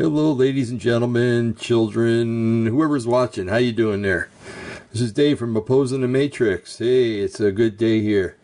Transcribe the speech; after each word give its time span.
Hello, 0.00 0.32
ladies 0.32 0.70
and 0.70 0.80
gentlemen, 0.80 1.54
children, 1.56 2.64
whoever's 2.64 3.06
watching. 3.06 3.48
How 3.48 3.58
you 3.58 3.70
doing 3.70 4.00
there? 4.00 4.30
This 4.90 5.02
is 5.02 5.12
Dave 5.12 5.38
from 5.38 5.54
Opposing 5.54 6.00
the 6.00 6.08
Matrix. 6.08 6.78
Hey, 6.78 7.18
it's 7.18 7.38
a 7.38 7.52
good 7.52 7.76
day 7.76 8.00
here 8.00 8.38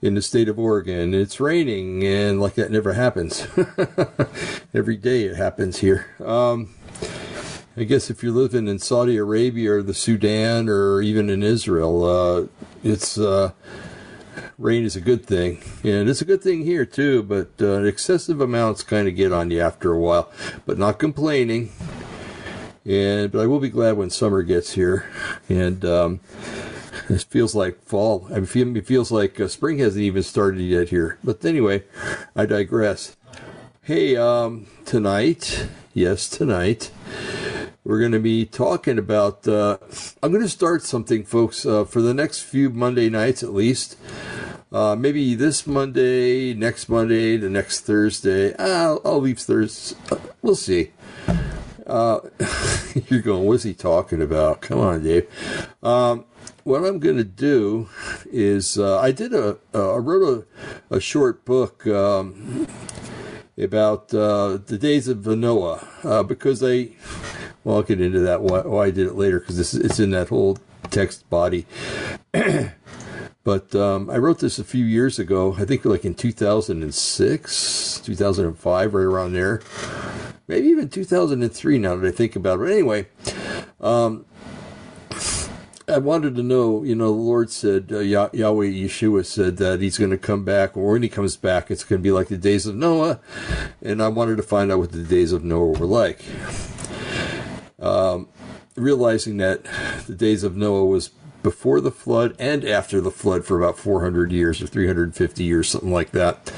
in 0.00 0.14
the 0.14 0.22
state 0.22 0.48
of 0.48 0.58
Oregon. 0.58 1.12
It's 1.12 1.40
raining, 1.40 2.04
and 2.04 2.40
like 2.40 2.54
that 2.54 2.70
never 2.70 2.94
happens. 2.94 3.46
Every 4.74 4.96
day 4.96 5.24
it 5.24 5.36
happens 5.36 5.80
here. 5.80 6.06
Um, 6.24 6.74
I 7.76 7.84
guess 7.84 8.08
if 8.08 8.22
you're 8.22 8.32
living 8.32 8.66
in 8.66 8.78
Saudi 8.78 9.18
Arabia 9.18 9.74
or 9.74 9.82
the 9.82 9.92
Sudan 9.92 10.70
or 10.70 11.02
even 11.02 11.28
in 11.28 11.42
Israel, 11.42 12.02
uh, 12.02 12.46
it's 12.82 13.18
uh, 13.18 13.52
rain 14.58 14.84
is 14.84 14.96
a 14.96 15.00
good 15.00 15.24
thing, 15.24 15.62
and 15.84 16.08
it's 16.08 16.20
a 16.20 16.24
good 16.24 16.42
thing 16.42 16.64
here 16.64 16.84
too. 16.84 17.22
But 17.22 17.50
uh, 17.60 17.84
excessive 17.84 18.40
amounts 18.40 18.82
kind 18.82 19.08
of 19.08 19.16
get 19.16 19.32
on 19.32 19.50
you 19.50 19.60
after 19.60 19.92
a 19.92 19.98
while. 19.98 20.30
But 20.66 20.78
not 20.78 20.98
complaining. 20.98 21.70
And 22.84 23.30
but 23.30 23.40
I 23.40 23.46
will 23.46 23.60
be 23.60 23.68
glad 23.68 23.96
when 23.96 24.10
summer 24.10 24.42
gets 24.42 24.72
here, 24.72 25.08
and 25.48 25.84
um, 25.84 26.20
it 27.08 27.22
feels 27.24 27.54
like 27.54 27.82
fall. 27.84 28.26
I 28.32 28.40
mean, 28.40 28.76
it 28.76 28.86
feels 28.86 29.10
like 29.10 29.38
uh, 29.40 29.48
spring 29.48 29.78
hasn't 29.78 30.02
even 30.02 30.22
started 30.22 30.62
yet 30.62 30.88
here. 30.88 31.18
But 31.22 31.44
anyway, 31.44 31.84
I 32.34 32.46
digress. 32.46 33.16
Hey, 33.82 34.16
um, 34.16 34.66
tonight, 34.84 35.68
yes, 35.94 36.28
tonight 36.28 36.90
we're 37.88 37.98
going 37.98 38.12
to 38.12 38.20
be 38.20 38.44
talking 38.44 38.98
about. 38.98 39.48
Uh, 39.48 39.78
I'm 40.22 40.30
going 40.30 40.44
to 40.44 40.48
start 40.48 40.82
something, 40.82 41.24
folks, 41.24 41.64
uh, 41.64 41.86
for 41.86 42.02
the 42.02 42.12
next 42.12 42.42
few 42.42 42.68
Monday 42.68 43.08
nights 43.08 43.42
at 43.42 43.54
least. 43.54 43.96
Uh, 44.70 44.94
maybe 44.94 45.34
this 45.34 45.66
Monday, 45.66 46.52
next 46.52 46.90
Monday, 46.90 47.38
the 47.38 47.48
next 47.48 47.80
Thursday. 47.80 48.54
I'll, 48.58 49.00
I'll 49.06 49.22
leave 49.22 49.38
Thursday. 49.38 49.96
Uh, 50.12 50.18
we'll 50.42 50.54
see. 50.54 50.90
Uh, 51.86 52.20
you're 53.08 53.22
going, 53.22 53.46
what's 53.46 53.62
he 53.62 53.72
talking 53.72 54.20
about? 54.20 54.60
Come 54.60 54.80
on, 54.80 55.02
Dave. 55.02 55.26
Um, 55.82 56.26
what 56.64 56.84
I'm 56.84 56.98
going 56.98 57.16
to 57.16 57.24
do 57.24 57.88
is 58.30 58.78
uh, 58.78 59.00
I 59.00 59.12
did 59.12 59.32
a 59.32 59.56
I 59.72 59.96
wrote 59.96 60.46
a, 60.90 60.96
a 60.96 61.00
short 61.00 61.46
book 61.46 61.86
um, 61.86 62.66
about 63.58 64.14
uh, 64.14 64.58
the 64.66 64.78
days 64.78 65.08
of 65.08 65.26
Noah 65.26 65.86
uh, 66.04 66.22
because 66.22 66.62
I 66.62 66.90
well, 67.64 67.76
I'll 67.76 67.82
get 67.82 68.00
into 68.00 68.20
that 68.20 68.40
why, 68.42 68.60
why 68.60 68.86
I 68.86 68.90
did 68.90 69.06
it 69.06 69.14
later 69.14 69.40
because 69.40 69.74
it's 69.74 69.98
in 69.98 70.10
that 70.12 70.28
whole 70.28 70.58
text 70.90 71.28
body. 71.28 71.66
but 73.44 73.74
um, 73.74 74.08
I 74.10 74.18
wrote 74.18 74.38
this 74.38 74.58
a 74.58 74.64
few 74.64 74.84
years 74.84 75.18
ago. 75.18 75.56
I 75.58 75.64
think 75.64 75.84
like 75.84 76.04
in 76.04 76.14
2006, 76.14 78.00
2005, 78.04 78.94
right 78.94 79.02
around 79.02 79.32
there. 79.32 79.60
Maybe 80.46 80.68
even 80.68 80.88
2003 80.88 81.78
now 81.78 81.96
that 81.96 82.08
I 82.08 82.10
think 82.10 82.36
about 82.36 82.54
it. 82.54 82.58
But 82.60 82.72
anyway, 82.72 83.06
um, 83.80 84.24
I 85.88 85.98
wanted 85.98 86.36
to 86.36 86.42
know, 86.42 86.82
you 86.84 86.94
know, 86.94 87.06
the 87.06 87.22
Lord 87.22 87.50
said, 87.50 87.88
uh, 87.90 88.00
Yah- 88.00 88.30
Yahweh 88.32 88.66
Yeshua 88.66 89.24
said 89.24 89.56
that 89.56 89.80
he's 89.80 89.96
going 89.96 90.10
to 90.10 90.18
come 90.18 90.44
back, 90.44 90.76
or 90.76 90.92
when 90.92 91.02
he 91.02 91.08
comes 91.08 91.36
back, 91.36 91.70
it's 91.70 91.84
going 91.84 92.00
to 92.00 92.02
be 92.02 92.12
like 92.12 92.28
the 92.28 92.36
days 92.36 92.66
of 92.66 92.74
Noah. 92.74 93.20
And 93.82 94.02
I 94.02 94.08
wanted 94.08 94.36
to 94.36 94.42
find 94.42 94.70
out 94.70 94.80
what 94.80 94.92
the 94.92 95.02
days 95.02 95.32
of 95.32 95.44
Noah 95.44 95.78
were 95.78 95.86
like 95.86 96.22
um, 97.80 98.28
realizing 98.76 99.36
that 99.38 99.64
the 100.06 100.14
days 100.14 100.42
of 100.44 100.56
Noah 100.56 100.86
was 100.86 101.10
before 101.42 101.80
the 101.80 101.90
flood 101.90 102.34
and 102.38 102.64
after 102.64 103.00
the 103.00 103.10
flood 103.10 103.44
for 103.44 103.56
about 103.56 103.78
400 103.78 104.32
years 104.32 104.60
or 104.60 104.66
350 104.66 105.44
years, 105.44 105.68
something 105.68 105.92
like 105.92 106.10
that, 106.10 106.52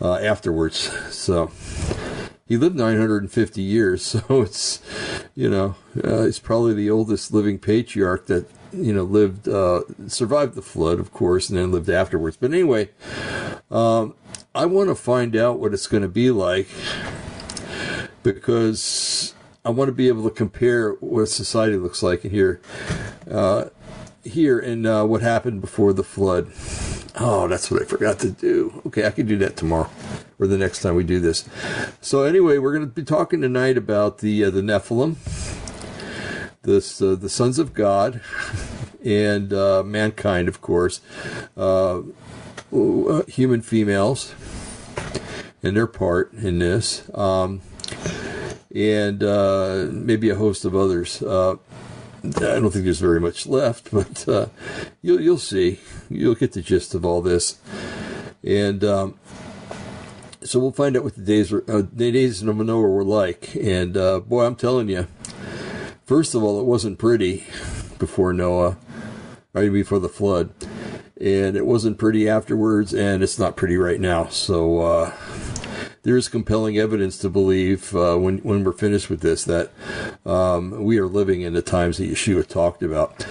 uh, 0.00 0.16
afterwards. 0.16 0.90
So 1.14 1.50
he 2.46 2.56
lived 2.56 2.76
950 2.76 3.62
years, 3.62 4.04
so 4.28 4.42
it's, 4.42 4.82
you 5.34 5.48
know, 5.48 5.76
uh, 6.02 6.24
he's 6.24 6.38
probably 6.38 6.74
the 6.74 6.90
oldest 6.90 7.32
living 7.32 7.58
patriarch 7.58 8.26
that, 8.26 8.46
you 8.72 8.92
know, 8.92 9.02
lived, 9.02 9.48
uh, 9.48 9.82
survived 10.06 10.54
the 10.54 10.62
flood, 10.62 10.98
of 11.00 11.12
course, 11.12 11.48
and 11.48 11.58
then 11.58 11.72
lived 11.72 11.88
afterwards. 11.88 12.36
But 12.36 12.52
anyway, 12.52 12.90
um, 13.70 14.14
I 14.54 14.66
want 14.66 14.88
to 14.88 14.94
find 14.94 15.36
out 15.36 15.58
what 15.58 15.74
it's 15.74 15.86
going 15.86 16.02
to 16.02 16.08
be 16.08 16.30
like 16.30 16.68
because 18.22 19.34
I 19.64 19.70
want 19.70 19.88
to 19.88 19.92
be 19.92 20.08
able 20.08 20.24
to 20.24 20.34
compare 20.34 20.92
what 20.94 21.26
society 21.26 21.76
looks 21.76 22.02
like 22.02 22.22
here, 22.22 22.60
uh, 23.30 23.66
here 24.24 24.58
and 24.58 24.86
uh, 24.86 25.04
what 25.04 25.22
happened 25.22 25.60
before 25.60 25.92
the 25.92 26.04
flood. 26.04 26.50
Oh, 27.18 27.48
that's 27.48 27.70
what 27.70 27.82
I 27.82 27.84
forgot 27.84 28.18
to 28.20 28.30
do. 28.30 28.82
Okay, 28.86 29.06
I 29.06 29.10
can 29.10 29.26
do 29.26 29.36
that 29.38 29.56
tomorrow 29.56 29.90
or 30.38 30.46
the 30.46 30.56
next 30.56 30.80
time 30.80 30.94
we 30.94 31.04
do 31.04 31.20
this. 31.20 31.46
So 32.00 32.22
anyway, 32.22 32.58
we're 32.58 32.72
going 32.72 32.88
to 32.88 32.92
be 32.92 33.04
talking 33.04 33.40
tonight 33.40 33.76
about 33.76 34.18
the 34.18 34.44
uh, 34.44 34.50
the 34.50 34.62
Nephilim, 34.62 35.16
this 36.70 37.02
uh, 37.02 37.14
the 37.14 37.28
sons 37.28 37.58
of 37.58 37.74
God, 37.74 38.20
and 39.04 39.52
uh, 39.52 39.82
mankind, 39.82 40.48
of 40.48 40.60
course, 40.60 41.00
uh, 41.56 42.02
human 43.26 43.62
females, 43.62 44.34
and 45.62 45.76
their 45.76 45.86
part 45.86 46.32
in 46.32 46.58
this. 46.58 47.08
Um, 47.14 47.60
and 48.74 49.22
uh, 49.24 49.88
maybe 49.90 50.30
a 50.30 50.36
host 50.36 50.64
of 50.64 50.76
others. 50.76 51.22
Uh, 51.22 51.56
I 52.22 52.28
don't 52.28 52.70
think 52.70 52.84
there's 52.84 53.00
very 53.00 53.20
much 53.20 53.46
left, 53.46 53.90
but 53.92 54.28
uh, 54.28 54.46
you'll 55.02 55.20
you'll 55.20 55.38
see. 55.38 55.80
You'll 56.08 56.34
get 56.34 56.52
the 56.52 56.62
gist 56.62 56.94
of 56.94 57.04
all 57.04 57.20
this, 57.22 57.58
and 58.44 58.84
um, 58.84 59.18
so 60.42 60.58
we'll 60.58 60.72
find 60.72 60.96
out 60.96 61.04
what 61.04 61.14
the 61.14 61.22
days 61.22 61.50
were, 61.50 61.64
uh, 61.68 61.82
the 61.92 62.12
days 62.12 62.42
of 62.42 62.56
Noah 62.56 62.80
were 62.80 63.04
like. 63.04 63.54
And 63.56 63.96
uh, 63.96 64.20
boy, 64.20 64.44
I'm 64.44 64.56
telling 64.56 64.88
you, 64.88 65.06
first 66.10 66.34
of 66.34 66.42
all, 66.42 66.58
it 66.58 66.66
wasn't 66.66 66.98
pretty 66.98 67.44
before 68.00 68.32
Noah, 68.32 68.76
right 69.52 69.72
before 69.72 70.00
the 70.00 70.08
flood, 70.08 70.52
and 71.20 71.56
it 71.56 71.64
wasn't 71.64 71.98
pretty 71.98 72.28
afterwards, 72.28 72.92
and 72.92 73.22
it's 73.22 73.38
not 73.38 73.54
pretty 73.54 73.76
right 73.76 74.00
now. 74.00 74.26
So 74.26 74.80
uh, 74.80 75.14
there 76.02 76.16
is 76.16 76.28
compelling 76.28 76.76
evidence 76.78 77.16
to 77.18 77.30
believe 77.30 77.94
uh, 77.94 78.16
when 78.16 78.38
when 78.38 78.64
we're 78.64 78.72
finished 78.72 79.08
with 79.08 79.20
this 79.20 79.44
that 79.44 79.70
um, 80.26 80.82
we 80.82 80.98
are 80.98 81.06
living 81.06 81.42
in 81.42 81.52
the 81.52 81.62
times 81.62 81.98
that 81.98 82.10
Yeshua 82.10 82.44
talked 82.44 82.82
about. 82.82 83.24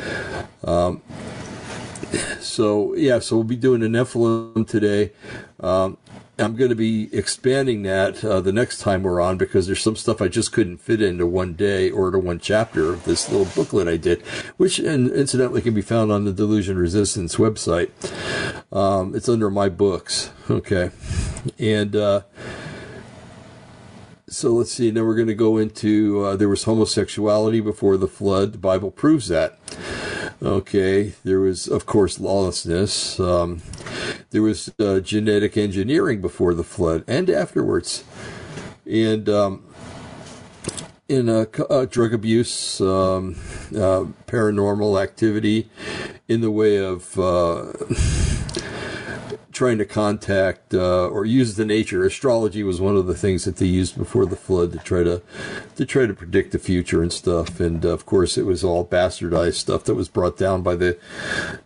Um, 0.63 1.01
so 2.39 2.95
yeah, 2.95 3.19
so 3.19 3.35
we'll 3.35 3.43
be 3.43 3.57
doing 3.57 3.81
the 3.81 3.87
Nephilim 3.87 4.65
today. 4.65 5.11
Um, 5.59 5.97
I'm 6.39 6.55
going 6.55 6.69
to 6.69 6.75
be 6.75 7.13
expanding 7.15 7.83
that 7.83 8.23
uh, 8.23 8.39
the 8.39 8.53
next 8.53 8.79
time 8.79 9.03
we're 9.03 9.19
on 9.19 9.37
because 9.37 9.67
there's 9.67 9.81
some 9.81 9.95
stuff 9.95 10.21
I 10.21 10.27
just 10.29 10.51
couldn't 10.53 10.77
fit 10.77 11.01
into 11.01 11.27
one 11.27 11.53
day 11.53 11.91
or 11.91 12.11
to 12.11 12.19
one 12.19 12.39
chapter 12.39 12.93
of 12.93 13.03
this 13.03 13.29
little 13.29 13.47
booklet 13.53 13.87
I 13.87 13.97
did, 13.97 14.21
which 14.57 14.79
incidentally 14.79 15.61
can 15.61 15.73
be 15.73 15.81
found 15.81 16.11
on 16.11 16.25
the 16.25 16.31
Delusion 16.31 16.77
Resistance 16.77 17.35
website. 17.35 17.91
Um, 18.71 19.15
it's 19.15 19.27
under 19.27 19.49
my 19.49 19.67
books, 19.69 20.31
okay, 20.49 20.91
and 21.57 21.95
uh, 21.95 22.21
so 24.27 24.51
let's 24.53 24.71
see. 24.71 24.91
Now 24.91 25.03
we're 25.03 25.15
going 25.15 25.27
to 25.27 25.35
go 25.35 25.57
into 25.57 26.23
uh, 26.23 26.35
there 26.35 26.49
was 26.49 26.63
homosexuality 26.63 27.59
before 27.59 27.97
the 27.97 28.07
flood. 28.07 28.53
The 28.53 28.59
Bible 28.59 28.91
proves 28.91 29.27
that. 29.27 29.57
Okay, 30.41 31.15
there 31.25 31.41
was, 31.41 31.67
of 31.67 31.85
course, 31.85 32.17
lawlessness. 32.17 33.19
Um, 33.19 33.61
there 34.29 34.41
was 34.41 34.71
uh, 34.79 35.01
genetic 35.01 35.57
engineering 35.57 36.21
before 36.21 36.53
the 36.53 36.63
flood 36.63 37.03
and 37.07 37.29
afterwards, 37.29 38.05
and 38.85 39.27
um, 39.27 39.63
in 41.09 41.27
uh, 41.27 41.45
drug 41.89 42.13
abuse, 42.13 42.79
um, 42.79 43.35
uh, 43.71 44.05
paranormal 44.27 45.01
activity, 45.01 45.69
in 46.29 46.39
the 46.39 46.51
way 46.51 46.77
of 46.77 47.19
uh, 47.19 47.73
trying 49.59 49.77
to 49.77 49.83
contact 49.83 50.73
uh, 50.73 51.05
or 51.09 51.25
use 51.25 51.55
the 51.55 51.65
nature. 51.65 52.05
Astrology 52.05 52.63
was 52.63 52.79
one 52.79 52.95
of 52.95 53.07
the 53.07 53.13
things 53.13 53.43
that 53.43 53.57
they 53.57 53.65
used 53.65 53.97
before 53.97 54.25
the 54.25 54.37
flood 54.37 54.71
to 54.71 54.77
try 54.77 55.03
to 55.03 55.21
to 55.75 55.85
try 55.85 56.05
to 56.05 56.13
predict 56.13 56.53
the 56.53 56.59
future 56.59 57.01
and 57.01 57.11
stuff. 57.11 57.59
And 57.59 57.85
uh, 57.85 57.89
of 57.89 58.05
course, 58.05 58.37
it 58.37 58.45
was 58.45 58.63
all 58.63 58.85
bastardized 58.85 59.55
stuff 59.55 59.83
that 59.83 59.95
was 59.95 60.07
brought 60.07 60.37
down 60.37 60.61
by 60.61 60.77
the 60.77 60.97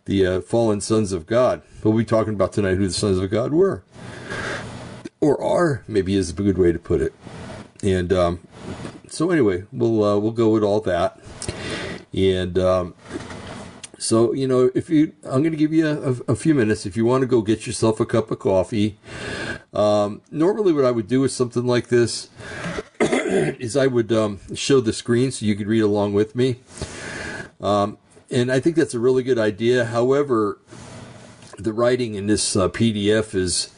the 0.06 0.26
uh, 0.26 0.42
fallen 0.42 0.82
sons 0.82 1.12
of 1.12 1.28
God. 1.28 1.62
We'll 1.84 1.96
be 1.96 2.04
talking 2.04 2.34
about 2.34 2.52
tonight 2.52 2.78
who 2.78 2.88
the 2.88 2.94
sons 2.94 3.20
of 3.20 3.30
God 3.30 3.54
were, 3.54 3.84
or 5.22 5.40
are, 5.40 5.84
maybe 5.88 6.16
is 6.16 6.32
a 6.32 6.34
good 6.34 6.58
way 6.58 6.72
to 6.72 6.80
put 6.80 7.00
it. 7.00 7.14
And 7.84 8.12
um, 8.12 8.40
so 9.08 9.30
anyway, 9.30 9.66
we'll 9.72 10.04
uh, 10.04 10.18
we'll 10.18 10.32
go 10.32 10.50
with 10.50 10.64
all 10.64 10.82
that. 10.82 11.20
And 12.12 12.58
um, 12.58 12.96
so, 14.04 14.34
you 14.34 14.48
know, 14.48 14.70
if 14.76 14.90
you, 14.90 15.14
I'm 15.24 15.42
going 15.42 15.52
to 15.52 15.58
give 15.58 15.72
you 15.72 15.88
a, 15.88 16.32
a, 16.34 16.36
few 16.36 16.54
minutes. 16.54 16.86
If 16.86 16.98
you 16.98 17.06
want 17.06 17.22
to 17.22 17.28
go 17.28 17.42
get 17.42 17.66
yourself 17.66 18.02
a 18.02 18.06
cup 18.06 18.32
of 18.32 18.40
coffee, 18.40 18.98
um, 19.74 20.22
normally 20.30 20.74
what 20.74 20.84
I 20.84 20.92
would 20.92 21.08
do 21.08 21.22
with 21.22 21.32
something 21.32 21.66
like 21.66 21.88
this 21.88 22.30
is 23.00 23.78
I 23.78 23.88
would 23.88 24.12
um, 24.12 24.42
show 24.54 24.82
the 24.82 24.92
screen 24.92 25.32
so 25.32 25.46
you 25.46 25.56
could 25.56 25.68
read 25.68 25.80
along 25.80 26.14
with 26.14 26.36
me. 26.36 26.60
Um, 27.62 27.98
and 28.30 28.52
I 28.52 28.60
think 28.60 28.76
that's 28.76 28.94
a 28.94 29.00
really 29.00 29.24
good 29.24 29.40
idea. 29.40 29.86
However, 29.86 30.60
the 31.58 31.72
writing 31.72 32.16
in 32.16 32.28
this 32.28 32.58
uh, 32.58 32.68
PDF 32.68 33.34
is 33.34 33.70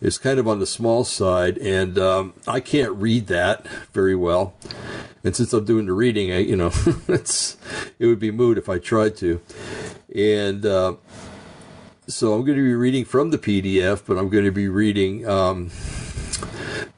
is 0.00 0.16
kind 0.16 0.38
of 0.38 0.48
on 0.48 0.58
the 0.58 0.66
small 0.66 1.04
side, 1.04 1.58
and 1.58 1.98
um, 1.98 2.32
I 2.48 2.60
can't 2.60 2.92
read 2.92 3.26
that 3.26 3.66
very 3.92 4.16
well. 4.16 4.54
And 5.22 5.36
since 5.36 5.52
I'm 5.52 5.64
doing 5.64 5.86
the 5.86 5.92
reading, 5.92 6.32
I, 6.32 6.38
you 6.38 6.56
know, 6.56 6.72
it's 7.08 7.56
it 7.98 8.06
would 8.06 8.18
be 8.18 8.30
moot 8.30 8.58
if 8.58 8.68
I 8.68 8.78
tried 8.78 9.16
to. 9.16 9.40
And 10.14 10.64
uh, 10.64 10.94
so 12.06 12.32
I'm 12.32 12.44
going 12.44 12.58
to 12.58 12.64
be 12.64 12.74
reading 12.74 13.04
from 13.04 13.30
the 13.30 13.38
PDF, 13.38 14.02
but 14.06 14.18
I'm 14.18 14.28
going 14.28 14.44
to 14.44 14.52
be 14.52 14.68
reading 14.68 15.28
um, 15.28 15.70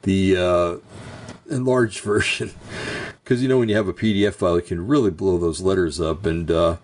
the 0.03 0.37
uh, 0.37 0.77
enlarged 1.53 1.99
version 2.03 2.51
because 3.23 3.41
you 3.41 3.47
know 3.47 3.59
when 3.59 3.69
you 3.69 3.75
have 3.75 3.87
a 3.87 3.93
PDF 3.93 4.35
file, 4.35 4.55
it 4.55 4.67
can 4.67 4.85
really 4.85 5.11
blow 5.11 5.37
those 5.37 5.61
letters 5.61 6.01
up, 6.01 6.25
and 6.25 6.51
uh, 6.51 6.77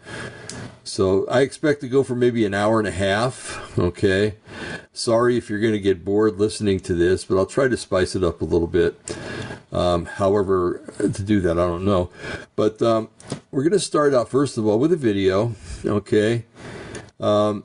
so 0.89 1.27
I 1.27 1.41
expect 1.41 1.81
to 1.81 1.88
go 1.88 2.03
for 2.03 2.15
maybe 2.15 2.45
an 2.45 2.53
hour 2.53 2.80
and 2.80 2.88
a 2.88 2.91
half. 2.91 3.77
Okay, 3.77 4.36
sorry 4.91 5.38
if 5.38 5.50
you're 5.50 5.59
going 5.59 5.74
to 5.74 5.80
get 5.80 6.03
bored 6.03 6.38
listening 6.38 6.80
to 6.81 6.94
this, 6.94 7.24
but 7.24 7.38
I'll 7.38 7.45
try 7.45 7.68
to 7.68 7.77
spice 7.77 8.15
it 8.15 8.24
up 8.24 8.41
a 8.41 8.45
little 8.45 8.68
bit. 8.68 9.00
Um, 9.71 10.06
however, 10.06 10.83
to 10.97 11.24
do 11.24 11.39
that, 11.41 11.59
I 11.59 11.68
don't 11.68 11.86
know, 11.86 12.09
but 12.56 12.81
um, 12.81 13.09
we're 13.51 13.63
going 13.63 13.74
to 13.74 13.80
start 13.80 14.13
out 14.13 14.30
first 14.30 14.57
of 14.57 14.65
all 14.65 14.80
with 14.80 14.91
a 14.91 14.97
video. 14.97 15.53
Okay. 15.86 16.45
Um, 17.19 17.63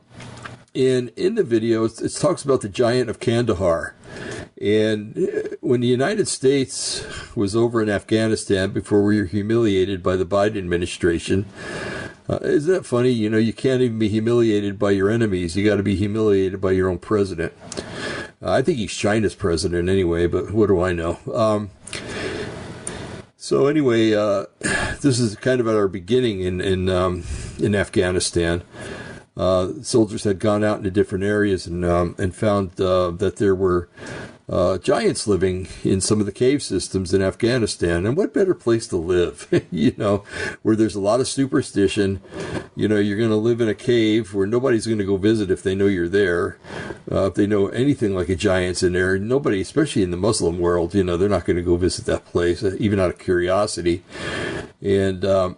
and 0.75 1.11
in 1.11 1.37
the 1.37 1.45
video, 1.45 1.85
it 1.85 2.15
talks 2.19 2.45
about 2.45 2.61
the 2.61 2.69
giant 2.69 3.09
of 3.09 3.21
Kandahar. 3.21 3.95
And 4.61 5.17
uh, 5.17 5.57
when 5.61 5.81
the 5.81 5.87
United 5.87 6.27
States 6.27 7.05
was 7.37 7.55
over 7.55 7.83
in 7.83 7.89
Afghanistan 7.89 8.71
before 8.71 9.03
we 9.05 9.21
were 9.21 9.27
humiliated 9.27 10.03
by 10.03 10.17
the 10.17 10.27
Biden 10.27 10.59
administration, 10.59 11.47
uh, 12.29 12.39
isn't 12.43 12.73
that 12.73 12.87
funny? 12.87 13.11
You 13.11 13.31
know, 13.31 13.39
you 13.39 13.53
can't 13.53 13.83
even 13.83 13.99
be 13.99 14.09
humiliated 14.09 14.79
by 14.79 14.93
your 14.93 15.11
enemies. 15.11 15.57
You 15.57 15.65
got 15.65 15.77
to 15.77 15.83
be 15.83 15.97
humiliated 15.97 16.61
by 16.61 16.73
your 16.73 16.89
own 16.89 16.99
president. 16.99 17.53
Uh, 18.43 18.53
I 18.53 18.63
think 18.63 18.79
he's 18.79 18.93
China's 18.93 19.35
president 19.35 19.89
anyway, 19.89 20.27
but 20.27 20.53
what 20.53 20.67
do 20.67 20.81
I 20.81 20.93
know? 20.93 21.19
Um, 21.33 21.71
so 23.37 23.67
anyway, 23.67 24.15
uh, 24.15 24.47
this 25.01 25.19
is 25.19 25.37
kind 25.37 25.61
of 25.61 25.69
at 25.69 25.77
our 25.77 25.89
beginning 25.89 26.41
in 26.41 26.61
in 26.61 26.89
um, 26.89 27.25
in 27.59 27.75
Afghanistan 27.75 28.63
uh, 29.37 29.73
soldiers 29.83 30.25
had 30.25 30.39
gone 30.39 30.63
out 30.63 30.79
into 30.79 30.91
different 30.91 31.25
areas 31.25 31.67
and 31.67 31.85
um, 31.85 32.15
and 32.19 32.35
found 32.35 32.81
uh, 32.81 33.11
that 33.11 33.37
there 33.37 33.55
were 33.55 33.89
uh, 34.49 34.79
giants 34.79 35.27
living 35.27 35.69
in 35.83 36.01
some 36.01 36.21
of 36.21 36.27
the 36.27 36.33
cave 36.33 36.63
systems 36.63 37.15
in 37.15 37.23
Afghanistan. 37.23 38.05
And 38.05 38.17
what 38.17 38.35
better 38.35 38.55
place 38.55 38.87
to 38.89 38.97
live, 38.97 39.49
you 39.71 39.95
know, 39.97 40.25
where 40.63 40.77
there's 40.77 40.95
a 40.95 41.01
lot 41.01 41.21
of 41.21 41.29
superstition. 41.29 42.21
You 42.77 42.89
know, 42.89 42.99
you're 42.99 43.19
going 43.19 43.31
to 43.31 43.37
live 43.37 43.61
in 43.61 43.69
a 43.69 43.75
cave 43.75 44.35
where 44.35 44.47
nobody's 44.47 44.87
going 44.87 44.99
to 44.99 45.05
go 45.05 45.17
visit 45.17 45.51
if 45.51 45.63
they 45.63 45.75
know 45.75 45.87
you're 45.87 46.09
there. 46.09 46.59
Uh, 47.11 47.27
if 47.27 47.35
they 47.35 47.47
know 47.47 47.69
anything 47.69 48.15
like 48.15 48.29
a 48.29 48.37
giant's 48.37 48.83
in 48.83 48.93
there, 48.93 49.19
nobody, 49.19 49.61
especially 49.61 50.03
in 50.03 50.11
the 50.11 50.17
Muslim 50.17 50.59
world, 50.59 50.95
you 50.95 51.05
know, 51.05 51.17
they're 51.17 51.29
not 51.29 51.45
going 51.45 51.57
to 51.57 51.63
go 51.63 51.77
visit 51.77 52.05
that 52.07 52.25
place, 52.27 52.63
uh, 52.63 52.77
even 52.79 53.01
out 53.01 53.11
of 53.11 53.19
curiosity. 53.19 54.03
And 54.83 55.25
um, 55.25 55.57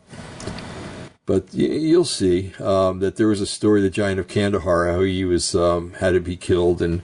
but 1.26 1.52
you'll 1.52 2.04
see 2.04 2.54
um, 2.60 3.00
that 3.00 3.16
there 3.16 3.26
was 3.26 3.40
a 3.40 3.46
story, 3.46 3.80
the 3.80 3.90
giant 3.90 4.20
of 4.20 4.28
Kandahar, 4.28 4.92
how 4.92 5.00
he 5.00 5.24
was 5.24 5.56
um, 5.56 5.92
had 5.94 6.12
to 6.12 6.20
be 6.20 6.36
killed, 6.36 6.80
and 6.80 7.02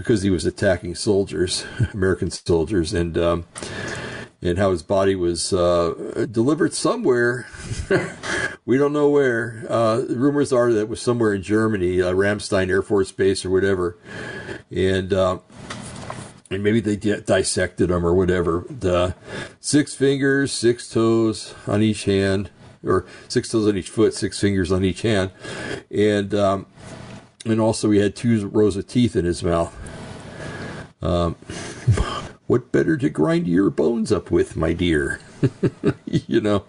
because 0.00 0.22
he 0.22 0.30
was 0.30 0.46
attacking 0.46 0.94
soldiers, 0.94 1.66
American 1.92 2.30
soldiers, 2.30 2.94
and 2.94 3.18
um, 3.18 3.44
and 4.40 4.56
how 4.56 4.70
his 4.70 4.82
body 4.82 5.14
was 5.14 5.52
uh, 5.52 6.26
delivered 6.30 6.72
somewhere. 6.72 7.46
we 8.64 8.78
don't 8.78 8.94
know 8.94 9.10
where. 9.10 9.66
Uh, 9.68 10.00
rumors 10.08 10.54
are 10.54 10.72
that 10.72 10.80
it 10.80 10.88
was 10.88 11.02
somewhere 11.02 11.34
in 11.34 11.42
Germany, 11.42 12.00
uh, 12.00 12.12
Ramstein 12.12 12.70
Air 12.70 12.80
Force 12.80 13.12
Base 13.12 13.44
or 13.44 13.50
whatever, 13.50 13.98
and. 14.70 15.12
Uh, 15.12 15.38
and 16.52 16.64
maybe 16.64 16.80
they 16.80 16.96
dissected 16.96 17.92
him 17.92 18.04
or 18.04 18.12
whatever. 18.12 18.64
The 18.68 19.14
six 19.60 19.94
fingers, 19.94 20.50
six 20.50 20.90
toes 20.90 21.54
on 21.68 21.80
each 21.80 22.06
hand, 22.06 22.50
or 22.82 23.06
six 23.28 23.50
toes 23.50 23.68
on 23.68 23.76
each 23.76 23.88
foot, 23.88 24.14
six 24.14 24.40
fingers 24.40 24.72
on 24.72 24.84
each 24.84 25.02
hand, 25.02 25.30
and 25.92 26.34
um, 26.34 26.66
and 27.44 27.60
also 27.60 27.90
he 27.90 27.98
had 27.98 28.16
two 28.16 28.48
rows 28.48 28.76
of 28.76 28.86
teeth 28.86 29.16
in 29.16 29.24
his 29.24 29.42
mouth. 29.42 29.76
Um, 31.02 31.34
what 32.46 32.72
better 32.72 32.96
to 32.96 33.08
grind 33.08 33.46
your 33.46 33.70
bones 33.70 34.12
up 34.12 34.30
with, 34.30 34.56
my 34.56 34.72
dear? 34.72 35.20
you 36.04 36.40
know. 36.40 36.64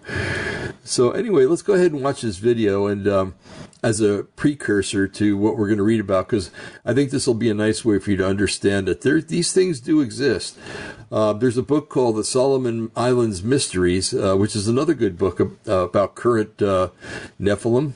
So 0.84 1.10
anyway, 1.10 1.46
let's 1.46 1.62
go 1.62 1.74
ahead 1.74 1.92
and 1.92 2.02
watch 2.02 2.22
this 2.22 2.38
video 2.38 2.86
and. 2.86 3.06
Um, 3.08 3.34
as 3.82 4.00
a 4.00 4.24
precursor 4.36 5.08
to 5.08 5.36
what 5.36 5.56
we're 5.56 5.66
going 5.66 5.78
to 5.78 5.82
read 5.82 6.00
about 6.00 6.28
because 6.28 6.50
I 6.84 6.94
think 6.94 7.10
this 7.10 7.26
will 7.26 7.34
be 7.34 7.50
a 7.50 7.54
nice 7.54 7.84
way 7.84 7.98
for 7.98 8.12
you 8.12 8.16
to 8.18 8.26
understand 8.26 8.86
that 8.86 9.00
there 9.00 9.20
these 9.20 9.52
things 9.52 9.80
do 9.80 10.00
exist. 10.00 10.56
Uh, 11.10 11.32
there's 11.32 11.58
a 11.58 11.62
book 11.62 11.88
called 11.88 12.16
The 12.16 12.24
Solomon 12.24 12.90
Islands 12.96 13.42
Mysteries, 13.42 14.14
uh, 14.14 14.36
which 14.36 14.56
is 14.56 14.68
another 14.68 14.94
good 14.94 15.18
book 15.18 15.40
uh, 15.40 15.72
about 15.72 16.14
current 16.14 16.62
uh, 16.62 16.88
Nephilim. 17.40 17.92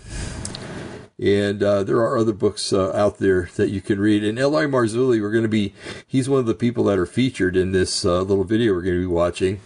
And 1.18 1.62
uh, 1.62 1.82
there 1.82 1.98
are 1.98 2.18
other 2.18 2.32
books 2.32 2.72
uh, 2.72 2.92
out 2.92 3.18
there 3.18 3.48
that 3.56 3.70
you 3.70 3.80
can 3.80 3.98
read. 3.98 4.22
And 4.22 4.38
L.A. 4.38 4.64
Marzulli, 4.66 5.20
we're 5.20 5.30
going 5.30 5.42
to 5.44 5.48
be, 5.48 5.74
he's 6.06 6.28
one 6.28 6.40
of 6.40 6.46
the 6.46 6.54
people 6.54 6.84
that 6.84 6.98
are 6.98 7.06
featured 7.06 7.56
in 7.56 7.72
this 7.72 8.04
little 8.04 8.44
video 8.44 8.74
we're 8.74 8.82
going 8.82 8.96
to 8.96 9.00
be 9.00 9.06
watching. 9.06 9.60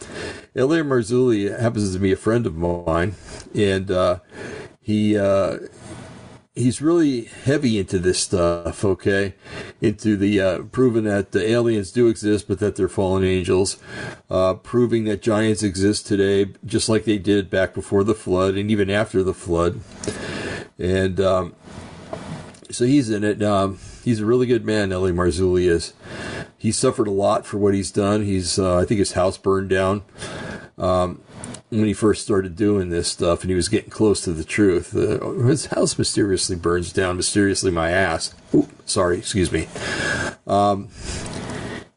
L.A. 0.55 0.79
Marzulli 0.79 1.59
happens 1.59 1.93
to 1.93 1.99
be 1.99 2.13
a 2.13 2.17
friend 2.17 2.47
of 2.47 2.57
mine. 2.57 3.17
And 3.55 3.91
he 4.81 5.17
he's 6.55 6.83
really 6.83 7.25
heavy 7.25 7.79
into 7.79 7.99
this 7.99 8.21
stuff, 8.21 8.85
okay? 8.85 9.35
Into 9.81 10.17
the 10.17 10.41
uh, 10.41 10.63
proving 10.65 11.05
that 11.05 11.33
the 11.33 11.49
aliens 11.49 11.93
do 11.93 12.09
exist, 12.09 12.49
but 12.49 12.59
that 12.59 12.77
they're 12.77 12.89
fallen 12.89 13.25
angels, 13.25 13.79
uh, 14.29 14.55
proving 14.55 15.05
that 15.05 15.23
giants 15.23 15.63
exist 15.63 16.07
today, 16.07 16.53
just 16.65 16.89
like 16.89 17.05
they 17.05 17.19
did 17.19 17.51
back 17.51 17.75
before 17.75 18.05
the 18.05 18.15
flood 18.15 18.55
and 18.55 18.71
even 18.71 18.91
after 18.91 19.23
the 19.23 19.35
flood. 19.35 19.81
And 20.81 21.21
um, 21.21 21.55
so 22.71 22.87
he's 22.87 23.11
in 23.11 23.23
it. 23.23 23.43
Um, 23.43 23.79
he's 24.03 24.21
a 24.21 24.27
really 24.27 24.47
good 24.47 24.65
man, 24.65 24.93
L.A. 24.93 25.13
Marzulli 25.13 25.69
is. 25.69 25.93
He 26.57 26.73
suffered 26.73 27.07
a 27.07 27.13
lot 27.13 27.47
for 27.47 27.59
what 27.59 27.75
he's 27.75 27.91
done. 27.91 28.25
He's, 28.25 28.59
uh, 28.59 28.79
I 28.79 28.85
think 28.85 28.99
his 28.99 29.13
house 29.13 29.39
burned 29.39 29.71
down. 29.71 30.03
Um, 30.79 31.21
when 31.71 31.85
he 31.85 31.93
first 31.93 32.23
started 32.23 32.57
doing 32.57 32.91
this 32.91 33.09
stuff 33.09 33.43
and 33.43 33.51
he 33.51 33.55
was 33.55 33.69
getting 33.69 33.91
close 33.91 34.21
to 34.23 34.33
the 34.33 34.45
truth. 34.45 34.95
Uh, 34.95 35.31
his 35.47 35.67
house 35.67 35.97
mysteriously 35.97 36.57
burns 36.57 36.93
down, 36.93 37.17
mysteriously 37.17 37.71
my 37.71 37.91
ass. 37.91 38.35
Ooh, 38.55 38.69
sorry, 38.87 39.19
excuse 39.19 39.53
me. 39.53 39.69
Um, 40.47 40.89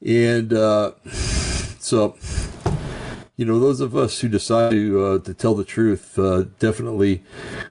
and 0.06 0.54
uh, 0.54 0.92
so, 1.80 2.16
you 3.36 3.46
know, 3.46 3.60
those 3.60 3.80
of 3.80 3.96
us 3.96 4.20
who 4.20 4.30
decide 4.30 4.72
to, 4.72 5.04
uh, 5.04 5.20
to 5.20 5.34
tell 5.34 5.56
the 5.56 5.64
truth, 5.64 6.20
uh, 6.20 6.44
definitely, 6.60 7.24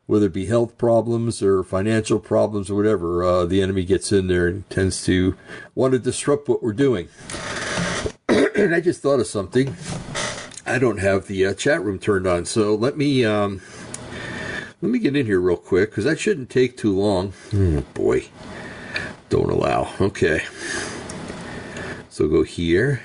whether 0.06 0.26
it 0.26 0.32
be 0.32 0.46
health 0.46 0.76
problems 0.76 1.40
or 1.40 1.62
financial 1.62 2.18
problems 2.18 2.68
or 2.68 2.74
whatever, 2.74 3.22
uh, 3.22 3.44
the 3.44 3.62
enemy 3.62 3.84
gets 3.84 4.10
in 4.10 4.26
there 4.26 4.48
and 4.48 4.68
tends 4.70 5.04
to 5.04 5.36
want 5.74 5.92
to 5.92 6.00
disrupt 6.00 6.48
what 6.48 6.62
we're 6.62 6.72
doing. 6.72 7.08
and 8.28 8.74
I 8.74 8.80
just 8.80 9.02
thought 9.02 9.20
of 9.20 9.26
something 9.28 9.76
I 10.66 10.78
don't 10.78 10.98
have 10.98 11.26
the 11.26 11.46
uh, 11.46 11.54
chat 11.54 11.82
room 11.82 11.98
turned 11.98 12.26
on, 12.26 12.44
so 12.44 12.74
let 12.74 12.96
me 12.96 13.24
um, 13.24 13.60
let 14.80 14.90
me 14.90 14.98
get 14.98 15.16
in 15.16 15.26
here 15.26 15.40
real 15.40 15.56
quick 15.56 15.90
because 15.90 16.04
that 16.04 16.20
shouldn't 16.20 16.50
take 16.50 16.76
too 16.76 16.96
long. 16.96 17.32
Oh 17.52 17.80
boy, 17.94 18.26
don't 19.28 19.50
allow. 19.50 19.92
Okay, 20.00 20.42
so 22.08 22.28
go 22.28 22.42
here. 22.42 23.02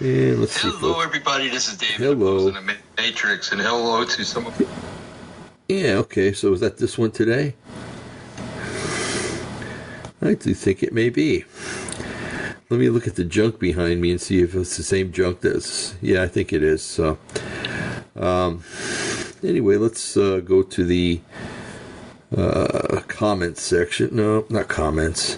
And 0.00 0.40
let's 0.40 0.56
hello, 0.56 0.72
see. 0.72 0.80
Hello, 0.80 1.00
everybody. 1.00 1.50
This 1.50 1.68
is 1.68 1.76
David. 1.76 1.96
Hello. 1.96 2.48
In 2.48 2.54
the 2.54 2.76
Matrix, 2.96 3.52
and 3.52 3.60
hello 3.60 4.02
to 4.02 4.24
some 4.24 4.46
of 4.46 4.58
you. 4.58 4.66
Yeah. 5.68 5.96
Okay. 5.96 6.32
So 6.32 6.54
is 6.54 6.60
that 6.60 6.78
this 6.78 6.96
one 6.96 7.10
today? 7.10 7.54
I 10.22 10.34
do 10.34 10.54
think 10.54 10.82
it 10.82 10.94
may 10.94 11.10
be. 11.10 11.44
Let 12.70 12.80
me 12.80 12.88
look 12.88 13.06
at 13.06 13.16
the 13.16 13.24
junk 13.24 13.58
behind 13.58 14.00
me 14.00 14.10
and 14.10 14.20
see 14.20 14.40
if 14.40 14.54
it's 14.54 14.78
the 14.78 14.82
same 14.82 15.12
junk 15.12 15.42
that's. 15.42 15.94
Yeah, 16.00 16.22
I 16.22 16.28
think 16.28 16.54
it 16.54 16.62
is. 16.62 16.82
So, 16.82 17.18
um, 18.16 18.64
anyway, 19.42 19.76
let's 19.76 20.16
uh, 20.16 20.40
go 20.42 20.62
to 20.62 20.82
the 20.82 21.20
uh, 22.34 23.02
comments 23.06 23.60
section. 23.60 24.16
No, 24.16 24.46
not 24.48 24.68
comments. 24.68 25.36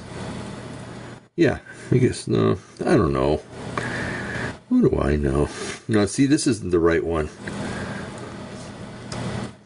Yeah, 1.35 1.59
I 1.90 1.99
guess 1.99 2.28
no. 2.28 2.59
I 2.81 2.97
don't 2.97 3.12
know. 3.12 3.42
What 4.73 4.91
do 4.91 4.99
I 5.02 5.17
know? 5.17 5.50
No, 5.87 6.07
see, 6.07 6.25
this 6.25 6.47
isn't 6.47 6.71
the 6.71 6.79
right 6.79 7.05
one. 7.05 7.29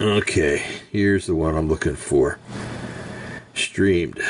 Okay, 0.01 0.65
here's 0.91 1.27
the 1.27 1.35
one 1.37 1.57
I'm 1.57 1.69
looking 1.69 1.95
for. 1.95 2.41
Streamed 3.55 4.21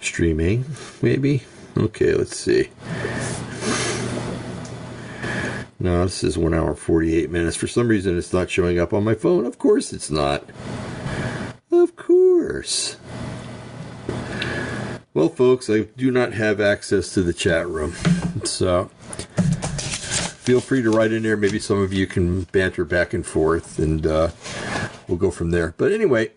streaming, 0.00 0.64
maybe? 1.02 1.42
Okay, 1.76 2.14
let's 2.14 2.38
see. 2.38 2.70
No, 5.78 6.04
this 6.04 6.24
is 6.24 6.38
1 6.38 6.54
hour 6.54 6.74
48 6.74 7.30
minutes. 7.30 7.56
For 7.56 7.66
some 7.66 7.88
reason, 7.88 8.16
it's 8.16 8.32
not 8.32 8.48
showing 8.48 8.78
up 8.78 8.94
on 8.94 9.04
my 9.04 9.14
phone. 9.14 9.44
Of 9.44 9.58
course, 9.58 9.92
it's 9.92 10.10
not. 10.10 10.42
Of 11.70 11.96
course. 11.96 12.96
Well, 15.14 15.28
folks, 15.28 15.70
I 15.70 15.82
do 15.96 16.10
not 16.10 16.32
have 16.32 16.60
access 16.60 17.14
to 17.14 17.22
the 17.22 17.32
chat 17.32 17.68
room. 17.68 17.92
So 18.42 18.86
feel 20.44 20.60
free 20.60 20.82
to 20.82 20.90
write 20.90 21.12
in 21.12 21.22
there. 21.22 21.36
Maybe 21.36 21.60
some 21.60 21.80
of 21.80 21.92
you 21.92 22.08
can 22.08 22.42
banter 22.42 22.84
back 22.84 23.14
and 23.14 23.24
forth, 23.24 23.78
and 23.78 24.04
uh, 24.04 24.30
we'll 25.06 25.16
go 25.16 25.30
from 25.30 25.52
there. 25.52 25.72
But 25.76 25.92
anyway, 25.92 26.32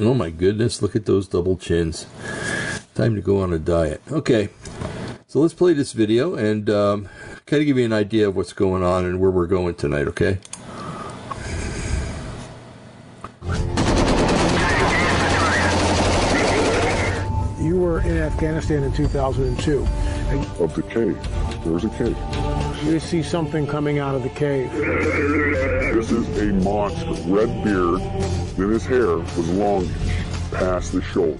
oh 0.00 0.14
my 0.14 0.30
goodness, 0.30 0.80
look 0.80 0.94
at 0.94 1.06
those 1.06 1.26
double 1.26 1.56
chins. 1.56 2.06
Time 2.94 3.16
to 3.16 3.20
go 3.20 3.42
on 3.42 3.52
a 3.52 3.58
diet. 3.58 4.00
Okay, 4.12 4.48
so 5.26 5.40
let's 5.40 5.52
play 5.52 5.72
this 5.72 5.92
video 5.92 6.36
and 6.36 6.70
um, 6.70 7.08
kind 7.46 7.62
of 7.62 7.66
give 7.66 7.78
you 7.78 7.84
an 7.84 7.92
idea 7.92 8.28
of 8.28 8.36
what's 8.36 8.52
going 8.52 8.84
on 8.84 9.04
and 9.04 9.18
where 9.18 9.32
we're 9.32 9.48
going 9.48 9.74
tonight, 9.74 10.06
okay? 10.06 10.38
You 17.60 17.80
were 17.80 18.00
in 18.00 18.18
Afghanistan 18.34 18.82
in 18.82 18.92
2002. 18.92 19.86
of 20.58 20.74
the 20.74 20.82
cave. 20.82 21.16
There's 21.64 21.84
a 21.84 21.88
cave. 21.90 22.16
You 22.84 22.98
see 22.98 23.22
something 23.22 23.64
coming 23.64 24.00
out 24.00 24.16
of 24.16 24.24
the 24.24 24.28
cave. 24.30 24.72
This 24.72 26.10
is 26.10 26.38
a 26.40 26.52
monster. 26.64 27.12
Red 27.30 27.62
beard. 27.62 28.00
Then 28.56 28.70
his 28.70 28.84
hair 28.84 29.18
was 29.18 29.48
longish, 29.50 29.94
past 30.50 30.92
the 30.92 31.00
shoulder. 31.00 31.38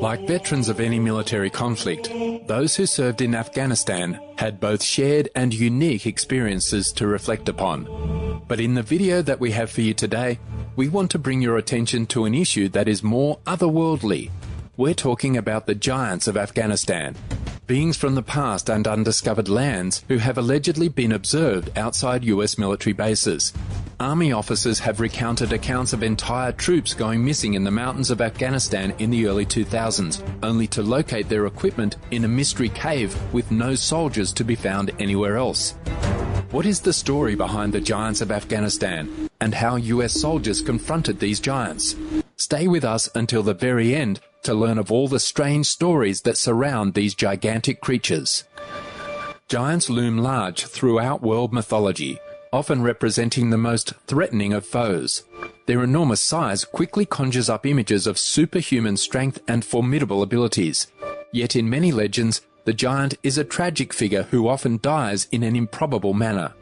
Like 0.00 0.28
veterans 0.28 0.68
of 0.68 0.78
any 0.78 1.00
military 1.00 1.50
conflict, 1.50 2.08
those 2.46 2.76
who 2.76 2.86
served 2.86 3.20
in 3.20 3.34
Afghanistan 3.34 4.20
had 4.38 4.60
both 4.60 4.80
shared 4.80 5.28
and 5.34 5.52
unique 5.52 6.06
experiences 6.06 6.92
to 6.92 7.08
reflect 7.08 7.48
upon. 7.48 8.44
But 8.46 8.60
in 8.60 8.74
the 8.74 8.82
video 8.82 9.22
that 9.22 9.40
we 9.40 9.50
have 9.50 9.72
for 9.72 9.80
you 9.80 9.92
today, 9.92 10.38
we 10.76 10.88
want 10.88 11.10
to 11.10 11.18
bring 11.18 11.42
your 11.42 11.56
attention 11.56 12.06
to 12.06 12.26
an 12.26 12.34
issue 12.34 12.68
that 12.68 12.86
is 12.86 13.02
more 13.02 13.40
otherworldly. 13.44 14.30
We're 14.78 14.94
talking 14.94 15.36
about 15.36 15.66
the 15.66 15.74
giants 15.74 16.28
of 16.28 16.36
Afghanistan, 16.36 17.16
beings 17.66 17.96
from 17.96 18.14
the 18.14 18.22
past 18.22 18.70
and 18.70 18.86
undiscovered 18.86 19.48
lands 19.48 20.04
who 20.06 20.18
have 20.18 20.38
allegedly 20.38 20.88
been 20.88 21.10
observed 21.10 21.76
outside 21.76 22.22
US 22.22 22.58
military 22.58 22.92
bases. 22.92 23.52
Army 23.98 24.30
officers 24.30 24.78
have 24.78 25.00
recounted 25.00 25.52
accounts 25.52 25.92
of 25.92 26.04
entire 26.04 26.52
troops 26.52 26.94
going 26.94 27.24
missing 27.24 27.54
in 27.54 27.64
the 27.64 27.72
mountains 27.72 28.12
of 28.12 28.20
Afghanistan 28.20 28.94
in 29.00 29.10
the 29.10 29.26
early 29.26 29.44
2000s, 29.44 30.22
only 30.44 30.68
to 30.68 30.80
locate 30.84 31.28
their 31.28 31.46
equipment 31.46 31.96
in 32.12 32.24
a 32.24 32.28
mystery 32.28 32.68
cave 32.68 33.16
with 33.32 33.50
no 33.50 33.74
soldiers 33.74 34.32
to 34.32 34.44
be 34.44 34.54
found 34.54 34.92
anywhere 35.00 35.38
else. 35.38 35.72
What 36.52 36.66
is 36.66 36.78
the 36.78 36.92
story 36.92 37.34
behind 37.34 37.72
the 37.72 37.80
giants 37.80 38.20
of 38.20 38.30
Afghanistan 38.30 39.28
and 39.40 39.52
how 39.52 39.74
US 39.74 40.12
soldiers 40.12 40.62
confronted 40.62 41.18
these 41.18 41.40
giants? 41.40 41.96
Stay 42.36 42.68
with 42.68 42.84
us 42.84 43.10
until 43.16 43.42
the 43.42 43.54
very 43.54 43.92
end 43.92 44.20
to 44.42 44.54
learn 44.54 44.78
of 44.78 44.90
all 44.90 45.08
the 45.08 45.20
strange 45.20 45.66
stories 45.66 46.22
that 46.22 46.36
surround 46.36 46.94
these 46.94 47.14
gigantic 47.14 47.80
creatures. 47.80 48.44
Giants 49.48 49.88
loom 49.88 50.18
large 50.18 50.64
throughout 50.64 51.22
world 51.22 51.52
mythology, 51.52 52.18
often 52.52 52.82
representing 52.82 53.50
the 53.50 53.58
most 53.58 53.92
threatening 54.06 54.52
of 54.52 54.66
foes. 54.66 55.24
Their 55.66 55.82
enormous 55.82 56.20
size 56.20 56.64
quickly 56.64 57.04
conjures 57.04 57.48
up 57.48 57.66
images 57.66 58.06
of 58.06 58.18
superhuman 58.18 58.96
strength 58.96 59.40
and 59.48 59.64
formidable 59.64 60.22
abilities. 60.22 60.86
Yet 61.32 61.56
in 61.56 61.68
many 61.68 61.92
legends, 61.92 62.40
the 62.64 62.72
giant 62.72 63.14
is 63.22 63.38
a 63.38 63.44
tragic 63.44 63.92
figure 63.92 64.24
who 64.24 64.48
often 64.48 64.78
dies 64.82 65.28
in 65.32 65.42
an 65.42 65.56
improbable 65.56 66.14
manner. 66.14 66.54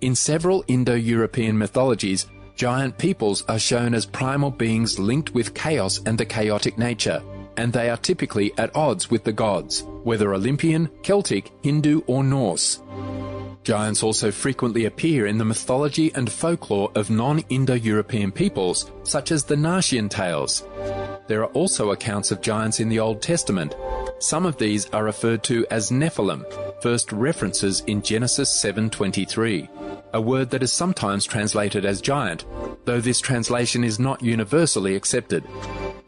In 0.00 0.14
several 0.14 0.64
Indo-European 0.66 1.58
mythologies, 1.58 2.26
giant 2.60 2.98
peoples 2.98 3.42
are 3.48 3.58
shown 3.58 3.94
as 3.94 4.04
primal 4.04 4.50
beings 4.50 4.98
linked 4.98 5.32
with 5.32 5.54
chaos 5.54 5.98
and 6.04 6.18
the 6.18 6.26
chaotic 6.26 6.76
nature, 6.76 7.22
and 7.56 7.72
they 7.72 7.88
are 7.88 7.96
typically 7.96 8.52
at 8.58 8.76
odds 8.76 9.10
with 9.10 9.24
the 9.24 9.32
gods, 9.32 9.82
whether 10.04 10.34
Olympian, 10.34 10.86
Celtic, 11.02 11.50
Hindu, 11.62 12.02
or 12.06 12.22
Norse. 12.22 12.82
Giants 13.64 14.02
also 14.02 14.30
frequently 14.30 14.84
appear 14.84 15.26
in 15.26 15.38
the 15.38 15.44
mythology 15.46 16.12
and 16.14 16.30
folklore 16.30 16.92
of 16.94 17.08
non-Indo-European 17.08 18.30
peoples, 18.30 18.92
such 19.04 19.32
as 19.32 19.42
the 19.42 19.56
Narsian 19.56 20.10
tales. 20.10 20.62
There 21.28 21.40
are 21.40 21.52
also 21.52 21.92
accounts 21.92 22.30
of 22.30 22.42
giants 22.42 22.78
in 22.78 22.90
the 22.90 23.00
Old 23.00 23.22
Testament. 23.22 23.74
Some 24.18 24.44
of 24.44 24.58
these 24.58 24.84
are 24.90 25.04
referred 25.04 25.42
to 25.44 25.64
as 25.70 25.90
Nephilim, 25.90 26.44
first 26.82 27.10
references 27.10 27.80
in 27.86 28.02
Genesis 28.02 28.50
7:23, 28.50 29.66
a 30.12 30.20
word 30.20 30.50
that 30.50 30.62
is 30.62 30.72
sometimes 30.72 31.24
translated 31.24 31.84
as 31.84 32.00
giant, 32.00 32.44
though 32.84 33.00
this 33.00 33.20
translation 33.20 33.84
is 33.84 33.98
not 33.98 34.22
universally 34.22 34.94
accepted. 34.94 35.44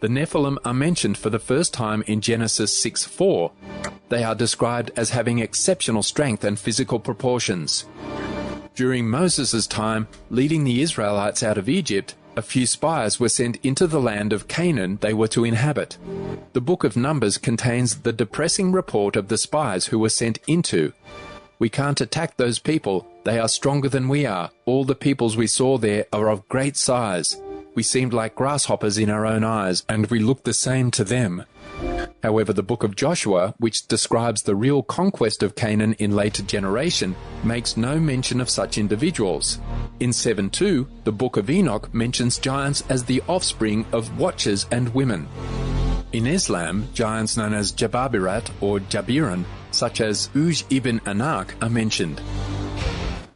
The 0.00 0.08
Nephilim 0.08 0.58
are 0.64 0.74
mentioned 0.74 1.16
for 1.16 1.30
the 1.30 1.38
first 1.38 1.72
time 1.72 2.02
in 2.06 2.20
Genesis 2.20 2.76
6:4. 2.76 3.52
They 4.08 4.24
are 4.24 4.34
described 4.34 4.90
as 4.96 5.10
having 5.10 5.38
exceptional 5.38 6.02
strength 6.02 6.44
and 6.44 6.58
physical 6.58 6.98
proportions. 6.98 7.84
During 8.74 9.08
Moses' 9.08 9.66
time, 9.66 10.08
leading 10.30 10.64
the 10.64 10.82
Israelites 10.82 11.42
out 11.42 11.58
of 11.58 11.68
Egypt, 11.68 12.14
a 12.34 12.42
few 12.42 12.66
spies 12.66 13.20
were 13.20 13.28
sent 13.28 13.58
into 13.62 13.86
the 13.86 14.00
land 14.00 14.32
of 14.32 14.48
Canaan 14.48 14.98
they 15.02 15.12
were 15.12 15.28
to 15.28 15.44
inhabit. 15.44 15.98
The 16.54 16.62
book 16.62 16.82
of 16.82 16.96
Numbers 16.96 17.36
contains 17.36 17.96
the 17.96 18.12
depressing 18.12 18.72
report 18.72 19.16
of 19.16 19.28
the 19.28 19.36
spies 19.36 19.86
who 19.86 19.98
were 19.98 20.08
sent 20.08 20.38
into. 20.46 20.94
We 21.62 21.68
can't 21.68 22.00
attack 22.00 22.36
those 22.36 22.58
people. 22.58 23.06
They 23.22 23.38
are 23.38 23.46
stronger 23.46 23.88
than 23.88 24.08
we 24.08 24.26
are. 24.26 24.50
All 24.64 24.82
the 24.82 24.96
peoples 24.96 25.36
we 25.36 25.46
saw 25.46 25.78
there 25.78 26.06
are 26.12 26.28
of 26.28 26.48
great 26.48 26.76
size. 26.76 27.40
We 27.76 27.84
seemed 27.84 28.12
like 28.12 28.34
grasshoppers 28.34 28.98
in 28.98 29.08
our 29.08 29.24
own 29.24 29.44
eyes, 29.44 29.84
and 29.88 30.08
we 30.08 30.18
looked 30.18 30.42
the 30.42 30.54
same 30.54 30.90
to 30.90 31.04
them. 31.04 31.44
However, 32.20 32.52
the 32.52 32.64
book 32.64 32.82
of 32.82 32.96
Joshua, 32.96 33.54
which 33.58 33.86
describes 33.86 34.42
the 34.42 34.56
real 34.56 34.82
conquest 34.82 35.44
of 35.44 35.54
Canaan 35.54 35.92
in 36.00 36.16
later 36.16 36.42
generation, 36.42 37.14
makes 37.44 37.76
no 37.76 38.00
mention 38.00 38.40
of 38.40 38.50
such 38.50 38.76
individuals. 38.76 39.60
In 40.00 40.10
7.2, 40.10 41.04
the 41.04 41.12
book 41.12 41.36
of 41.36 41.48
Enoch 41.48 41.94
mentions 41.94 42.38
giants 42.38 42.82
as 42.88 43.04
the 43.04 43.22
offspring 43.28 43.86
of 43.92 44.18
watchers 44.18 44.66
and 44.72 44.92
women. 44.92 45.28
In 46.12 46.26
Islam, 46.26 46.88
giants 46.92 47.36
known 47.36 47.54
as 47.54 47.70
Jababirat 47.70 48.50
or 48.60 48.80
Jabiran, 48.80 49.44
such 49.74 50.00
as 50.00 50.28
Uj 50.34 50.64
ibn 50.70 51.00
Anak, 51.06 51.54
are 51.62 51.70
mentioned. 51.70 52.20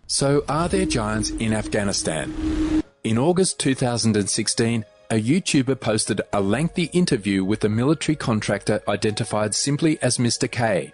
So, 0.07 0.45
are 0.49 0.69
there 0.69 0.87
giants 0.87 1.31
in 1.31 1.52
Afghanistan? 1.52 2.83
In 3.02 3.19
August 3.19 3.59
2016, 3.61 4.85
a 5.11 5.23
YouTuber 5.23 5.81
posted 5.81 6.21
a 6.33 6.40
lengthy 6.40 6.85
interview 6.93 7.45
with 7.45 7.62
a 7.64 7.69
military 7.69 8.16
contractor 8.16 8.83
identified 8.88 9.55
simply 9.55 10.00
as 10.02 10.19
Mr. 10.19 10.50
K. 10.50 10.93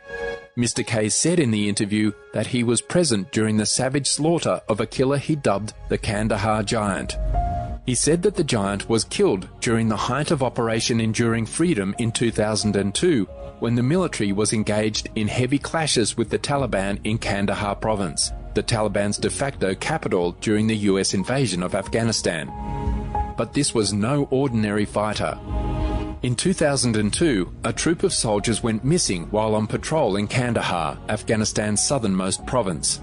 Mr. 0.57 0.87
K 0.87 1.09
said 1.09 1.41
in 1.41 1.51
the 1.51 1.69
interview 1.69 2.13
that 2.35 2.49
he 2.49 2.63
was 2.63 2.83
present 2.83 3.33
during 3.33 3.57
the 3.57 3.65
savage 3.65 4.07
slaughter 4.07 4.61
of 4.69 4.81
a 4.81 4.87
killer 4.87 5.17
he 5.17 5.35
dubbed 5.35 5.73
the 5.89 5.97
Kandahar 5.97 6.63
Giant. 6.63 7.17
He 7.87 7.95
said 7.95 8.23
that 8.23 8.35
the 8.35 8.45
giant 8.45 8.89
was 8.89 9.05
killed 9.05 9.49
during 9.61 9.89
the 9.89 9.97
height 9.97 10.31
of 10.31 10.43
Operation 10.43 11.01
Enduring 11.01 11.47
Freedom 11.47 11.95
in 11.99 12.13
2002 12.13 13.27
when 13.63 13.77
the 13.77 13.83
military 13.83 14.33
was 14.33 14.53
engaged 14.53 15.09
in 15.15 15.29
heavy 15.29 15.59
clashes 15.59 16.17
with 16.17 16.29
the 16.29 16.39
Taliban 16.39 16.99
in 17.05 17.17
Kandahar 17.17 17.77
province, 17.77 18.33
the 18.55 18.63
Taliban's 18.63 19.19
de 19.19 19.31
facto 19.31 19.73
capital 19.77 20.33
during 20.41 20.67
the 20.67 20.77
US 20.91 21.15
invasion 21.15 21.63
of 21.63 21.77
Afghanistan 21.77 22.51
but 23.37 23.53
this 23.53 23.75
was 23.75 23.93
no 23.93 24.29
ordinary 24.31 24.85
fighter. 24.85 25.39
In 26.23 26.37
2002, 26.37 27.53
a 27.65 27.73
troop 27.73 28.05
of 28.05 28.13
soldiers 28.13 28.63
went 28.63 28.85
missing 28.85 29.25
while 29.33 29.57
on 29.57 29.67
patrol 29.67 30.15
in 30.15 30.29
Kandahar, 30.29 30.97
Afghanistan's 31.09 31.83
southernmost 31.83 32.47
province. 32.47 33.01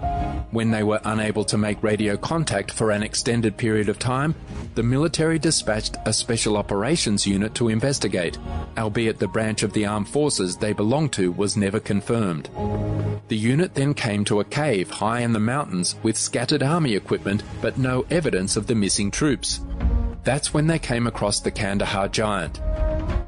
When 0.51 0.71
they 0.71 0.83
were 0.83 1.01
unable 1.03 1.43
to 1.45 1.57
make 1.57 1.83
radio 1.83 2.15
contact 2.15 2.71
for 2.71 2.91
an 2.91 3.03
extended 3.03 3.57
period 3.57 3.89
of 3.89 3.99
time, 3.99 4.35
the 4.75 4.83
military 4.83 5.37
dispatched 5.37 5.97
a 6.05 6.13
special 6.13 6.55
operations 6.55 7.27
unit 7.27 7.53
to 7.55 7.67
investigate, 7.67 8.37
albeit 8.77 9.19
the 9.19 9.27
branch 9.27 9.63
of 9.63 9.73
the 9.73 9.85
armed 9.85 10.07
forces 10.07 10.55
they 10.55 10.71
belonged 10.71 11.11
to 11.11 11.33
was 11.33 11.57
never 11.57 11.81
confirmed. 11.81 12.49
The 13.27 13.37
unit 13.37 13.73
then 13.73 13.95
came 13.95 14.23
to 14.25 14.39
a 14.39 14.45
cave 14.45 14.89
high 14.89 15.19
in 15.19 15.33
the 15.33 15.41
mountains 15.41 15.95
with 16.03 16.15
scattered 16.15 16.63
army 16.63 16.95
equipment 16.95 17.43
but 17.61 17.77
no 17.77 18.05
evidence 18.09 18.55
of 18.55 18.67
the 18.67 18.75
missing 18.75 19.11
troops. 19.11 19.59
That's 20.29 20.53
when 20.53 20.67
they 20.67 20.77
came 20.77 21.07
across 21.07 21.39
the 21.39 21.49
Kandahar 21.49 22.07
giant. 22.07 22.61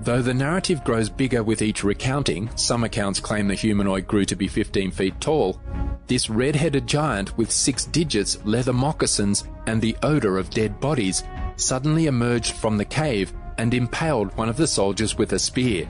Though 0.02 0.22
the 0.22 0.36
narrative 0.36 0.84
grows 0.84 1.10
bigger 1.10 1.42
with 1.42 1.64
each 1.64 1.84
recounting, 1.84 2.48
some 2.56 2.84
accounts 2.84 3.20
claim 3.20 3.48
the 3.48 3.56
humanoid 3.56 4.06
grew 4.06 4.24
to 4.26 4.36
be 4.36 4.48
15 4.48 4.92
feet 4.92 5.20
tall, 5.20 5.60
this 6.06 6.30
red-headed 6.30 6.86
giant 6.86 7.36
with 7.40 7.50
six 7.50 7.86
digits, 7.86 8.38
leather 8.46 8.72
moccasins, 8.72 9.46
and 9.66 9.82
the 9.82 9.98
odor 10.04 10.38
of 10.38 10.52
dead 10.52 10.80
bodies 10.80 11.24
suddenly 11.56 12.06
emerged 12.06 12.54
from 12.54 12.78
the 12.78 12.86
cave 12.86 13.34
and 13.58 13.74
impaled 13.74 14.38
one 14.38 14.48
of 14.48 14.58
the 14.58 14.68
soldiers 14.68 15.18
with 15.18 15.34
a 15.34 15.40
spear. 15.40 15.90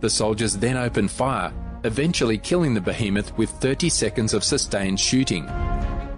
The 0.00 0.10
soldiers 0.10 0.56
then 0.56 0.76
opened 0.76 1.12
fire, 1.12 1.52
eventually 1.84 2.36
killing 2.36 2.74
the 2.74 2.80
behemoth 2.80 3.32
with 3.38 3.50
30 3.50 3.88
seconds 3.90 4.34
of 4.34 4.42
sustained 4.42 4.98
shooting. 4.98 5.48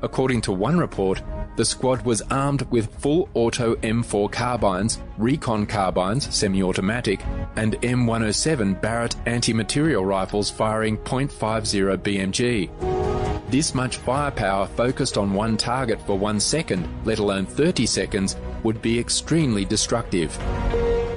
According 0.00 0.40
to 0.42 0.52
one 0.52 0.78
report, 0.78 1.22
The 1.60 1.66
squad 1.66 2.06
was 2.06 2.22
armed 2.30 2.62
with 2.70 2.90
full 3.02 3.28
auto 3.34 3.74
M4 3.74 4.32
carbines, 4.32 4.98
recon 5.18 5.66
carbines, 5.66 6.34
semi 6.34 6.62
automatic, 6.62 7.22
and 7.56 7.74
M107 7.82 8.80
Barrett 8.80 9.14
anti 9.26 9.52
material 9.52 10.06
rifles 10.06 10.50
firing 10.50 10.96
.50 10.96 11.98
BMG. 11.98 13.50
This 13.50 13.74
much 13.74 13.98
firepower 13.98 14.68
focused 14.68 15.18
on 15.18 15.34
one 15.34 15.58
target 15.58 16.00
for 16.06 16.16
one 16.16 16.40
second, 16.40 16.88
let 17.04 17.18
alone 17.18 17.44
30 17.44 17.84
seconds, 17.84 18.36
would 18.62 18.80
be 18.80 18.98
extremely 18.98 19.66
destructive. 19.66 20.34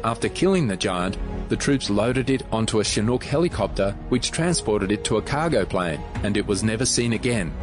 After 0.04 0.28
killing 0.28 0.68
the 0.68 0.76
giant, 0.76 1.18
the 1.48 1.56
troops 1.56 1.90
loaded 1.90 2.30
it 2.30 2.44
onto 2.52 2.82
a 2.82 2.84
Chinook 2.84 3.24
helicopter 3.24 3.96
which 4.10 4.32
transported 4.32 4.92
it 4.92 5.06
to 5.06 5.16
a 5.16 5.22
cargo 5.22 5.64
plane, 5.64 6.02
and 6.24 6.36
it 6.36 6.46
was 6.46 6.66
never 6.66 6.84
seen 6.84 7.14
again. 7.14 7.54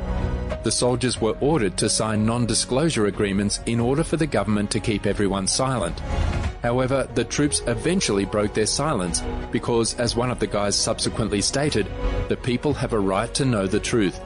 The 0.63 0.71
soldiers 0.71 1.21
were 1.21 1.37
ordered 1.41 1.77
to 1.79 1.89
sign 1.89 2.27
non 2.27 2.47
disclosure 2.47 3.07
agreements 3.07 3.61
in 3.67 3.81
order 3.81 4.05
for 4.05 4.17
the 4.17 4.27
government 4.27 4.71
to 4.73 4.81
keep 4.81 5.07
everyone 5.07 5.47
silent. 5.47 5.99
However, 6.63 7.09
the 7.15 7.25
troops 7.25 7.63
eventually 7.67 8.25
broke 8.27 8.53
their 8.53 8.67
silence 8.67 9.23
because, 9.51 9.95
as 9.95 10.15
one 10.15 10.31
of 10.31 10.39
the 10.39 10.47
guys 10.47 10.77
subsequently 10.77 11.41
stated, 11.41 11.87
the 12.29 12.37
people 12.37 12.75
have 12.75 12.93
a 12.93 12.99
right 12.99 13.33
to 13.35 13.45
know 13.45 13.67
the 13.67 13.81
truth. 13.81 14.21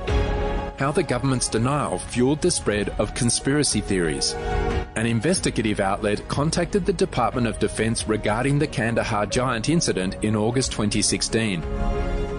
How 0.79 0.91
the 0.91 1.05
government's 1.05 1.49
denial 1.49 1.99
fueled 1.99 2.41
the 2.41 2.51
spread 2.51 2.89
of 2.99 3.15
conspiracy 3.15 3.81
theories. 3.81 4.35
An 4.97 5.07
investigative 5.07 5.79
outlet 5.79 6.27
contacted 6.29 6.85
the 6.85 6.93
Department 6.93 7.47
of 7.47 7.61
Defense 7.61 8.09
regarding 8.09 8.59
the 8.59 8.67
Kandahar 8.67 9.27
giant 9.27 9.69
incident 9.69 10.17
in 10.23 10.35
August 10.35 10.73
2016. 10.73 11.63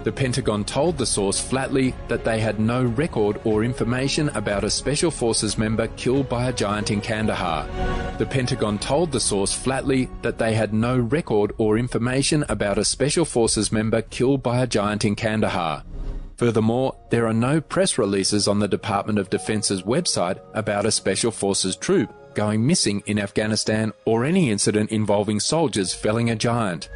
The 0.06 0.12
Pentagon 0.12 0.64
told 0.64 1.00
the 1.00 1.06
source 1.08 1.42
flatly 1.42 1.96
that 2.10 2.24
they 2.24 2.40
had 2.40 2.60
no 2.60 2.84
record 2.84 3.42
or 3.44 3.64
information 3.64 4.30
about 4.30 4.64
a 4.64 4.70
Special 4.70 5.10
Forces 5.10 5.58
member 5.58 5.88
killed 5.98 6.30
by 6.30 6.48
a 6.48 6.54
giant 6.54 6.92
in 6.92 7.02
Kandahar. 7.02 7.68
The 8.20 8.28
Pentagon 8.28 8.78
told 8.78 9.12
the 9.12 9.20
source 9.20 9.52
flatly 9.52 10.08
that 10.22 10.38
they 10.38 10.54
had 10.54 10.76
no 10.76 10.96
record 10.96 11.54
or 11.58 11.80
information 11.80 12.46
about 12.50 12.78
a 12.78 12.86
Special 12.86 13.26
Forces 13.26 13.72
member 13.72 14.04
killed 14.04 14.44
by 14.44 14.62
a 14.62 14.68
giant 14.68 15.06
in 15.06 15.16
Kandahar. 15.16 15.84
Furthermore, 16.38 16.96
there 17.10 17.26
are 17.26 17.34
no 17.34 17.60
press 17.60 17.98
releases 17.98 18.48
on 18.48 18.60
the 18.60 18.68
Department 18.68 19.18
of 19.18 19.32
Defense's 19.32 19.82
website 19.82 20.40
about 20.54 20.86
a 20.86 20.92
Special 20.92 21.32
Forces 21.32 21.76
troop 21.76 22.14
going 22.36 22.68
missing 22.68 23.02
in 23.08 23.18
Afghanistan 23.18 23.92
or 24.06 24.24
any 24.24 24.52
incident 24.52 24.92
involving 24.92 25.40
soldiers 25.40 25.96
felling 25.96 26.30
a 26.30 26.36
giant. 26.36 26.90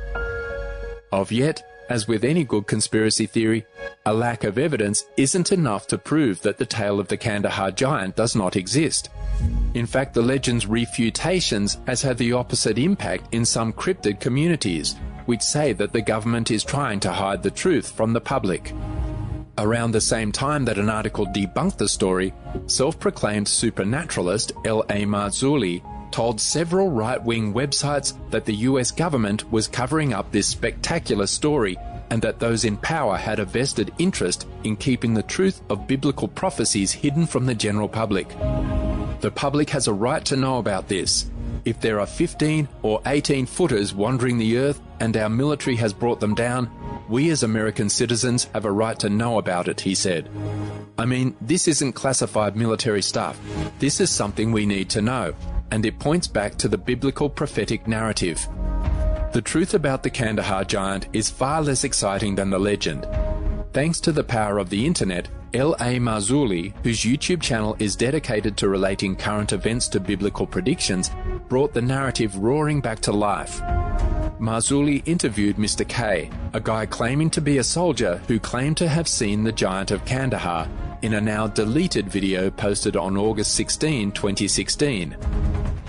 Of 1.12 1.32
yet, 1.32 1.64
as 1.90 2.08
with 2.08 2.24
any 2.24 2.44
good 2.44 2.68
conspiracy 2.68 3.26
theory, 3.26 3.66
a 4.06 4.14
lack 4.14 4.44
of 4.44 4.58
evidence 4.58 5.06
isn't 5.18 5.52
enough 5.52 5.88
to 5.88 5.98
prove 5.98 6.42
that 6.44 6.58
the 6.58 6.66
tale 6.66 7.00
of 7.00 7.08
the 7.08 7.18
Kandahar 7.18 7.72
giant 7.72 8.16
does 8.16 8.36
not 8.36 8.56
exist. 8.56 9.10
In 9.74 9.86
fact, 9.86 10.14
the 10.14 10.22
legend's 10.22 10.68
refutations 10.68 11.78
has 11.88 12.02
had 12.02 12.18
the 12.18 12.34
opposite 12.34 12.78
impact 12.78 13.34
in 13.34 13.44
some 13.44 13.74
cryptid 13.74 14.20
communities, 14.20 14.96
which 15.26 15.42
say 15.42 15.74
that 15.74 15.92
the 15.92 16.02
government 16.02 16.52
is 16.52 16.64
trying 16.64 17.00
to 17.02 17.12
hide 17.12 17.44
the 17.44 17.52
truth 17.52 17.92
from 17.92 18.14
the 18.14 18.22
public. 18.22 18.74
Around 19.58 19.92
the 19.92 20.02
same 20.02 20.32
time 20.32 20.64
that 20.66 20.78
an 20.78 20.90
article 20.90 21.26
debunked 21.26 21.78
the 21.78 21.90
story, 21.90 22.34
self 22.68 23.00
proclaimed 23.00 23.48
supernaturalist 23.48 24.54
L.A. 24.64 25.06
Marzulli 25.06 25.84
told 26.12 26.42
several 26.42 26.90
right 26.90 27.24
wing 27.24 27.54
websites 27.54 28.14
that 28.32 28.46
the 28.46 28.56
US 28.56 28.92
government 28.92 29.52
was 29.52 29.68
covering 29.68 30.14
up 30.14 30.32
this 30.32 30.48
spectacular 30.48 31.28
story 31.28 31.78
and 32.10 32.22
that 32.22 32.40
those 32.40 32.66
in 32.66 32.78
power 32.78 33.18
had 33.18 33.40
a 33.40 33.46
vested 33.46 33.94
interest 34.00 34.48
in 34.64 34.76
keeping 34.76 35.14
the 35.14 35.24
truth 35.24 35.62
of 35.70 35.88
biblical 35.88 36.28
prophecies 36.28 36.92
hidden 36.92 37.26
from 37.26 37.46
the 37.46 37.56
general 37.56 37.88
public. 37.88 38.30
The 39.22 39.32
public 39.34 39.70
has 39.72 39.88
a 39.88 39.94
right 39.94 40.24
to 40.26 40.36
know 40.36 40.58
about 40.58 40.88
this. 40.88 41.30
If 41.66 41.82
there 41.82 42.00
are 42.00 42.08
15 42.08 42.68
or 42.82 43.02
18 43.06 43.46
footers 43.46 43.94
wandering 43.94 44.38
the 44.38 44.58
earth 44.58 44.82
and 45.00 45.16
our 45.18 45.30
military 45.30 45.76
has 45.76 45.94
brought 45.94 46.20
them 46.20 46.34
down, 46.34 46.70
we 47.10 47.30
as 47.32 47.44
American 47.44 47.90
citizens 47.90 48.46
have 48.54 48.66
a 48.66 48.72
right 48.72 48.98
to 49.00 49.10
know 49.10 49.38
about 49.38 49.68
it, 49.68 49.82
he 49.82 49.94
said. 49.94 50.30
I 50.98 51.06
mean, 51.06 51.36
this 51.42 51.68
isn't 51.68 51.94
classified 51.94 52.56
military 52.56 53.02
stuff. 53.02 53.40
This 53.80 54.00
is 54.00 54.10
something 54.10 54.52
we 54.52 54.66
need 54.66 54.90
to 54.92 55.02
know, 55.02 55.34
and 55.72 55.86
it 55.86 56.00
points 56.00 56.28
back 56.28 56.56
to 56.56 56.68
the 56.68 56.78
biblical 56.78 57.30
prophetic 57.30 57.88
narrative. 57.88 58.48
The 59.32 59.42
truth 59.42 59.74
about 59.74 60.04
the 60.04 60.10
Kandahar 60.10 60.64
giant 60.64 61.08
is 61.14 61.30
far 61.30 61.62
less 61.62 61.84
exciting 61.84 62.36
than 62.36 62.50
the 62.50 62.60
legend. 62.60 63.08
Thanks 63.74 64.00
to 64.02 64.12
the 64.12 64.24
power 64.24 64.58
of 64.58 64.70
the 64.70 64.86
internet, 64.86 65.28
L.A. 65.54 66.00
Marzulli, 66.00 66.74
whose 66.84 67.02
YouTube 67.02 67.42
channel 67.42 67.76
is 67.80 67.96
dedicated 67.96 68.58
to 68.58 68.70
relating 68.70 69.16
current 69.16 69.54
events 69.54 69.88
to 69.90 70.00
biblical 70.00 70.48
predictions, 70.48 71.12
brought 71.48 71.74
the 71.74 71.82
narrative 71.82 72.38
roaring 72.38 72.82
back 72.82 73.00
to 73.02 73.12
life. 73.12 73.62
Marzulli 74.40 75.04
interviewed 75.06 75.58
Mr. 75.58 75.88
K, 75.88 76.30
a 76.54 76.60
guy 76.60 76.86
claiming 76.86 77.30
to 77.32 77.42
be 77.42 77.58
a 77.58 77.64
soldier 77.64 78.22
who 78.28 78.40
claimed 78.40 78.78
to 78.78 78.88
have 78.88 79.08
seen 79.08 79.44
the 79.44 79.52
giant 79.52 79.92
of 79.92 80.06
Kandahar 80.06 80.68
in 81.02 81.14
a 81.14 81.22
now 81.22 81.48
deleted 81.48 82.08
video 82.10 82.50
posted 82.50 82.96
on 82.96 83.18
August 83.18 83.56
16, 83.56 84.12
2016. 84.12 85.16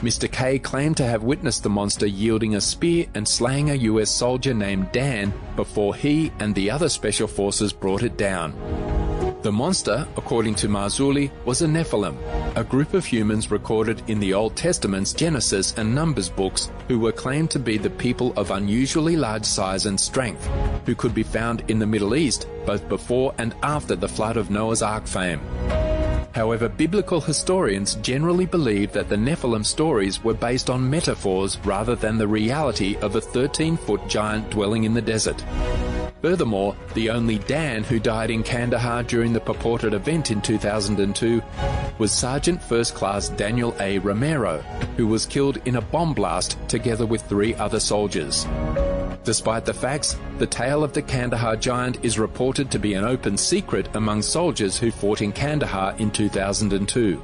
Mr. 0.03 0.31
K 0.31 0.59
claimed 0.59 0.97
to 0.97 1.07
have 1.07 1.23
witnessed 1.23 1.63
the 1.63 1.69
monster 1.69 2.07
yielding 2.07 2.55
a 2.55 2.61
spear 2.61 3.07
and 3.15 3.27
slaying 3.27 3.71
a 3.71 3.75
US 3.75 4.11
soldier 4.11 4.55
named 4.55 4.91
Dan 4.93 5.33
before 5.57 5.95
he 5.95 6.33
and 6.39 6.55
the 6.55 6.71
other 6.71 6.89
special 6.89 7.29
forces 7.29 7.73
brought 7.73 8.03
it 8.03 8.17
down. 8.17 8.53
The 9.43 9.51
monster, 9.51 10.07
according 10.19 10.57
to 10.57 10.69
Marzulli, 10.69 11.31
was 11.47 11.63
a 11.63 11.67
Nephilim, 11.67 12.15
a 12.57 12.63
group 12.63 12.93
of 12.93 13.07
humans 13.07 13.51
recorded 13.51 14.03
in 14.07 14.21
the 14.21 14.35
Old 14.35 14.55
Testament's 14.55 15.15
Genesis 15.15 15.73
and 15.79 15.95
Numbers 15.95 16.29
books 16.29 16.71
who 16.89 16.99
were 16.99 17.11
claimed 17.11 17.51
to 17.53 17.59
be 17.59 17.79
the 17.79 17.89
people 17.89 18.35
of 18.37 18.51
unusually 18.51 19.17
large 19.17 19.47
size 19.47 19.87
and 19.87 19.99
strength, 19.99 20.47
who 20.85 20.95
could 20.95 21.15
be 21.15 21.23
found 21.23 21.63
in 21.71 21.79
the 21.79 21.87
Middle 21.87 22.15
East 22.15 22.47
both 22.67 22.87
before 22.91 23.35
and 23.39 23.55
after 23.63 23.97
the 23.97 24.09
flood 24.09 24.37
of 24.37 24.51
Noah's 24.51 24.83
Ark 24.83 25.07
fame. 25.07 25.41
However, 26.35 26.69
biblical 26.69 27.23
historians 27.23 27.95
generally 27.97 28.45
believe 28.45 28.93
that 28.93 29.09
the 29.09 29.17
Nephilim 29.17 29.65
stories 29.65 30.23
were 30.23 30.35
based 30.35 30.69
on 30.69 30.91
metaphors 30.91 31.59
rather 31.65 31.97
than 31.97 32.19
the 32.19 32.29
reality 32.29 32.99
of 32.99 33.17
a 33.17 33.23
13 33.23 33.79
foot 33.79 34.07
giant 34.07 34.51
dwelling 34.51 34.85
in 34.85 34.93
the 34.93 35.01
desert. 35.01 35.43
Furthermore, 36.23 36.77
the 36.93 37.09
only 37.09 37.39
Dan 37.39 37.83
who 37.83 37.99
died 37.99 38.31
in 38.31 38.43
Kandahar 38.43 39.03
during 39.03 39.33
the 39.33 39.41
purported 39.41 39.95
event 39.95 40.31
in 40.31 40.43
2002 40.43 41.43
was 41.99 42.13
Sergeant 42.13 42.63
First 42.63 42.95
Class 42.95 43.31
Daniel 43.31 43.75
A. 43.81 43.99
Romero, 43.99 44.59
who 44.97 45.07
was 45.07 45.25
killed 45.25 45.59
in 45.65 45.77
a 45.77 45.81
bomb 45.81 46.13
blast 46.13 46.59
together 46.69 47.07
with 47.07 47.23
three 47.23 47.55
other 47.55 47.81
soldiers. 47.81 48.47
Despite 49.25 49.65
the 49.65 49.75
facts, 49.75 50.17
the 50.39 50.47
tale 50.47 50.85
of 50.85 50.93
the 50.93 51.03
Kandahar 51.03 51.57
giant 51.57 52.05
is 52.05 52.19
reported 52.19 52.71
to 52.71 52.79
be 52.79 52.95
an 52.95 53.05
open 53.05 53.39
secret 53.39 53.89
among 53.95 54.21
soldiers 54.23 54.79
who 54.79 54.91
fought 54.91 55.23
in 55.23 55.33
Kandahar 55.33 55.95
in 55.99 56.11
2002. 56.11 57.23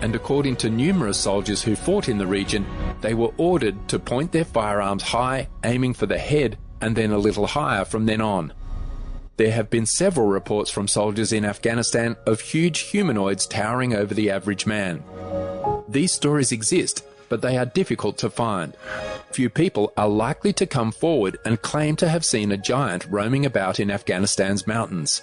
And 0.00 0.16
according 0.16 0.56
to 0.56 0.70
numerous 0.70 1.18
soldiers 1.18 1.62
who 1.62 1.76
fought 1.76 2.08
in 2.08 2.18
the 2.18 2.26
region, 2.26 2.66
they 3.00 3.14
were 3.14 3.32
ordered 3.36 3.88
to 3.88 4.00
point 4.00 4.32
their 4.32 4.44
firearms 4.44 5.04
high, 5.04 5.48
aiming 5.64 5.94
for 5.94 6.06
the 6.06 6.18
head 6.18 6.58
and 6.82 6.96
then 6.96 7.12
a 7.12 7.18
little 7.18 7.46
higher 7.46 7.86
from 7.86 8.04
then 8.04 8.20
on. 8.20 8.52
There 9.38 9.52
have 9.52 9.70
been 9.70 9.86
several 9.86 10.26
reports 10.26 10.70
from 10.70 10.86
soldiers 10.86 11.32
in 11.32 11.44
Afghanistan 11.44 12.16
of 12.26 12.40
huge 12.40 12.80
humanoids 12.80 13.46
towering 13.46 13.94
over 13.94 14.12
the 14.12 14.30
average 14.30 14.66
man. 14.66 15.02
These 15.88 16.12
stories 16.12 16.52
exist, 16.52 17.02
but 17.30 17.40
they 17.40 17.56
are 17.56 17.64
difficult 17.64 18.18
to 18.18 18.28
find. 18.28 18.76
Few 19.30 19.48
people 19.48 19.92
are 19.96 20.08
likely 20.08 20.52
to 20.52 20.66
come 20.66 20.92
forward 20.92 21.38
and 21.46 21.62
claim 21.62 21.96
to 21.96 22.08
have 22.08 22.26
seen 22.26 22.52
a 22.52 22.58
giant 22.58 23.06
roaming 23.08 23.46
about 23.46 23.80
in 23.80 23.90
Afghanistan's 23.90 24.66
mountains. 24.66 25.22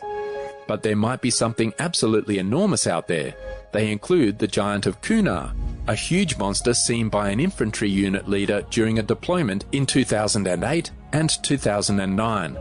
But 0.67 0.81
there 0.81 0.95
might 0.95 1.21
be 1.21 1.29
something 1.29 1.73
absolutely 1.77 2.39
enormous 2.39 2.87
out 2.87 3.07
there. 3.07 3.35
They 3.73 3.91
include 3.91 4.39
the 4.39 4.47
giant 4.47 4.87
of 4.87 5.01
Kunar, 5.01 5.53
a 5.89 5.95
huge 5.95 6.37
monster 6.37 6.71
seen 6.71 7.09
by 7.09 7.31
an 7.31 7.39
infantry 7.39 7.89
unit 7.89 8.29
leader 8.29 8.61
during 8.69 8.99
a 8.99 9.03
deployment 9.03 9.65
in 9.71 9.87
2008 9.87 10.91
and 11.13 11.43
2009. 11.43 12.53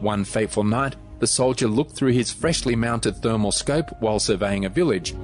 One 0.00 0.24
fateful 0.24 0.62
night, 0.62 0.94
the 1.18 1.26
soldier 1.26 1.66
looked 1.66 1.96
through 1.96 2.12
his 2.12 2.30
freshly 2.30 2.76
mounted 2.76 3.16
thermal 3.16 3.50
scope 3.50 3.90
while 3.98 4.20
surveying 4.20 4.64
a 4.64 4.68
village. 4.68 5.16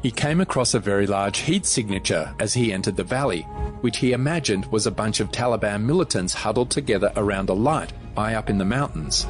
He 0.00 0.12
came 0.12 0.40
across 0.40 0.72
a 0.72 0.78
very 0.78 1.08
large 1.08 1.38
heat 1.38 1.66
signature 1.66 2.32
as 2.38 2.54
he 2.54 2.72
entered 2.72 2.96
the 2.96 3.02
valley, 3.02 3.42
which 3.80 3.96
he 3.96 4.12
imagined 4.12 4.66
was 4.66 4.86
a 4.86 4.92
bunch 4.92 5.18
of 5.18 5.32
Taliban 5.32 5.82
militants 5.82 6.34
huddled 6.34 6.70
together 6.70 7.10
around 7.16 7.48
a 7.48 7.52
light 7.52 7.92
high 8.16 8.34
up 8.34 8.50
in 8.50 8.58
the 8.58 8.64
mountains. 8.64 9.26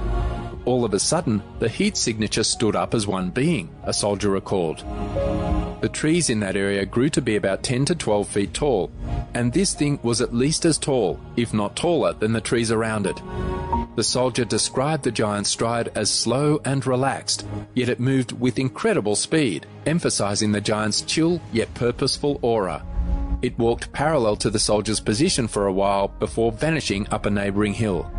All 0.65 0.85
of 0.85 0.95
a 0.95 0.99
sudden, 0.99 1.43
the 1.59 1.69
heat 1.69 1.97
signature 1.97 2.45
stood 2.45 2.77
up 2.77 2.95
as 2.95 3.07
one 3.07 3.31
being, 3.31 3.71
a 3.85 3.93
soldier 3.93 4.31
recalled. 4.31 4.85
The 5.81 5.89
trees 5.89 6.29
in 6.29 6.41
that 6.41 6.57
area 6.57 6.85
grew 6.85 7.09
to 7.11 7.23
be 7.23 7.37
about 7.37 7.63
10 7.63 7.87
to 7.87 7.95
12 7.95 8.29
feet 8.29 8.53
tall, 8.53 8.91
and 9.33 9.53
this 9.53 9.73
thing 9.73 9.99
was 10.03 10.21
at 10.21 10.35
least 10.35 10.67
as 10.67 10.77
tall, 10.77 11.19
if 11.37 11.55
not 11.55 11.77
taller, 11.77 12.13
than 12.13 12.33
the 12.33 12.41
trees 12.41 12.71
around 12.71 13.07
it. 13.07 13.21
The 13.97 14.05
soldier 14.05 14.45
described 14.45 15.05
the 15.05 15.11
giant's 15.11 15.51
stride 15.51 15.91
as 15.95 16.11
slow 16.11 16.61
and 16.65 16.87
relaxed, 16.87 17.47
yet 17.75 17.89
it 17.89 17.99
moved 17.99 18.33
with 18.33 18.59
incredible 18.59 19.17
speed, 19.17 19.67
emphasizing 19.87 20.53
the 20.53 20.61
giant's 20.61 21.01
chill 21.01 21.41
yet 21.53 21.73
purposeful 21.75 22.39
aura. 22.43 22.85
It 23.43 23.59
walked 23.59 23.93
parallel 23.93 24.37
to 24.37 24.51
the 24.51 24.59
soldier's 24.59 25.01
position 25.01 25.49
for 25.49 25.67
a 25.67 25.73
while 25.73 26.09
before 26.09 26.53
vanishing 26.53 27.09
up 27.11 27.25
a 27.25 27.31
neighboring 27.31 27.73
hill. 27.73 28.11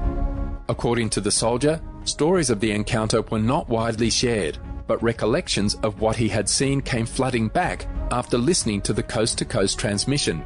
According 0.72 1.10
to 1.10 1.20
the 1.20 1.32
soldier, 1.32 1.82
stories 2.06 2.50
of 2.50 2.62
the 2.62 2.72
encounter 2.72 3.22
were 3.24 3.40
not 3.40 3.68
widely 3.68 4.10
shared, 4.10 4.58
but 4.88 5.04
recollections 5.04 5.76
of 5.84 6.00
what 6.00 6.16
he 6.16 6.30
had 6.30 6.48
seen 6.48 6.80
came 6.80 7.06
flooding 7.06 7.50
back 7.50 7.88
after 8.10 8.38
listening 8.38 8.80
to 8.84 8.94
the 8.94 9.04
coast 9.04 9.38
to 9.40 9.46
coast 9.46 9.78
transmission. 9.78 10.42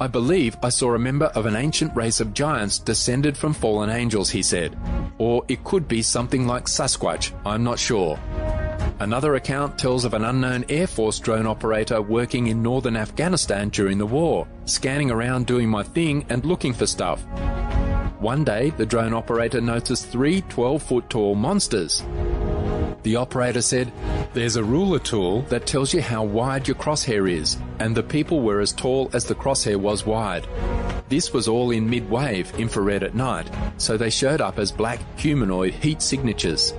I 0.00 0.08
believe 0.08 0.56
I 0.60 0.70
saw 0.70 0.94
a 0.94 0.98
member 0.98 1.26
of 1.36 1.46
an 1.46 1.54
ancient 1.54 1.94
race 1.94 2.18
of 2.18 2.34
giants 2.34 2.80
descended 2.80 3.36
from 3.36 3.54
fallen 3.54 3.90
angels, 3.90 4.28
he 4.28 4.42
said. 4.42 4.76
Or 5.18 5.44
it 5.46 5.62
could 5.62 5.86
be 5.86 6.02
something 6.02 6.48
like 6.48 6.64
Sasquatch, 6.64 7.30
I'm 7.46 7.62
not 7.62 7.78
sure. 7.78 8.18
Another 8.98 9.36
account 9.36 9.78
tells 9.78 10.04
of 10.04 10.14
an 10.14 10.24
unknown 10.24 10.64
Air 10.68 10.88
Force 10.88 11.20
drone 11.20 11.46
operator 11.46 12.02
working 12.02 12.48
in 12.48 12.60
northern 12.60 12.96
Afghanistan 12.96 13.68
during 13.68 13.98
the 13.98 14.06
war, 14.06 14.48
scanning 14.64 15.12
around 15.12 15.46
doing 15.46 15.68
my 15.68 15.84
thing 15.84 16.26
and 16.28 16.44
looking 16.44 16.72
for 16.72 16.86
stuff. 16.86 17.24
One 18.20 18.44
day, 18.44 18.68
the 18.68 18.84
drone 18.84 19.14
operator 19.14 19.62
noticed 19.62 20.08
three 20.08 20.42
12 20.42 20.82
foot 20.82 21.08
tall 21.08 21.34
monsters. 21.34 22.04
The 23.02 23.16
operator 23.16 23.62
said, 23.62 23.90
There's 24.34 24.56
a 24.56 24.62
ruler 24.62 24.98
tool 24.98 25.40
that 25.48 25.66
tells 25.66 25.94
you 25.94 26.02
how 26.02 26.24
wide 26.24 26.68
your 26.68 26.74
crosshair 26.74 27.30
is, 27.30 27.56
and 27.78 27.96
the 27.96 28.02
people 28.02 28.42
were 28.42 28.60
as 28.60 28.72
tall 28.72 29.08
as 29.14 29.24
the 29.24 29.34
crosshair 29.34 29.78
was 29.78 30.04
wide. 30.04 30.46
This 31.08 31.32
was 31.32 31.48
all 31.48 31.70
in 31.70 31.88
mid 31.88 32.10
wave 32.10 32.52
infrared 32.58 33.02
at 33.02 33.14
night, 33.14 33.50
so 33.78 33.96
they 33.96 34.10
showed 34.10 34.42
up 34.42 34.58
as 34.58 34.70
black 34.70 35.00
humanoid 35.18 35.72
heat 35.72 36.02
signatures. 36.02 36.74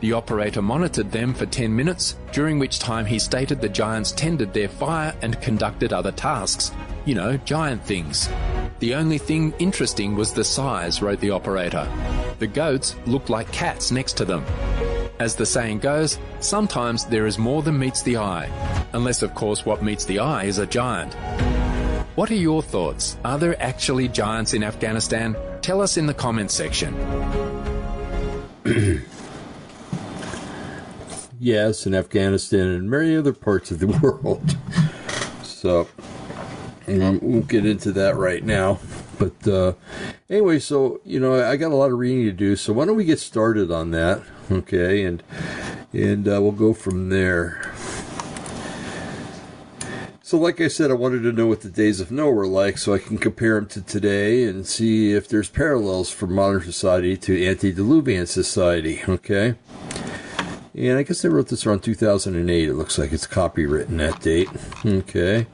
The 0.00 0.12
operator 0.12 0.62
monitored 0.62 1.10
them 1.10 1.34
for 1.34 1.44
10 1.46 1.74
minutes, 1.74 2.16
during 2.32 2.60
which 2.60 2.78
time 2.78 3.04
he 3.04 3.18
stated 3.18 3.60
the 3.60 3.68
giants 3.68 4.12
tended 4.12 4.52
their 4.52 4.68
fire 4.68 5.12
and 5.22 5.40
conducted 5.40 5.92
other 5.92 6.12
tasks. 6.12 6.70
You 7.04 7.16
know, 7.16 7.36
giant 7.38 7.82
things. 7.84 8.28
The 8.78 8.94
only 8.94 9.18
thing 9.18 9.52
interesting 9.58 10.14
was 10.14 10.32
the 10.32 10.44
size, 10.44 11.02
wrote 11.02 11.18
the 11.18 11.32
operator. 11.32 11.90
The 12.38 12.46
goats 12.46 12.94
looked 13.06 13.28
like 13.28 13.50
cats 13.50 13.90
next 13.90 14.16
to 14.18 14.24
them. 14.24 14.44
As 15.18 15.34
the 15.34 15.46
saying 15.46 15.80
goes, 15.80 16.16
sometimes 16.38 17.04
there 17.04 17.26
is 17.26 17.38
more 17.38 17.62
than 17.62 17.76
meets 17.76 18.02
the 18.02 18.18
eye. 18.18 18.48
Unless, 18.92 19.22
of 19.22 19.34
course, 19.34 19.66
what 19.66 19.82
meets 19.82 20.04
the 20.04 20.20
eye 20.20 20.44
is 20.44 20.58
a 20.58 20.66
giant. 20.66 21.14
What 22.14 22.30
are 22.30 22.36
your 22.36 22.62
thoughts? 22.62 23.16
Are 23.24 23.38
there 23.38 23.60
actually 23.60 24.06
giants 24.06 24.54
in 24.54 24.62
Afghanistan? 24.62 25.36
Tell 25.60 25.80
us 25.80 25.96
in 25.96 26.06
the 26.06 26.14
comments 26.14 26.54
section. 26.54 26.94
yes, 31.38 31.86
in 31.86 31.94
Afghanistan 31.94 32.68
and 32.68 32.90
many 32.90 33.16
other 33.16 33.32
parts 33.32 33.70
of 33.70 33.78
the 33.78 33.86
world. 34.02 34.56
So, 35.42 35.88
um, 36.86 37.20
we 37.20 37.34
won't 37.34 37.48
get 37.48 37.66
into 37.66 37.92
that 37.92 38.16
right 38.16 38.44
now. 38.44 38.78
But 39.18 39.48
uh, 39.48 39.72
anyway, 40.30 40.58
so 40.60 41.00
you 41.04 41.18
know, 41.18 41.42
I 41.48 41.56
got 41.56 41.72
a 41.72 41.76
lot 41.76 41.90
of 41.90 41.98
reading 41.98 42.24
to 42.26 42.32
do. 42.32 42.56
So 42.56 42.72
why 42.72 42.84
don't 42.84 42.96
we 42.96 43.04
get 43.04 43.18
started 43.18 43.70
on 43.70 43.90
that? 43.90 44.22
Okay, 44.50 45.04
and 45.04 45.22
and 45.92 46.26
uh, 46.26 46.40
we'll 46.40 46.52
go 46.52 46.72
from 46.72 47.08
there. 47.08 47.74
So, 50.22 50.36
like 50.38 50.60
I 50.60 50.68
said, 50.68 50.90
I 50.90 50.94
wanted 50.94 51.22
to 51.22 51.32
know 51.32 51.46
what 51.46 51.62
the 51.62 51.70
days 51.70 52.00
of 52.00 52.10
Noah 52.10 52.30
were 52.30 52.46
like 52.46 52.76
so 52.76 52.92
I 52.92 52.98
can 52.98 53.16
compare 53.16 53.54
them 53.54 53.66
to 53.68 53.80
today 53.80 54.44
and 54.44 54.66
see 54.66 55.14
if 55.14 55.26
there's 55.26 55.48
parallels 55.48 56.10
from 56.10 56.34
modern 56.34 56.62
society 56.62 57.16
to 57.16 57.46
antediluvian 57.46 58.26
society. 58.26 59.00
Okay. 59.08 59.54
And 60.74 60.98
I 60.98 61.02
guess 61.02 61.22
they 61.22 61.28
wrote 61.28 61.48
this 61.48 61.66
around 61.66 61.80
2008. 61.80 62.68
It 62.68 62.74
looks 62.74 62.98
like 62.98 63.12
it's 63.12 63.26
copywritten 63.26 63.98
that 63.98 64.20
date. 64.20 64.48
Okay. 64.84 65.46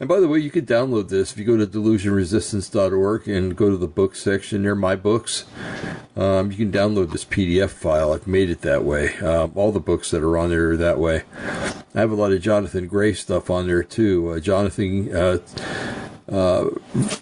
And 0.00 0.08
by 0.08 0.20
the 0.20 0.28
way, 0.28 0.38
you 0.38 0.50
can 0.50 0.66
download 0.66 1.08
this 1.08 1.32
if 1.32 1.38
you 1.38 1.44
go 1.44 1.56
to 1.56 1.66
delusionresistance.org 1.66 3.28
and 3.28 3.56
go 3.56 3.70
to 3.70 3.76
the 3.76 3.86
books 3.86 4.22
section 4.22 4.62
near 4.62 4.74
my 4.74 4.96
books. 4.96 5.44
Um, 6.16 6.50
you 6.50 6.56
can 6.56 6.72
download 6.72 7.12
this 7.12 7.24
PDF 7.24 7.70
file. 7.70 8.12
I've 8.12 8.26
made 8.26 8.50
it 8.50 8.62
that 8.62 8.84
way. 8.84 9.16
Um, 9.18 9.52
all 9.54 9.72
the 9.72 9.80
books 9.80 10.10
that 10.10 10.22
are 10.22 10.36
on 10.36 10.50
there 10.50 10.70
are 10.70 10.76
that 10.76 10.98
way. 10.98 11.22
I 11.94 12.00
have 12.00 12.10
a 12.10 12.16
lot 12.16 12.32
of 12.32 12.42
Jonathan 12.42 12.86
Gray 12.86 13.14
stuff 13.14 13.50
on 13.50 13.66
there 13.66 13.82
too. 13.82 14.30
Uh, 14.30 14.40
Jonathan. 14.40 15.14
Uh, 15.14 15.38
uh, 16.28 16.68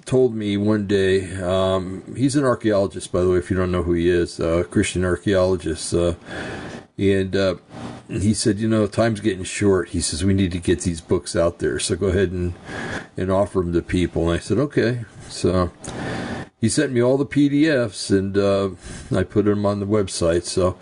told 0.06 0.34
me 0.34 0.56
one 0.56 0.86
day, 0.86 1.30
um, 1.42 2.02
he's 2.16 2.36
an 2.36 2.44
archaeologist, 2.44 3.12
by 3.12 3.20
the 3.20 3.28
way, 3.28 3.36
if 3.36 3.50
you 3.50 3.56
don't 3.56 3.70
know 3.70 3.82
who 3.82 3.92
he 3.92 4.08
is, 4.08 4.40
uh, 4.40 4.62
Christian 4.70 5.04
archaeologist. 5.04 5.92
Uh, 5.92 6.14
and 6.96 7.34
uh, 7.34 7.56
he 8.08 8.34
said, 8.34 8.58
you 8.58 8.68
know, 8.68 8.86
time's 8.86 9.20
getting 9.20 9.44
short. 9.44 9.90
He 9.90 10.00
says 10.00 10.24
we 10.24 10.34
need 10.34 10.52
to 10.52 10.58
get 10.58 10.82
these 10.82 11.00
books 11.00 11.34
out 11.34 11.58
there, 11.58 11.78
so 11.78 11.96
go 11.96 12.08
ahead 12.08 12.30
and 12.30 12.54
and 13.16 13.30
offer 13.30 13.60
them 13.60 13.72
to 13.72 13.82
people. 13.82 14.28
And 14.28 14.38
I 14.38 14.40
said, 14.40 14.58
okay. 14.58 15.04
So 15.28 15.72
he 16.60 16.68
sent 16.68 16.92
me 16.92 17.02
all 17.02 17.16
the 17.16 17.26
PDFs, 17.26 18.16
and 18.16 18.38
uh, 18.38 18.70
I 19.16 19.24
put 19.24 19.44
them 19.44 19.66
on 19.66 19.80
the 19.80 19.86
website. 19.86 20.44
So 20.44 20.78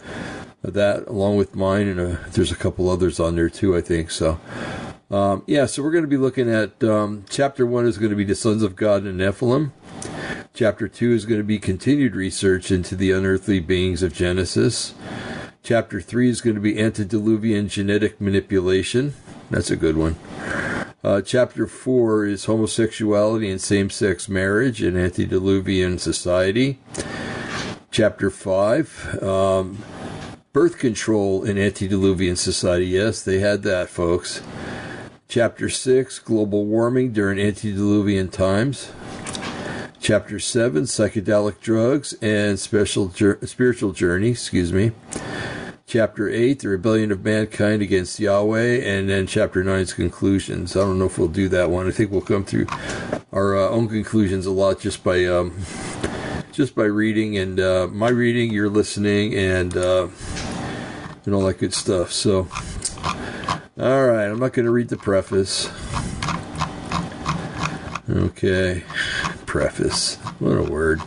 that, 0.63 1.07
along 1.09 1.37
with 1.37 1.55
mine, 1.55 1.89
and 1.89 2.01
uh, 2.01 2.17
there's 2.33 2.53
a 2.53 2.57
couple 2.57 2.91
others 2.91 3.19
on 3.19 3.37
there 3.37 3.51
too, 3.51 3.77
I 3.77 3.81
think. 3.81 4.11
So. 4.11 4.39
Um, 5.11 5.45
yeah, 5.47 5.67
so 5.67 5.83
we're 5.83 5.91
going 5.91 6.05
to 6.05 6.09
be 6.09 6.17
looking 6.17 6.49
at 6.49 6.83
um, 6.83 7.27
chapter 7.29 7.67
one 7.67 7.85
is 7.85 7.99
going 7.99 8.09
to 8.09 8.17
be 8.17 8.25
the 8.25 8.35
sons 8.35 8.63
of 8.63 8.77
God 8.77 9.03
and 9.03 9.21
Nephilim. 9.21 9.71
Chapter 10.55 10.89
two 10.89 11.13
is 11.13 11.27
going 11.27 11.39
to 11.39 11.45
be 11.45 11.59
continued 11.59 12.17
research 12.17 12.71
into 12.71 12.97
the 12.97 13.11
unearthly 13.11 13.61
beings 13.61 14.03
of 14.03 14.15
Genesis. 14.15 14.95
Chapter 15.65 16.01
3 16.01 16.29
is 16.29 16.41
going 16.41 16.57
to 16.57 16.61
be 16.61 16.81
antediluvian 16.81 17.69
genetic 17.69 18.21
manipulation. 18.21 19.15
That's 19.49 19.71
a 19.71 19.77
good 19.77 19.97
one. 19.97 20.17
Uh, 21.05 21.21
chapter 21.21 21.69
4 21.69 22.27
is 22.27 22.47
homosexuality 22.47 23.49
and 23.49 23.61
same 23.61 23.89
sex 23.89 24.29
marriage 24.29 24.83
in 24.83 24.97
antediluvian 24.97 25.99
society. 25.99 26.81
Chapter 27.93 28.29
5, 28.29 29.23
um, 29.23 29.79
birth 30.53 30.79
control 30.79 31.45
in 31.45 31.59
antediluvian 31.59 32.35
society. 32.35 32.87
Yes, 32.87 33.23
they 33.23 33.39
had 33.39 33.63
that, 33.63 33.89
folks. 33.89 34.43
Chapter 35.29 35.69
6, 35.69 36.19
global 36.19 36.67
warming 36.67 37.13
during 37.13 37.39
antediluvian 37.39 38.31
times. 38.31 38.91
Chapter 40.01 40.41
7, 40.41 40.83
psychedelic 40.85 41.61
drugs 41.61 42.15
and 42.15 42.59
special 42.59 43.13
spiritual 43.45 43.93
journey, 43.93 44.31
excuse 44.31 44.73
me 44.73 44.91
chapter 45.93 46.27
8, 46.27 46.61
the 46.61 46.71
rebellion 46.71 47.13
of 47.13 47.23
mankind 47.23 47.83
against 47.83 48.19
Yahweh, 48.19 48.79
and 48.79 49.11
then 49.11 49.27
chapter 49.27 49.63
9's 49.63 49.93
conclusions. 49.93 50.75
I 50.75 50.81
don't 50.81 50.99
know 50.99 51.05
if 51.05 51.19
we'll 51.19 51.29
do 51.29 51.51
that 51.51 51.69
one. 51.69 51.87
I 51.87 51.91
think 51.91 52.11
we'll 52.11 52.23
come 52.23 52.47
through 52.47 52.67
our 53.31 53.55
uh, 53.55 53.69
own 53.69 53.89
conclusions 53.89 54.47
a 54.47 54.53
lot 54.53 54.81
just 54.81 55.05
by 55.05 55.27
um, 55.27 55.55
just 56.51 56.75
by 56.75 56.85
reading 56.85 57.37
and 57.37 57.61
uh, 57.61 57.89
my 57.93 58.09
reading, 58.09 58.51
your 58.51 58.71
listening, 58.71 59.35
and 59.35 59.77
uh, 59.77 60.09
and 61.27 61.35
all 61.35 61.43
that 61.43 61.59
good 61.59 61.75
stuff. 61.75 62.11
So, 62.11 62.49
all 63.79 64.07
right, 64.07 64.29
I'm 64.29 64.39
not 64.39 64.55
going 64.55 64.65
to 64.65 64.73
read 64.73 64.89
the 64.89 64.97
preface. 64.97 65.69
Okay, 68.09 68.83
preface. 69.45 70.15
What 70.39 70.53
a 70.53 70.63
word. 70.63 71.03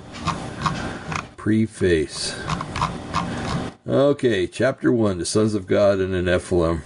Preface. 1.37 2.35
Okay, 3.87 4.47
chapter 4.47 4.91
1 4.91 5.19
The 5.19 5.25
Sons 5.27 5.53
of 5.53 5.67
God 5.67 5.99
and 5.99 6.11
the 6.11 6.17
Nephilim. 6.17 6.81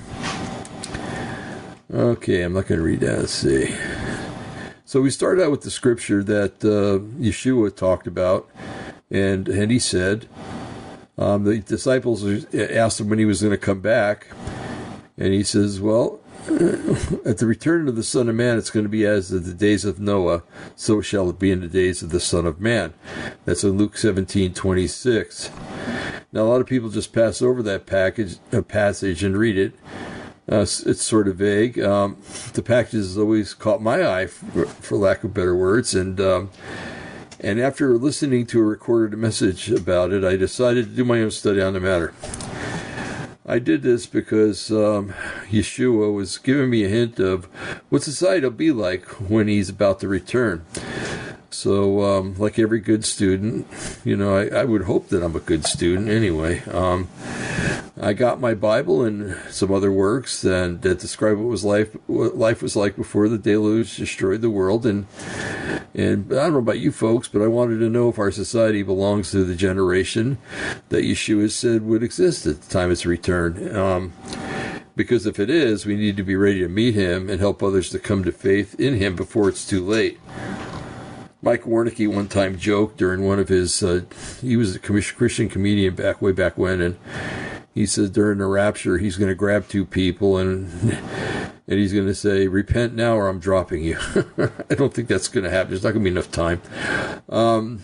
Okay, 1.89 2.41
I'm 2.41 2.51
not 2.51 2.67
going 2.67 2.79
to 2.79 2.85
read 2.85 2.99
that. 2.99 3.19
Let's 3.19 3.31
see. 3.31 3.73
So 4.83 4.99
we 4.99 5.09
start 5.09 5.39
out 5.39 5.49
with 5.49 5.62
the 5.62 5.71
scripture 5.71 6.21
that 6.25 6.55
uh, 6.62 6.99
Yeshua 7.17 7.73
talked 7.73 8.05
about, 8.05 8.49
and, 9.09 9.47
and 9.47 9.71
he 9.71 9.79
said, 9.79 10.27
um, 11.17 11.45
the 11.45 11.59
disciples 11.59 12.25
asked 12.53 12.99
him 12.99 13.07
when 13.07 13.17
he 13.17 13.23
was 13.23 13.39
going 13.41 13.51
to 13.51 13.57
come 13.57 13.79
back, 13.79 14.27
and 15.17 15.33
he 15.33 15.43
says, 15.43 15.79
Well, 15.79 16.19
at 17.25 17.38
the 17.38 17.45
return 17.45 17.88
of 17.88 17.95
the 17.95 18.04
Son 18.04 18.30
of 18.30 18.36
Man, 18.36 18.58
it's 18.58 18.69
going 18.69 18.86
to 18.86 18.89
be 18.89 19.06
as 19.06 19.32
in 19.32 19.43
the 19.43 19.54
days 19.54 19.86
of 19.86 19.99
Noah, 19.99 20.43
so 20.75 21.02
shall 21.02 21.30
it 21.30 21.39
be 21.39 21.52
in 21.52 21.62
the 21.62 21.67
days 21.67 22.02
of 22.02 22.10
the 22.10 22.19
Son 22.19 22.45
of 22.45 22.60
Man. 22.60 22.93
That's 23.45 23.63
in 23.63 23.78
Luke 23.78 23.97
17 23.97 24.54
26. 24.54 25.49
Now, 26.32 26.41
a 26.41 26.43
lot 26.43 26.62
of 26.62 26.67
people 26.67 26.89
just 26.89 27.13
pass 27.13 27.41
over 27.41 27.63
that 27.63 27.86
package, 27.86 28.38
uh, 28.54 28.62
passage 28.62 29.23
and 29.23 29.38
read 29.38 29.58
it. 29.58 29.73
Uh, 30.52 30.62
it's 30.62 31.04
sort 31.04 31.28
of 31.28 31.38
vague. 31.38 31.80
Um, 31.80 32.17
the 32.54 32.63
package 32.63 32.93
has 32.93 33.17
always 33.17 33.54
caught 33.54 33.82
my 33.82 34.08
eye, 34.08 34.28
for, 34.28 34.65
for 34.65 34.97
lack 34.97 35.23
of 35.23 35.34
better 35.34 35.56
words, 35.56 35.93
and 35.93 36.19
um, 36.19 36.49
and 37.39 37.60
after 37.60 37.97
listening 37.97 38.45
to 38.47 38.60
a 38.60 38.63
recorded 38.63 39.17
message 39.17 39.71
about 39.71 40.12
it, 40.12 40.23
I 40.25 40.36
decided 40.36 40.89
to 40.89 40.95
do 40.95 41.06
my 41.06 41.21
own 41.21 41.32
study 41.32 41.62
on 41.62 41.73
the 41.73 41.80
matter. 41.80 42.13
I 43.49 43.57
did 43.57 43.81
this 43.81 44.05
because 44.05 44.69
um, 44.69 45.12
Yeshua 45.49 46.13
was 46.13 46.38
giving 46.38 46.69
me 46.69 46.83
a 46.83 46.88
hint 46.88 47.19
of 47.19 47.45
what 47.89 48.03
society 48.03 48.43
will 48.43 48.51
be 48.51 48.71
like 48.71 49.05
when 49.27 49.47
he's 49.47 49.69
about 49.69 50.01
to 50.01 50.07
return. 50.07 50.63
So, 51.51 52.03
um, 52.03 52.35
like 52.38 52.59
every 52.59 52.79
good 52.79 53.03
student, 53.05 53.67
you 54.03 54.15
know, 54.15 54.38
I, 54.38 54.47
I, 54.59 54.63
would 54.65 54.83
hope 54.83 55.09
that 55.09 55.23
I'm 55.23 55.35
a 55.35 55.39
good 55.39 55.65
student 55.65 56.07
anyway. 56.07 56.62
Um, 56.65 57.09
I 57.99 58.13
got 58.13 58.39
my 58.39 58.53
Bible 58.53 59.03
and 59.03 59.35
some 59.49 59.73
other 59.73 59.91
works 59.91 60.43
and 60.43 60.81
that 60.83 60.99
describe 60.99 61.38
what 61.38 61.47
was 61.47 61.65
life 61.65 61.95
what 62.07 62.38
life 62.38 62.62
was 62.62 62.75
like 62.75 62.95
before 62.95 63.27
the 63.27 63.38
deluge 63.38 63.97
destroyed 63.97 64.41
the 64.41 64.49
world 64.49 64.85
and 64.85 65.05
and 65.93 66.31
I 66.31 66.35
don't 66.35 66.53
know 66.53 66.59
about 66.59 66.79
you 66.79 66.91
folks, 66.91 67.27
but 67.27 67.41
I 67.41 67.47
wanted 67.47 67.79
to 67.79 67.89
know 67.89 68.09
if 68.09 68.19
our 68.19 68.31
society 68.31 68.83
belongs 68.83 69.31
to 69.31 69.43
the 69.43 69.55
generation 69.55 70.38
that 70.89 71.03
Yeshua 71.03 71.51
said 71.51 71.81
would 71.81 72.03
exist 72.03 72.45
at 72.45 72.62
the 72.62 72.69
time 72.69 72.85
of 72.85 72.91
his 72.91 73.05
return. 73.05 73.75
Um, 73.75 74.13
because 74.95 75.25
if 75.25 75.39
it 75.39 75.49
is, 75.49 75.85
we 75.85 75.95
need 75.95 76.15
to 76.17 76.23
be 76.23 76.35
ready 76.35 76.59
to 76.59 76.67
meet 76.67 76.93
him 76.93 77.29
and 77.29 77.39
help 77.39 77.63
others 77.63 77.89
to 77.89 77.99
come 77.99 78.23
to 78.23 78.31
faith 78.31 78.79
in 78.79 78.95
him 78.95 79.15
before 79.15 79.49
it's 79.49 79.67
too 79.67 79.85
late. 79.85 80.19
Mike 81.41 81.63
Warnke 81.63 82.13
one 82.13 82.28
time 82.28 82.58
joked 82.58 82.97
during 82.97 83.25
one 83.25 83.39
of 83.39 83.47
his, 83.47 83.82
uh, 83.82 84.02
he 84.41 84.58
was 84.58 84.75
a 84.75 84.80
Christian 84.80 85.47
comedian 85.47 85.95
back 85.95 86.21
way 86.21 86.34
back 86.34 86.58
when, 86.58 86.82
and 86.82 86.97
he 87.73 87.86
says 87.86 88.10
during 88.10 88.39
the 88.39 88.45
rapture 88.45 88.97
he's 88.97 89.15
going 89.15 89.30
to 89.30 89.36
grab 89.36 89.67
two 89.67 89.86
people 89.86 90.38
and 90.38 90.69
and 91.69 91.80
he's 91.80 91.93
going 91.93 92.08
to 92.08 92.15
say, 92.15 92.47
"Repent 92.47 92.95
now, 92.95 93.15
or 93.15 93.30
I'm 93.30 93.39
dropping 93.39 93.84
you." 93.84 93.97
I 94.69 94.75
don't 94.75 94.93
think 94.93 95.08
that's 95.08 95.28
going 95.28 95.43
to 95.43 95.49
happen. 95.52 95.69
There's 95.69 95.84
not 95.84 95.91
going 95.91 96.04
to 96.04 96.10
be 96.10 96.13
enough 96.13 96.32
time. 96.32 96.62
Um, 97.30 97.82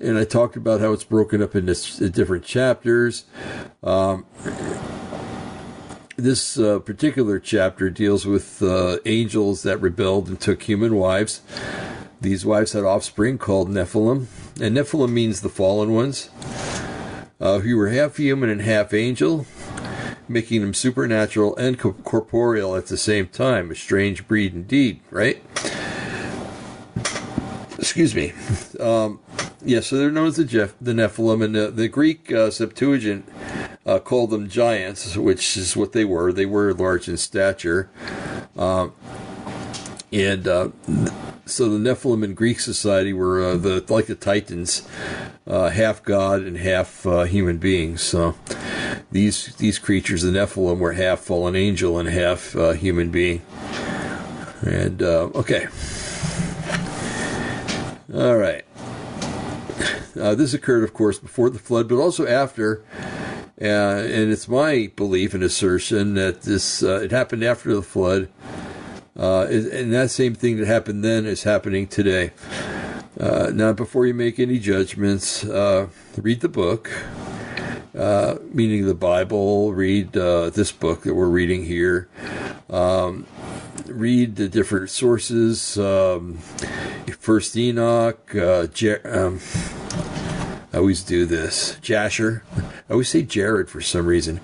and 0.00 0.16
I 0.16 0.24
talked 0.24 0.56
about 0.56 0.80
how 0.80 0.92
it's 0.92 1.04
broken 1.04 1.42
up 1.42 1.54
into 1.54 2.08
different 2.08 2.44
chapters. 2.44 3.26
Um, 3.82 4.24
this 6.16 6.58
uh, 6.58 6.78
particular 6.78 7.38
chapter 7.38 7.90
deals 7.90 8.24
with 8.24 8.62
uh, 8.62 8.98
angels 9.04 9.62
that 9.62 9.78
rebelled 9.78 10.28
and 10.28 10.40
took 10.40 10.62
human 10.62 10.96
wives. 10.96 11.42
These 12.20 12.44
wives 12.44 12.72
had 12.72 12.84
offspring 12.84 13.38
called 13.38 13.68
Nephilim, 13.70 14.26
and 14.60 14.76
Nephilim 14.76 15.10
means 15.10 15.40
the 15.40 15.48
fallen 15.48 15.92
ones, 15.92 16.30
uh, 17.40 17.60
who 17.60 17.76
were 17.76 17.88
half 17.88 18.16
human 18.16 18.50
and 18.50 18.60
half 18.60 18.92
angel 18.92 19.46
making 20.30 20.60
them 20.60 20.72
supernatural 20.72 21.56
and 21.56 21.78
corporeal 21.78 22.76
at 22.76 22.86
the 22.86 22.96
same 22.96 23.26
time. 23.26 23.70
A 23.70 23.74
strange 23.74 24.28
breed 24.28 24.54
indeed, 24.54 25.00
right? 25.10 25.42
Excuse 27.76 28.14
me. 28.14 28.32
Um, 28.78 29.18
yeah, 29.62 29.80
so 29.80 29.96
they're 29.96 30.12
known 30.12 30.28
as 30.28 30.36
the, 30.36 30.72
the 30.80 30.92
Nephilim, 30.92 31.44
and 31.44 31.54
the, 31.54 31.70
the 31.70 31.88
Greek 31.88 32.30
uh, 32.32 32.50
Septuagint 32.50 33.28
uh, 33.84 33.98
called 33.98 34.30
them 34.30 34.48
giants, 34.48 35.16
which 35.16 35.56
is 35.56 35.76
what 35.76 35.92
they 35.92 36.04
were. 36.04 36.32
They 36.32 36.46
were 36.46 36.72
large 36.72 37.08
in 37.08 37.16
stature. 37.16 37.90
Um, 38.56 38.94
and 40.12 40.48
uh, 40.48 40.68
so 41.46 41.68
the 41.68 41.78
Nephilim 41.78 42.24
in 42.24 42.34
Greek 42.34 42.60
society 42.60 43.12
were 43.12 43.44
uh, 43.44 43.56
the 43.56 43.84
like 43.88 44.06
the 44.06 44.14
Titans, 44.14 44.86
uh, 45.46 45.70
half 45.70 46.02
god 46.02 46.42
and 46.42 46.56
half 46.56 47.06
uh, 47.06 47.22
human 47.22 47.58
beings. 47.58 48.02
So 48.02 48.34
these 49.10 49.54
these 49.56 49.78
creatures, 49.78 50.22
the 50.22 50.30
Nephilim, 50.30 50.78
were 50.78 50.92
half 50.92 51.20
fallen 51.20 51.54
angel 51.54 51.98
and 51.98 52.08
half 52.08 52.56
uh, 52.56 52.72
human 52.72 53.10
being. 53.10 53.42
And 54.62 55.02
uh, 55.02 55.30
okay, 55.34 55.66
all 58.12 58.36
right. 58.36 58.64
This 60.14 60.52
occurred, 60.52 60.84
of 60.84 60.92
course, 60.92 61.18
before 61.18 61.48
the 61.50 61.58
flood, 61.58 61.88
but 61.88 61.96
also 61.96 62.26
after. 62.26 62.84
and 63.56 64.32
it's 64.32 64.48
my 64.48 64.90
belief 64.96 65.34
and 65.34 65.42
assertion 65.42 66.14
that 66.14 66.42
this 66.42 66.82
it 66.82 67.10
happened 67.10 67.44
after 67.44 67.74
the 67.74 67.82
flood 67.82 68.28
uh, 69.20 69.46
and 69.50 69.92
that 69.92 70.10
same 70.10 70.34
thing 70.34 70.56
that 70.56 70.66
happened 70.66 71.04
then 71.04 71.26
is 71.26 71.42
happening 71.42 71.86
today. 71.86 72.32
Uh, 73.18 73.50
now, 73.52 73.72
before 73.72 74.06
you 74.06 74.14
make 74.14 74.38
any 74.38 74.58
judgments, 74.58 75.44
uh, 75.44 75.88
read 76.16 76.40
the 76.40 76.48
book, 76.48 76.90
uh, 77.96 78.36
meaning 78.50 78.86
the 78.86 78.94
Bible. 78.94 79.74
Read 79.74 80.16
uh, 80.16 80.48
this 80.48 80.72
book 80.72 81.02
that 81.02 81.14
we're 81.14 81.28
reading 81.28 81.66
here. 81.66 82.08
Um, 82.70 83.26
read 83.86 84.36
the 84.36 84.48
different 84.48 84.88
sources. 84.88 85.76
Um, 85.76 86.38
First 87.18 87.54
Enoch, 87.58 88.34
uh, 88.34 88.66
um, 89.04 89.40
I 90.72 90.78
always 90.78 91.02
do 91.02 91.26
this. 91.26 91.76
Jasher. 91.80 92.44
I 92.56 92.92
always 92.92 93.08
say 93.08 93.22
Jared 93.22 93.68
for 93.68 93.80
some 93.80 94.06
reason. 94.06 94.40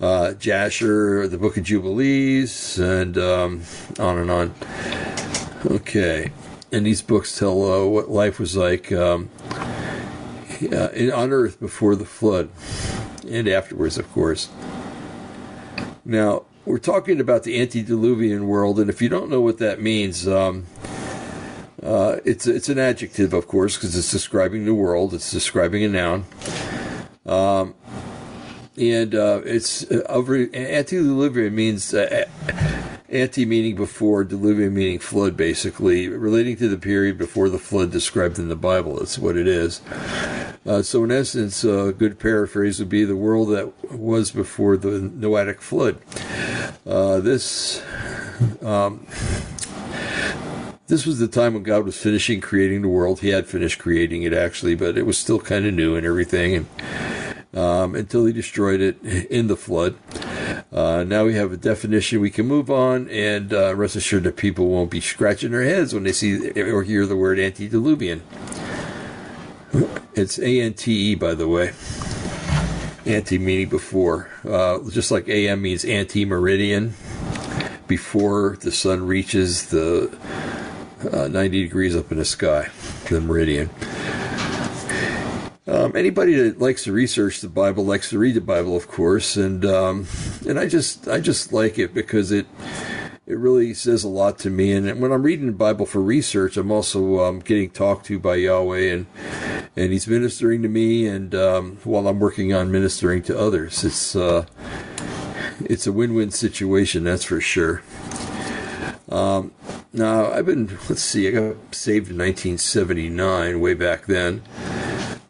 Uh, 0.00 0.34
Jasher, 0.34 1.28
the 1.28 1.38
Book 1.38 1.56
of 1.56 1.64
Jubilees, 1.64 2.78
and 2.78 3.18
um, 3.18 3.62
on 3.98 4.18
and 4.18 4.30
on. 4.30 4.54
Okay. 5.66 6.32
And 6.72 6.84
these 6.86 7.02
books 7.02 7.38
tell 7.38 7.62
uh, 7.64 7.86
what 7.86 8.10
life 8.10 8.38
was 8.38 8.56
like 8.56 8.92
um, 8.92 9.30
uh, 10.72 10.88
on 11.14 11.32
earth 11.32 11.58
before 11.60 11.96
the 11.96 12.04
flood 12.04 12.50
and 13.28 13.48
afterwards, 13.48 13.98
of 13.98 14.10
course. 14.12 14.48
Now, 16.04 16.44
we're 16.64 16.78
talking 16.78 17.20
about 17.20 17.44
the 17.44 17.60
antediluvian 17.60 18.46
world, 18.46 18.78
and 18.80 18.90
if 18.90 19.00
you 19.00 19.08
don't 19.08 19.30
know 19.30 19.40
what 19.40 19.58
that 19.58 19.80
means, 19.80 20.26
um, 20.26 20.66
uh, 21.82 22.16
it's 22.24 22.46
it's 22.46 22.68
an 22.68 22.78
adjective, 22.78 23.32
of 23.32 23.46
course, 23.46 23.76
because 23.76 23.96
it's 23.96 24.10
describing 24.10 24.64
the 24.64 24.74
world. 24.74 25.12
It's 25.14 25.30
describing 25.30 25.84
a 25.84 25.88
noun. 25.88 26.24
Um, 27.26 27.74
and 28.78 29.14
uh, 29.14 29.40
it's 29.44 29.90
uh, 29.90 30.02
antediluvian 30.52 31.54
means 31.54 31.94
uh, 31.94 32.26
anti 33.08 33.44
meaning 33.44 33.74
before, 33.74 34.24
diluvian 34.24 34.72
meaning 34.72 34.98
flood, 34.98 35.36
basically 35.36 36.08
relating 36.08 36.56
to 36.56 36.68
the 36.68 36.78
period 36.78 37.18
before 37.18 37.48
the 37.48 37.58
flood 37.58 37.90
described 37.90 38.38
in 38.38 38.48
the 38.48 38.56
Bible. 38.56 38.98
That's 38.98 39.18
what 39.18 39.36
it 39.36 39.46
is. 39.46 39.80
Uh, 40.66 40.82
so, 40.82 41.04
in 41.04 41.10
essence, 41.10 41.64
a 41.64 41.92
good 41.96 42.18
paraphrase 42.18 42.78
would 42.78 42.88
be 42.88 43.04
the 43.04 43.16
world 43.16 43.48
that 43.50 43.92
was 43.92 44.30
before 44.30 44.76
the 44.76 45.00
Noahic 45.00 45.60
flood. 45.60 45.98
Uh, 46.86 47.20
this. 47.20 47.82
Um, 48.62 49.06
this 50.86 51.04
was 51.04 51.18
the 51.18 51.28
time 51.28 51.54
when 51.54 51.62
God 51.62 51.84
was 51.84 51.96
finishing 52.00 52.40
creating 52.40 52.82
the 52.82 52.88
world. 52.88 53.20
He 53.20 53.28
had 53.28 53.46
finished 53.46 53.78
creating 53.78 54.22
it 54.22 54.32
actually, 54.32 54.74
but 54.74 54.96
it 54.96 55.04
was 55.04 55.18
still 55.18 55.40
kind 55.40 55.66
of 55.66 55.74
new 55.74 55.96
and 55.96 56.06
everything, 56.06 56.54
and 56.54 57.58
um, 57.58 57.94
until 57.94 58.26
He 58.26 58.32
destroyed 58.32 58.80
it 58.80 59.02
in 59.02 59.48
the 59.48 59.56
flood. 59.56 59.96
Uh, 60.72 61.04
now 61.04 61.24
we 61.24 61.34
have 61.34 61.52
a 61.52 61.56
definition. 61.56 62.20
We 62.20 62.30
can 62.30 62.46
move 62.46 62.70
on 62.70 63.08
and 63.08 63.52
uh, 63.52 63.74
rest 63.74 63.96
assured 63.96 64.24
that 64.24 64.36
people 64.36 64.68
won't 64.68 64.90
be 64.90 65.00
scratching 65.00 65.52
their 65.52 65.64
heads 65.64 65.94
when 65.94 66.04
they 66.04 66.12
see 66.12 66.50
or 66.60 66.82
hear 66.82 67.06
the 67.06 67.16
word 67.16 67.38
antediluvian. 67.38 68.22
It's 70.14 70.38
A 70.38 70.60
N 70.60 70.74
T 70.74 71.12
E, 71.12 71.14
by 71.14 71.34
the 71.34 71.48
way. 71.48 71.72
Anti 73.04 73.38
meaning 73.38 73.68
before, 73.68 74.30
uh, 74.48 74.78
just 74.90 75.12
like 75.12 75.28
AM 75.28 75.62
means 75.62 75.84
anti 75.84 76.24
meridian, 76.24 76.94
before 77.86 78.56
the 78.60 78.72
sun 78.72 79.06
reaches 79.06 79.66
the 79.66 80.10
uh, 81.12 81.28
90 81.28 81.64
degrees 81.64 81.96
up 81.96 82.10
in 82.10 82.18
the 82.18 82.24
sky, 82.24 82.68
the 83.08 83.20
meridian. 83.20 83.70
Um, 85.68 85.96
anybody 85.96 86.34
that 86.34 86.60
likes 86.60 86.84
to 86.84 86.92
research 86.92 87.40
the 87.40 87.48
Bible 87.48 87.84
likes 87.84 88.10
to 88.10 88.18
read 88.18 88.36
the 88.36 88.40
Bible, 88.40 88.76
of 88.76 88.86
course, 88.86 89.36
and 89.36 89.64
um, 89.64 90.06
and 90.48 90.60
I 90.60 90.68
just 90.68 91.08
I 91.08 91.18
just 91.18 91.52
like 91.52 91.76
it 91.76 91.92
because 91.92 92.30
it 92.30 92.46
it 93.26 93.36
really 93.36 93.74
says 93.74 94.04
a 94.04 94.08
lot 94.08 94.38
to 94.40 94.50
me. 94.50 94.72
And 94.72 95.00
when 95.00 95.10
I'm 95.10 95.24
reading 95.24 95.46
the 95.46 95.52
Bible 95.52 95.84
for 95.84 96.00
research, 96.00 96.56
I'm 96.56 96.70
also 96.70 97.24
um, 97.24 97.40
getting 97.40 97.70
talked 97.70 98.06
to 98.06 98.20
by 98.20 98.36
Yahweh, 98.36 98.92
and 98.92 99.06
and 99.76 99.92
He's 99.92 100.06
ministering 100.06 100.62
to 100.62 100.68
me, 100.68 101.08
and 101.08 101.34
um, 101.34 101.78
while 101.82 102.06
I'm 102.06 102.20
working 102.20 102.54
on 102.54 102.70
ministering 102.70 103.22
to 103.24 103.36
others, 103.36 103.82
it's 103.82 104.14
uh, 104.14 104.46
it's 105.64 105.88
a 105.88 105.92
win-win 105.92 106.30
situation, 106.30 107.02
that's 107.02 107.24
for 107.24 107.40
sure. 107.40 107.82
Um, 109.08 109.52
now, 109.92 110.32
I've 110.32 110.46
been, 110.46 110.78
let's 110.88 111.02
see, 111.02 111.28
I 111.28 111.30
got 111.30 111.74
saved 111.74 112.10
in 112.10 112.18
1979, 112.18 113.60
way 113.60 113.74
back 113.74 114.06
then. 114.06 114.42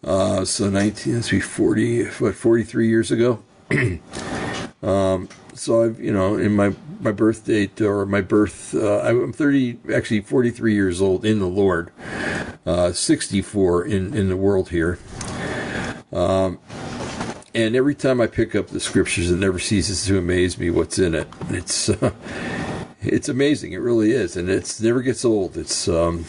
Uh, 0.03 0.45
so 0.45 0.71
19, 0.71 1.15
let's 1.17 1.31
be 1.31 1.41
40, 1.41 2.07
what, 2.07 2.35
43 2.35 2.89
years 2.89 3.11
ago. 3.11 3.43
um, 4.83 5.29
so 5.55 5.83
I've, 5.83 6.01
you 6.01 6.13
know, 6.13 6.37
in 6.37 6.55
my, 6.55 6.75
my 7.01 7.13
birth 7.13 7.45
date 7.45 7.81
or 7.81 8.07
my 8.07 8.21
birth, 8.21 8.75
uh, 8.75 9.01
I'm 9.01 9.33
30, 9.33 9.79
actually 9.95 10.21
43 10.21 10.75
years 10.75 11.01
old 11.03 11.25
in 11.25 11.41
the 11.41 11.49
Lord, 11.49 11.91
uh, 12.65 12.93
64 12.93 13.85
in, 13.87 14.15
in 14.15 14.29
the 14.29 14.37
world 14.37 14.71
here. 14.71 14.99
Um, 16.13 16.59
and 17.55 17.75
every 17.75 17.95
time 17.95 18.21
I 18.21 18.27
pick 18.27 18.55
up 18.55 18.69
the 18.69 18.81
scriptures, 18.81 19.31
it 19.31 19.37
never 19.37 19.59
ceases 19.59 20.07
to 20.07 20.19
amaze 20.19 20.59
me 20.59 20.71
what's 20.71 20.99
in 20.99 21.15
it. 21.15 21.29
It's, 21.49 21.89
it's 23.07 23.29
amazing. 23.29 23.73
It 23.73 23.79
really 23.79 24.13
is, 24.13 24.37
and 24.37 24.49
it 24.49 24.79
never 24.83 25.03
gets 25.03 25.25
old. 25.25 25.57
It's 25.57 25.89
um, 25.89 26.25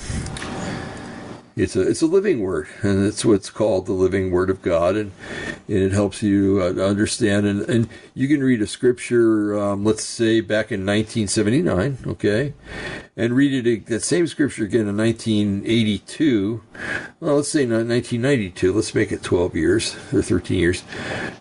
it's 1.57 1.75
a 1.75 1.81
it's 1.81 2.03
a 2.03 2.05
living 2.05 2.41
word, 2.41 2.67
and 2.83 3.05
it's 3.05 3.25
what's 3.25 3.49
called 3.49 3.87
the 3.87 3.93
living 3.93 4.29
word 4.29 4.49
of 4.49 4.61
God, 4.61 4.95
and 4.95 5.11
and 5.67 5.77
it 5.77 5.91
helps 5.91 6.21
you 6.21 6.61
uh, 6.61 6.81
understand. 6.81 7.47
And, 7.47 7.61
and 7.61 7.89
you 8.13 8.27
can 8.27 8.43
read 8.43 8.61
a 8.61 8.67
scripture, 8.67 9.57
um, 9.57 9.83
let's 9.83 10.03
say 10.03 10.39
back 10.39 10.71
in 10.71 10.85
1979, 10.85 11.97
okay, 12.05 12.53
and 13.15 13.33
read 13.33 13.65
it 13.65 13.87
that 13.87 14.03
same 14.03 14.27
scripture 14.27 14.65
again 14.65 14.87
in 14.87 14.97
1982. 14.97 16.61
Well, 17.19 17.37
let's 17.37 17.49
say 17.49 17.65
1992. 17.65 18.71
Let's 18.71 18.93
make 18.93 19.11
it 19.11 19.23
12 19.23 19.55
years 19.55 19.95
or 20.13 20.21
13 20.21 20.59
years, 20.59 20.83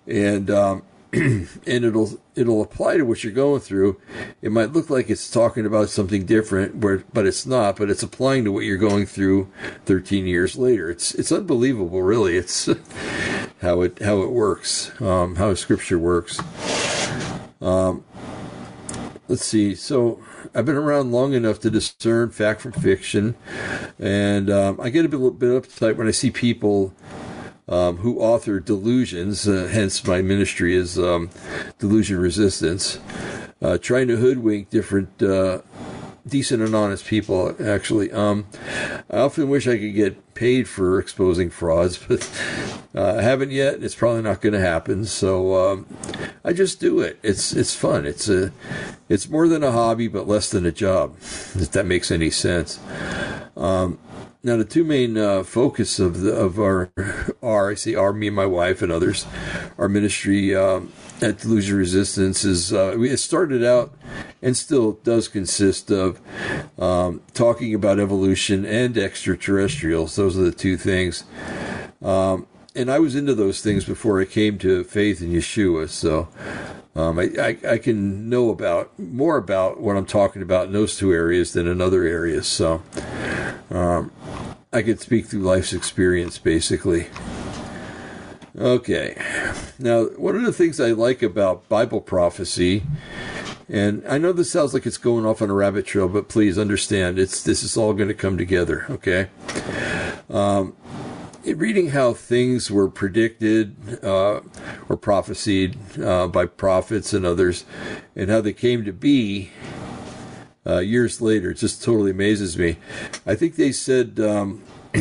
and 0.06 0.50
um, 0.50 0.82
and 1.12 1.48
it'll 1.66 2.20
it'll 2.34 2.62
apply 2.62 2.96
to 2.96 3.04
what 3.04 3.22
you're 3.22 3.32
going 3.32 3.60
through. 3.60 4.00
It 4.42 4.50
might 4.50 4.72
look 4.72 4.90
like 4.90 5.08
it's 5.08 5.30
talking 5.30 5.64
about 5.64 5.88
something 5.88 6.26
different, 6.26 6.76
where, 6.76 7.04
but 7.12 7.26
it's 7.26 7.46
not. 7.46 7.76
But 7.76 7.90
it's 7.90 8.02
applying 8.02 8.44
to 8.44 8.52
what 8.52 8.64
you're 8.64 8.76
going 8.76 9.06
through 9.06 9.50
13 9.84 10.26
years 10.26 10.56
later. 10.56 10.90
It's 10.90 11.14
it's 11.14 11.32
unbelievable, 11.32 12.02
really. 12.02 12.36
It's 12.36 12.66
how 13.60 13.82
it 13.82 14.00
how 14.00 14.22
it 14.22 14.30
works, 14.30 14.92
um, 15.00 15.36
how 15.36 15.54
Scripture 15.54 15.98
works. 15.98 16.40
Um, 17.60 18.04
let's 19.28 19.44
see. 19.44 19.74
So 19.74 20.20
I've 20.54 20.66
been 20.66 20.76
around 20.76 21.12
long 21.12 21.34
enough 21.34 21.60
to 21.60 21.70
discern 21.70 22.30
fact 22.30 22.60
from 22.60 22.72
fiction, 22.72 23.36
and 23.98 24.50
um, 24.50 24.80
I 24.80 24.90
get 24.90 25.04
a 25.04 25.08
bit, 25.08 25.38
bit 25.38 25.62
uptight 25.62 25.96
when 25.96 26.08
I 26.08 26.12
see 26.12 26.30
people 26.30 26.92
um, 27.68 27.98
who 27.98 28.18
author 28.20 28.60
Delusions, 28.60 29.48
uh, 29.48 29.68
hence 29.70 30.06
my 30.06 30.22
ministry 30.22 30.74
is 30.74 30.98
um, 30.98 31.30
Delusion 31.78 32.18
Resistance, 32.18 32.98
uh, 33.60 33.78
trying 33.78 34.08
to 34.08 34.16
hoodwink 34.16 34.70
different 34.70 35.22
uh, 35.22 35.60
decent 36.26 36.62
and 36.62 36.74
honest 36.74 37.06
people, 37.06 37.54
actually. 37.64 38.12
Um, 38.12 38.46
I 39.10 39.18
often 39.18 39.48
wish 39.48 39.66
I 39.68 39.78
could 39.78 39.94
get 39.94 40.34
paid 40.34 40.68
for 40.68 40.98
exposing 40.98 41.50
frauds, 41.50 41.98
but 42.08 42.28
uh, 42.94 43.16
I 43.18 43.22
haven't 43.22 43.50
yet. 43.50 43.82
It's 43.82 43.94
probably 43.94 44.22
not 44.22 44.40
going 44.40 44.52
to 44.52 44.60
happen. 44.60 45.04
So 45.04 45.72
um, 45.72 45.86
I 46.44 46.52
just 46.52 46.80
do 46.80 47.00
it. 47.00 47.18
It's 47.22 47.52
it's 47.52 47.74
fun. 47.74 48.06
It's 48.06 48.28
a 48.28 48.52
it's 49.08 49.28
more 49.28 49.48
than 49.48 49.62
a 49.62 49.72
hobby, 49.72 50.08
but 50.08 50.28
less 50.28 50.50
than 50.50 50.66
a 50.66 50.72
job. 50.72 51.16
If 51.18 51.72
that 51.72 51.86
makes 51.86 52.10
any 52.10 52.30
sense. 52.30 52.80
Um, 53.56 53.98
now, 54.46 54.56
the 54.56 54.64
two 54.64 54.84
main 54.84 55.18
uh, 55.18 55.42
focus 55.42 55.98
of 55.98 56.20
the, 56.20 56.32
of 56.32 56.60
our 56.60 56.92
are 57.42 57.72
I 57.72 57.74
say 57.74 57.96
our 57.96 58.12
me 58.12 58.28
and 58.28 58.36
my 58.36 58.46
wife 58.46 58.80
and 58.80 58.92
others, 58.92 59.26
our 59.76 59.88
ministry 59.88 60.54
um, 60.54 60.92
at 61.20 61.38
Delusion 61.38 61.76
Resistance 61.76 62.44
is 62.44 62.72
uh, 62.72 62.96
it 63.00 63.16
started 63.16 63.64
out 63.64 63.92
and 64.40 64.56
still 64.56 64.92
does 65.02 65.26
consist 65.26 65.90
of 65.90 66.20
um, 66.78 67.22
talking 67.34 67.74
about 67.74 67.98
evolution 67.98 68.64
and 68.64 68.96
extraterrestrials. 68.96 70.14
Those 70.14 70.38
are 70.38 70.44
the 70.44 70.52
two 70.52 70.76
things. 70.76 71.24
Um, 72.00 72.46
and 72.76 72.90
I 72.90 72.98
was 72.98 73.16
into 73.16 73.34
those 73.34 73.62
things 73.62 73.84
before 73.84 74.20
I 74.20 74.26
came 74.26 74.58
to 74.58 74.84
faith 74.84 75.22
in 75.22 75.30
Yeshua. 75.30 75.88
So 75.88 76.28
um, 76.94 77.18
I, 77.18 77.30
I, 77.40 77.72
I, 77.72 77.78
can 77.78 78.28
know 78.28 78.50
about 78.50 78.96
more 78.98 79.38
about 79.38 79.80
what 79.80 79.96
I'm 79.96 80.06
talking 80.06 80.42
about 80.42 80.66
in 80.66 80.72
those 80.72 80.96
two 80.96 81.12
areas 81.12 81.52
than 81.54 81.66
in 81.66 81.80
other 81.80 82.04
areas. 82.04 82.46
So 82.46 82.82
um, 83.70 84.12
I 84.72 84.82
could 84.82 85.00
speak 85.00 85.26
through 85.26 85.40
life's 85.40 85.72
experience, 85.72 86.38
basically. 86.38 87.08
Okay. 88.58 89.16
Now, 89.78 90.04
one 90.04 90.36
of 90.36 90.42
the 90.42 90.52
things 90.52 90.80
I 90.80 90.92
like 90.92 91.22
about 91.22 91.68
Bible 91.68 92.00
prophecy, 92.00 92.82
and 93.68 94.02
I 94.08 94.18
know 94.18 94.32
this 94.32 94.50
sounds 94.50 94.72
like 94.72 94.86
it's 94.86 94.96
going 94.96 95.26
off 95.26 95.42
on 95.42 95.50
a 95.50 95.54
rabbit 95.54 95.86
trail, 95.86 96.08
but 96.08 96.28
please 96.28 96.58
understand, 96.58 97.18
it's 97.18 97.42
this 97.42 97.62
is 97.62 97.76
all 97.76 97.92
going 97.92 98.08
to 98.08 98.14
come 98.14 98.38
together. 98.38 98.86
Okay. 98.88 99.28
Um, 100.30 100.74
reading 101.54 101.90
how 101.90 102.12
things 102.12 102.70
were 102.70 102.88
predicted 102.88 104.02
uh, 104.02 104.40
or 104.88 104.96
prophesied 104.96 105.76
uh, 106.00 106.26
by 106.26 106.46
prophets 106.46 107.12
and 107.12 107.24
others, 107.24 107.64
and 108.14 108.30
how 108.30 108.40
they 108.40 108.52
came 108.52 108.84
to 108.84 108.92
be 108.92 109.50
uh, 110.66 110.78
years 110.78 111.20
later, 111.20 111.50
it 111.50 111.58
just 111.58 111.82
totally 111.82 112.10
amazes 112.10 112.58
me. 112.58 112.76
I 113.24 113.36
think 113.36 113.54
they 113.54 113.70
said 113.70 114.18
um, 114.18 114.64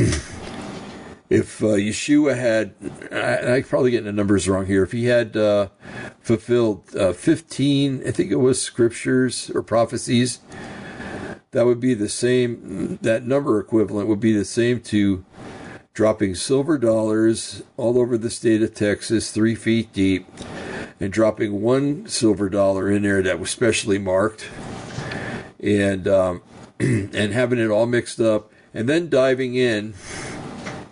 if 1.30 1.64
uh, 1.64 1.76
Yeshua 1.78 2.38
had, 2.38 2.76
I, 3.12 3.56
I'm 3.56 3.64
probably 3.64 3.92
getting 3.92 4.06
the 4.06 4.14
numbers 4.14 4.48
wrong 4.48 4.68
here, 4.68 4.84
if 4.84 4.92
he 4.92 5.06
had 5.06 5.36
uh, 5.36 5.70
fulfilled 6.20 6.96
uh, 6.96 7.14
15, 7.14 8.08
I 8.08 8.12
think 8.12 8.32
it 8.32 8.36
was 8.36 8.62
scriptures 8.62 9.50
or 9.56 9.64
prophecies, 9.64 10.40
that 11.52 11.66
would 11.66 11.80
be 11.80 11.94
the 11.94 12.10
same, 12.10 13.00
that 13.02 13.26
number 13.26 13.60
equivalent 13.60 14.08
would 14.08 14.20
be 14.20 14.34
the 14.34 14.46
same 14.46 14.82
to 14.82 15.26
dropping 15.96 16.36
silver 16.36 16.78
dollars 16.78 17.64
all 17.78 17.98
over 17.98 18.18
the 18.18 18.30
state 18.30 18.62
of 18.62 18.74
Texas, 18.74 19.32
three 19.32 19.56
feet 19.56 19.92
deep, 19.94 20.28
and 21.00 21.12
dropping 21.12 21.62
one 21.62 22.06
silver 22.06 22.50
dollar 22.50 22.92
in 22.92 23.02
there 23.02 23.24
that 23.24 23.40
was 23.40 23.50
specially 23.50 23.98
marked, 23.98 24.48
and 25.60 26.08
um, 26.08 26.44
and 26.80 27.34
having 27.34 27.58
it 27.58 27.72
all 27.72 27.86
mixed 27.86 28.20
up, 28.20 28.52
and 28.74 28.88
then 28.88 29.10
diving 29.10 29.56
in 29.56 29.94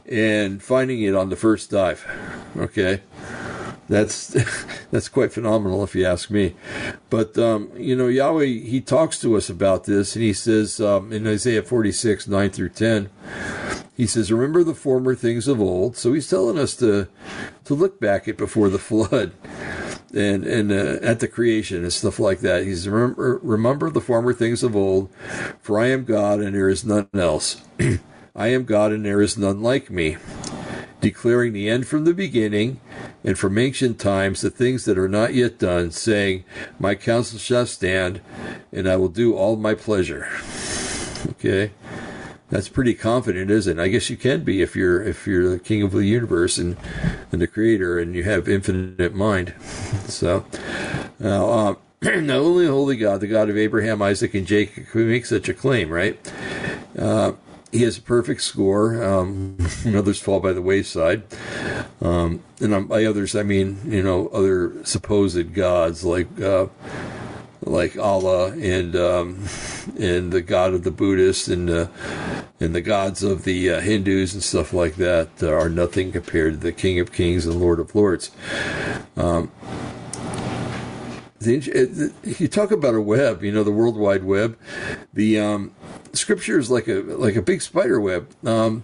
and 0.09 0.63
finding 0.63 1.01
it 1.01 1.13
on 1.13 1.29
the 1.29 1.35
first 1.35 1.69
dive. 1.69 2.07
Okay. 2.57 3.01
That's 3.89 4.27
that's 4.91 5.09
quite 5.09 5.33
phenomenal 5.33 5.83
if 5.83 5.95
you 5.95 6.05
ask 6.05 6.29
me. 6.29 6.55
But 7.09 7.37
um, 7.37 7.71
you 7.75 7.95
know, 7.95 8.07
Yahweh 8.07 8.45
he 8.45 8.81
talks 8.81 9.19
to 9.21 9.35
us 9.35 9.49
about 9.49 9.85
this 9.85 10.15
and 10.15 10.23
he 10.23 10.33
says 10.33 10.79
um, 10.79 11.11
in 11.11 11.27
Isaiah 11.27 11.63
46, 11.63 12.27
9 12.27 12.49
through 12.49 12.69
10, 12.69 13.09
he 13.95 14.07
says, 14.07 14.31
Remember 14.31 14.63
the 14.63 14.73
former 14.73 15.15
things 15.15 15.47
of 15.47 15.61
old. 15.61 15.97
So 15.97 16.13
he's 16.13 16.29
telling 16.29 16.57
us 16.57 16.75
to 16.77 17.07
to 17.65 17.73
look 17.73 17.99
back 17.99 18.27
at 18.27 18.37
before 18.37 18.69
the 18.69 18.79
flood 18.79 19.33
and 20.13 20.45
and 20.45 20.71
uh, 20.71 20.99
at 21.01 21.19
the 21.19 21.27
creation 21.27 21.83
and 21.83 21.93
stuff 21.93 22.19
like 22.19 22.39
that. 22.39 22.63
He's 22.63 22.87
remember 22.87 23.39
remember 23.43 23.89
the 23.89 24.01
former 24.01 24.33
things 24.33 24.63
of 24.63 24.75
old, 24.75 25.11
for 25.61 25.79
I 25.79 25.87
am 25.87 26.05
God 26.05 26.39
and 26.39 26.55
there 26.55 26.69
is 26.69 26.85
none 26.85 27.09
else. 27.13 27.61
I 28.35 28.47
am 28.47 28.65
God 28.65 28.91
and 28.91 29.05
there 29.05 29.21
is 29.21 29.37
none 29.37 29.61
like 29.61 29.91
me, 29.91 30.17
declaring 31.01 31.53
the 31.53 31.69
end 31.69 31.87
from 31.87 32.03
the 32.03 32.15
beginning, 32.15 32.79
and 33.23 33.37
from 33.37 33.57
ancient 33.57 33.99
times 33.99 34.41
the 34.41 34.49
things 34.49 34.85
that 34.85 34.97
are 34.97 35.09
not 35.09 35.33
yet 35.33 35.59
done, 35.59 35.91
saying, 35.91 36.43
My 36.79 36.95
counsel 36.95 37.39
shall 37.39 37.65
stand, 37.65 38.21
and 38.71 38.87
I 38.87 38.95
will 38.95 39.09
do 39.09 39.35
all 39.35 39.55
my 39.55 39.73
pleasure. 39.73 40.27
Okay 41.29 41.71
that's 42.53 42.69
pretty 42.69 42.93
confident, 42.93 43.49
isn't 43.49 43.79
it? 43.79 43.81
I 43.81 43.87
guess 43.87 44.11
you 44.11 44.15
can 44.15 44.43
be 44.43 44.61
if 44.61 44.75
you're 44.75 45.01
if 45.01 45.25
you're 45.25 45.49
the 45.49 45.59
king 45.59 45.81
of 45.81 45.91
the 45.91 46.05
universe 46.05 46.59
and 46.59 46.77
and 47.31 47.41
the 47.41 47.47
creator 47.47 47.97
and 47.97 48.13
you 48.13 48.23
have 48.23 48.47
infinite 48.47 49.15
mind. 49.15 49.55
So 50.07 50.45
now, 51.19 51.49
uh, 51.49 51.75
not 52.03 52.37
only 52.37 52.67
holy 52.67 52.95
God, 52.95 53.21
the 53.21 53.27
God 53.27 53.49
of 53.49 53.57
Abraham, 53.57 54.03
Isaac, 54.03 54.35
and 54.35 54.45
Jacob, 54.45 54.87
can 54.87 55.09
make 55.09 55.25
such 55.25 55.49
a 55.49 55.53
claim, 55.53 55.89
right? 55.89 56.19
Uh, 56.97 57.33
he 57.71 57.81
has 57.81 57.97
a 57.97 58.01
perfect 58.01 58.41
score. 58.41 59.03
Um, 59.03 59.57
others 59.87 60.19
fall 60.19 60.39
by 60.39 60.53
the 60.53 60.61
wayside. 60.61 61.23
Um, 62.03 62.43
and 62.59 62.87
by 62.87 63.05
others, 63.05 63.33
I 63.33 63.43
mean, 63.43 63.79
you 63.85 64.03
know, 64.03 64.27
other 64.27 64.83
supposed 64.83 65.53
gods 65.53 66.03
like 66.03 66.39
uh, 66.39 66.67
like 67.61 67.97
Allah 67.97 68.51
and 68.51 68.95
um, 68.95 69.45
and 69.97 70.31
the 70.31 70.41
god 70.41 70.73
of 70.73 70.83
the 70.83 70.91
Buddhists 70.91 71.47
and 71.47 71.69
uh, 71.69 71.87
and 72.59 72.75
the 72.75 72.81
gods 72.81 73.23
of 73.23 73.45
the 73.45 73.69
uh, 73.69 73.79
Hindus 73.79 74.33
and 74.33 74.43
stuff 74.43 74.73
like 74.73 74.95
that 74.95 75.29
uh, 75.41 75.53
are 75.53 75.69
nothing 75.69 76.11
compared 76.11 76.53
to 76.53 76.59
the 76.59 76.73
King 76.73 76.99
of 76.99 77.13
Kings 77.13 77.45
and 77.45 77.59
Lord 77.59 77.79
of 77.79 77.95
Lords. 77.95 78.31
Um, 79.15 79.51
the, 81.43 82.13
you 82.23 82.47
talk 82.47 82.71
about 82.71 82.95
a 82.95 83.01
web, 83.01 83.43
you 83.43 83.51
know, 83.51 83.63
the 83.63 83.71
World 83.71 83.97
Wide 83.97 84.23
Web. 84.23 84.57
The 85.13 85.39
um, 85.39 85.71
Scripture 86.13 86.59
is 86.59 86.69
like 86.69 86.87
a 86.87 87.01
like 87.01 87.35
a 87.35 87.41
big 87.41 87.61
spider 87.61 87.99
web. 87.99 88.29
Um, 88.45 88.83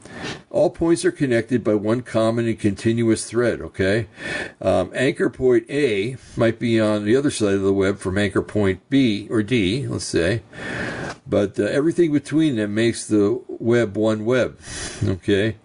all 0.50 0.70
points 0.70 1.06
are 1.06 1.12
connected 1.12 1.64
by 1.64 1.76
one 1.76 2.02
common 2.02 2.48
and 2.48 2.60
continuous 2.60 3.26
thread. 3.26 3.62
Okay, 3.62 4.08
um, 4.62 4.92
anchor 4.94 5.30
point 5.30 5.70
A 5.70 6.18
might 6.36 6.60
be 6.60 6.80
on 6.80 7.06
the 7.06 7.16
other 7.16 7.32
side 7.32 7.54
of 7.54 7.62
the 7.62 7.74
web 7.74 8.00
from 8.00 8.18
anchor 8.18 8.42
point 8.42 8.88
B 8.90 9.28
or 9.30 9.44
D, 9.44 9.88
let's 9.88 10.06
say, 10.06 10.44
but 11.28 11.60
uh, 11.60 11.64
everything 11.64 12.12
between 12.12 12.56
them 12.56 12.74
makes 12.74 13.08
the 13.08 13.42
web 13.48 13.98
one 13.98 14.26
web. 14.26 14.60
Okay. 15.04 15.56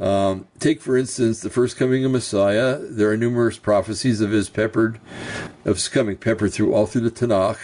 Um, 0.00 0.48
take, 0.58 0.80
for 0.80 0.96
instance, 0.96 1.40
the 1.40 1.50
first 1.50 1.76
coming 1.76 2.04
of 2.04 2.10
Messiah. 2.10 2.78
There 2.78 3.10
are 3.10 3.16
numerous 3.16 3.58
prophecies 3.58 4.20
of 4.20 4.32
his 4.32 4.48
peppered, 4.48 4.98
of 5.64 5.76
his 5.76 5.88
coming 5.88 6.16
peppered 6.16 6.52
through 6.52 6.74
all 6.74 6.86
through 6.86 7.08
the 7.08 7.10
Tanakh. 7.12 7.58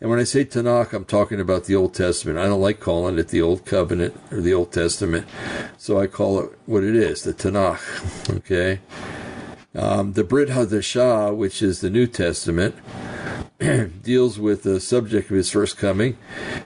And 0.00 0.08
when 0.08 0.18
I 0.18 0.24
say 0.24 0.46
Tanakh, 0.46 0.94
I'm 0.94 1.04
talking 1.04 1.40
about 1.40 1.64
the 1.64 1.76
Old 1.76 1.92
Testament. 1.92 2.38
I 2.38 2.46
don't 2.46 2.62
like 2.62 2.80
calling 2.80 3.18
it 3.18 3.28
the 3.28 3.42
Old 3.42 3.66
Covenant 3.66 4.18
or 4.30 4.40
the 4.40 4.54
Old 4.54 4.72
Testament, 4.72 5.26
so 5.76 6.00
I 6.00 6.06
call 6.06 6.40
it 6.40 6.58
what 6.64 6.84
it 6.84 6.96
is, 6.96 7.22
the 7.22 7.34
Tanakh. 7.34 8.36
Okay. 8.38 8.80
Um, 9.74 10.14
the 10.14 10.24
Brit 10.24 10.48
Hadashah, 10.48 11.36
which 11.36 11.60
is 11.60 11.82
the 11.82 11.90
New 11.90 12.06
Testament, 12.06 12.74
deals 14.02 14.38
with 14.38 14.62
the 14.62 14.78
subject 14.78 15.30
of 15.30 15.36
his 15.36 15.50
first 15.50 15.76
coming 15.76 16.16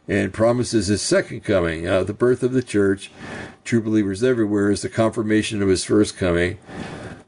and 0.06 0.32
promises 0.32 0.88
his 0.88 1.00
second 1.00 1.42
coming, 1.42 1.88
uh, 1.88 2.04
the 2.04 2.12
birth 2.12 2.42
of 2.42 2.52
the 2.52 2.62
church, 2.62 3.10
true 3.64 3.80
believers 3.80 4.22
everywhere, 4.22 4.70
is 4.70 4.82
the 4.82 4.88
confirmation 4.88 5.62
of 5.62 5.68
his 5.68 5.84
first 5.84 6.16
coming. 6.16 6.58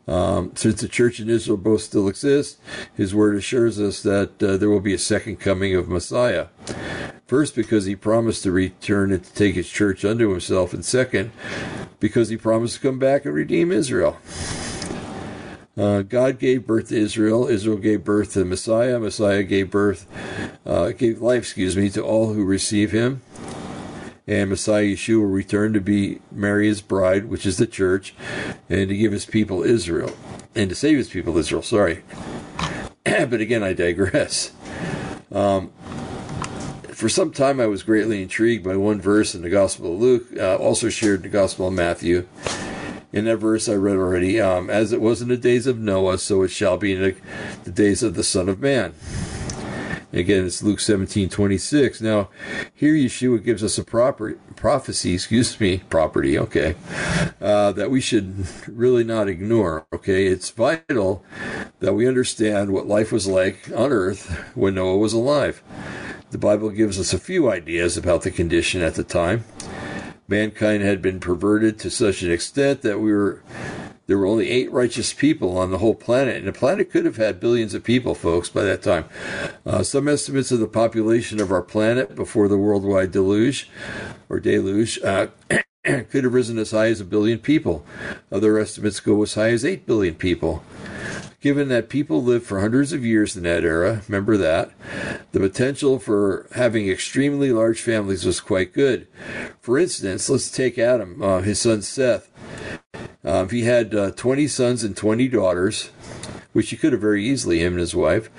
Um, 0.06 0.52
since 0.54 0.82
the 0.82 0.88
church 0.88 1.18
and 1.18 1.30
Israel 1.30 1.56
both 1.56 1.80
still 1.80 2.08
exist, 2.08 2.60
his 2.94 3.14
word 3.14 3.36
assures 3.36 3.80
us 3.80 4.02
that 4.02 4.42
uh, 4.42 4.58
there 4.58 4.68
will 4.68 4.80
be 4.80 4.92
a 4.92 4.98
second 4.98 5.40
coming 5.40 5.74
of 5.74 5.88
Messiah. 5.88 6.48
First, 7.26 7.54
because 7.54 7.86
he 7.86 7.96
promised 7.96 8.42
to 8.42 8.52
return 8.52 9.12
and 9.12 9.24
to 9.24 9.32
take 9.32 9.54
his 9.54 9.70
church 9.70 10.04
unto 10.04 10.28
himself, 10.28 10.74
and 10.74 10.84
second, 10.84 11.32
because 12.00 12.28
he 12.28 12.36
promised 12.36 12.74
to 12.74 12.80
come 12.82 12.98
back 12.98 13.24
and 13.24 13.34
redeem 13.34 13.72
Israel. 13.72 14.18
Uh, 15.76 16.02
God 16.02 16.38
gave 16.38 16.66
birth 16.66 16.88
to 16.90 16.96
Israel. 16.96 17.48
Israel 17.48 17.78
gave 17.78 18.04
birth 18.04 18.34
to 18.34 18.44
Messiah. 18.44 18.98
Messiah 18.98 19.42
gave 19.42 19.70
birth, 19.70 20.06
uh, 20.64 20.90
gave 20.90 21.20
life, 21.20 21.42
excuse 21.42 21.76
me, 21.76 21.90
to 21.90 22.02
all 22.02 22.32
who 22.32 22.44
receive 22.44 22.92
him. 22.92 23.22
And 24.26 24.50
Messiah 24.50 24.84
Yeshua 24.84 25.18
will 25.18 25.26
return 25.26 25.72
to 25.74 25.80
be 25.80 26.20
Mary's 26.32 26.80
bride, 26.80 27.26
which 27.26 27.44
is 27.44 27.58
the 27.58 27.66
church, 27.66 28.14
and 28.70 28.88
to 28.88 28.96
give 28.96 29.12
his 29.12 29.26
people 29.26 29.62
Israel, 29.62 30.16
and 30.54 30.70
to 30.70 30.76
save 30.76 30.96
his 30.96 31.10
people 31.10 31.36
Israel. 31.36 31.62
Sorry. 31.62 32.02
but 33.04 33.40
again, 33.40 33.62
I 33.62 33.74
digress. 33.74 34.52
Um, 35.30 35.72
for 36.92 37.08
some 37.08 37.32
time, 37.32 37.60
I 37.60 37.66
was 37.66 37.82
greatly 37.82 38.22
intrigued 38.22 38.64
by 38.64 38.76
one 38.76 39.00
verse 39.00 39.34
in 39.34 39.42
the 39.42 39.50
Gospel 39.50 39.92
of 39.92 40.00
Luke, 40.00 40.26
uh, 40.38 40.56
also 40.56 40.88
shared 40.88 41.16
in 41.16 41.22
the 41.22 41.28
Gospel 41.28 41.66
of 41.66 41.74
Matthew. 41.74 42.26
In 43.14 43.26
that 43.26 43.36
verse 43.36 43.68
I 43.68 43.74
read 43.74 43.96
already, 43.96 44.40
um, 44.40 44.68
as 44.68 44.92
it 44.92 45.00
was 45.00 45.22
in 45.22 45.28
the 45.28 45.36
days 45.36 45.68
of 45.68 45.78
Noah, 45.78 46.18
so 46.18 46.42
it 46.42 46.48
shall 46.48 46.76
be 46.76 46.94
in 46.94 47.00
the, 47.00 47.16
the 47.62 47.70
days 47.70 48.02
of 48.02 48.16
the 48.16 48.24
Son 48.24 48.48
of 48.48 48.58
Man. 48.58 48.92
Again, 50.12 50.44
it's 50.44 50.64
Luke 50.64 50.80
17, 50.80 51.28
26. 51.28 52.00
Now, 52.00 52.28
here 52.74 52.94
Yeshua 52.94 53.44
gives 53.44 53.62
us 53.62 53.78
a 53.78 53.84
proper 53.84 54.32
prophecy, 54.56 55.14
excuse 55.14 55.60
me, 55.60 55.78
property, 55.90 56.36
okay, 56.36 56.74
uh, 57.40 57.70
that 57.70 57.92
we 57.92 58.00
should 58.00 58.48
really 58.66 59.04
not 59.04 59.28
ignore, 59.28 59.86
okay? 59.92 60.26
It's 60.26 60.50
vital 60.50 61.24
that 61.78 61.94
we 61.94 62.08
understand 62.08 62.72
what 62.72 62.88
life 62.88 63.12
was 63.12 63.28
like 63.28 63.70
on 63.76 63.92
earth 63.92 64.28
when 64.56 64.74
Noah 64.74 64.96
was 64.96 65.12
alive. 65.12 65.62
The 66.32 66.38
Bible 66.38 66.70
gives 66.70 66.98
us 66.98 67.12
a 67.12 67.18
few 67.20 67.48
ideas 67.48 67.96
about 67.96 68.22
the 68.22 68.32
condition 68.32 68.82
at 68.82 68.96
the 68.96 69.04
time. 69.04 69.44
Mankind 70.26 70.82
had 70.82 71.02
been 71.02 71.20
perverted 71.20 71.78
to 71.80 71.90
such 71.90 72.22
an 72.22 72.32
extent 72.32 72.82
that 72.82 73.00
we 73.00 73.12
were 73.12 73.42
there 74.06 74.18
were 74.18 74.26
only 74.26 74.50
eight 74.50 74.70
righteous 74.70 75.14
people 75.14 75.56
on 75.56 75.70
the 75.70 75.78
whole 75.78 75.94
planet, 75.94 76.36
and 76.36 76.46
the 76.46 76.52
planet 76.52 76.90
could 76.90 77.06
have 77.06 77.16
had 77.16 77.40
billions 77.40 77.72
of 77.72 77.84
people, 77.84 78.14
folks, 78.14 78.50
by 78.50 78.62
that 78.62 78.82
time. 78.82 79.06
Uh, 79.64 79.82
some 79.82 80.08
estimates 80.08 80.52
of 80.52 80.60
the 80.60 80.66
population 80.66 81.40
of 81.40 81.50
our 81.50 81.62
planet 81.62 82.14
before 82.14 82.46
the 82.46 82.58
worldwide 82.58 83.12
deluge 83.12 83.70
or 84.28 84.40
deluge 84.40 84.98
uh, 85.02 85.28
could 85.84 86.24
have 86.24 86.34
risen 86.34 86.58
as 86.58 86.72
high 86.72 86.88
as 86.88 87.00
a 87.00 87.04
billion 87.04 87.38
people. 87.38 87.84
Other 88.30 88.58
estimates 88.58 89.00
go 89.00 89.22
as 89.22 89.34
high 89.34 89.50
as 89.50 89.64
eight 89.64 89.86
billion 89.86 90.16
people. 90.16 90.62
Given 91.44 91.68
that 91.68 91.90
people 91.90 92.22
lived 92.22 92.46
for 92.46 92.60
hundreds 92.60 92.94
of 92.94 93.04
years 93.04 93.36
in 93.36 93.42
that 93.42 93.64
era, 93.64 94.00
remember 94.08 94.38
that, 94.38 94.70
the 95.32 95.40
potential 95.40 95.98
for 95.98 96.48
having 96.54 96.88
extremely 96.88 97.52
large 97.52 97.82
families 97.82 98.24
was 98.24 98.40
quite 98.40 98.72
good. 98.72 99.06
For 99.60 99.78
instance, 99.78 100.30
let's 100.30 100.50
take 100.50 100.78
Adam, 100.78 101.22
uh, 101.22 101.42
his 101.42 101.60
son 101.60 101.82
Seth. 101.82 102.30
Uh, 103.22 103.44
he 103.44 103.64
had 103.64 103.94
uh, 103.94 104.12
20 104.12 104.48
sons 104.48 104.82
and 104.84 104.96
20 104.96 105.28
daughters, 105.28 105.90
which 106.54 106.70
he 106.70 106.78
could 106.78 106.92
have 106.92 107.02
very 107.02 107.22
easily, 107.22 107.58
him 107.58 107.74
and 107.74 107.80
his 107.80 107.94
wife. 107.94 108.30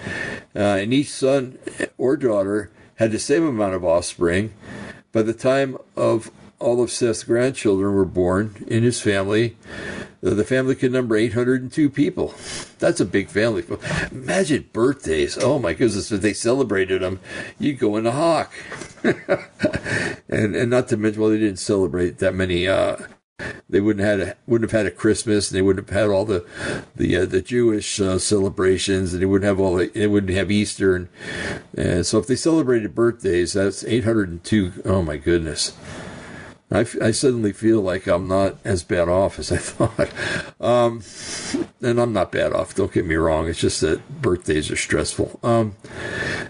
Uh, 0.55 0.61
and 0.61 0.91
each 0.91 1.11
son 1.11 1.59
or 1.99 2.17
daughter 2.17 2.71
had 2.95 3.11
the 3.11 3.19
same 3.19 3.45
amount 3.45 3.75
of 3.75 3.85
offspring. 3.85 4.51
By 5.11 5.21
the 5.21 5.31
time 5.31 5.77
of 5.95 6.31
all 6.59 6.81
of 6.81 6.91
Seth's 6.91 7.23
grandchildren 7.23 7.93
were 7.93 8.05
born 8.05 8.65
in 8.67 8.83
his 8.83 9.01
family, 9.01 9.57
uh, 10.25 10.33
the 10.33 10.43
family 10.43 10.75
could 10.75 10.91
number 10.91 11.15
802 11.15 11.89
people. 11.89 12.33
That's 12.79 12.99
a 12.99 13.05
big 13.05 13.29
family. 13.29 13.63
Imagine 14.11 14.69
birthdays. 14.73 15.37
Oh 15.37 15.59
my 15.59 15.73
goodness, 15.73 16.11
if 16.11 16.21
they 16.21 16.33
celebrated 16.33 17.01
them, 17.01 17.19
you'd 17.59 17.79
go 17.79 17.97
in 17.97 18.05
a 18.05 18.11
hawk. 18.11 18.53
and 19.03 20.55
and 20.55 20.69
not 20.69 20.87
to 20.89 20.97
mention, 20.97 21.21
well, 21.21 21.29
they 21.29 21.39
didn't 21.39 21.59
celebrate 21.59 22.19
that 22.19 22.33
many 22.33 22.67
uh, 22.67 22.97
they 23.69 23.81
wouldn't 23.81 24.05
have 24.05 24.19
had 24.19 24.29
a, 24.29 24.35
wouldn't 24.47 24.71
have 24.71 24.77
had 24.77 24.87
a 24.87 24.95
Christmas, 24.95 25.51
and 25.51 25.57
they 25.57 25.61
wouldn't 25.61 25.89
have 25.89 25.97
had 25.97 26.09
all 26.09 26.25
the 26.25 26.45
the 26.95 27.17
uh, 27.17 27.25
the 27.25 27.41
Jewish 27.41 27.99
uh, 27.99 28.17
celebrations, 28.17 29.13
and 29.13 29.21
they 29.21 29.25
wouldn't 29.25 29.47
have 29.47 29.59
all 29.59 29.75
the, 29.75 29.87
they 29.87 30.07
wouldn't 30.07 30.31
have 30.31 30.49
Easter, 30.49 30.95
and, 30.95 31.09
and 31.77 32.05
so 32.05 32.17
if 32.17 32.27
they 32.27 32.35
celebrated 32.35 32.95
birthdays, 32.95 33.53
that's 33.53 33.83
802. 33.83 34.83
Oh 34.85 35.01
my 35.01 35.17
goodness. 35.17 35.73
I, 36.71 36.79
f- 36.79 37.01
I 37.01 37.11
suddenly 37.11 37.53
feel 37.53 37.81
like 37.81 38.07
I'm 38.07 38.27
not 38.27 38.55
as 38.63 38.83
bad 38.83 39.07
off 39.07 39.37
as 39.37 39.51
I 39.51 39.57
thought. 39.59 40.09
Um, 40.59 41.01
and 41.81 41.99
I'm 41.99 42.13
not 42.13 42.31
bad 42.31 42.53
off, 42.53 42.75
don't 42.75 42.91
get 42.91 43.05
me 43.05 43.15
wrong. 43.15 43.47
It's 43.47 43.59
just 43.59 43.81
that 43.81 44.21
birthdays 44.21 44.71
are 44.71 44.75
stressful. 44.75 45.39
Um, 45.43 45.75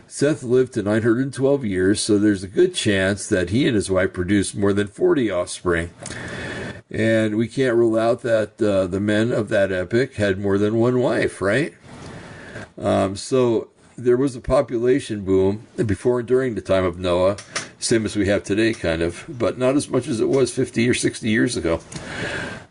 Seth 0.07 0.43
lived 0.43 0.73
to 0.73 0.83
912 0.83 1.65
years, 1.65 1.99
so 1.99 2.17
there's 2.17 2.43
a 2.43 2.47
good 2.47 2.73
chance 2.73 3.27
that 3.27 3.49
he 3.49 3.67
and 3.67 3.75
his 3.75 3.91
wife 3.91 4.13
produced 4.13 4.55
more 4.55 4.71
than 4.71 4.87
40 4.87 5.29
offspring. 5.29 5.89
And 6.89 7.35
we 7.35 7.47
can't 7.47 7.75
rule 7.75 7.99
out 7.99 8.21
that 8.21 8.61
uh, 8.61 8.87
the 8.87 9.01
men 9.01 9.31
of 9.31 9.49
that 9.49 9.71
epoch 9.71 10.13
had 10.13 10.39
more 10.39 10.57
than 10.57 10.75
one 10.75 10.99
wife, 10.99 11.41
right? 11.41 11.73
Um, 12.77 13.15
so 13.15 13.69
there 13.97 14.17
was 14.17 14.35
a 14.35 14.41
population 14.41 15.25
boom 15.25 15.67
before 15.85 16.19
and 16.19 16.27
during 16.27 16.55
the 16.55 16.61
time 16.61 16.85
of 16.85 16.97
Noah, 16.97 17.37
same 17.85 18.05
as 18.05 18.15
we 18.15 18.27
have 18.27 18.43
today, 18.43 18.73
kind 18.73 19.01
of, 19.01 19.23
but 19.29 19.57
not 19.57 19.75
as 19.75 19.89
much 19.89 20.07
as 20.07 20.19
it 20.19 20.27
was 20.27 20.51
50 20.51 20.87
or 20.89 20.93
60 20.93 21.29
years 21.29 21.55
ago. 21.55 21.79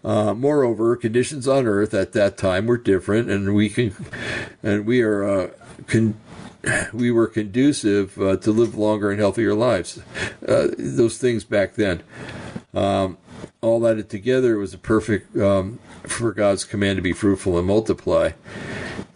Uh, 0.05 0.35
moreover, 0.35 0.97
conditions 0.97 1.49
on 1.49 1.67
Earth 1.67 1.95
at 1.95 2.13
that 2.13 2.37
time 2.37 2.67
were 2.67 2.77
different, 2.77 3.31
and 3.31 3.55
we 3.55 3.71
can, 3.71 3.95
and 4.63 4.85
we 4.85 5.03
are, 5.03 5.25
uh, 5.25 5.51
con- 5.87 6.21
we 6.93 7.11
were 7.11 7.27
conducive 7.27 8.21
uh, 8.21 8.37
to 8.37 8.51
live 8.51 8.75
longer 8.75 9.11
and 9.11 9.21
healthier 9.21 9.55
lives. 9.55 10.03
Uh, 10.47 10.69
those 10.77 11.17
things 11.17 11.45
back 11.45 11.75
then. 11.75 12.03
Um, 12.75 13.19
all 13.61 13.87
added 13.87 14.11
together, 14.11 14.57
it 14.57 14.59
was 14.59 14.75
a 14.75 14.79
perfect 14.79 15.37
um, 15.37 15.79
for 16.03 16.33
God's 16.33 16.65
command 16.65 16.97
to 16.97 17.03
be 17.03 17.13
fruitful 17.13 17.57
and 17.57 17.67
multiply. 17.67 18.33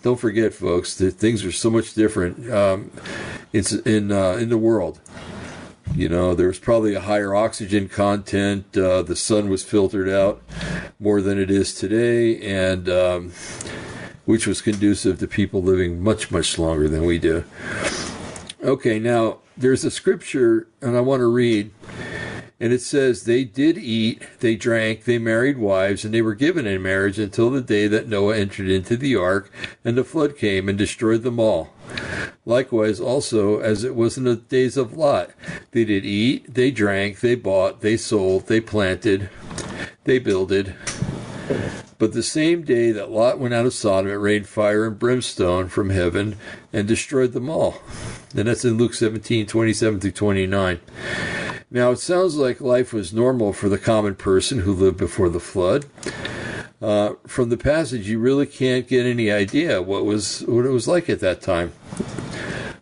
Don't 0.02 0.18
forget, 0.18 0.54
folks, 0.54 0.96
that 0.98 1.12
things 1.12 1.44
are 1.44 1.52
so 1.52 1.70
much 1.70 1.94
different 1.94 2.50
um, 2.50 2.92
it's 3.52 3.72
in 3.72 4.12
uh, 4.12 4.32
in 4.32 4.48
the 4.48 4.58
world. 4.58 5.00
You 5.94 6.08
know, 6.08 6.34
there 6.34 6.46
was 6.46 6.58
probably 6.58 6.94
a 6.94 7.00
higher 7.00 7.34
oxygen 7.34 7.88
content. 7.88 8.76
Uh, 8.76 9.02
the 9.02 9.16
sun 9.16 9.48
was 9.48 9.64
filtered 9.64 10.08
out 10.08 10.42
more 11.00 11.20
than 11.20 11.38
it 11.38 11.50
is 11.50 11.74
today, 11.74 12.40
and 12.40 12.88
um, 12.88 13.32
which 14.24 14.46
was 14.46 14.60
conducive 14.60 15.18
to 15.18 15.26
people 15.26 15.62
living 15.62 16.02
much, 16.02 16.30
much 16.30 16.58
longer 16.58 16.88
than 16.88 17.04
we 17.04 17.18
do. 17.18 17.44
Okay, 18.62 18.98
now 18.98 19.38
there's 19.56 19.84
a 19.84 19.90
scripture, 19.90 20.68
and 20.80 20.96
I 20.96 21.00
want 21.00 21.20
to 21.20 21.26
read 21.26 21.70
and 22.60 22.72
it 22.72 22.80
says, 22.80 23.24
They 23.24 23.44
did 23.44 23.78
eat, 23.78 24.22
they 24.40 24.56
drank, 24.56 25.04
they 25.04 25.18
married 25.18 25.58
wives, 25.58 26.04
and 26.04 26.12
they 26.12 26.22
were 26.22 26.34
given 26.34 26.66
in 26.66 26.82
marriage 26.82 27.18
until 27.18 27.50
the 27.50 27.60
day 27.60 27.86
that 27.86 28.08
Noah 28.08 28.36
entered 28.36 28.68
into 28.68 28.96
the 28.96 29.16
ark, 29.16 29.52
and 29.84 29.96
the 29.96 30.04
flood 30.04 30.36
came 30.36 30.68
and 30.68 30.76
destroyed 30.76 31.22
them 31.22 31.38
all. 31.38 31.70
Likewise, 32.44 33.00
also, 33.00 33.60
as 33.60 33.84
it 33.84 33.94
was 33.94 34.16
in 34.16 34.24
the 34.24 34.36
days 34.36 34.76
of 34.76 34.96
Lot, 34.96 35.30
they 35.70 35.84
did 35.84 36.04
eat, 36.04 36.52
they 36.52 36.70
drank, 36.70 37.20
they 37.20 37.34
bought, 37.34 37.80
they 37.80 37.96
sold, 37.96 38.46
they 38.46 38.60
planted, 38.60 39.30
they 40.04 40.18
builded. 40.18 40.74
But 41.98 42.12
the 42.12 42.22
same 42.22 42.62
day 42.62 42.92
that 42.92 43.10
Lot 43.10 43.38
went 43.38 43.54
out 43.54 43.66
of 43.66 43.74
Sodom, 43.74 44.10
it 44.10 44.14
rained 44.14 44.46
fire 44.46 44.86
and 44.86 44.98
brimstone 44.98 45.68
from 45.68 45.90
heaven 45.90 46.36
and 46.72 46.86
destroyed 46.86 47.32
them 47.32 47.50
all. 47.50 47.82
And 48.36 48.46
that's 48.46 48.64
in 48.64 48.78
Luke 48.78 48.94
17, 48.94 49.46
27 49.46 50.00
through 50.00 50.10
29. 50.12 50.80
Now, 51.70 51.90
it 51.90 51.98
sounds 51.98 52.36
like 52.36 52.60
life 52.60 52.92
was 52.92 53.12
normal 53.12 53.52
for 53.52 53.68
the 53.68 53.78
common 53.78 54.14
person 54.14 54.60
who 54.60 54.72
lived 54.72 54.96
before 54.96 55.28
the 55.28 55.40
flood. 55.40 55.86
Uh, 56.80 57.14
from 57.26 57.48
the 57.48 57.56
passage, 57.56 58.08
you 58.08 58.18
really 58.18 58.46
can't 58.46 58.86
get 58.86 59.04
any 59.04 59.30
idea 59.30 59.82
what 59.82 60.04
was 60.04 60.42
what 60.42 60.64
it 60.64 60.70
was 60.70 60.86
like 60.86 61.10
at 61.10 61.18
that 61.20 61.42
time, 61.42 61.72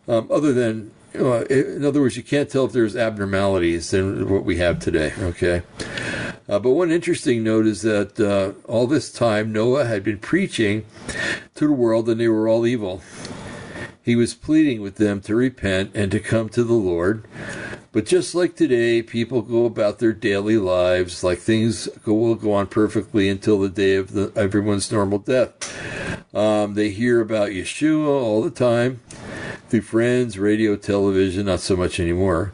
um, 0.07 0.27
other 0.31 0.53
than 0.53 0.91
know, 1.17 1.41
in 1.43 1.85
other 1.85 2.01
words, 2.01 2.17
you 2.17 2.23
can't 2.23 2.49
tell 2.49 2.65
if 2.65 2.71
there's 2.71 2.95
abnormalities 2.95 3.91
than 3.91 4.29
what 4.29 4.43
we 4.43 4.57
have 4.57 4.79
today. 4.79 5.13
Okay, 5.19 5.63
uh, 6.47 6.59
but 6.59 6.71
one 6.71 6.91
interesting 6.91 7.43
note 7.43 7.65
is 7.65 7.81
that 7.81 8.19
uh, 8.19 8.53
all 8.71 8.87
this 8.87 9.11
time 9.11 9.51
Noah 9.51 9.85
had 9.85 10.03
been 10.03 10.19
preaching 10.19 10.85
to 11.55 11.67
the 11.67 11.73
world, 11.73 12.09
and 12.09 12.19
they 12.19 12.27
were 12.27 12.47
all 12.47 12.65
evil. 12.65 13.01
He 14.01 14.15
was 14.15 14.33
pleading 14.33 14.81
with 14.81 14.95
them 14.95 15.19
to 15.21 15.35
repent 15.35 15.91
and 15.93 16.11
to 16.11 16.19
come 16.19 16.49
to 16.49 16.63
the 16.63 16.73
Lord. 16.73 17.25
But 17.97 18.05
just 18.05 18.35
like 18.35 18.55
today, 18.55 19.01
people 19.01 19.41
go 19.41 19.65
about 19.65 19.97
their 19.97 20.13
daily 20.13 20.59
lives 20.59 21.23
like 21.23 21.39
things 21.39 21.87
go, 22.05 22.13
will 22.13 22.35
go 22.35 22.53
on 22.53 22.67
perfectly 22.67 23.27
until 23.27 23.57
the 23.57 23.69
day 23.69 23.95
of 23.95 24.11
the, 24.11 24.31
everyone's 24.35 24.91
normal 24.91 25.17
death. 25.17 25.51
Um, 26.31 26.75
they 26.75 26.91
hear 26.91 27.21
about 27.21 27.49
Yeshua 27.49 28.05
all 28.07 28.43
the 28.43 28.51
time 28.51 28.99
through 29.69 29.81
friends, 29.81 30.37
radio, 30.37 30.75
television, 30.75 31.47
not 31.47 31.59
so 31.59 31.75
much 31.75 31.99
anymore, 31.99 32.53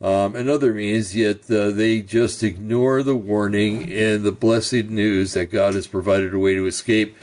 um, 0.00 0.34
and 0.34 0.50
other 0.50 0.74
means, 0.74 1.14
yet 1.14 1.48
uh, 1.48 1.70
they 1.70 2.02
just 2.02 2.42
ignore 2.42 3.04
the 3.04 3.14
warning 3.14 3.92
and 3.92 4.24
the 4.24 4.32
blessed 4.32 4.86
news 4.86 5.34
that 5.34 5.52
God 5.52 5.74
has 5.74 5.86
provided 5.86 6.34
a 6.34 6.38
way 6.40 6.56
to 6.56 6.66
escape 6.66 7.16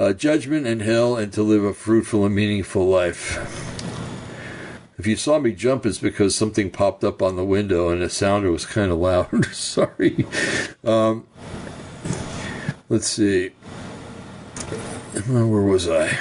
uh, 0.00 0.14
judgment 0.14 0.66
and 0.66 0.82
hell 0.82 1.16
and 1.16 1.32
to 1.34 1.44
live 1.44 1.62
a 1.62 1.74
fruitful 1.74 2.26
and 2.26 2.34
meaningful 2.34 2.88
life. 2.88 3.73
If 4.96 5.06
you 5.06 5.16
saw 5.16 5.38
me 5.38 5.52
jump, 5.52 5.84
it's 5.86 5.98
because 5.98 6.36
something 6.36 6.70
popped 6.70 7.02
up 7.02 7.20
on 7.20 7.36
the 7.36 7.44
window 7.44 7.88
and 7.88 8.00
the 8.00 8.08
sounder 8.08 8.50
was 8.50 8.64
kind 8.64 8.92
of 8.92 8.98
loud. 8.98 9.46
Sorry. 9.52 10.24
Um, 10.84 11.26
let's 12.88 13.08
see. 13.08 13.48
Where 15.26 15.46
was 15.46 15.88
I? 15.88 16.16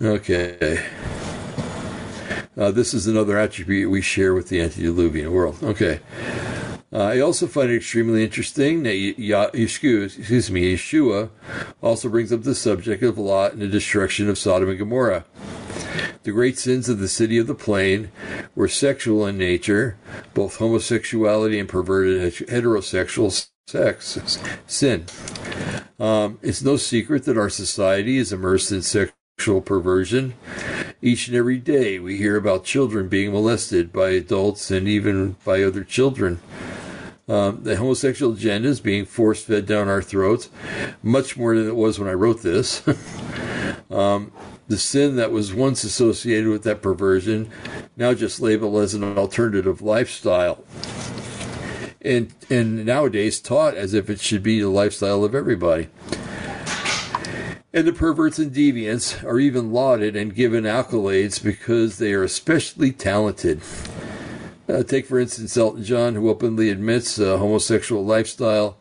Okay. 0.00 0.84
Uh, 2.56 2.70
this 2.70 2.94
is 2.94 3.06
another 3.06 3.38
attribute 3.38 3.90
we 3.90 4.02
share 4.02 4.34
with 4.34 4.48
the 4.48 4.60
antediluvian 4.60 5.32
world. 5.32 5.58
Okay. 5.62 6.00
Uh, 6.92 7.02
I 7.02 7.20
also 7.20 7.46
find 7.46 7.70
it 7.70 7.76
extremely 7.76 8.22
interesting 8.22 8.82
that 8.84 9.50
excuse 9.52 10.50
me, 10.50 10.74
Yeshua 10.74 11.30
also 11.82 12.08
brings 12.08 12.32
up 12.32 12.44
the 12.44 12.54
subject 12.54 13.02
of 13.02 13.18
Lot 13.18 13.52
and 13.52 13.60
the 13.60 13.68
destruction 13.68 14.28
of 14.30 14.38
Sodom 14.38 14.70
and 14.70 14.78
Gomorrah. 14.78 15.24
The 16.22 16.32
great 16.32 16.58
sins 16.58 16.88
of 16.88 16.98
the 16.98 17.08
city 17.08 17.38
of 17.38 17.46
the 17.46 17.54
plain 17.54 18.10
were 18.54 18.68
sexual 18.68 19.26
in 19.26 19.38
nature, 19.38 19.96
both 20.34 20.56
homosexuality 20.56 21.58
and 21.58 21.68
perverted 21.68 22.32
heterosexual 22.32 23.48
sex 23.66 24.38
sin. 24.66 25.06
Um, 25.98 26.38
it's 26.42 26.62
no 26.62 26.76
secret 26.76 27.24
that 27.24 27.38
our 27.38 27.50
society 27.50 28.18
is 28.18 28.32
immersed 28.32 28.70
in 28.70 28.82
sexual 28.82 29.60
perversion. 29.60 30.34
Each 31.02 31.28
and 31.28 31.36
every 31.36 31.58
day, 31.58 31.98
we 31.98 32.16
hear 32.16 32.36
about 32.36 32.64
children 32.64 33.08
being 33.08 33.32
molested 33.32 33.92
by 33.92 34.10
adults 34.10 34.70
and 34.70 34.86
even 34.88 35.36
by 35.44 35.62
other 35.62 35.84
children. 35.84 36.40
Um, 37.28 37.64
the 37.64 37.76
homosexual 37.76 38.34
agenda 38.34 38.68
is 38.68 38.80
being 38.80 39.04
force 39.04 39.42
fed 39.42 39.66
down 39.66 39.88
our 39.88 40.02
throats, 40.02 40.48
much 41.02 41.36
more 41.36 41.56
than 41.56 41.66
it 41.66 41.74
was 41.74 41.98
when 41.98 42.08
I 42.08 42.12
wrote 42.12 42.42
this. 42.42 42.82
um, 43.90 44.32
the 44.68 44.78
sin 44.78 45.16
that 45.16 45.30
was 45.30 45.54
once 45.54 45.84
associated 45.84 46.48
with 46.48 46.62
that 46.64 46.82
perversion, 46.82 47.50
now 47.96 48.14
just 48.14 48.40
labeled 48.40 48.82
as 48.82 48.94
an 48.94 49.16
alternative 49.16 49.80
lifestyle. 49.80 50.64
And, 52.00 52.34
and 52.50 52.84
nowadays 52.84 53.40
taught 53.40 53.74
as 53.74 53.94
if 53.94 54.08
it 54.08 54.20
should 54.20 54.42
be 54.42 54.60
the 54.60 54.68
lifestyle 54.68 55.24
of 55.24 55.34
everybody. 55.34 55.88
And 57.72 57.86
the 57.86 57.92
perverts 57.92 58.38
and 58.38 58.54
deviants 58.54 59.22
are 59.22 59.38
even 59.38 59.72
lauded 59.72 60.16
and 60.16 60.34
given 60.34 60.64
accolades 60.64 61.42
because 61.42 61.98
they 61.98 62.14
are 62.14 62.22
especially 62.22 62.90
talented. 62.90 63.60
Uh, 64.68 64.82
take, 64.82 65.06
for 65.06 65.18
instance, 65.18 65.56
Elton 65.56 65.84
John, 65.84 66.14
who 66.14 66.30
openly 66.30 66.70
admits 66.70 67.18
a 67.18 67.38
homosexual 67.38 68.04
lifestyle, 68.04 68.78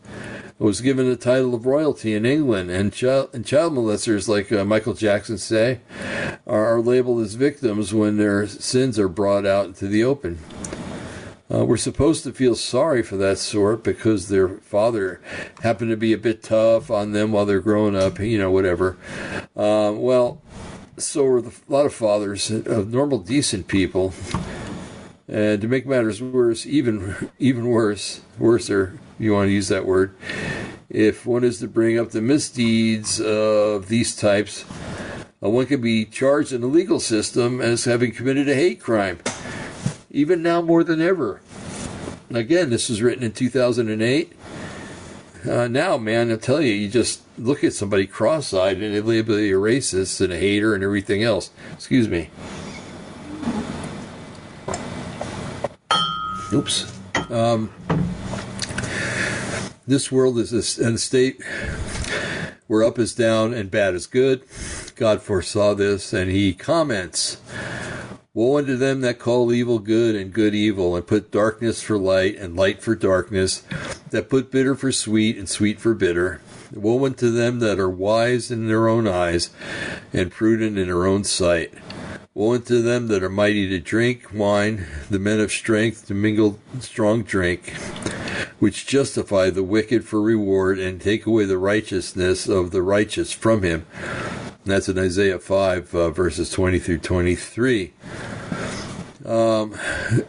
was 0.58 0.82
given 0.82 1.10
the 1.10 1.18
title 1.18 1.54
of 1.54 1.66
royalty 1.66 2.14
in 2.14 2.26
England, 2.26 2.72
and 2.72 2.94
child, 2.94 3.30
and 3.34 3.46
child 3.46 3.74
molesters, 3.74 4.28
like 4.28 4.52
uh, 4.52 4.64
Michael 4.64 4.94
Jackson 4.94 5.38
say, 5.38 5.82
are, 6.48 6.80
labeled 6.80 7.22
as 7.22 7.34
victims 7.34 7.94
when 7.94 8.18
their 8.18 8.48
sins 8.48 8.98
are 8.98 9.10
brought 9.10 9.46
out 9.46 9.66
into 9.66 9.88
the 9.88 10.04
open. 10.04 10.40
Uh, 11.54 11.64
we're 11.64 11.78
supposed 11.78 12.24
to 12.24 12.32
feel 12.32 12.56
sorry 12.56 13.04
for 13.04 13.18
that 13.18 13.38
sort 13.38 13.84
because 13.84 14.30
their 14.30 14.48
father 14.48 15.22
happened 15.62 15.92
to 15.92 15.98
be 15.98 16.12
a 16.12 16.18
bit 16.18 16.42
tough 16.42 16.90
on 16.90 17.12
them 17.12 17.32
while 17.32 17.46
they're 17.46 17.60
growing 17.60 17.96
up, 17.96 18.20
you 18.20 18.38
know, 18.38 18.50
whatever. 18.50 18.98
Uh, 19.56 19.94
well, 19.94 20.42
so 20.98 21.26
are 21.26 21.42
the, 21.42 21.54
a 21.70 21.72
lot 21.72 21.86
of 21.86 21.94
fathers 21.94 22.50
of 22.50 22.92
normal, 22.92 23.20
decent 23.20 23.68
people. 23.68 24.14
And 25.28 25.60
to 25.62 25.68
make 25.68 25.88
matters 25.88 26.22
worse, 26.22 26.66
even 26.66 27.30
even 27.40 27.68
worse, 27.68 28.22
worser, 28.38 29.00
you 29.18 29.34
want 29.34 29.48
to 29.48 29.54
use 29.54 29.70
that 29.70 29.86
word, 29.86 30.16
if 30.90 31.26
one 31.26 31.44
is 31.44 31.60
to 31.60 31.68
bring 31.68 31.98
up 31.98 32.12
the 32.12 32.22
misdeeds 32.22 33.20
of 33.20 33.88
these 33.88 34.16
types, 34.16 34.66
uh, 35.44 35.50
one 35.50 35.66
can 35.66 35.82
be 35.82 36.06
charged 36.06 36.52
in 36.52 36.62
the 36.62 36.68
legal 36.68 37.00
system 37.00 37.60
as 37.60 37.86
having 37.86 38.12
committed 38.12 38.48
a 38.48 38.56
hate 38.56 38.80
crime, 38.80 39.20
even 40.12 40.44
now 40.44 40.62
more 40.62 40.84
than 40.84 41.02
ever. 41.02 41.42
Again, 42.30 42.70
this 42.70 42.90
was 42.90 43.02
written 43.02 43.24
in 43.24 43.32
2008. 43.32 44.34
Uh, 45.48 45.68
now, 45.68 45.98
man, 45.98 46.32
I'll 46.32 46.38
tell 46.38 46.62
you, 46.62 46.74
you 46.74 46.90
just 46.90 47.22
look 47.38 47.64
at 47.64 47.74
somebody 47.74 48.08
cross-eyed 48.08 48.82
and 48.82 48.96
they 48.96 49.02
label 49.02 49.40
you 49.40 49.60
a 49.60 49.62
racist 49.62 50.20
and 50.22 50.34
a 50.34 50.38
hater 50.38 50.74
and 50.74 50.84
everything 50.84 51.22
else. 51.24 51.52
Excuse 51.74 52.08
me. 52.08 52.30
Oops. 56.54 57.00
Um, 57.30 57.72
this 59.88 60.12
world 60.12 60.38
is 60.38 60.80
in 60.80 60.96
a 60.96 60.98
state 60.98 61.42
where 62.68 62.84
up 62.84 63.00
is 63.00 63.14
down 63.14 63.54
and 63.54 63.70
bad 63.70 63.94
is 63.94 64.08
good. 64.08 64.44
God 64.96 65.22
foresaw 65.22 65.74
this, 65.74 66.14
and 66.14 66.32
He 66.32 66.54
comments 66.54 67.38
Woe 68.36 68.58
unto 68.58 68.76
them 68.76 69.00
that 69.00 69.18
call 69.18 69.54
evil 69.54 69.80
good 69.80 70.14
and 70.14 70.34
good 70.34 70.54
evil, 70.54 70.98
and 70.98 71.08
put 71.08 71.32
darkness 71.32 71.82
for 71.82 71.98
light 71.98 72.36
and 72.36 72.54
light 72.54 72.82
for 72.82 72.94
darkness, 72.94 73.64
that 74.10 74.30
put 74.30 74.52
bitter 74.52 74.76
for 74.76 74.92
sweet 74.92 75.38
and 75.38 75.48
sweet 75.48 75.80
for 75.80 75.94
bitter. 75.94 76.42
Woe 76.74 77.06
unto 77.06 77.32
them 77.32 77.60
that 77.60 77.80
are 77.80 77.90
wise 77.90 78.52
in 78.52 78.68
their 78.68 78.90
own 78.90 79.08
eyes 79.08 79.52
and 80.12 80.34
prudent 80.34 80.78
in 80.78 80.88
their 80.88 81.06
own 81.06 81.24
sight. 81.24 81.74
Woe 82.38 82.56
unto 82.56 82.82
them 82.82 83.08
that 83.08 83.24
are 83.24 83.30
mighty 83.30 83.70
to 83.70 83.80
drink 83.80 84.34
wine, 84.34 84.86
the 85.10 85.20
men 85.20 85.40
of 85.40 85.54
strength 85.54 86.08
to 86.08 86.14
mingle 86.14 86.60
strong 86.82 87.24
drink, 87.24 87.70
which 88.60 88.86
justify 88.86 89.50
the 89.50 89.64
wicked 89.64 90.04
for 90.04 90.22
reward 90.22 90.78
and 90.78 91.00
take 91.00 91.26
away 91.26 91.46
the 91.46 91.58
righteousness 91.58 92.50
of 92.50 92.72
the 92.72 92.82
righteous 92.82 93.32
from 93.32 93.64
him. 93.64 93.86
And 94.66 94.74
that's 94.74 94.90
in 94.90 95.00
Isaiah 95.00 95.40
5, 95.40 95.96
uh, 95.96 96.10
verses 96.10 96.50
20 96.52 96.78
through 96.78 96.98
23. 96.98 97.94
Um, 99.24 99.74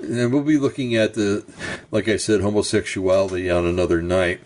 and 0.00 0.32
we'll 0.32 0.44
be 0.44 0.58
looking 0.58 0.94
at 0.94 1.14
the, 1.14 1.44
like 1.90 2.06
I 2.06 2.18
said, 2.18 2.40
homosexuality 2.40 3.50
on 3.50 3.66
another 3.66 4.00
night, 4.00 4.38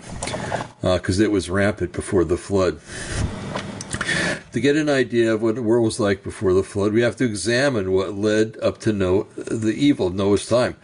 because 0.81 1.21
uh, 1.21 1.25
it 1.25 1.31
was 1.31 1.51
rampant 1.51 1.93
before 1.93 2.25
the 2.25 2.39
flood 2.39 2.81
to 4.53 4.61
get 4.61 4.77
an 4.77 4.89
idea 4.89 5.33
of 5.33 5.43
what 5.43 5.55
the 5.55 5.63
world 5.63 5.85
was 5.85 6.01
like 6.01 6.23
before 6.23 6.53
the 6.53 6.63
flood, 6.63 6.93
we 6.93 7.03
have 7.03 7.17
to 7.17 7.25
examine 7.25 7.93
what 7.93 8.15
led 8.15 8.57
up 8.63 8.79
to 8.79 8.93
Noah, 8.93 9.27
the 9.37 9.75
evil 9.75 10.09
of 10.09 10.15
Noah's 10.15 10.47
time. 10.47 10.77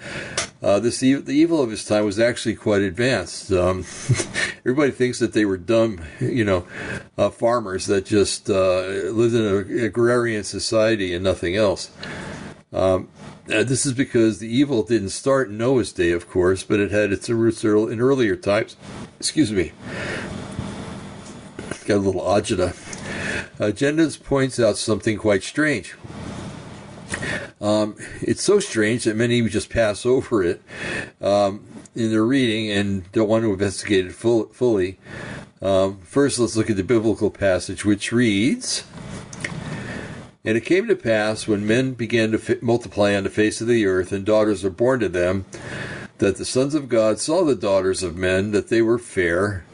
Uh, 0.63 0.81
this 0.81 1.01
the 1.01 1.23
evil 1.29 1.63
of 1.63 1.71
his 1.71 1.85
time 1.85 2.05
was 2.05 2.19
actually 2.19 2.55
quite 2.55 2.83
advanced. 2.83 3.53
Um, 3.53 3.85
everybody 4.59 4.91
thinks 4.91 5.19
that 5.19 5.33
they 5.33 5.45
were 5.45 5.59
dumb, 5.59 6.01
you 6.21 6.45
know, 6.45 6.67
uh, 7.19 7.31
farmers 7.31 7.87
that 7.87 8.07
just 8.07 8.49
uh, 8.49 8.81
lived 9.13 9.35
in 9.35 9.45
an 9.45 9.85
agrarian 9.85 10.45
society 10.45 11.15
and 11.15 11.23
nothing 11.23 11.57
else. 11.57 11.91
Um, 12.73 13.09
this 13.47 13.87
is 13.87 13.93
because 13.93 14.39
the 14.39 14.49
evil 14.49 14.83
didn't 14.83 15.11
start 15.11 15.49
in 15.49 15.59
Noah's 15.59 15.93
day, 15.93 16.11
of 16.11 16.29
course, 16.29 16.65
but 16.65 16.81
it 16.81 16.91
had 16.91 17.13
its 17.13 17.31
roots 17.31 17.63
in 17.63 18.01
earlier 18.01 18.35
times. 18.35 18.77
Excuse 19.19 19.53
me. 19.53 19.73
Got 21.87 21.99
a 21.99 22.01
little 22.01 22.23
agita. 22.23 22.86
Agendas 23.59 24.23
points 24.23 24.61
out 24.61 24.77
something 24.77 25.17
quite 25.19 25.43
strange. 25.43 25.95
Um, 27.61 27.97
it's 28.21 28.43
so 28.43 28.61
strange 28.61 29.05
that 29.05 29.17
many 29.17 29.41
just 29.49 29.71
pass 29.71 30.05
over 30.05 30.43
it 30.43 30.61
um, 31.21 31.65
in 31.95 32.11
their 32.11 32.25
reading 32.25 32.71
and 32.71 33.11
don't 33.13 33.29
want 33.29 33.45
to 33.45 33.53
investigate 33.53 34.07
it 34.07 34.13
full, 34.13 34.47
fully. 34.49 34.99
Um, 35.63 35.99
first, 36.01 36.39
let's 36.39 36.57
look 36.57 36.69
at 36.69 36.77
the 36.77 36.85
biblical 36.85 37.31
passage, 37.31 37.85
which 37.85 38.13
reads 38.13 38.85
And 40.45 40.57
it 40.57 40.67
came 40.67 40.87
to 40.87 40.97
pass 40.97 41.49
when 41.49 41.67
men 41.67 41.95
began 41.95 42.33
to 42.33 42.59
multiply 42.61 43.15
on 43.15 43.25
the 43.25 43.31
face 43.31 43.61
of 43.61 43.67
the 43.67 43.87
earth, 43.87 44.13
and 44.13 44.25
daughters 44.25 44.63
were 44.63 44.71
born 44.71 45.01
to 45.01 45.09
them, 45.09 45.47
that 46.19 46.37
the 46.37 46.45
sons 46.45 46.75
of 46.75 46.89
God 46.89 47.19
saw 47.19 47.43
the 47.43 47.55
daughters 47.55 48.03
of 48.03 48.17
men, 48.17 48.51
that 48.53 48.69
they 48.69 48.83
were 48.83 48.99
fair, 48.99 49.65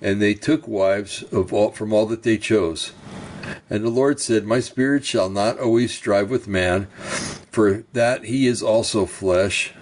and 0.00 0.20
they 0.20 0.34
took 0.34 0.68
wives 0.68 1.22
of 1.32 1.52
all, 1.52 1.70
from 1.70 1.92
all 1.92 2.06
that 2.06 2.22
they 2.22 2.38
chose. 2.38 2.92
And 3.70 3.84
the 3.84 3.90
Lord 3.90 4.20
said, 4.20 4.44
My 4.44 4.60
spirit 4.60 5.04
shall 5.04 5.30
not 5.30 5.58
always 5.58 5.94
strive 5.94 6.30
with 6.30 6.48
man, 6.48 6.86
for 7.50 7.84
that 7.92 8.24
he 8.24 8.46
is 8.46 8.62
also 8.62 9.06
flesh, 9.06 9.72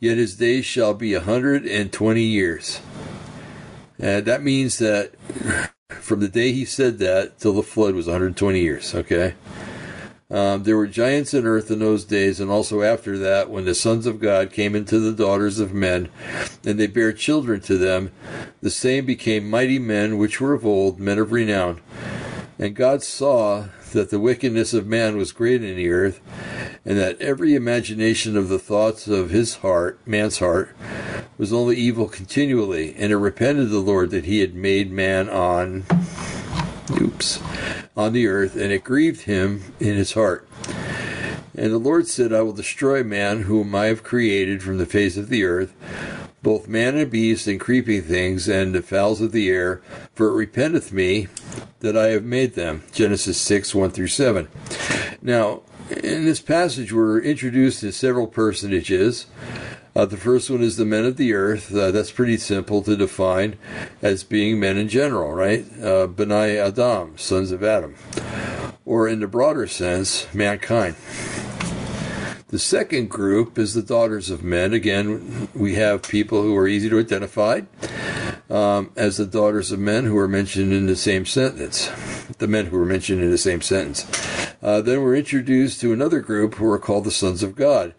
yet 0.00 0.16
his 0.16 0.36
days 0.36 0.64
shall 0.64 0.94
be 0.94 1.14
a 1.14 1.20
hundred 1.20 1.66
and 1.66 1.92
twenty 1.92 2.22
years. 2.22 2.80
And 3.98 4.26
that 4.26 4.42
means 4.42 4.78
that 4.78 5.12
from 5.88 6.20
the 6.20 6.28
day 6.28 6.52
he 6.52 6.64
said 6.64 6.98
that 6.98 7.38
till 7.38 7.52
the 7.52 7.62
flood 7.62 7.94
was 7.94 8.06
120 8.06 8.60
years, 8.60 8.94
okay? 8.94 9.34
Um, 10.28 10.64
there 10.64 10.76
were 10.76 10.88
giants 10.88 11.34
in 11.34 11.46
earth 11.46 11.70
in 11.70 11.78
those 11.78 12.04
days, 12.04 12.40
and 12.40 12.50
also 12.50 12.82
after 12.82 13.16
that, 13.18 13.48
when 13.48 13.64
the 13.64 13.76
sons 13.76 14.06
of 14.06 14.20
God 14.20 14.52
came 14.52 14.74
into 14.74 14.98
the 14.98 15.12
daughters 15.12 15.60
of 15.60 15.72
men, 15.72 16.08
and 16.64 16.80
they 16.80 16.88
bare 16.88 17.12
children 17.12 17.60
to 17.60 17.78
them, 17.78 18.10
the 18.60 18.70
same 18.70 19.06
became 19.06 19.48
mighty 19.48 19.78
men 19.78 20.18
which 20.18 20.40
were 20.40 20.52
of 20.52 20.66
old, 20.66 20.98
men 20.98 21.18
of 21.18 21.30
renown. 21.30 21.80
And 22.58 22.74
God 22.74 23.04
saw 23.04 23.66
that 23.92 24.10
the 24.10 24.18
wickedness 24.18 24.74
of 24.74 24.86
man 24.86 25.16
was 25.16 25.30
great 25.30 25.62
in 25.62 25.76
the 25.76 25.90
earth, 25.90 26.20
and 26.84 26.98
that 26.98 27.20
every 27.20 27.54
imagination 27.54 28.36
of 28.36 28.48
the 28.48 28.58
thoughts 28.58 29.06
of 29.06 29.30
his 29.30 29.56
heart, 29.56 30.00
man's 30.06 30.40
heart, 30.40 30.74
was 31.38 31.52
only 31.52 31.76
evil 31.76 32.08
continually. 32.08 32.94
And 32.96 33.12
it 33.12 33.16
repented 33.16 33.70
the 33.70 33.78
Lord 33.78 34.10
that 34.10 34.24
he 34.24 34.40
had 34.40 34.54
made 34.54 34.90
man 34.90 35.28
on, 35.28 35.84
oops, 36.92 37.40
on 37.96 38.12
the 38.12 38.26
earth, 38.26 38.56
and 38.56 38.72
it 38.72 38.84
grieved 38.84 39.22
him 39.22 39.74
in 39.80 39.96
his 39.96 40.12
heart. 40.12 40.48
And 41.56 41.72
the 41.72 41.78
Lord 41.78 42.06
said, 42.06 42.32
I 42.32 42.42
will 42.42 42.52
destroy 42.52 43.02
man 43.02 43.42
whom 43.42 43.74
I 43.74 43.86
have 43.86 44.02
created 44.02 44.62
from 44.62 44.78
the 44.78 44.86
face 44.86 45.16
of 45.16 45.28
the 45.28 45.44
earth, 45.44 45.74
both 46.42 46.68
man 46.68 46.96
and 46.96 47.10
beast, 47.10 47.46
and 47.46 47.58
creeping 47.58 48.02
things, 48.02 48.46
and 48.46 48.74
the 48.74 48.82
fowls 48.82 49.20
of 49.20 49.32
the 49.32 49.48
air, 49.48 49.80
for 50.14 50.28
it 50.28 50.34
repenteth 50.34 50.92
me 50.92 51.28
that 51.80 51.96
I 51.96 52.08
have 52.08 52.24
made 52.24 52.54
them. 52.54 52.84
Genesis 52.92 53.40
6 53.40 53.74
1 53.74 53.90
through 53.90 54.08
7. 54.08 54.48
Now, 55.22 55.62
in 55.90 56.24
this 56.24 56.40
passage, 56.40 56.92
we're 56.92 57.20
introduced 57.20 57.80
to 57.80 57.92
several 57.92 58.26
personages. 58.26 59.26
Uh, 59.94 60.04
the 60.04 60.16
first 60.16 60.50
one 60.50 60.62
is 60.62 60.76
the 60.76 60.84
men 60.84 61.04
of 61.04 61.16
the 61.16 61.32
earth. 61.32 61.74
Uh, 61.74 61.90
that's 61.90 62.10
pretty 62.10 62.36
simple 62.36 62.82
to 62.82 62.96
define 62.96 63.56
as 64.02 64.24
being 64.24 64.60
men 64.60 64.76
in 64.76 64.88
general, 64.88 65.32
right? 65.32 65.64
Uh, 65.78 66.06
Benai 66.06 66.56
Adam, 66.56 67.16
sons 67.16 67.50
of 67.50 67.62
Adam. 67.62 67.94
Or 68.84 69.08
in 69.08 69.20
the 69.20 69.26
broader 69.26 69.66
sense, 69.66 70.32
mankind. 70.34 70.96
The 72.48 72.58
second 72.58 73.10
group 73.10 73.58
is 73.58 73.74
the 73.74 73.82
daughters 73.82 74.30
of 74.30 74.44
men. 74.44 74.72
Again, 74.72 75.48
we 75.54 75.74
have 75.74 76.02
people 76.02 76.42
who 76.42 76.56
are 76.56 76.68
easy 76.68 76.88
to 76.88 76.98
identify 76.98 77.62
um, 78.48 78.92
as 78.96 79.16
the 79.16 79.26
daughters 79.26 79.72
of 79.72 79.78
men 79.78 80.04
who 80.04 80.16
are 80.18 80.28
mentioned 80.28 80.72
in 80.72 80.86
the 80.86 80.96
same 80.96 81.26
sentence. 81.26 81.90
The 82.38 82.46
men 82.46 82.66
who 82.66 82.80
are 82.80 82.86
mentioned 82.86 83.22
in 83.22 83.30
the 83.30 83.38
same 83.38 83.60
sentence. 83.60 84.06
Uh, 84.62 84.80
then 84.80 85.02
we're 85.02 85.16
introduced 85.16 85.80
to 85.80 85.92
another 85.92 86.20
group 86.20 86.54
who 86.54 86.70
are 86.70 86.78
called 86.78 87.04
the 87.04 87.10
sons 87.10 87.42
of 87.42 87.54
God. 87.54 87.94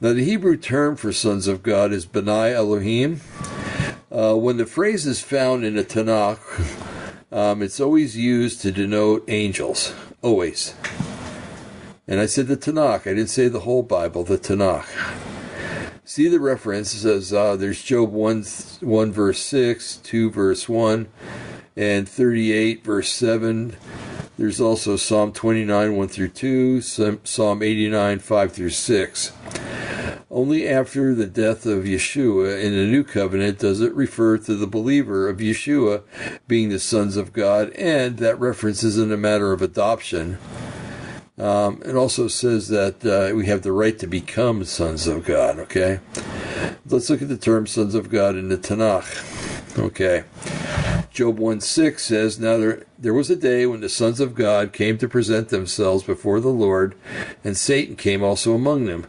Now, 0.00 0.12
the 0.12 0.24
Hebrew 0.24 0.56
term 0.56 0.96
for 0.96 1.12
sons 1.12 1.46
of 1.46 1.62
God 1.62 1.92
is 1.92 2.06
Benai 2.06 2.52
Elohim. 2.52 3.20
Uh, 4.10 4.34
when 4.34 4.56
the 4.56 4.66
phrase 4.66 5.06
is 5.06 5.22
found 5.22 5.64
in 5.64 5.76
the 5.76 5.84
Tanakh, 5.84 6.38
um, 7.32 7.62
it's 7.62 7.80
always 7.80 8.16
used 8.16 8.60
to 8.60 8.70
denote 8.70 9.24
angels. 9.28 9.94
Always. 10.20 10.74
And 12.06 12.20
I 12.20 12.26
said 12.26 12.46
the 12.46 12.56
Tanakh. 12.56 13.06
I 13.06 13.14
didn't 13.14 13.28
say 13.28 13.48
the 13.48 13.60
whole 13.60 13.82
Bible, 13.82 14.22
the 14.24 14.36
Tanakh. 14.36 15.31
See 16.14 16.28
the 16.28 16.40
reference. 16.40 16.92
It 16.92 16.98
says 16.98 17.32
uh, 17.32 17.56
there's 17.56 17.82
Job 17.82 18.12
1, 18.12 18.44
1 18.80 19.12
verse 19.12 19.38
6, 19.40 19.96
2 19.96 20.30
verse 20.30 20.68
1, 20.68 21.08
and 21.74 22.06
38 22.06 22.84
verse 22.84 23.10
7. 23.10 23.74
There's 24.36 24.60
also 24.60 24.96
Psalm 24.96 25.32
29, 25.32 25.96
1 25.96 26.08
through 26.08 26.28
2, 26.28 26.82
Psalm 26.82 27.62
89, 27.62 28.18
5 28.18 28.52
through 28.52 28.68
6. 28.68 29.32
Only 30.30 30.68
after 30.68 31.14
the 31.14 31.26
death 31.26 31.64
of 31.64 31.84
Yeshua 31.84 32.62
in 32.62 32.72
the 32.72 32.86
New 32.86 33.04
Covenant 33.04 33.60
does 33.60 33.80
it 33.80 33.94
refer 33.94 34.36
to 34.36 34.54
the 34.54 34.66
believer 34.66 35.30
of 35.30 35.38
Yeshua 35.38 36.02
being 36.46 36.68
the 36.68 36.78
sons 36.78 37.16
of 37.16 37.32
God, 37.32 37.70
and 37.70 38.18
that 38.18 38.38
reference 38.38 38.84
isn't 38.84 39.12
a 39.12 39.16
matter 39.16 39.54
of 39.54 39.62
adoption 39.62 40.36
um, 41.38 41.82
it 41.84 41.96
also 41.96 42.28
says 42.28 42.68
that 42.68 43.04
uh, 43.04 43.34
we 43.34 43.46
have 43.46 43.62
the 43.62 43.72
right 43.72 43.98
to 43.98 44.06
become 44.06 44.64
sons 44.64 45.06
of 45.06 45.24
God, 45.24 45.58
okay? 45.60 46.00
Let's 46.86 47.08
look 47.08 47.22
at 47.22 47.28
the 47.28 47.38
term 47.38 47.66
sons 47.66 47.94
of 47.94 48.10
God 48.10 48.36
in 48.36 48.48
the 48.48 48.58
Tanakh. 48.58 49.78
Okay. 49.78 50.24
Job 51.10 51.38
1 51.38 51.60
6 51.60 52.02
says, 52.02 52.38
Now 52.38 52.56
there, 52.56 52.84
there 52.98 53.14
was 53.14 53.30
a 53.30 53.36
day 53.36 53.66
when 53.66 53.80
the 53.80 53.88
sons 53.88 54.20
of 54.20 54.34
God 54.34 54.72
came 54.72 54.98
to 54.98 55.08
present 55.08 55.48
themselves 55.48 56.04
before 56.04 56.40
the 56.40 56.48
Lord, 56.48 56.94
and 57.44 57.56
Satan 57.56 57.96
came 57.96 58.22
also 58.22 58.54
among 58.54 58.86
them. 58.86 59.06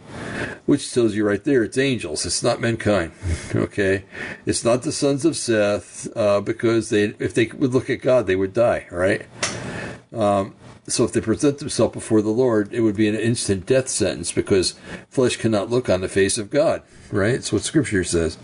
Which 0.66 0.94
tells 0.94 1.16
you 1.16 1.26
right 1.26 1.44
there, 1.44 1.64
it's 1.64 1.78
angels. 1.78 2.26
It's 2.26 2.44
not 2.44 2.62
mankind. 2.62 3.12
Okay? 3.56 4.06
It's 4.46 4.64
not 4.64 4.82
the 4.82 4.92
sons 4.92 5.26
of 5.26 5.38
Seth, 5.38 6.08
uh, 6.16 6.42
because 6.42 6.90
they, 6.90 7.14
if 7.20 7.34
they 7.34 7.46
would 7.48 7.74
look 7.74 7.90
at 7.90 8.02
God, 8.02 8.26
they 8.26 8.36
would 8.36 8.54
die, 8.54 8.88
right? 8.90 9.26
Um, 10.12 10.56
so 10.88 11.04
if 11.04 11.14
they 11.14 11.22
present 11.22 11.60
themselves 11.60 11.94
before 11.94 12.22
the 12.22 12.30
Lord, 12.30 12.74
it 12.74 12.82
would 12.82 12.96
be 12.96 13.08
an 13.08 13.16
instant 13.16 13.66
death 13.66 13.88
sentence 13.88 14.32
because 14.32 14.76
flesh 15.10 15.38
cannot 15.38 15.70
look 15.70 15.90
on 15.90 16.02
the 16.02 16.10
face 16.10 16.38
of 16.38 16.50
God, 16.50 16.82
right? 17.12 17.36
It's 17.36 17.54
what 17.54 17.62
Scripture 17.62 18.04
says. 18.04 18.38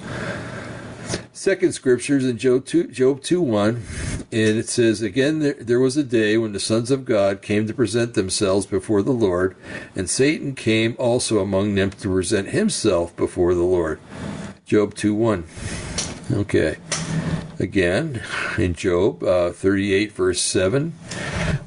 Second 1.39 1.71
scriptures 1.71 2.25
in 2.25 2.37
Job 2.37 2.65
2, 2.65 2.87
Job 2.87 3.23
2 3.23 3.41
1, 3.41 3.81
and 4.29 4.57
it 4.57 4.67
says, 4.67 5.01
Again, 5.01 5.39
there, 5.39 5.53
there 5.53 5.79
was 5.79 5.95
a 5.95 6.03
day 6.03 6.37
when 6.37 6.51
the 6.51 6.59
sons 6.59 6.91
of 6.91 7.05
God 7.05 7.41
came 7.41 7.65
to 7.65 7.73
present 7.73 8.13
themselves 8.13 8.65
before 8.65 9.01
the 9.01 9.13
Lord, 9.13 9.55
and 9.95 10.09
Satan 10.09 10.53
came 10.53 10.97
also 10.99 11.39
among 11.39 11.75
them 11.75 11.91
to 11.91 12.09
present 12.09 12.49
himself 12.49 13.15
before 13.15 13.55
the 13.55 13.63
Lord. 13.63 14.01
Job 14.65 14.95
2 14.95 15.15
1. 15.15 15.45
Okay. 16.31 16.77
Again, 17.59 18.21
in 18.57 18.73
Job 18.73 19.23
uh, 19.23 19.51
38, 19.51 20.11
verse 20.11 20.41
7, 20.41 20.91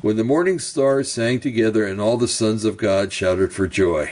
when 0.00 0.16
the 0.16 0.24
morning 0.24 0.58
stars 0.58 1.12
sang 1.12 1.40
together 1.40 1.84
and 1.84 2.00
all 2.00 2.16
the 2.16 2.28
sons 2.28 2.64
of 2.64 2.76
God 2.76 3.12
shouted 3.12 3.52
for 3.52 3.66
joy. 3.66 4.10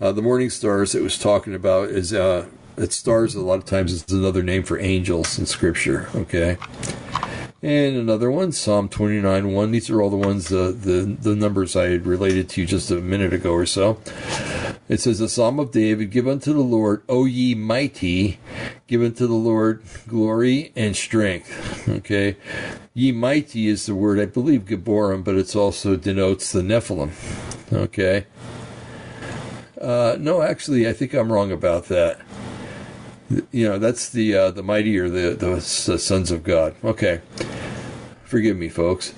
Uh, 0.00 0.12
the 0.12 0.22
morning 0.22 0.50
stars 0.50 0.94
it 0.94 1.02
was 1.02 1.18
talking 1.18 1.54
about 1.54 1.88
is 1.88 2.12
uh, 2.12 2.46
it 2.76 2.92
stars 2.92 3.34
a 3.34 3.40
lot 3.40 3.58
of 3.58 3.64
times 3.64 3.92
is 3.92 4.04
another 4.10 4.42
name 4.42 4.62
for 4.62 4.78
angels 4.78 5.38
in 5.38 5.46
Scripture. 5.46 6.08
Okay. 6.14 6.58
And 7.66 7.96
another 7.96 8.30
one, 8.30 8.52
Psalm 8.52 8.88
29 8.88 9.52
1. 9.52 9.70
These 9.72 9.90
are 9.90 10.00
all 10.00 10.08
the 10.08 10.16
ones, 10.16 10.50
the, 10.50 10.70
the, 10.70 11.16
the 11.20 11.34
numbers 11.34 11.74
I 11.74 11.88
had 11.88 12.06
related 12.06 12.48
to 12.50 12.60
you 12.60 12.66
just 12.68 12.92
a 12.92 13.00
minute 13.00 13.32
ago 13.32 13.50
or 13.50 13.66
so. 13.66 13.98
It 14.88 15.00
says, 15.00 15.18
The 15.18 15.28
Psalm 15.28 15.58
of 15.58 15.72
David, 15.72 16.12
Give 16.12 16.28
unto 16.28 16.52
the 16.52 16.60
Lord, 16.60 17.02
O 17.08 17.24
ye 17.24 17.56
mighty, 17.56 18.38
give 18.86 19.02
unto 19.02 19.26
the 19.26 19.34
Lord 19.34 19.82
glory 20.06 20.70
and 20.76 20.94
strength. 20.94 21.88
Okay. 21.88 22.36
Ye 22.94 23.10
mighty 23.10 23.66
is 23.66 23.86
the 23.86 23.96
word, 23.96 24.20
I 24.20 24.26
believe, 24.26 24.66
Gibborim, 24.66 25.24
but 25.24 25.34
it 25.34 25.56
also 25.56 25.96
denotes 25.96 26.52
the 26.52 26.62
Nephilim. 26.62 27.10
Okay. 27.72 28.26
Uh, 29.80 30.16
no, 30.20 30.40
actually, 30.40 30.88
I 30.88 30.92
think 30.92 31.14
I'm 31.14 31.32
wrong 31.32 31.50
about 31.50 31.86
that. 31.86 32.20
You 33.28 33.68
know, 33.68 33.78
that's 33.78 34.08
the 34.08 34.34
uh, 34.34 34.50
the 34.52 34.62
mighty 34.62 34.98
or 34.98 35.08
the, 35.08 35.34
the 35.34 35.60
sons 35.60 36.30
of 36.30 36.42
God. 36.42 36.74
Okay. 36.84 37.20
Forgive 38.24 38.56
me, 38.56 38.68
folks. 38.68 39.14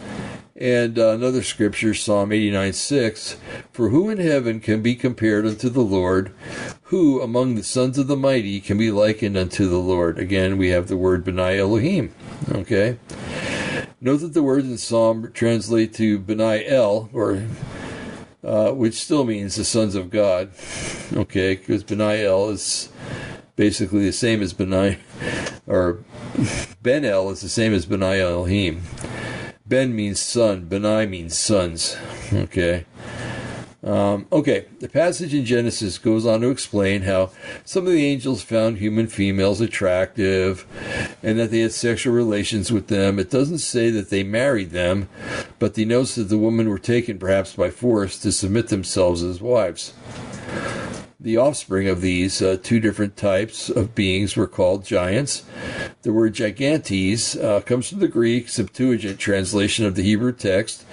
And 0.55 0.99
uh, 0.99 1.11
another 1.11 1.43
scripture, 1.43 1.95
Psalm 1.95 2.33
89 2.33 2.73
6 2.73 3.37
For 3.71 3.91
who 3.91 4.11
in 4.11 4.19
heaven 4.19 4.59
can 4.59 4.83
be 4.83 4.97
compared 4.97 5.47
unto 5.47 5.69
the 5.69 5.83
Lord? 5.83 6.33
Who 6.85 7.23
among 7.23 7.55
the 7.55 7.63
sons 7.63 7.97
of 7.97 8.09
the 8.09 8.17
mighty 8.17 8.61
can 8.61 8.77
be 8.77 8.91
likened 8.91 9.37
unto 9.37 9.69
the 9.69 9.79
Lord? 9.79 10.19
Again, 10.19 10.59
we 10.59 10.71
have 10.71 10.89
the 10.89 10.97
word 10.97 11.25
Benai 11.25 11.59
Elohim. 11.59 12.13
Okay. 12.51 12.99
Note 14.01 14.19
that 14.19 14.35
the 14.35 14.43
words 14.43 14.69
in 14.69 14.79
Psalm 14.79 15.31
translate 15.33 15.95
to 15.95 16.19
Benai 16.19 16.69
El, 16.69 17.09
or 17.13 17.45
uh, 18.43 18.73
which 18.73 18.95
still 18.95 19.25
means 19.25 19.55
the 19.55 19.65
sons 19.65 19.95
of 19.95 20.11
God. 20.11 20.51
Okay, 21.13 21.55
because 21.55 21.85
Benai 21.85 22.25
El 22.25 22.51
is 22.51 22.89
basically 23.59 24.05
the 24.05 24.13
same 24.13 24.41
as 24.41 24.55
Benai, 24.55 24.99
or 25.67 25.99
Ben 26.81 27.05
El 27.05 27.29
is 27.31 27.41
the 27.41 27.49
same 27.49 27.75
as 27.75 27.87
Benai 27.87 28.21
Elohim. 28.21 28.83
Ben 29.67 29.95
means 29.95 30.21
son. 30.21 30.67
Benai 30.67 31.11
means 31.11 31.37
sons. 31.37 31.97
Okay. 32.33 32.87
Um, 33.83 34.27
okay, 34.33 34.67
the 34.81 34.89
passage 34.89 35.35
in 35.35 35.45
Genesis 35.45 35.99
goes 35.99 36.27
on 36.27 36.41
to 36.41 36.51
explain 36.51 37.03
how 37.03 37.31
some 37.65 37.87
of 37.87 37.93
the 37.93 38.05
angels 38.05 38.43
found 38.43 38.79
human 38.79 39.07
females 39.07 39.61
attractive 39.61 40.67
and 41.23 41.39
that 41.39 41.51
they 41.51 41.61
had 41.61 41.73
sexual 41.73 42.13
relations 42.13 42.73
with 42.73 42.89
them. 42.89 43.19
It 43.19 43.31
doesn't 43.31 43.59
say 43.59 43.91
that 43.91 44.11
they 44.11 44.23
married 44.25 44.71
them, 44.71 45.09
but 45.59 45.75
denotes 45.75 46.17
that 46.17 46.25
the 46.25 46.39
women 46.39 46.69
were 46.69 46.79
taken 46.79 47.19
perhaps 47.19 47.55
by 47.55 47.71
force 47.71 48.19
to 48.21 48.33
submit 48.33 48.69
themselves 48.69 49.23
as 49.23 49.41
wives. 49.41 49.95
The 51.21 51.37
offspring 51.37 51.89
of 51.89 52.01
these 52.01 52.41
uh, 52.41 52.59
two 52.63 52.79
different 52.79 53.17
types 53.17 53.69
of 53.69 53.93
beings 53.93 54.37
were 54.37 54.47
called 54.47 54.85
giants. 54.85 55.43
The 56.03 56.13
word 56.13 56.33
gigantes 56.35 57.35
uh, 57.35 57.61
comes 57.63 57.89
from 57.89 57.99
the 57.99 58.07
Greek 58.07 58.49
Septuagint 58.49 59.19
translation 59.19 59.85
of 59.85 59.97
the 59.97 60.05
Hebrew 60.05 60.33
text. 60.33 60.85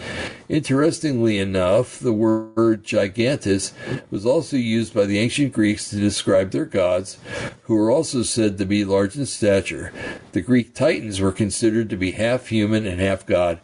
Interestingly 0.50 1.38
enough, 1.38 2.00
the 2.00 2.12
word 2.12 2.84
gigantes 2.84 3.74
was 4.10 4.26
also 4.26 4.58
used 4.58 4.96
by 4.96 5.06
the 5.06 5.20
ancient 5.20 5.54
Greeks 5.54 5.92
to 5.92 5.98
describe 5.98 6.50
their 6.50 6.66
gods, 6.66 7.20
who 7.66 7.76
were 7.76 7.92
also 7.92 8.24
said 8.24 8.58
to 8.58 8.66
be 8.66 8.84
large 8.84 9.16
in 9.16 9.28
stature. 9.28 9.94
The 10.32 10.42
Greek 10.42 10.74
titans 10.74 11.22
were 11.22 11.32
considered 11.32 11.88
to 11.92 11.98
be 11.98 12.14
half 12.14 12.48
human 12.48 12.88
and 12.88 13.00
half 13.00 13.28
god. 13.28 13.60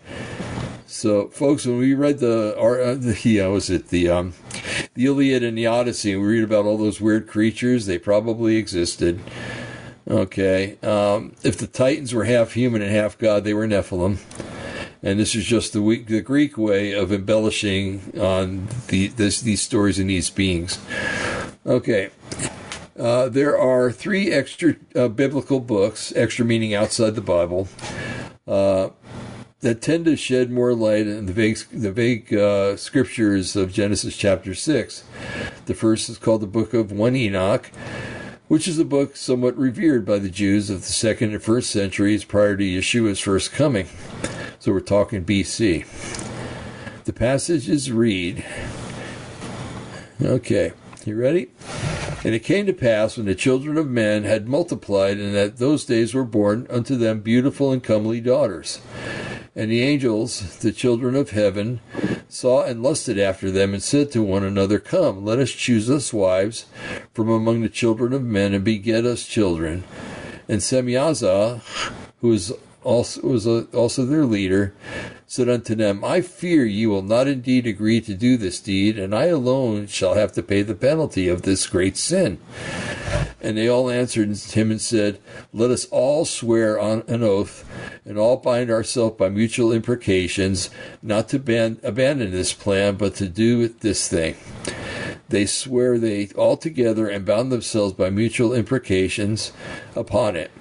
So, 0.91 1.29
folks, 1.29 1.65
when 1.65 1.77
we 1.77 1.93
read 1.93 2.19
the, 2.19 2.53
uh, 2.57 2.95
the 2.95 3.17
yeah, 3.23 3.47
was 3.47 3.69
it 3.69 3.87
the 3.87 4.09
um, 4.09 4.33
the 4.93 5.05
Iliad 5.05 5.41
and 5.41 5.57
the 5.57 5.65
Odyssey, 5.65 6.11
and 6.11 6.21
we 6.21 6.27
read 6.27 6.43
about 6.43 6.65
all 6.65 6.77
those 6.77 6.99
weird 6.99 7.27
creatures. 7.27 7.85
They 7.85 7.97
probably 7.97 8.57
existed. 8.57 9.21
Okay, 10.05 10.77
um, 10.83 11.33
if 11.43 11.57
the 11.57 11.67
Titans 11.67 12.13
were 12.13 12.25
half 12.25 12.51
human 12.51 12.81
and 12.81 12.91
half 12.91 13.17
god, 13.17 13.45
they 13.45 13.53
were 13.53 13.65
Nephilim. 13.65 14.17
And 15.01 15.17
this 15.17 15.33
is 15.33 15.45
just 15.45 15.71
the, 15.71 16.03
the 16.05 16.19
Greek 16.19 16.57
way 16.57 16.91
of 16.91 17.13
embellishing 17.13 18.19
on 18.19 18.67
the, 18.87 19.07
this, 19.07 19.39
these 19.39 19.61
stories 19.61 19.97
and 19.97 20.09
these 20.09 20.29
beings. 20.29 20.77
Okay. 21.65 22.09
Uh, 22.99 23.29
there 23.29 23.57
are 23.57 23.91
three 23.91 24.31
extra 24.31 24.75
uh, 24.95 25.07
biblical 25.07 25.61
books, 25.61 26.11
extra 26.15 26.45
meaning 26.45 26.75
outside 26.75 27.15
the 27.15 27.21
Bible, 27.21 27.67
uh, 28.47 28.89
that 29.61 29.81
tend 29.81 30.05
to 30.05 30.15
shed 30.15 30.51
more 30.51 30.73
light 30.73 31.07
on 31.07 31.27
the 31.27 31.33
vague, 31.33 31.57
the 31.71 31.91
vague 31.91 32.33
uh, 32.33 32.75
scriptures 32.75 33.55
of 33.55 33.71
Genesis 33.71 34.17
chapter 34.17 34.55
6. 34.55 35.03
The 35.65 35.73
first 35.75 36.09
is 36.09 36.17
called 36.17 36.41
the 36.41 36.47
Book 36.47 36.73
of 36.73 36.91
1 36.91 37.15
Enoch, 37.15 37.71
which 38.47 38.67
is 38.67 38.79
a 38.79 38.85
book 38.85 39.15
somewhat 39.15 39.55
revered 39.55 40.05
by 40.05 40.17
the 40.17 40.29
Jews 40.29 40.69
of 40.69 40.81
the 40.81 40.91
second 40.91 41.31
and 41.31 41.41
first 41.41 41.69
centuries 41.69 42.25
prior 42.25 42.57
to 42.57 42.63
Yeshua's 42.63 43.19
first 43.19 43.51
coming. 43.51 43.87
So 44.59 44.71
we're 44.71 44.79
talking 44.79 45.23
BC. 45.23 45.85
The 47.05 47.13
passages 47.13 47.91
read 47.91 48.43
Okay, 50.21 50.73
you 51.03 51.15
ready? 51.15 51.49
And 52.23 52.35
it 52.35 52.43
came 52.43 52.67
to 52.67 52.73
pass 52.73 53.17
when 53.17 53.25
the 53.25 53.33
children 53.33 53.75
of 53.75 53.87
men 53.87 54.23
had 54.23 54.47
multiplied, 54.47 55.17
and 55.17 55.33
that 55.33 55.57
those 55.57 55.83
days 55.83 56.13
were 56.13 56.23
born 56.23 56.67
unto 56.69 56.95
them 56.95 57.21
beautiful 57.21 57.71
and 57.71 57.83
comely 57.83 58.21
daughters. 58.21 58.81
And 59.55 59.69
the 59.69 59.81
angels, 59.81 60.57
the 60.59 60.71
children 60.71 61.15
of 61.15 61.31
heaven, 61.31 61.81
saw 62.29 62.63
and 62.63 62.81
lusted 62.81 63.19
after 63.19 63.51
them, 63.51 63.73
and 63.73 63.83
said 63.83 64.11
to 64.11 64.23
one 64.23 64.43
another, 64.43 64.79
Come, 64.79 65.25
let 65.25 65.39
us 65.39 65.51
choose 65.51 65.89
us 65.89 66.13
wives 66.13 66.65
from 67.13 67.29
among 67.29 67.61
the 67.61 67.69
children 67.69 68.13
of 68.13 68.23
men, 68.23 68.53
and 68.53 68.63
beget 68.63 69.05
us 69.05 69.25
children. 69.25 69.83
And 70.47 70.61
Semyaza, 70.61 71.61
who 72.21 72.29
was 72.29 72.53
also 72.83 73.21
was 73.21 73.47
also 73.47 74.05
their 74.05 74.25
leader, 74.25 74.73
said 75.27 75.49
unto 75.49 75.75
them, 75.75 76.03
I 76.03 76.21
fear 76.21 76.65
ye 76.65 76.85
will 76.87 77.01
not 77.01 77.27
indeed 77.27 77.65
agree 77.65 78.01
to 78.01 78.13
do 78.13 78.37
this 78.37 78.59
deed, 78.59 78.99
and 78.99 79.15
I 79.15 79.25
alone 79.25 79.87
shall 79.87 80.15
have 80.15 80.31
to 80.33 80.43
pay 80.43 80.61
the 80.61 80.75
penalty 80.75 81.29
of 81.29 81.43
this 81.43 81.67
great 81.67 81.97
sin. 81.97 82.39
And 83.39 83.57
they 83.57 83.67
all 83.67 83.89
answered 83.89 84.35
him 84.35 84.71
and 84.71 84.81
said, 84.81 85.19
Let 85.53 85.71
us 85.71 85.85
all 85.85 86.25
swear 86.25 86.79
on 86.79 87.03
an 87.07 87.23
oath, 87.23 87.65
and 88.05 88.17
all 88.17 88.37
bind 88.37 88.69
ourselves 88.69 89.17
by 89.17 89.29
mutual 89.29 89.71
imprecations, 89.71 90.69
not 91.01 91.29
to 91.29 91.39
ban- 91.39 91.79
abandon 91.83 92.31
this 92.31 92.53
plan, 92.53 92.95
but 92.95 93.15
to 93.15 93.27
do 93.27 93.67
this 93.67 94.07
thing. 94.07 94.35
They 95.31 95.45
swear 95.45 95.97
they 95.97 96.27
all 96.35 96.57
together 96.57 97.07
and 97.07 97.25
bound 97.25 97.51
themselves 97.51 97.93
by 97.93 98.09
mutual 98.09 98.53
imprecations 98.53 99.53
upon 99.95 100.35
it. 100.35 100.51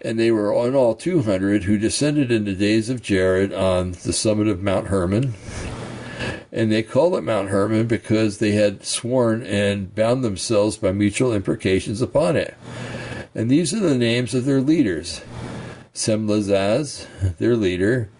And 0.00 0.18
they 0.18 0.32
were 0.32 0.52
on 0.52 0.74
all 0.74 0.96
two 0.96 1.22
hundred 1.22 1.64
who 1.64 1.78
descended 1.78 2.32
in 2.32 2.44
the 2.44 2.54
days 2.54 2.90
of 2.90 3.00
Jared 3.00 3.52
on 3.52 3.92
the 3.92 4.12
summit 4.12 4.48
of 4.48 4.60
Mount 4.60 4.88
Hermon. 4.88 5.34
And 6.50 6.70
they 6.70 6.82
called 6.82 7.14
it 7.14 7.22
Mount 7.22 7.48
Hermon 7.48 7.86
because 7.86 8.38
they 8.38 8.52
had 8.52 8.84
sworn 8.84 9.44
and 9.44 9.94
bound 9.94 10.24
themselves 10.24 10.76
by 10.76 10.90
mutual 10.90 11.32
imprecations 11.32 12.02
upon 12.02 12.36
it. 12.36 12.56
And 13.36 13.48
these 13.48 13.72
are 13.72 13.80
the 13.80 13.96
names 13.96 14.34
of 14.34 14.44
their 14.44 14.60
leaders 14.60 15.22
Semlazaz, 15.94 17.06
their 17.38 17.54
leader, 17.54 18.10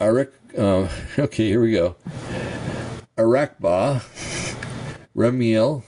Arak, 0.00 0.32
uh, 0.58 0.88
okay, 1.18 1.46
here 1.46 1.60
we 1.60 1.72
go. 1.72 1.94
Arakba, 3.20 4.02
Remiel, 5.20 5.82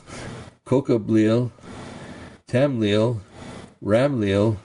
Kokabliel, 0.66 1.51
Tamliel, 2.47 3.20
Ramliel, 3.83 4.59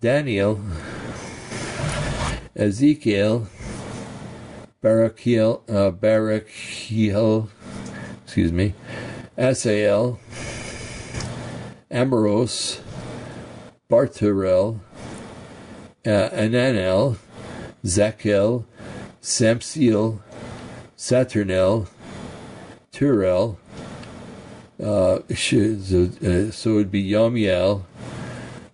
Daniel, 0.00 0.58
Ezekiel, 2.56 3.46
Barakiel, 4.82 5.60
uh, 5.68 5.90
Barakiel, 5.90 7.50
excuse 8.24 8.50
me, 8.50 8.72
Asael, 9.36 10.18
Amoros, 11.90 12.80
Barturel, 13.90 14.80
uh, 16.06 16.30
Ananel, 16.30 17.18
Zakel, 17.84 18.64
Samsiel, 19.20 20.18
Saturnel, 20.96 21.86
Turel, 22.90 23.58
uh, 24.82 25.20
so 25.28 26.70
it 26.70 26.74
would 26.74 26.90
be 26.90 27.08
Yamiel, 27.08 27.84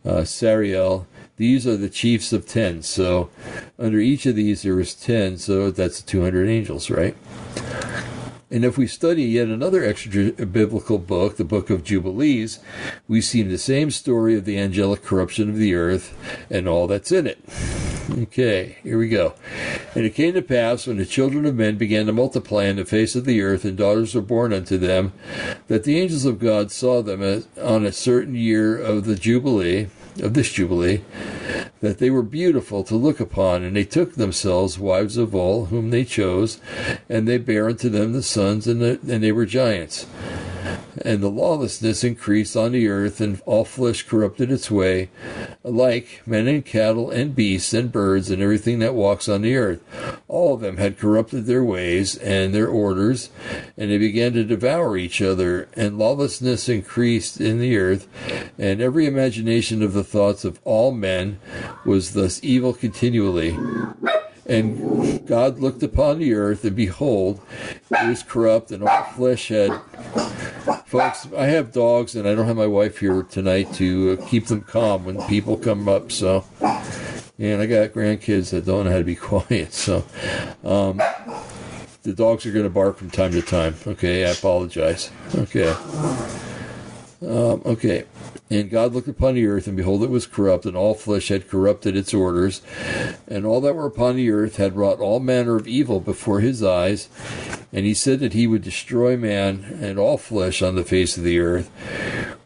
uh, 0.04 0.22
Sariel. 0.22 1.06
These 1.36 1.66
are 1.66 1.76
the 1.76 1.88
chiefs 1.88 2.32
of 2.32 2.46
ten. 2.46 2.82
So 2.82 3.30
under 3.78 3.98
each 3.98 4.26
of 4.26 4.34
these 4.34 4.62
there 4.62 4.80
is 4.80 4.94
ten. 4.94 5.38
So 5.38 5.70
that's 5.70 6.02
200 6.02 6.48
angels, 6.48 6.90
right? 6.90 7.16
And 8.50 8.64
if 8.64 8.78
we 8.78 8.86
study 8.86 9.24
yet 9.24 9.48
another 9.48 9.84
extra 9.84 10.32
biblical 10.32 10.98
book, 10.98 11.36
the 11.36 11.44
book 11.44 11.68
of 11.68 11.84
Jubilees, 11.84 12.61
we 13.06 13.20
see 13.20 13.42
the 13.42 13.59
same 13.59 13.90
story 13.90 14.34
of 14.36 14.46
the 14.46 14.59
angelic 14.59 15.02
corruption 15.02 15.50
of 15.50 15.56
the 15.56 15.74
earth 15.74 16.16
and 16.50 16.66
all 16.66 16.86
that's 16.86 17.12
in 17.12 17.26
it. 17.26 17.38
Okay, 18.11 18.78
here 18.82 18.96
we 18.96 19.11
go. 19.11 19.34
And 19.94 20.06
it 20.06 20.14
came 20.14 20.32
to 20.32 20.40
pass 20.40 20.86
when 20.86 20.96
the 20.96 21.04
children 21.04 21.44
of 21.44 21.54
men 21.54 21.76
began 21.76 22.06
to 22.06 22.12
multiply 22.12 22.64
in 22.64 22.76
the 22.76 22.86
face 22.86 23.14
of 23.14 23.26
the 23.26 23.42
earth, 23.42 23.66
and 23.66 23.76
daughters 23.76 24.14
were 24.14 24.22
born 24.22 24.52
unto 24.54 24.78
them, 24.78 25.12
that 25.66 25.84
the 25.84 25.98
angels 26.00 26.24
of 26.24 26.38
God 26.38 26.72
saw 26.72 27.02
them 27.02 27.44
on 27.61 27.84
a 27.84 27.92
certain 27.92 28.34
year 28.34 28.78
of 28.78 29.04
the 29.04 29.14
Jubilee, 29.14 29.88
of 30.22 30.32
this 30.32 30.50
Jubilee, 30.50 31.04
that 31.80 31.98
they 31.98 32.09
were 32.09 32.22
beautiful 32.22 32.82
to 32.84 32.96
look 32.96 33.20
upon, 33.20 33.62
and 33.62 33.76
they 33.76 33.84
took 33.84 34.14
themselves 34.14 34.78
wives 34.78 35.18
of 35.18 35.34
all 35.34 35.66
whom 35.66 35.90
they 35.90 36.04
chose, 36.04 36.61
and 37.11 37.28
they 37.28 37.36
bare 37.36 37.68
unto 37.68 37.90
them 37.90 38.14
the 38.14 38.22
sons, 38.22 38.66
and, 38.66 38.80
the, 38.80 38.98
and 39.06 39.22
they 39.22 39.32
were 39.32 39.44
giants. 39.44 40.06
And 41.02 41.22
the 41.22 41.30
lawlessness 41.30 42.04
increased 42.04 42.56
on 42.56 42.72
the 42.72 42.88
earth, 42.88 43.20
and 43.20 43.40
all 43.46 43.64
flesh 43.64 44.02
corrupted 44.02 44.50
its 44.50 44.70
way, 44.70 45.11
alike 45.64 46.22
men 46.26 46.48
and 46.48 46.64
cattle 46.64 47.11
and 47.11 47.34
beasts 47.34 47.72
and 47.72 47.92
birds 47.92 48.30
and 48.30 48.42
everything 48.42 48.78
that 48.80 48.94
walks 48.94 49.28
on 49.28 49.42
the 49.42 49.56
earth. 49.56 49.82
All 50.26 50.54
of 50.54 50.61
them 50.61 50.76
had 50.76 50.98
corrupted 50.98 51.46
their 51.46 51.64
ways 51.64 52.16
and 52.16 52.54
their 52.54 52.68
orders, 52.68 53.30
and 53.76 53.90
they 53.90 53.98
began 53.98 54.32
to 54.34 54.44
devour 54.44 54.96
each 54.96 55.22
other, 55.22 55.68
and 55.74 55.98
lawlessness 55.98 56.68
increased 56.68 57.40
in 57.40 57.59
the 57.59 57.76
earth, 57.76 58.09
and 58.59 58.80
every 58.80 59.06
imagination 59.06 59.82
of 59.82 59.92
the 59.92 60.04
thoughts 60.04 60.44
of 60.44 60.61
all 60.64 60.92
men 60.92 61.38
was 61.84 62.12
thus 62.12 62.40
evil 62.42 62.72
continually. 62.72 63.56
And 64.49 65.26
God 65.26 65.59
looked 65.59 65.82
upon 65.82 66.18
the 66.18 66.32
earth, 66.32 66.64
and 66.64 66.74
behold, 66.74 67.40
it 67.90 68.09
was 68.09 68.22
corrupt, 68.22 68.70
and 68.70 68.82
all 68.82 69.03
flesh 69.05 69.49
had. 69.49 69.78
Folks, 70.86 71.28
I 71.36 71.46
have 71.46 71.72
dogs, 71.72 72.16
and 72.16 72.26
I 72.26 72.34
don't 72.34 72.46
have 72.46 72.57
my 72.57 72.66
wife 72.66 72.99
here 72.99 73.22
tonight 73.24 73.72
to 73.74 74.18
uh, 74.18 74.26
keep 74.26 74.46
them 74.46 74.62
calm 74.62 75.05
when 75.05 75.20
people 75.28 75.59
come 75.59 75.86
up. 75.86 76.11
So, 76.11 76.46
and 77.38 77.61
I 77.61 77.66
got 77.66 77.90
grandkids 77.90 78.51
that 78.51 78.64
don't 78.64 78.86
know 78.86 78.90
how 78.90 78.99
to 78.99 79.05
be 79.05 79.16
quiet. 79.30 79.74
So, 79.74 79.99
um, 80.64 81.03
the 82.03 82.14
dogs 82.14 82.46
are 82.46 82.53
going 82.53 82.64
to 82.64 82.70
bark 82.70 82.96
from 82.96 83.11
time 83.11 83.32
to 83.32 83.42
time. 83.42 83.74
Okay, 83.86 84.24
I 84.24 84.30
apologize. 84.30 85.11
Okay. 85.34 85.68
Um, 87.20 87.61
okay. 87.66 88.05
And 88.51 88.70
God 88.70 88.94
looked 88.94 89.09
upon 89.09 89.34
the 89.34 89.46
earth, 89.46 89.66
and 89.66 89.76
behold, 89.76 90.03
it 90.03 90.11
was 90.11 90.26
corrupt, 90.26 90.64
and 90.64 90.74
all 90.76 90.94
flesh 90.94 91.28
had 91.28 91.49
corrupted 91.49 91.96
its 91.96 92.14
orders. 92.14 92.62
And 93.26 93.44
all 93.44 93.61
that 93.61 93.74
were 93.74 93.86
upon 93.86 94.16
the 94.16 94.30
earth 94.30 94.57
had 94.57 94.76
wrought 94.76 95.01
all 95.01 95.20
manner 95.20 95.57
of 95.57 95.68
evil 95.68 96.01
before 96.01 96.40
his 96.40 96.62
eyes. 96.62 97.09
And 97.72 97.84
he 97.84 97.92
said 97.92 98.20
that 98.20 98.32
he 98.32 98.46
would 98.46 98.62
destroy 98.62 99.18
man 99.18 99.78
and 99.82 99.99
all 99.99 100.16
flesh 100.16 100.62
on 100.62 100.76
the 100.76 100.84
face 100.84 101.18
of 101.18 101.24
the 101.24 101.38
earth, 101.38 101.68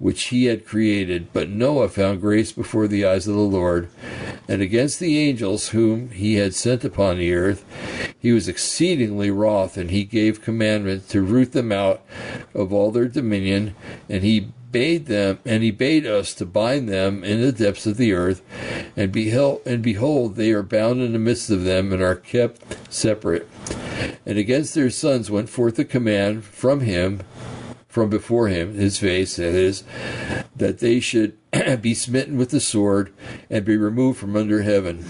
which 0.01 0.25
he 0.25 0.47
had 0.47 0.67
created. 0.67 1.33
But 1.33 1.49
Noah 1.49 1.89
found 1.89 2.21
grace 2.21 2.51
before 2.51 2.89
the 2.89 3.05
eyes 3.05 3.29
of 3.29 3.35
the 3.35 3.41
Lord. 3.41 3.89
And 4.49 4.61
against 4.61 4.99
the 4.99 5.19
angels 5.21 5.69
whom 5.69 6.11
he 6.11 6.35
had 6.35 6.53
sent 6.53 6.85
upon 6.85 7.19
the 7.19 7.33
earth, 7.33 7.65
he 8.19 8.33
was 8.33 8.49
exceedingly 8.49 9.31
wroth, 9.31 9.77
and 9.77 9.93
he 9.93 10.03
gave 10.03 10.43
commandment 10.43 11.09
to 11.11 11.23
root 11.23 11.53
them 11.53 11.71
out 11.71 12.03
of 12.55 12.73
all 12.73 12.91
their 12.91 13.07
dominion. 13.07 13.77
And 14.09 14.25
he 14.25 14.49
bade 14.73 15.07
them, 15.07 15.39
and 15.45 15.63
he 15.63 15.71
bade 15.71 16.07
us 16.07 16.35
to 16.35 16.47
bind 16.47 16.89
them 16.89 17.23
in 17.23 17.41
the 17.41 17.53
depths 17.53 17.87
of 17.87 17.99
the 17.99 18.13
earth, 18.13 18.43
and 18.97 19.13
behold, 19.13 19.61
and 19.67 19.83
behold, 19.83 20.37
they 20.37 20.51
are 20.53 20.63
bound 20.63 21.01
in 21.01 21.13
the 21.13 21.19
midst 21.19 21.51
of 21.51 21.65
them, 21.65 21.93
and 21.93 22.03
are 22.03 22.17
kept 22.17 22.93
separate. 22.93 23.49
And 24.27 24.39
against 24.39 24.75
their 24.75 24.91
sons 24.91 25.31
went 25.31 25.49
forth 25.49 25.79
a 25.79 25.85
command 25.85 26.45
from 26.45 26.81
him, 26.81 27.23
from 27.87 28.09
before 28.09 28.49
him, 28.49 28.75
his 28.75 28.99
face, 28.99 29.37
that 29.37 29.55
is, 29.55 29.85
that 30.57 30.79
they 30.79 30.99
should 30.99 31.37
be 31.83 31.95
smitten 31.95 32.39
with 32.39 32.51
the 32.51 32.61
sword, 32.61 33.13
and 33.51 33.65
be 33.65 33.77
removed 33.77 34.19
from 34.19 34.35
under 34.35 34.63
heaven. 34.63 35.05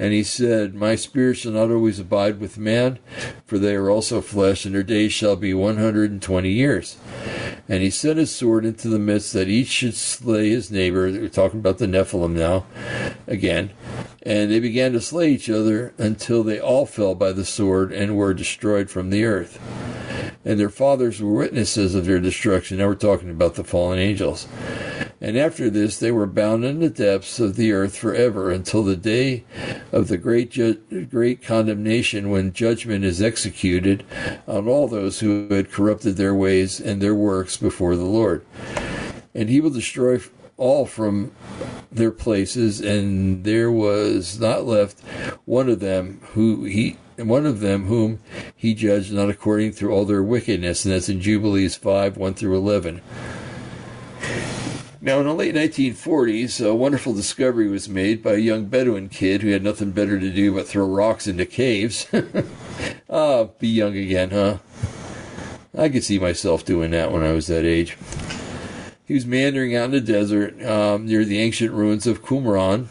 And 0.00 0.14
he 0.14 0.22
said, 0.22 0.74
My 0.74 0.96
spirit 0.96 1.36
shall 1.36 1.52
not 1.52 1.70
always 1.70 2.00
abide 2.00 2.40
with 2.40 2.56
man, 2.56 2.98
for 3.44 3.58
they 3.58 3.74
are 3.74 3.90
also 3.90 4.22
flesh, 4.22 4.64
and 4.64 4.74
their 4.74 4.82
days 4.82 5.12
shall 5.12 5.36
be 5.36 5.52
one 5.52 5.76
hundred 5.76 6.10
and 6.10 6.22
twenty 6.22 6.52
years. 6.52 6.96
And 7.70 7.84
he 7.84 7.90
sent 7.90 8.18
his 8.18 8.34
sword 8.34 8.64
into 8.64 8.88
the 8.88 8.98
midst 8.98 9.32
that 9.32 9.46
each 9.46 9.68
should 9.68 9.94
slay 9.94 10.50
his 10.50 10.72
neighbor. 10.72 11.02
We're 11.02 11.28
talking 11.28 11.60
about 11.60 11.78
the 11.78 11.86
Nephilim 11.86 12.32
now, 12.32 12.66
again. 13.28 13.70
And 14.22 14.50
they 14.50 14.58
began 14.58 14.92
to 14.92 15.00
slay 15.00 15.30
each 15.30 15.48
other 15.48 15.94
until 15.96 16.42
they 16.42 16.58
all 16.58 16.84
fell 16.84 17.14
by 17.14 17.30
the 17.30 17.44
sword 17.44 17.92
and 17.92 18.16
were 18.16 18.34
destroyed 18.34 18.90
from 18.90 19.10
the 19.10 19.24
earth. 19.24 19.60
And 20.44 20.58
their 20.58 20.68
fathers 20.68 21.22
were 21.22 21.32
witnesses 21.32 21.94
of 21.94 22.06
their 22.06 22.18
destruction. 22.18 22.78
Now 22.78 22.88
we're 22.88 22.96
talking 22.96 23.30
about 23.30 23.54
the 23.54 23.62
fallen 23.62 24.00
angels. 24.00 24.48
And 25.22 25.36
after 25.36 25.68
this, 25.68 25.98
they 25.98 26.10
were 26.10 26.26
bound 26.26 26.64
in 26.64 26.80
the 26.80 26.88
depths 26.88 27.38
of 27.38 27.56
the 27.56 27.72
earth 27.72 27.96
forever 27.96 28.50
until 28.50 28.82
the 28.82 28.96
day 28.96 29.44
of 29.92 30.08
the 30.08 30.16
great, 30.16 30.50
ju- 30.50 30.80
great 31.10 31.42
condemnation 31.42 32.30
when 32.30 32.54
judgment 32.54 33.04
is 33.04 33.20
executed 33.20 34.02
on 34.48 34.66
all 34.66 34.88
those 34.88 35.20
who 35.20 35.46
had 35.50 35.70
corrupted 35.70 36.16
their 36.16 36.34
ways 36.34 36.80
and 36.80 37.02
their 37.02 37.14
works 37.14 37.58
before 37.58 37.96
the 37.96 38.04
Lord. 38.04 38.46
And 39.34 39.50
he 39.50 39.60
will 39.60 39.70
destroy 39.70 40.20
all 40.56 40.86
from 40.86 41.32
their 41.92 42.10
places, 42.10 42.80
and 42.80 43.44
there 43.44 43.70
was 43.70 44.38
not 44.40 44.64
left 44.64 45.00
one 45.44 45.68
of 45.68 45.80
them 45.80 46.20
who 46.32 46.64
he 46.64 46.96
one 47.16 47.44
of 47.44 47.60
them 47.60 47.86
whom 47.86 48.18
he 48.56 48.74
judged 48.74 49.12
not 49.12 49.28
according 49.28 49.74
to 49.74 49.90
all 49.90 50.04
their 50.04 50.22
wickedness, 50.22 50.84
and 50.84 50.94
that's 50.94 51.08
in 51.08 51.20
Jubilees 51.20 51.76
five 51.76 52.16
one 52.16 52.34
through 52.34 52.56
eleven. 52.56 53.00
Now, 55.02 55.18
in 55.18 55.26
the 55.26 55.32
late 55.32 55.54
1940s, 55.54 56.62
a 56.62 56.74
wonderful 56.74 57.14
discovery 57.14 57.68
was 57.68 57.88
made 57.88 58.22
by 58.22 58.32
a 58.32 58.38
young 58.38 58.66
Bedouin 58.66 59.08
kid 59.08 59.40
who 59.40 59.48
had 59.48 59.62
nothing 59.62 59.92
better 59.92 60.20
to 60.20 60.30
do 60.30 60.52
but 60.52 60.68
throw 60.68 60.86
rocks 60.86 61.26
into 61.26 61.46
caves. 61.46 62.06
Ah, 63.12 63.44
be 63.58 63.66
young 63.66 63.96
again, 63.96 64.30
huh? 64.30 64.58
I 65.76 65.88
could 65.88 66.04
see 66.04 66.20
myself 66.20 66.64
doing 66.64 66.92
that 66.92 67.10
when 67.10 67.24
I 67.24 67.32
was 67.32 67.48
that 67.48 67.64
age. 67.64 67.98
He 69.04 69.14
was 69.14 69.26
meandering 69.26 69.74
out 69.74 69.86
in 69.86 69.90
the 69.90 70.00
desert 70.00 70.64
um, 70.64 71.06
near 71.06 71.24
the 71.24 71.40
ancient 71.40 71.72
ruins 71.72 72.06
of 72.06 72.22
Qumran. 72.22 72.86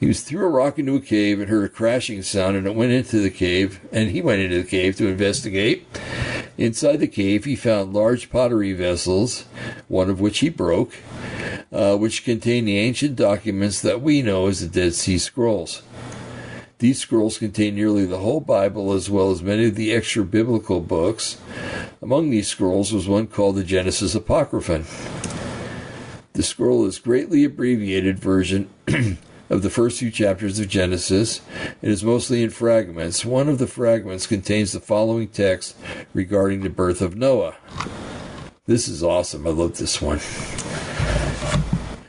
He 0.00 0.06
was 0.06 0.22
threw 0.22 0.44
a 0.44 0.50
rock 0.50 0.78
into 0.80 0.96
a 0.96 1.00
cave 1.00 1.38
and 1.38 1.48
heard 1.48 1.64
a 1.64 1.68
crashing 1.68 2.22
sound, 2.22 2.56
and 2.56 2.66
it 2.66 2.74
went 2.74 2.90
into 2.90 3.20
the 3.20 3.30
cave, 3.30 3.80
and 3.92 4.10
he 4.10 4.20
went 4.20 4.42
into 4.42 4.60
the 4.60 4.68
cave 4.68 4.96
to 4.96 5.06
investigate. 5.06 5.86
Inside 6.58 6.98
the 6.98 7.08
cave, 7.08 7.44
he 7.44 7.56
found 7.56 7.94
large 7.94 8.30
pottery 8.30 8.72
vessels, 8.72 9.46
one 9.88 10.10
of 10.10 10.20
which 10.20 10.40
he 10.40 10.48
broke, 10.48 10.94
uh, 11.72 11.96
which 11.96 12.24
contained 12.24 12.68
the 12.68 12.78
ancient 12.78 13.16
documents 13.16 13.80
that 13.80 14.02
we 14.02 14.22
know 14.22 14.48
as 14.48 14.60
the 14.60 14.68
Dead 14.68 14.94
Sea 14.94 15.18
Scrolls. 15.18 15.82
These 16.78 16.98
scrolls 16.98 17.38
contain 17.38 17.76
nearly 17.76 18.04
the 18.04 18.18
whole 18.18 18.40
Bible 18.40 18.92
as 18.92 19.08
well 19.08 19.30
as 19.30 19.40
many 19.40 19.66
of 19.66 19.76
the 19.76 19.92
extra 19.92 20.24
biblical 20.24 20.80
books. 20.80 21.38
Among 22.02 22.30
these 22.30 22.48
scrolls 22.48 22.92
was 22.92 23.06
one 23.06 23.28
called 23.28 23.54
the 23.54 23.62
Genesis 23.62 24.16
Apocryphon. 24.16 24.84
The 26.32 26.42
scroll 26.42 26.84
is 26.86 26.98
greatly 26.98 27.44
abbreviated 27.44 28.18
version 28.18 28.68
of 29.52 29.60
the 29.60 29.70
first 29.70 29.98
few 29.98 30.10
chapters 30.10 30.58
of 30.58 30.66
Genesis. 30.66 31.42
It 31.82 31.90
is 31.90 32.02
mostly 32.02 32.42
in 32.42 32.48
fragments. 32.48 33.22
One 33.22 33.50
of 33.50 33.58
the 33.58 33.66
fragments 33.66 34.26
contains 34.26 34.72
the 34.72 34.80
following 34.80 35.28
text 35.28 35.76
regarding 36.14 36.62
the 36.62 36.70
birth 36.70 37.02
of 37.02 37.16
Noah. 37.16 37.56
This 38.64 38.88
is 38.88 39.02
awesome. 39.02 39.46
I 39.46 39.50
love 39.50 39.76
this 39.76 40.00
one. 40.00 40.20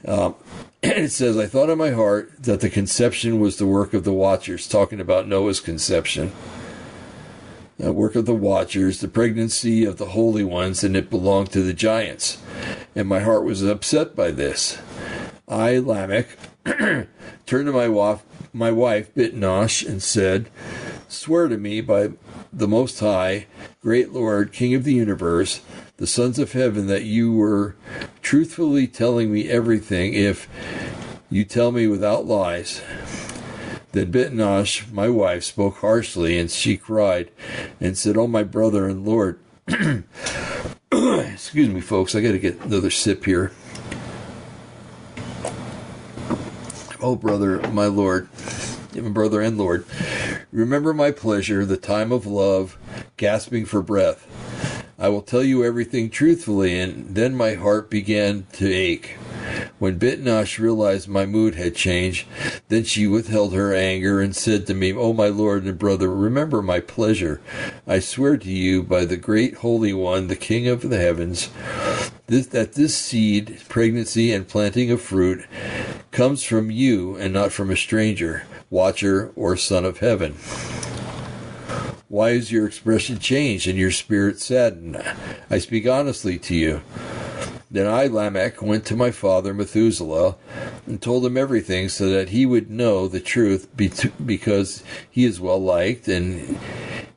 Um, 0.07 0.35
it 0.83 1.11
says, 1.11 1.37
I 1.37 1.47
thought 1.47 1.69
in 1.69 1.77
my 1.77 1.91
heart 1.91 2.31
that 2.43 2.61
the 2.61 2.69
conception 2.69 3.41
was 3.41 3.57
the 3.57 3.67
work 3.67 3.93
of 3.93 4.05
the 4.05 4.13
watchers, 4.13 4.65
talking 4.65 5.01
about 5.01 5.27
Noah's 5.27 5.59
conception. 5.59 6.31
The 7.77 7.91
work 7.91 8.15
of 8.15 8.25
the 8.25 8.33
watchers, 8.33 9.01
the 9.01 9.09
pregnancy 9.09 9.83
of 9.83 9.97
the 9.97 10.09
holy 10.09 10.45
ones, 10.45 10.81
and 10.81 10.95
it 10.95 11.09
belonged 11.09 11.51
to 11.51 11.61
the 11.61 11.73
giants. 11.73 12.37
And 12.95 13.09
my 13.09 13.19
heart 13.19 13.43
was 13.43 13.61
upset 13.63 14.15
by 14.15 14.31
this. 14.31 14.79
I, 15.47 15.77
Lamech, 15.77 16.27
turned 16.65 17.07
to 17.47 17.71
my 17.71 17.87
wife, 17.87 18.23
my 18.53 18.71
wife 18.71 19.13
Bitnosh, 19.13 19.87
and 19.87 20.01
said, 20.01 20.49
Swear 21.07 21.47
to 21.47 21.57
me 21.57 21.81
by 21.81 22.11
the 22.51 22.67
Most 22.67 22.99
High, 22.99 23.47
great 23.81 24.13
Lord, 24.13 24.53
King 24.53 24.73
of 24.73 24.83
the 24.83 24.93
universe, 24.93 25.61
the 25.97 26.07
sons 26.07 26.39
of 26.39 26.53
heaven, 26.53 26.87
that 26.87 27.03
you 27.03 27.33
were 27.33 27.75
truthfully 28.21 28.87
telling 28.87 29.33
me 29.33 29.49
everything 29.49 30.13
if 30.13 30.47
you 31.29 31.43
tell 31.43 31.71
me 31.71 31.87
without 31.87 32.25
lies. 32.25 32.81
Then 33.91 34.11
Bitnosh, 34.11 34.91
my 34.91 35.09
wife, 35.09 35.43
spoke 35.43 35.77
harshly, 35.77 36.39
and 36.39 36.49
she 36.49 36.77
cried 36.77 37.29
and 37.79 37.97
said, 37.97 38.17
Oh, 38.17 38.27
my 38.27 38.43
brother 38.43 38.87
and 38.87 39.05
Lord. 39.05 39.39
Excuse 40.91 41.69
me, 41.69 41.81
folks, 41.81 42.15
I 42.15 42.21
got 42.21 42.31
to 42.31 42.39
get 42.39 42.59
another 42.61 42.89
sip 42.89 43.25
here. 43.25 43.51
Oh, 47.03 47.17
brother, 47.17 47.59
my 47.67 47.87
Lord, 47.87 48.29
brother 48.93 49.41
and 49.41 49.57
Lord, 49.57 49.85
remember 50.53 50.93
my 50.93 51.11
pleasure, 51.11 51.65
the 51.65 51.75
time 51.75 52.13
of 52.13 52.25
love, 52.25 52.77
gasping 53.17 53.65
for 53.65 53.81
breath. 53.81 54.25
I 54.97 55.09
will 55.09 55.21
tell 55.21 55.43
you 55.43 55.65
everything 55.65 56.09
truthfully, 56.09 56.79
and 56.79 57.13
then 57.13 57.35
my 57.35 57.55
heart 57.55 57.89
began 57.89 58.47
to 58.53 58.71
ache. 58.71 59.17
When 59.79 59.99
Bitnosh 59.99 60.59
realized 60.59 61.09
my 61.09 61.25
mood 61.25 61.55
had 61.55 61.75
changed, 61.75 62.25
then 62.69 62.85
she 62.85 63.05
withheld 63.05 63.53
her 63.53 63.75
anger 63.75 64.21
and 64.21 64.33
said 64.33 64.65
to 64.67 64.73
me, 64.73 64.93
O 64.93 64.99
oh, 64.99 65.13
my 65.13 65.27
lord 65.27 65.65
and 65.65 65.77
brother, 65.77 66.09
remember 66.09 66.61
my 66.61 66.79
pleasure. 66.79 67.41
I 67.85 67.99
swear 67.99 68.37
to 68.37 68.49
you 68.49 68.81
by 68.81 69.03
the 69.03 69.17
great 69.17 69.55
Holy 69.55 69.91
One, 69.91 70.27
the 70.27 70.37
King 70.37 70.69
of 70.69 70.89
the 70.89 70.99
heavens, 70.99 71.49
this, 72.27 72.47
that 72.47 72.73
this 72.73 72.95
seed, 72.95 73.59
pregnancy, 73.69 74.31
and 74.31 74.47
planting 74.47 74.91
of 74.91 75.01
fruit 75.01 75.45
comes 76.11 76.43
from 76.43 76.71
you 76.71 77.15
and 77.15 77.33
not 77.33 77.51
from 77.51 77.69
a 77.69 77.75
stranger, 77.75 78.43
watcher, 78.69 79.31
or 79.35 79.57
son 79.57 79.85
of 79.85 79.99
heaven. 79.99 80.35
Why 82.07 82.29
is 82.29 82.51
your 82.51 82.67
expression 82.67 83.17
changed 83.19 83.67
and 83.67 83.77
your 83.77 83.91
spirit 83.91 84.39
saddened? 84.39 85.03
I 85.49 85.57
speak 85.57 85.87
honestly 85.87 86.37
to 86.39 86.55
you. 86.55 86.81
Then 87.71 87.87
I, 87.87 88.05
Lamech, 88.05 88.61
went 88.61 88.85
to 88.85 88.95
my 88.95 89.09
father 89.09 89.51
Methuselah 89.51 90.35
and 90.85 91.01
told 91.01 91.25
him 91.25 91.35
everything 91.35 91.89
so 91.89 92.07
that 92.11 92.29
he 92.29 92.45
would 92.45 92.69
know 92.69 93.07
the 93.07 93.19
truth 93.19 93.67
because 93.75 94.83
he 95.09 95.25
is 95.25 95.41
well 95.41 95.59
liked 95.59 96.07
and 96.07 96.59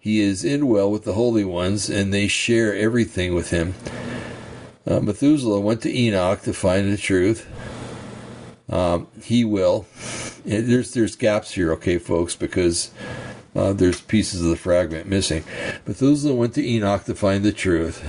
he 0.00 0.20
is 0.20 0.46
in 0.46 0.66
well 0.66 0.90
with 0.90 1.04
the 1.04 1.12
holy 1.12 1.44
ones 1.44 1.90
and 1.90 2.12
they 2.14 2.26
share 2.26 2.74
everything 2.74 3.34
with 3.34 3.50
him. 3.50 3.74
Uh, 4.86 5.00
Methuselah 5.00 5.60
went 5.60 5.82
to 5.82 5.94
Enoch 5.96 6.42
to 6.42 6.54
find 6.54 6.92
the 6.92 6.98
truth. 6.98 7.48
Um, 8.70 9.08
he 9.22 9.44
will. 9.44 9.86
There's 10.44 10.92
there's 10.94 11.16
gaps 11.16 11.52
here, 11.52 11.72
okay, 11.74 11.98
folks, 11.98 12.36
because 12.36 12.90
uh, 13.56 13.72
there's 13.74 14.00
pieces 14.00 14.42
of 14.42 14.48
the 14.50 14.56
fragment 14.56 15.08
missing. 15.08 15.44
Methuselah 15.86 16.34
went 16.34 16.54
to 16.54 16.66
Enoch 16.66 17.04
to 17.04 17.14
find 17.14 17.44
the 17.44 17.52
truth. 17.52 18.04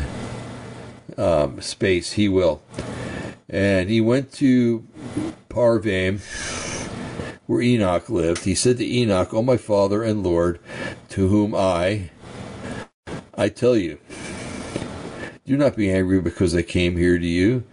Um, 1.17 1.61
space, 1.61 2.13
he 2.13 2.29
will. 2.29 2.61
And 3.49 3.89
he 3.89 4.01
went 4.01 4.31
to 4.33 4.87
Parvaim, 5.49 6.21
where 7.47 7.61
Enoch 7.61 8.09
lived. 8.09 8.45
He 8.45 8.55
said 8.55 8.77
to 8.77 8.85
Enoch, 8.85 9.33
O 9.33 9.41
my 9.43 9.57
father 9.57 10.03
and 10.03 10.23
Lord, 10.23 10.59
to 11.09 11.27
whom 11.29 11.55
I, 11.55 12.11
I 13.35 13.49
tell 13.49 13.77
you, 13.77 13.99
do 15.47 15.55
not 15.55 15.77
be 15.77 15.89
angry 15.89 16.19
because 16.19 16.53
I 16.53 16.61
came 16.61 16.97
here 16.97 17.17
to 17.17 17.25
you. 17.25 17.63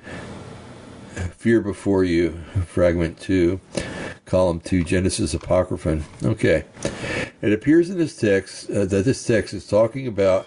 Fear 1.36 1.60
before 1.60 2.04
you, 2.04 2.40
fragment 2.66 3.18
2, 3.18 3.60
column 4.26 4.60
2, 4.60 4.84
Genesis 4.84 5.34
Apocryphon. 5.34 6.04
Okay. 6.22 6.64
It 7.42 7.52
appears 7.52 7.90
in 7.90 7.98
this 7.98 8.16
text 8.16 8.70
uh, 8.70 8.84
that 8.86 9.04
this 9.04 9.26
text 9.26 9.52
is 9.54 9.66
talking 9.66 10.06
about 10.06 10.46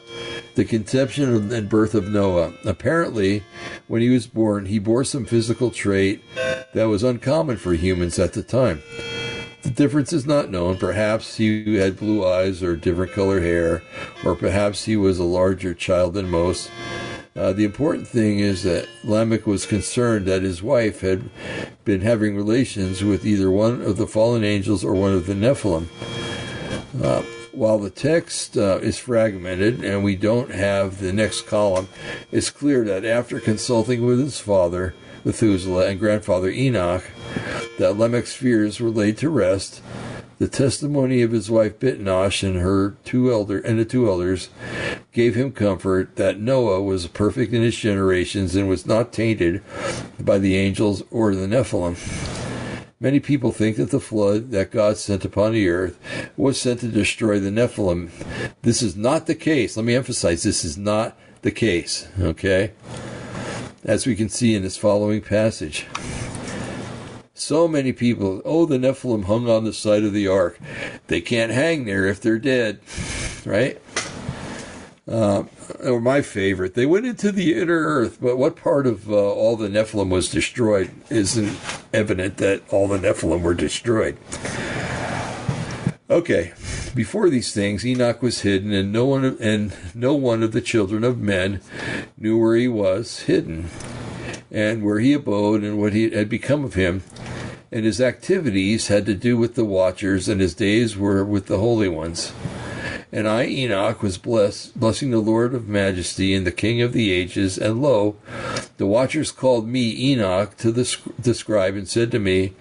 the 0.56 0.64
conception 0.64 1.52
and 1.54 1.70
birth 1.70 1.96
of 1.96 2.08
Noah. 2.08 2.54
Apparently, 2.66 3.44
when 3.88 4.02
he 4.02 4.10
was 4.10 4.26
born, 4.26 4.66
he 4.66 4.80
bore 4.80 5.04
some 5.04 5.26
physical 5.26 5.70
trait 5.70 6.24
that 6.74 6.86
was 6.86 7.04
uncommon 7.04 7.58
for 7.58 7.74
humans 7.74 8.18
at 8.20 8.34
the 8.34 8.44
time. 8.44 8.82
The 9.64 9.70
difference 9.70 10.14
is 10.14 10.26
not 10.26 10.50
known. 10.50 10.78
Perhaps 10.78 11.36
he 11.36 11.76
had 11.76 11.98
blue 11.98 12.26
eyes 12.26 12.64
or 12.64 12.78
different 12.78 13.12
color 13.12 13.42
hair, 13.42 13.84
or 14.24 14.34
perhaps 14.34 14.86
he 14.86 14.96
was 14.96 15.20
a 15.20 15.26
larger 15.26 15.74
child 15.74 16.14
than 16.14 16.30
most. 16.30 16.72
Uh, 17.38 17.54
the 17.54 17.64
important 17.64 18.08
thing 18.08 18.40
is 18.40 18.64
that 18.64 18.90
Lamech 19.04 19.46
was 19.46 19.68
concerned 19.68 20.26
that 20.26 20.42
his 20.42 20.64
wife 20.64 21.02
had 21.02 21.30
been 21.86 22.02
having 22.02 22.36
relations 22.36 23.04
with 23.04 23.26
either 23.28 23.52
one 23.52 23.82
of 23.82 23.98
the 23.98 24.08
fallen 24.08 24.44
angels 24.44 24.84
or 24.84 24.94
one 24.94 25.14
of 25.14 25.28
the 25.28 25.36
Nephilim. 25.36 25.88
Uh, 27.04 27.22
while 27.52 27.78
the 27.78 27.92
text 27.92 28.58
uh, 28.58 28.80
is 28.82 28.98
fragmented 28.98 29.84
and 29.84 30.04
we 30.04 30.16
don't 30.16 30.52
have 30.52 31.00
the 31.00 31.14
next 31.14 31.44
column, 31.48 31.88
it's 32.32 32.50
clear 32.50 32.84
that 32.86 33.06
after 33.06 33.40
consulting 33.40 34.04
with 34.04 34.20
his 34.20 34.40
father, 34.40 34.96
Methuselah, 35.24 35.88
and 35.88 36.00
grandfather 36.00 36.50
Enoch, 36.50 37.04
that 37.78 37.98
Lamech's 37.98 38.34
fears 38.34 38.80
were 38.80 38.90
laid 38.90 39.18
to 39.20 39.30
rest. 39.30 39.82
The 40.40 40.48
testimony 40.48 41.22
of 41.22 41.32
his 41.32 41.50
wife 41.50 41.80
Bitnosh 41.80 42.48
and 42.48 42.58
her 42.58 42.96
two 43.04 43.32
elder 43.32 43.60
and 43.60 43.80
the 43.80 43.86
two 43.86 44.10
elders 44.10 44.50
gave 45.12 45.36
him 45.36 45.52
comfort 45.52 46.16
that 46.16 46.40
Noah 46.40 46.82
was 46.82 47.08
perfect 47.08 47.54
in 47.54 47.62
his 47.62 47.76
generations 47.76 48.56
and 48.56 48.70
was 48.70 48.86
not 48.86 49.12
tainted 49.12 49.64
by 50.20 50.38
the 50.38 50.56
angels 50.56 51.04
or 51.10 51.34
the 51.34 51.48
Nephilim. 51.48 51.98
Many 53.00 53.20
people 53.20 53.52
think 53.52 53.78
that 53.78 53.92
the 53.92 54.00
flood 54.00 54.52
that 54.52 54.72
God 54.72 54.98
sent 54.98 55.26
upon 55.26 55.54
the 55.54 55.70
earth 55.70 56.00
was 56.36 56.60
sent 56.60 56.80
to 56.82 56.88
destroy 56.88 57.40
the 57.40 57.50
Nephilim. 57.50 58.10
This 58.62 58.82
is 58.82 58.96
not 58.96 59.26
the 59.26 59.36
case. 59.36 59.78
Let 59.78 59.86
me 59.86 59.96
emphasize 59.96 60.44
this 60.44 60.64
is 60.64 60.78
not 60.78 61.18
the 61.42 61.52
case. 61.52 62.08
Okay? 62.20 62.72
as 63.88 64.06
we 64.06 64.16
can 64.16 64.30
see 64.30 64.54
in 64.54 64.64
this 64.64 64.78
following 64.78 65.22
passage. 65.22 65.86
So 67.40 67.68
many 67.68 67.94
people, 67.94 68.42
oh, 68.46 68.66
the 68.66 68.80
Nephilim 68.80 69.26
hung 69.26 69.48
on 69.48 69.64
the 69.64 69.72
side 69.72 70.04
of 70.04 70.12
the 70.12 70.28
ark. 70.28 70.58
They 71.06 71.22
can't 71.22 71.52
hang 71.52 71.86
there 71.86 72.08
if 72.08 72.20
they're 72.20 72.40
dead, 72.40 72.80
right? 73.46 73.80
Uh, 75.08 75.44
or 75.84 76.02
my 76.02 76.24
favorite, 76.24 76.74
they 76.74 76.88
went 76.88 77.06
into 77.06 77.32
the 77.32 77.54
inner 77.54 77.78
earth, 77.78 78.18
but 78.20 78.38
what 78.38 78.56
part 78.56 78.88
of 78.88 79.12
uh, 79.12 79.16
all 79.16 79.56
the 79.56 79.70
Nephilim 79.70 80.10
was 80.10 80.32
destroyed 80.32 80.90
isn't 81.12 81.56
evident 81.94 82.38
that 82.38 82.64
all 82.74 82.88
the 82.88 82.98
Nephilim 82.98 83.44
were 83.44 83.54
destroyed. 83.54 84.18
Okay, 86.10 86.54
before 86.96 87.30
these 87.30 87.54
things, 87.54 87.86
Enoch 87.86 88.24
was 88.24 88.42
hidden, 88.42 88.74
and 88.74 88.92
no 88.92 89.06
one 89.06 89.38
and 89.40 89.76
no 89.94 90.16
one 90.16 90.42
of 90.42 90.54
the 90.54 90.62
children 90.62 91.04
of 91.04 91.20
men 91.20 91.62
knew 92.18 92.40
where 92.40 92.56
he 92.56 92.68
was 92.68 93.20
hidden, 93.22 93.70
and 94.52 94.84
where 94.84 95.00
he 95.00 95.14
abode, 95.14 95.64
and 95.64 95.80
what 95.80 95.94
he 95.94 96.10
had 96.10 96.30
become 96.30 96.64
of 96.64 96.76
him. 96.76 97.04
And 97.72 97.86
his 97.86 98.00
activities 98.00 98.88
had 98.88 99.06
to 99.08 99.14
do 99.14 99.38
with 99.38 99.56
the 99.56 99.66
watchers, 99.66 100.30
and 100.30 100.40
his 100.40 100.54
days 100.54 100.98
were 100.98 101.24
with 101.24 101.48
the 101.48 101.58
holy 101.58 101.90
ones. 101.90 102.32
And 103.10 103.26
I, 103.26 103.46
Enoch, 103.46 104.04
was 104.04 104.18
blessed, 104.18 104.78
blessing 104.78 105.12
the 105.12 105.20
Lord 105.20 105.54
of 105.54 105.70
majesty 105.70 106.36
and 106.36 106.46
the 106.46 106.52
King 106.52 106.82
of 106.82 106.92
the 106.92 107.14
ages. 107.14 107.58
And 107.58 107.82
lo, 107.82 108.18
the 108.76 108.86
watchers 108.86 109.32
called 109.32 109.66
me 109.66 109.96
Enoch 110.12 110.58
to 110.58 110.74
the, 110.74 110.98
the 111.18 111.34
scribe 111.34 111.76
and 111.76 111.88
said 111.88 112.12
to 112.12 112.20
me, 112.20 112.54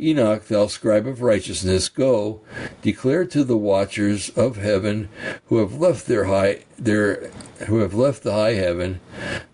Enoch, 0.00 0.44
thou 0.46 0.68
scribe 0.68 1.08
of 1.08 1.20
righteousness, 1.20 1.88
go, 1.88 2.40
declare 2.80 3.24
to 3.24 3.42
the 3.42 3.56
watchers 3.56 4.30
of 4.30 4.56
heaven 4.56 5.08
who 5.46 5.58
have 5.58 5.74
left 5.74 6.06
their 6.06 6.26
high, 6.26 6.60
their, 6.78 7.28
who 7.66 7.78
have 7.78 7.94
left 7.94 8.22
the 8.22 8.32
high 8.32 8.54
heaven, 8.54 9.00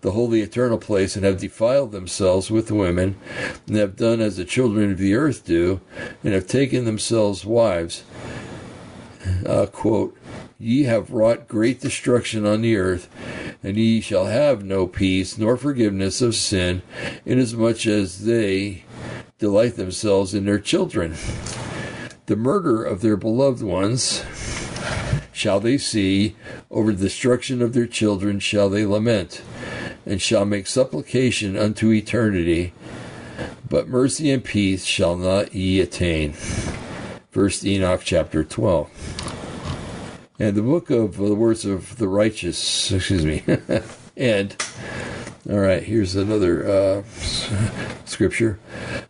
the 0.01 0.11
holy 0.11 0.41
eternal 0.41 0.77
place, 0.77 1.15
and 1.15 1.25
have 1.25 1.39
defiled 1.39 1.91
themselves 1.91 2.51
with 2.51 2.69
women, 2.69 3.17
and 3.65 3.75
have 3.77 3.95
done 3.95 4.21
as 4.21 4.37
the 4.37 4.45
children 4.45 4.91
of 4.91 4.99
the 4.99 5.15
earth 5.15 5.43
do, 5.43 5.81
and 6.23 6.33
have 6.33 6.45
taken 6.45 6.85
themselves 6.85 7.45
wives. 7.45 8.03
Uh, 9.43 9.65
quote, 9.65 10.15
Ye 10.57 10.83
have 10.83 11.11
wrought 11.11 11.49
great 11.49 11.81
destruction 11.81 12.45
on 12.45 12.61
the 12.61 12.77
earth, 12.77 13.09
and 13.61 13.75
ye 13.75 13.99
shall 13.99 14.27
have 14.27 14.63
no 14.63 14.87
peace 14.87 15.37
nor 15.37 15.57
forgiveness 15.57 16.21
of 16.21 16.33
sin, 16.33 16.81
inasmuch 17.25 17.85
as 17.85 18.23
they 18.23 18.85
delight 19.37 19.75
themselves 19.75 20.33
in 20.33 20.45
their 20.45 20.59
children. 20.59 21.15
The 22.27 22.37
murder 22.37 22.83
of 22.83 23.01
their 23.01 23.17
beloved 23.17 23.61
ones 23.61 24.23
shall 25.33 25.59
they 25.59 25.77
see, 25.77 26.37
over 26.71 26.93
the 26.93 27.03
destruction 27.03 27.61
of 27.61 27.73
their 27.73 27.85
children 27.85 28.39
shall 28.39 28.69
they 28.69 28.85
lament, 28.85 29.41
and 30.05 30.21
shall 30.21 30.45
make 30.45 30.67
supplication 30.67 31.57
unto 31.57 31.91
eternity. 31.91 32.73
But 33.67 33.89
mercy 33.89 34.31
and 34.31 34.41
peace 34.41 34.85
shall 34.85 35.17
not 35.17 35.53
ye 35.53 35.81
attain. 35.81 36.31
First 37.29 37.65
Enoch 37.65 38.01
chapter 38.05 38.45
12. 38.45 39.44
And 40.37 40.55
the 40.55 40.61
book 40.61 40.89
of 40.89 41.15
the 41.15 41.33
words 41.33 41.63
of 41.63 41.97
the 41.97 42.09
righteous, 42.09 42.91
excuse 42.91 43.23
me, 43.23 43.43
and 44.17 44.55
all 45.49 45.59
right, 45.59 45.81
here's 45.81 46.15
another 46.15 46.67
uh, 46.67 47.03
scripture. 48.03 48.59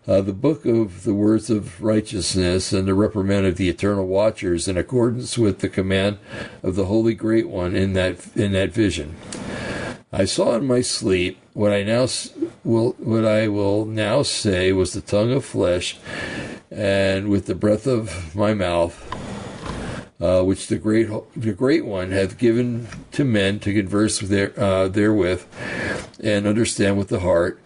Uh, 0.08 0.22
the 0.22 0.34
book 0.34 0.66
of 0.68 1.04
the 1.04 1.16
words 1.16 1.50
of 1.50 1.82
righteousness 1.82 2.72
and 2.74 2.88
the 2.88 2.94
reprimand 2.94 3.48
of 3.48 3.58
the 3.58 3.70
eternal 3.70 4.06
watchers, 4.06 4.68
in 4.68 4.78
accordance 4.78 5.36
with 5.36 5.60
the 5.60 5.70
command 5.70 6.20
of 6.62 6.76
the 6.76 6.86
Holy 6.86 7.16
Great 7.16 7.50
One 7.50 7.76
in 7.76 7.94
that 7.94 8.36
in 8.36 8.52
that 8.52 8.72
vision. 8.72 9.16
I 10.12 10.26
saw 10.26 10.56
in 10.56 10.68
my 10.68 10.82
sleep 10.82 11.40
what 11.54 11.72
I 11.72 11.82
now 11.82 12.06
will 12.64 12.92
what 13.00 13.26
I 13.26 13.48
will 13.48 13.86
now 13.86 14.22
say 14.22 14.72
was 14.74 14.94
the 14.94 15.02
tongue 15.02 15.32
of 15.32 15.44
flesh, 15.44 15.98
and 16.70 17.30
with 17.30 17.48
the 17.48 17.56
breath 17.56 17.88
of 17.88 18.36
my 18.36 18.54
mouth 18.54 19.25
uh, 20.22 20.42
which 20.44 20.68
the 20.68 20.78
great 20.78 21.10
the 21.36 21.54
great 21.54 21.86
one 21.86 22.12
hath 22.12 22.38
given 22.38 22.88
to 23.12 23.24
men 23.24 23.60
to 23.60 23.74
converse 23.74 24.20
their, 24.20 24.58
uh, 24.60 24.88
therewith 24.88 25.46
and 26.24 26.48
understand 26.48 26.98
with 26.98 27.10
the 27.10 27.20
heart 27.20 27.62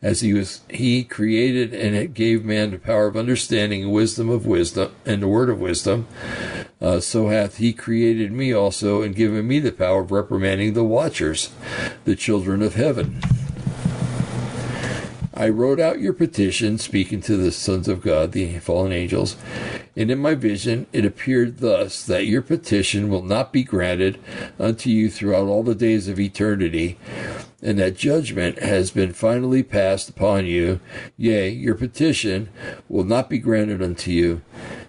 as 0.00 0.20
he 0.20 0.32
was 0.32 0.60
he 0.70 1.02
created 1.02 1.74
and 1.74 2.14
gave 2.14 2.44
man 2.44 2.70
the 2.70 2.78
power 2.78 3.06
of 3.06 3.16
understanding 3.16 3.82
and 3.82 3.92
wisdom 3.92 4.28
of 4.28 4.46
wisdom 4.46 4.94
and 5.04 5.22
the 5.22 5.28
word 5.28 5.50
of 5.50 5.60
wisdom. 5.60 6.06
Uh, 6.80 7.00
so 7.00 7.28
hath 7.28 7.56
he 7.56 7.72
created 7.72 8.30
me 8.30 8.52
also 8.52 9.02
and 9.02 9.16
given 9.16 9.48
me 9.48 9.58
the 9.58 9.72
power 9.72 10.02
of 10.02 10.12
reprimanding 10.12 10.74
the 10.74 10.84
watchers 10.84 11.50
the 12.04 12.14
children 12.14 12.62
of 12.62 12.74
heaven 12.74 13.20
I 15.38 15.50
wrote 15.50 15.78
out 15.78 16.00
your 16.00 16.14
petition, 16.14 16.78
speaking 16.78 17.20
to 17.20 17.36
the 17.36 17.52
sons 17.52 17.86
of 17.86 18.02
God, 18.02 18.32
the 18.32 18.58
fallen 18.58 18.90
angels, 18.90 19.36
and 19.94 20.10
in 20.10 20.18
my 20.18 20.34
vision 20.34 20.88
it 20.92 21.04
appeared 21.04 21.58
thus 21.58 22.04
that 22.06 22.26
your 22.26 22.42
petition 22.42 23.08
will 23.08 23.22
not 23.22 23.52
be 23.52 23.62
granted 23.62 24.18
unto 24.58 24.90
you 24.90 25.08
throughout 25.08 25.46
all 25.46 25.62
the 25.62 25.76
days 25.76 26.08
of 26.08 26.18
eternity, 26.18 26.98
and 27.62 27.78
that 27.78 27.96
judgment 27.96 28.58
has 28.58 28.90
been 28.90 29.12
finally 29.12 29.62
passed 29.62 30.08
upon 30.08 30.44
you. 30.44 30.80
Yea, 31.16 31.48
your 31.50 31.76
petition 31.76 32.48
will 32.88 33.04
not 33.04 33.30
be 33.30 33.38
granted 33.38 33.80
unto 33.80 34.10
you 34.10 34.42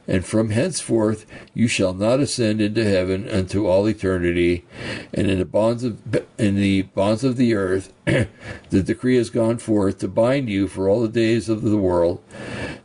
and 0.10 0.26
from 0.26 0.50
henceforth 0.50 1.28
you 1.54 1.68
shall 1.68 1.94
not 1.94 2.20
ascend 2.20 2.60
into 2.60 2.84
heaven 2.84 3.30
unto 3.30 3.68
all 3.68 3.88
eternity. 3.88 4.66
And 5.14 5.30
in 5.30 5.38
the 5.38 5.46
bonds 5.46 5.84
of 5.84 6.02
in 6.38 6.56
the 6.56 6.82
bonds 6.82 7.24
of 7.24 7.38
the 7.38 7.54
earth, 7.54 7.94
the 8.06 8.84
decree 8.84 9.18
has 9.18 9.30
gone 9.30 9.60
forth 9.60 10.00
to 10.00 10.08
bind 10.08 10.50
you 10.50 10.68
for 10.68 10.90
all 10.90 11.02
the 11.02 11.08
days 11.08 11.48
of 11.48 11.62
the 11.62 11.78
world, 11.78 12.24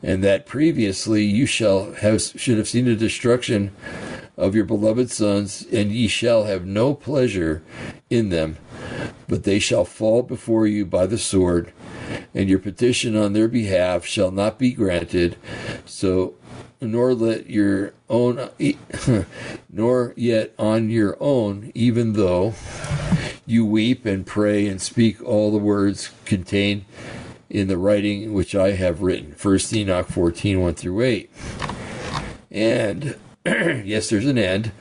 and 0.03 0.23
that 0.23 0.45
previously 0.45 1.25
you 1.25 1.47
shall 1.47 1.95
have 1.95 2.21
should 2.21 2.59
have 2.59 2.69
seen 2.69 2.85
the 2.85 2.95
destruction 2.95 3.75
of 4.37 4.55
your 4.55 4.65
beloved 4.67 5.11
sons, 5.11 5.67
and 5.73 5.93
ye 5.93 6.09
shall 6.09 6.45
have 6.45 6.67
no 6.67 6.93
pleasure 6.93 7.63
in 8.11 8.29
them, 8.29 8.59
but 9.29 9.45
they 9.45 9.59
shall 9.59 9.87
fall 9.87 10.23
before 10.23 10.67
you 10.67 10.85
by 10.85 11.07
the 11.07 11.19
sword, 11.19 11.73
and 12.35 12.49
your 12.49 12.59
petition 12.59 13.17
on 13.17 13.33
their 13.33 13.49
behalf 13.49 14.05
shall 14.05 14.31
not 14.31 14.59
be 14.59 14.73
granted. 14.73 15.37
So 15.85 16.35
nor 16.81 17.15
let 17.15 17.49
your 17.49 17.93
own, 18.09 18.51
nor 19.71 20.13
yet 20.17 20.53
on 20.59 20.91
your 20.91 21.17
own, 21.21 21.73
even 21.75 22.15
though 22.15 22.55
you 23.47 23.65
weep 23.65 24.07
and 24.07 24.27
pray 24.27 24.67
and 24.67 24.81
speak 24.81 25.23
all 25.23 25.51
the 25.51 25.59
words 25.59 26.11
contained 26.25 26.85
in 27.51 27.69
the 27.69 27.79
writing 27.79 28.33
which 28.33 28.55
I 28.55 28.73
have 28.73 29.03
written. 29.03 29.33
First 29.33 29.73
Enoch 29.73 30.09
14, 30.09 30.61
1 30.61 30.75
through 30.75 31.03
8. 31.03 31.31
And, 32.51 33.17
yes, 33.47 34.09
there's 34.09 34.27
an 34.27 34.39
end. 34.39 34.73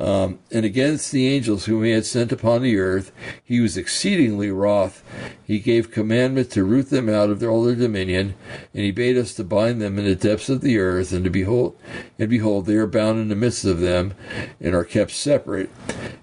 Um, 0.00 0.40
and 0.50 0.64
against 0.64 1.12
the 1.12 1.28
angels 1.28 1.66
whom 1.66 1.84
he 1.84 1.92
had 1.92 2.04
sent 2.04 2.32
upon 2.32 2.62
the 2.62 2.76
earth, 2.78 3.12
he 3.44 3.60
was 3.60 3.76
exceedingly 3.76 4.50
wroth. 4.50 5.04
He 5.46 5.60
gave 5.60 5.92
commandment 5.92 6.50
to 6.50 6.64
root 6.64 6.90
them 6.90 7.08
out 7.08 7.30
of 7.30 7.38
their, 7.38 7.48
all 7.48 7.62
their 7.62 7.76
dominion, 7.76 8.34
and 8.74 8.84
he 8.84 8.90
bade 8.90 9.16
us 9.16 9.34
to 9.34 9.44
bind 9.44 9.80
them 9.80 9.98
in 9.98 10.04
the 10.04 10.16
depths 10.16 10.48
of 10.48 10.62
the 10.62 10.78
earth, 10.78 11.12
and 11.12 11.24
to 11.24 11.30
behold, 11.30 11.76
and 12.18 12.28
behold, 12.28 12.66
they 12.66 12.74
are 12.74 12.88
bound 12.88 13.20
in 13.20 13.28
the 13.28 13.36
midst 13.36 13.64
of 13.64 13.80
them, 13.80 14.14
and 14.60 14.74
are 14.74 14.84
kept 14.84 15.12
separate. 15.12 15.70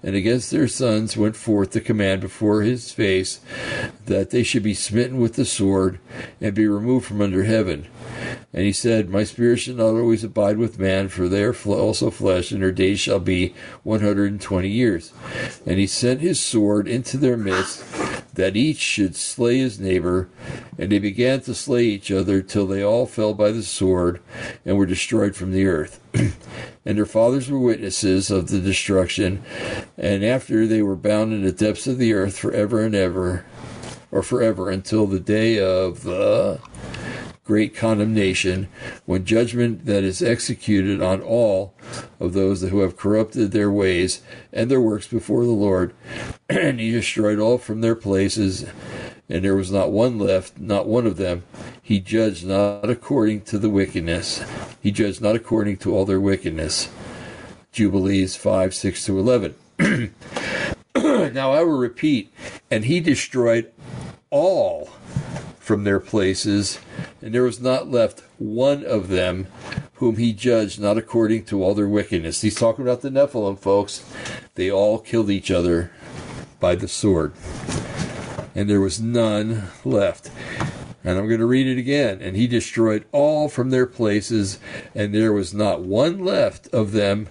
And 0.02 0.14
against 0.14 0.50
their 0.50 0.68
sons 0.68 1.16
went 1.16 1.36
forth 1.36 1.70
the 1.70 1.80
command 1.80 2.20
before 2.20 2.62
his 2.62 2.92
face, 2.92 3.40
that 4.04 4.30
they 4.30 4.42
should 4.42 4.62
be 4.62 4.74
smitten 4.74 5.18
with 5.18 5.34
the 5.34 5.46
sword, 5.46 5.98
and 6.40 6.54
be 6.54 6.66
removed 6.66 7.06
from 7.06 7.22
under 7.22 7.44
heaven. 7.44 7.86
And 8.52 8.64
he 8.64 8.72
said, 8.72 9.08
My 9.08 9.24
spirit 9.24 9.58
shall 9.58 9.76
not 9.76 9.94
always 9.94 10.22
abide 10.22 10.58
with 10.58 10.78
man, 10.78 11.08
for 11.08 11.28
they 11.28 11.42
are 11.42 11.54
also 11.64 12.10
flesh, 12.10 12.52
and 12.52 12.62
their 12.62 12.72
days 12.72 13.00
shall 13.00 13.18
be 13.18 13.54
one 13.82 14.00
hundred 14.00 14.30
and 14.30 14.40
twenty 14.40 14.68
years. 14.68 15.12
And 15.64 15.78
he 15.78 15.86
sent 15.86 16.20
his 16.20 16.38
sword 16.38 16.86
into 16.86 17.16
their 17.16 17.36
midst, 17.36 17.82
that 18.34 18.56
each 18.56 18.78
should 18.78 19.16
slay 19.16 19.58
his 19.58 19.80
neighbor. 19.80 20.28
And 20.78 20.92
they 20.92 20.98
began 20.98 21.40
to 21.42 21.54
slay 21.54 21.84
each 21.84 22.10
other 22.10 22.42
till 22.42 22.66
they 22.66 22.82
all 22.82 23.06
fell 23.06 23.32
by 23.32 23.52
the 23.52 23.62
sword, 23.62 24.20
and 24.66 24.76
were 24.76 24.86
destroyed 24.86 25.34
from 25.34 25.52
the 25.52 25.66
earth. 25.66 26.00
and 26.84 26.98
their 26.98 27.06
fathers 27.06 27.50
were 27.50 27.58
witnesses 27.58 28.30
of 28.30 28.48
the 28.48 28.60
destruction. 28.60 29.42
And 29.96 30.24
after 30.24 30.66
they 30.66 30.82
were 30.82 30.96
bound 30.96 31.32
in 31.32 31.42
the 31.42 31.52
depths 31.52 31.86
of 31.86 31.98
the 31.98 32.12
earth 32.12 32.36
forever 32.36 32.84
and 32.84 32.94
ever, 32.94 33.46
or 34.10 34.22
forever, 34.22 34.68
until 34.68 35.06
the 35.06 35.20
day 35.20 35.58
of 35.58 36.02
the 36.02 36.60
great 37.44 37.74
condemnation 37.74 38.68
when 39.04 39.24
judgment 39.24 39.84
that 39.84 40.04
is 40.04 40.22
executed 40.22 41.02
on 41.02 41.20
all 41.20 41.74
of 42.20 42.32
those 42.32 42.62
who 42.62 42.80
have 42.80 42.96
corrupted 42.96 43.50
their 43.50 43.70
ways 43.70 44.22
and 44.52 44.70
their 44.70 44.80
works 44.80 45.08
before 45.08 45.44
the 45.44 45.50
Lord. 45.50 45.92
and 46.48 46.78
he 46.78 46.92
destroyed 46.92 47.38
all 47.38 47.58
from 47.58 47.80
their 47.80 47.96
places, 47.96 48.64
and 49.28 49.44
there 49.44 49.56
was 49.56 49.72
not 49.72 49.90
one 49.90 50.18
left, 50.18 50.58
not 50.58 50.86
one 50.86 51.06
of 51.06 51.16
them. 51.16 51.42
He 51.82 51.98
judged 51.98 52.46
not 52.46 52.88
according 52.88 53.42
to 53.42 53.58
the 53.58 53.70
wickedness, 53.70 54.44
he 54.80 54.90
judged 54.90 55.20
not 55.20 55.36
according 55.36 55.78
to 55.78 55.94
all 55.94 56.04
their 56.04 56.20
wickedness. 56.20 56.88
Jubilees 57.72 58.36
5 58.36 58.74
6 58.74 59.06
to 59.06 59.18
11. 59.18 59.54
now 60.94 61.52
I 61.52 61.62
will 61.62 61.78
repeat, 61.78 62.30
and 62.70 62.84
he 62.84 63.00
destroyed 63.00 63.72
all 64.30 64.90
from 65.62 65.84
their 65.84 66.00
places, 66.00 66.80
and 67.22 67.32
there 67.32 67.44
was 67.44 67.60
not 67.60 67.88
left 67.88 68.24
one 68.38 68.84
of 68.84 69.06
them 69.06 69.46
whom 69.94 70.16
he 70.16 70.32
judged 70.32 70.80
not 70.80 70.98
according 70.98 71.44
to 71.44 71.62
all 71.62 71.72
their 71.72 71.88
wickedness. 71.88 72.42
He's 72.42 72.56
talking 72.56 72.84
about 72.84 73.02
the 73.02 73.10
Nephilim, 73.10 73.56
folks. 73.56 74.04
They 74.56 74.72
all 74.72 74.98
killed 74.98 75.30
each 75.30 75.52
other 75.52 75.92
by 76.58 76.74
the 76.74 76.88
sword, 76.88 77.32
and 78.56 78.68
there 78.68 78.80
was 78.80 79.00
none 79.00 79.68
left. 79.84 80.32
And 81.04 81.18
I'm 81.18 81.26
going 81.26 81.40
to 81.40 81.46
read 81.46 81.66
it 81.66 81.78
again. 81.78 82.20
And 82.20 82.36
he 82.36 82.46
destroyed 82.46 83.04
all 83.12 83.48
from 83.48 83.70
their 83.70 83.86
places, 83.86 84.58
and 84.94 85.14
there 85.14 85.32
was 85.32 85.54
not 85.54 85.82
one 85.82 86.24
left 86.24 86.68
of 86.68 86.92
them 86.92 87.28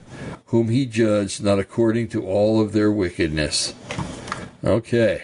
whom 0.48 0.70
he 0.70 0.86
judged 0.86 1.44
not 1.44 1.60
according 1.60 2.10
to 2.10 2.26
all 2.26 2.62
of 2.62 2.72
their 2.72 2.92
wickedness. 2.92 3.74
Okay. 4.64 5.22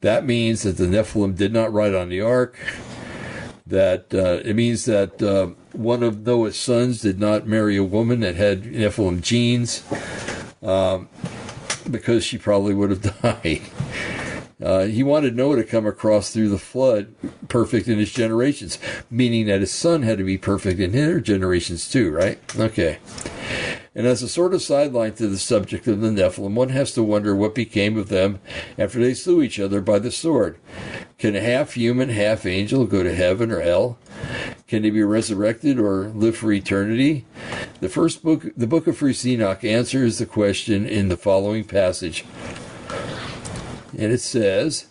That 0.00 0.24
means 0.24 0.62
that 0.62 0.76
the 0.76 0.84
Nephilim 0.84 1.36
did 1.36 1.52
not 1.52 1.72
ride 1.72 1.94
on 1.94 2.08
the 2.08 2.20
ark. 2.20 2.58
That 3.66 4.14
uh, 4.14 4.40
it 4.44 4.54
means 4.54 4.84
that 4.84 5.20
uh, 5.22 5.48
one 5.72 6.02
of 6.02 6.24
Noah's 6.24 6.58
sons 6.58 7.00
did 7.00 7.18
not 7.18 7.46
marry 7.46 7.76
a 7.76 7.82
woman 7.84 8.20
that 8.20 8.36
had 8.36 8.62
Nephilim 8.62 9.22
genes, 9.22 9.82
um, 10.62 11.08
because 11.90 12.24
she 12.24 12.38
probably 12.38 12.74
would 12.74 12.90
have 12.90 13.22
died. 13.22 13.62
Uh, 14.62 14.84
he 14.84 15.02
wanted 15.02 15.36
Noah 15.36 15.56
to 15.56 15.64
come 15.64 15.86
across 15.86 16.30
through 16.30 16.48
the 16.48 16.58
flood 16.58 17.14
perfect 17.48 17.88
in 17.88 17.98
his 17.98 18.12
generations, 18.12 18.78
meaning 19.10 19.46
that 19.46 19.60
his 19.60 19.72
son 19.72 20.02
had 20.02 20.16
to 20.18 20.24
be 20.24 20.38
perfect 20.38 20.80
in 20.80 20.92
their 20.92 21.20
generations 21.20 21.90
too, 21.90 22.10
right? 22.10 22.38
Okay. 22.58 22.98
And 23.96 24.06
as 24.06 24.22
a 24.22 24.28
sort 24.28 24.52
of 24.52 24.60
sideline 24.60 25.14
to 25.14 25.26
the 25.26 25.38
subject 25.38 25.86
of 25.86 26.02
the 26.02 26.10
Nephilim, 26.10 26.52
one 26.52 26.68
has 26.68 26.92
to 26.92 27.02
wonder 27.02 27.34
what 27.34 27.54
became 27.54 27.96
of 27.96 28.10
them 28.10 28.40
after 28.76 29.00
they 29.00 29.14
slew 29.14 29.40
each 29.40 29.58
other 29.58 29.80
by 29.80 29.98
the 29.98 30.10
sword. 30.10 30.58
Can 31.18 31.34
a 31.34 31.40
half 31.40 31.72
human, 31.72 32.10
half 32.10 32.44
angel 32.44 32.84
go 32.84 33.02
to 33.02 33.14
heaven 33.14 33.50
or 33.50 33.62
hell? 33.62 33.96
Can 34.68 34.82
they 34.82 34.90
be 34.90 35.02
resurrected 35.02 35.80
or 35.80 36.08
live 36.08 36.36
for 36.36 36.52
eternity? 36.52 37.24
The 37.80 37.88
first 37.88 38.22
book, 38.22 38.44
the 38.54 38.66
book 38.66 38.86
of 38.86 38.98
First 38.98 39.24
Enoch, 39.24 39.64
answers 39.64 40.18
the 40.18 40.26
question 40.26 40.86
in 40.86 41.08
the 41.08 41.16
following 41.16 41.64
passage. 41.64 42.26
And 43.96 44.12
it 44.12 44.20
says, 44.20 44.88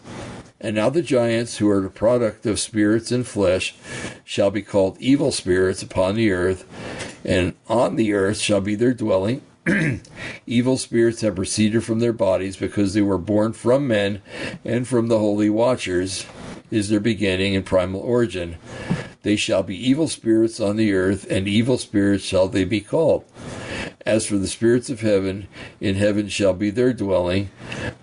And 0.60 0.76
now 0.76 0.90
the 0.90 1.02
giants 1.02 1.58
who 1.58 1.70
are 1.70 1.82
the 1.82 1.90
product 1.90 2.46
of 2.46 2.60
spirits 2.60 3.12
and 3.12 3.28
flesh 3.28 3.76
shall 4.24 4.52
be 4.52 4.62
called 4.62 4.98
evil 5.00 5.32
spirits 5.32 5.84
upon 5.84 6.16
the 6.16 6.32
earth, 6.32 6.66
and 7.26 7.56
on 7.68 7.96
the 7.98 8.14
earth 8.14 8.38
shall 8.38 8.62
be 8.62 8.76
their 8.76 8.94
dwelling. 8.94 9.42
evil 10.48 10.78
spirits 10.78 11.22
have 11.22 11.36
proceeded 11.36 11.84
from 11.84 12.00
their 12.00 12.14
bodies 12.14 12.56
because 12.56 12.94
they 12.94 13.02
were 13.02 13.18
born 13.18 13.52
from 13.52 13.88
men 13.88 14.22
and 14.64 14.88
from 14.88 15.08
the 15.08 15.20
holy 15.20 15.50
watchers 15.50 16.26
is 16.72 16.90
their 16.90 17.00
beginning 17.00 17.56
and 17.56 17.66
primal 17.66 18.02
origin. 18.02 18.58
They 19.24 19.36
shall 19.36 19.64
be 19.64 19.76
evil 19.76 20.08
spirits 20.08 20.60
on 20.60 20.76
the 20.76 20.94
earth, 20.94 21.26
and 21.30 21.48
evil 21.48 21.78
spirits 21.78 22.24
shall 22.24 22.48
they 22.48 22.64
be 22.64 22.82
called. 22.82 23.26
As 24.06 24.26
for 24.28 24.38
the 24.38 24.48
spirits 24.48 24.90
of 24.90 25.02
heaven, 25.02 25.48
in 25.82 25.96
heaven 25.96 26.30
shall 26.30 26.54
be 26.54 26.70
their 26.70 26.94
dwelling, 26.94 27.50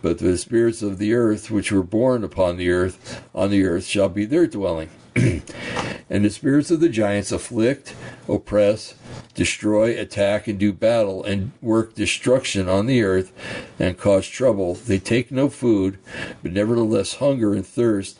but 0.02 0.18
the 0.18 0.36
spirits 0.36 0.82
of 0.82 0.98
the 0.98 1.14
earth, 1.14 1.50
which 1.50 1.70
were 1.70 1.84
born 1.84 2.24
upon 2.24 2.56
the 2.56 2.70
earth, 2.70 3.22
on 3.34 3.50
the 3.50 3.64
earth 3.64 3.84
shall 3.84 4.08
be 4.08 4.24
their 4.24 4.48
dwelling. 4.48 4.90
And 5.14 6.24
the 6.24 6.30
spirits 6.30 6.70
of 6.70 6.80
the 6.80 6.88
giants 6.88 7.32
afflict, 7.32 7.94
oppress, 8.28 8.94
destroy, 9.34 9.98
attack, 9.98 10.46
and 10.46 10.58
do 10.58 10.72
battle, 10.72 11.24
and 11.24 11.52
work 11.60 11.94
destruction 11.94 12.68
on 12.68 12.86
the 12.86 13.02
earth, 13.02 13.32
and 13.78 13.98
cause 13.98 14.26
trouble. 14.26 14.74
They 14.74 14.98
take 14.98 15.30
no 15.30 15.48
food, 15.48 15.98
but 16.42 16.52
nevertheless 16.52 17.14
hunger 17.14 17.54
and 17.54 17.66
thirst, 17.66 18.18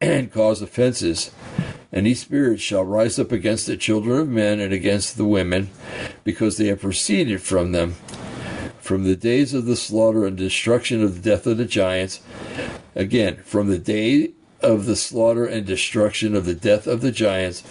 and 0.00 0.32
cause 0.32 0.60
offenses. 0.60 1.30
And 1.92 2.06
these 2.06 2.20
spirits 2.20 2.62
shall 2.62 2.84
rise 2.84 3.18
up 3.18 3.32
against 3.32 3.66
the 3.66 3.76
children 3.76 4.18
of 4.18 4.28
men 4.28 4.60
and 4.60 4.72
against 4.72 5.16
the 5.16 5.24
women, 5.24 5.70
because 6.24 6.56
they 6.56 6.66
have 6.66 6.80
proceeded 6.80 7.40
from 7.40 7.72
them. 7.72 7.96
From 8.80 9.04
the 9.04 9.16
days 9.16 9.54
of 9.54 9.64
the 9.64 9.76
slaughter 9.76 10.26
and 10.26 10.36
destruction 10.36 11.02
of 11.02 11.22
the 11.22 11.30
death 11.30 11.46
of 11.46 11.56
the 11.56 11.64
giants, 11.64 12.20
again, 12.94 13.36
from 13.44 13.68
the 13.68 13.78
day 13.78 14.32
of 14.64 14.86
the 14.86 14.96
slaughter 14.96 15.44
and 15.44 15.66
destruction 15.66 16.34
of 16.34 16.46
the 16.46 16.54
death 16.54 16.86
of 16.86 17.02
the 17.02 17.12
giants, 17.12 17.62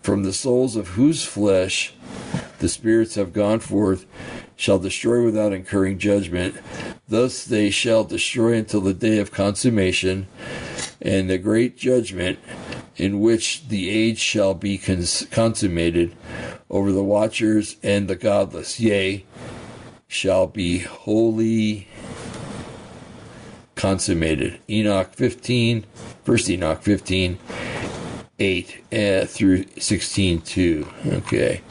from 0.00 0.22
the 0.22 0.32
souls 0.32 0.76
of 0.76 0.88
whose 0.88 1.24
flesh 1.24 1.92
the 2.60 2.68
spirits 2.68 3.16
have 3.16 3.32
gone 3.32 3.60
forth, 3.60 4.06
shall 4.56 4.78
destroy 4.78 5.24
without 5.24 5.52
incurring 5.52 5.98
judgment. 5.98 6.56
Thus 7.08 7.44
they 7.44 7.70
shall 7.70 8.04
destroy 8.04 8.54
until 8.54 8.80
the 8.80 8.94
day 8.94 9.18
of 9.18 9.32
consummation 9.32 10.26
and 11.00 11.28
the 11.28 11.38
great 11.38 11.76
judgment 11.76 12.38
in 12.96 13.20
which 13.20 13.68
the 13.68 13.88
age 13.90 14.18
shall 14.18 14.54
be 14.54 14.78
cons- 14.78 15.26
consummated 15.30 16.14
over 16.70 16.92
the 16.92 17.04
watchers 17.04 17.76
and 17.82 18.08
the 18.08 18.16
godless, 18.16 18.80
yea, 18.80 19.24
shall 20.08 20.46
be 20.46 20.78
wholly 20.78 21.87
consummated. 23.78 24.60
Enoch 24.68 25.14
15, 25.14 25.86
first 26.24 26.50
Enoch 26.50 26.82
15, 26.82 27.38
8 28.38 28.84
uh, 28.92 29.24
through 29.24 29.64
16, 29.78 30.40
2. 30.42 30.88
Okay. 31.06 31.62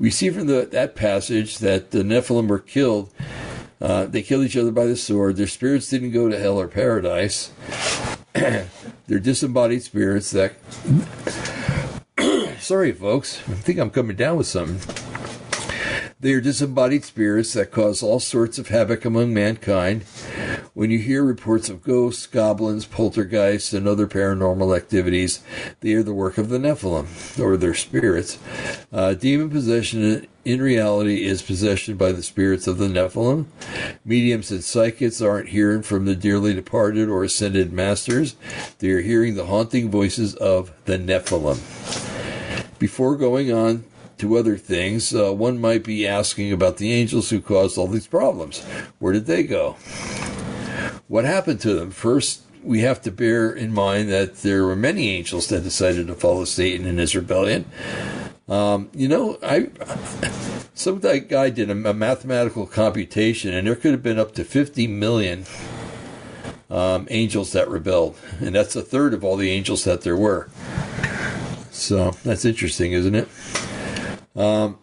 We 0.00 0.10
see 0.10 0.30
from 0.30 0.46
the, 0.46 0.68
that 0.72 0.96
passage 0.96 1.58
that 1.58 1.90
the 1.90 2.02
Nephilim 2.02 2.48
were 2.48 2.58
killed. 2.58 3.10
Uh, 3.80 4.06
they 4.06 4.22
killed 4.22 4.44
each 4.44 4.56
other 4.56 4.72
by 4.72 4.86
the 4.86 4.96
sword. 4.96 5.36
Their 5.36 5.46
spirits 5.46 5.88
didn't 5.88 6.12
go 6.12 6.28
to 6.28 6.38
hell 6.38 6.58
or 6.58 6.66
paradise. 6.66 7.52
They're 8.32 9.18
disembodied 9.20 9.82
spirits 9.82 10.30
that. 10.32 10.54
Sorry, 12.60 12.92
folks. 12.92 13.38
I 13.48 13.54
think 13.54 13.78
I'm 13.78 13.90
coming 13.90 14.16
down 14.16 14.36
with 14.36 14.46
something. 14.46 15.07
They 16.20 16.32
are 16.32 16.40
disembodied 16.40 17.04
spirits 17.04 17.52
that 17.52 17.70
cause 17.70 18.02
all 18.02 18.18
sorts 18.18 18.58
of 18.58 18.68
havoc 18.68 19.04
among 19.04 19.32
mankind. 19.32 20.02
When 20.74 20.90
you 20.90 20.98
hear 20.98 21.22
reports 21.22 21.68
of 21.68 21.84
ghosts, 21.84 22.26
goblins, 22.26 22.86
poltergeists, 22.86 23.72
and 23.72 23.86
other 23.86 24.08
paranormal 24.08 24.76
activities, 24.76 25.44
they 25.78 25.92
are 25.92 26.02
the 26.02 26.12
work 26.12 26.36
of 26.36 26.48
the 26.48 26.58
Nephilim, 26.58 27.06
or 27.38 27.56
their 27.56 27.74
spirits. 27.74 28.36
Uh, 28.92 29.14
demon 29.14 29.48
possession 29.48 30.26
in 30.44 30.60
reality 30.60 31.24
is 31.24 31.40
possession 31.40 31.96
by 31.96 32.10
the 32.10 32.24
spirits 32.24 32.66
of 32.66 32.78
the 32.78 32.88
Nephilim. 32.88 33.46
Mediums 34.04 34.50
and 34.50 34.64
psychics 34.64 35.22
aren't 35.22 35.50
hearing 35.50 35.82
from 35.82 36.04
the 36.04 36.16
dearly 36.16 36.52
departed 36.52 37.08
or 37.08 37.22
ascended 37.22 37.72
masters, 37.72 38.34
they 38.80 38.90
are 38.90 39.02
hearing 39.02 39.36
the 39.36 39.46
haunting 39.46 39.88
voices 39.88 40.34
of 40.34 40.72
the 40.84 40.98
Nephilim. 40.98 41.58
Before 42.80 43.16
going 43.16 43.52
on 43.52 43.84
to 44.18 44.36
other 44.36 44.56
things, 44.56 45.14
uh, 45.14 45.32
one 45.32 45.60
might 45.60 45.84
be 45.84 46.06
asking 46.06 46.52
about 46.52 46.76
the 46.76 46.92
angels 46.92 47.30
who 47.30 47.40
caused 47.40 47.78
all 47.78 47.86
these 47.86 48.06
problems. 48.06 48.64
Where 48.98 49.12
did 49.12 49.26
they 49.26 49.42
go? 49.42 49.72
What 51.08 51.24
happened 51.24 51.60
to 51.60 51.74
them? 51.74 51.90
First, 51.90 52.42
we 52.62 52.80
have 52.80 53.00
to 53.02 53.10
bear 53.10 53.50
in 53.50 53.72
mind 53.72 54.10
that 54.10 54.38
there 54.38 54.64
were 54.64 54.76
many 54.76 55.08
angels 55.10 55.48
that 55.48 55.62
decided 55.62 56.06
to 56.08 56.14
follow 56.14 56.44
Satan 56.44 56.86
in 56.86 56.98
his 56.98 57.14
rebellion. 57.14 57.64
Um, 58.48 58.90
you 58.94 59.08
know, 59.08 59.38
I 59.42 59.68
some 60.74 61.00
guy 61.00 61.50
did 61.50 61.70
a, 61.70 61.90
a, 61.90 61.94
mathematical 61.94 62.66
computation, 62.66 63.52
and 63.52 63.66
there 63.66 63.76
could 63.76 63.92
have 63.92 64.02
been 64.02 64.18
up 64.18 64.34
to 64.34 64.44
50 64.44 64.86
million 64.86 65.44
um, 66.70 67.06
angels 67.10 67.52
that 67.52 67.68
rebelled, 67.68 68.16
and 68.40 68.54
that's 68.54 68.74
a 68.74 68.82
third 68.82 69.12
of 69.12 69.22
all 69.22 69.36
the 69.36 69.50
angels 69.50 69.84
that 69.84 70.02
there 70.02 70.16
were. 70.16 70.48
So 71.70 72.12
that's 72.24 72.44
interesting, 72.44 72.92
isn't 72.92 73.14
it? 73.14 73.28
Um, 74.38 74.78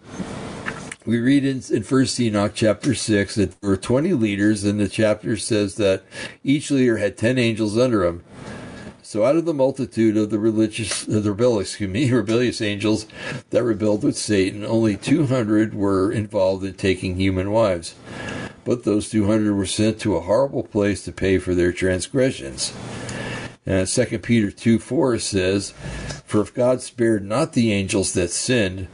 we 1.06 1.20
read 1.20 1.46
in, 1.46 1.62
in 1.72 1.84
First 1.84 2.20
Enoch 2.20 2.52
chapter 2.54 2.94
six 2.94 3.36
that 3.36 3.60
there 3.62 3.70
were 3.70 3.78
twenty 3.78 4.12
leaders, 4.12 4.66
and 4.66 4.80
the 4.80 4.90
chapter 4.90 5.38
says 5.38 5.76
that 5.76 6.04
each 6.44 6.70
leader 6.70 6.98
had 6.98 7.18
ten 7.18 7.38
angels 7.38 7.78
under 7.78 8.04
him. 8.04 8.24
So, 9.02 9.24
out 9.24 9.38
of 9.38 9.46
the 9.46 9.54
multitude 9.54 10.18
of 10.18 10.30
the 10.30 10.40
religious, 10.40 11.06
the 11.06 11.22
rebellious, 11.22 11.70
excuse 11.70 11.90
me, 11.90 12.12
rebellious 12.12 12.62
angels 12.62 13.08
that 13.52 13.64
rebelled 13.64 14.04
with 14.04 14.18
Satan, 14.18 14.66
only 14.66 14.98
two 14.98 15.28
hundred 15.28 15.74
were 15.74 16.12
involved 16.12 16.66
in 16.66 16.74
taking 16.74 17.16
human 17.16 17.52
wives. 17.52 17.96
But 18.66 18.84
those 18.84 19.10
two 19.10 19.28
hundred 19.28 19.54
were 19.54 19.66
sent 19.66 20.02
to 20.02 20.18
a 20.18 20.22
horrible 20.22 20.64
place 20.64 21.06
to 21.06 21.14
pay 21.14 21.38
for 21.38 21.56
their 21.56 21.72
transgressions. 21.72 22.74
Uh, 23.68 23.72
and 23.72 23.88
2 23.88 24.20
Peter 24.20 24.52
2 24.52 24.78
4 24.78 25.20
says, 25.20 25.72
For 26.26 26.42
if 26.42 26.54
God 26.54 26.82
spared 26.82 27.26
not 27.26 27.54
the 27.54 27.74
angels 27.74 28.14
that 28.14 28.30
sinned, 28.30 28.88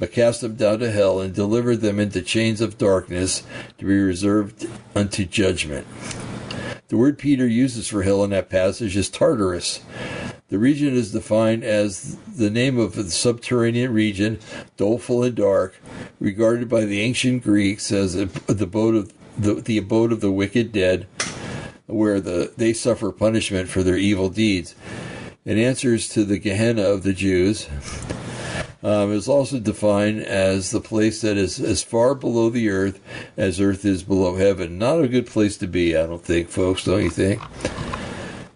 but 0.00 0.12
cast 0.12 0.40
them 0.40 0.56
down 0.56 0.78
to 0.78 0.90
hell 0.90 1.20
and 1.20 1.34
delivered 1.34 1.80
them 1.82 2.00
into 2.00 2.22
chains 2.22 2.60
of 2.60 2.78
darkness 2.78 3.42
to 3.78 3.84
be 3.84 3.98
reserved 3.98 4.66
unto 4.94 5.24
judgment. 5.24 5.86
The 6.88 6.96
word 6.96 7.18
Peter 7.18 7.46
uses 7.46 7.88
for 7.88 8.02
hell 8.02 8.24
in 8.24 8.30
that 8.30 8.48
passage 8.48 8.96
is 8.96 9.10
Tartarus. 9.10 9.82
The 10.48 10.58
region 10.58 10.94
is 10.94 11.12
defined 11.12 11.64
as 11.64 12.16
the 12.36 12.50
name 12.50 12.78
of 12.78 12.94
the 12.94 13.10
subterranean 13.10 13.92
region, 13.92 14.38
doleful 14.76 15.22
and 15.22 15.34
dark, 15.34 15.80
regarded 16.20 16.68
by 16.68 16.84
the 16.84 17.00
ancient 17.00 17.42
Greeks 17.42 17.90
as 17.90 18.14
the 18.14 18.30
abode 18.48 18.94
of 18.94 19.12
the, 19.36 19.54
the 19.54 19.78
abode 19.78 20.12
of 20.12 20.20
the 20.20 20.30
wicked 20.30 20.70
dead, 20.70 21.08
where 21.86 22.20
the 22.20 22.52
they 22.56 22.72
suffer 22.72 23.12
punishment 23.12 23.68
for 23.68 23.82
their 23.82 23.96
evil 23.96 24.28
deeds. 24.28 24.74
It 25.44 25.58
answers 25.58 26.08
to 26.10 26.24
the 26.24 26.38
Gehenna 26.38 26.82
of 26.82 27.02
the 27.02 27.12
Jews. 27.12 27.68
Um, 28.82 29.12
is 29.12 29.28
also 29.28 29.60
defined 29.60 30.20
as 30.20 30.70
the 30.70 30.80
place 30.80 31.22
that 31.22 31.38
is 31.38 31.58
as 31.58 31.82
far 31.82 32.14
below 32.14 32.50
the 32.50 32.68
earth 32.68 33.00
as 33.34 33.58
earth 33.58 33.86
is 33.86 34.02
below 34.02 34.36
heaven. 34.36 34.78
Not 34.78 35.00
a 35.00 35.08
good 35.08 35.26
place 35.26 35.56
to 35.58 35.66
be, 35.66 35.96
I 35.96 36.06
don't 36.06 36.22
think, 36.22 36.50
folks. 36.50 36.84
Don't 36.84 37.02
you 37.02 37.08
think? 37.08 37.40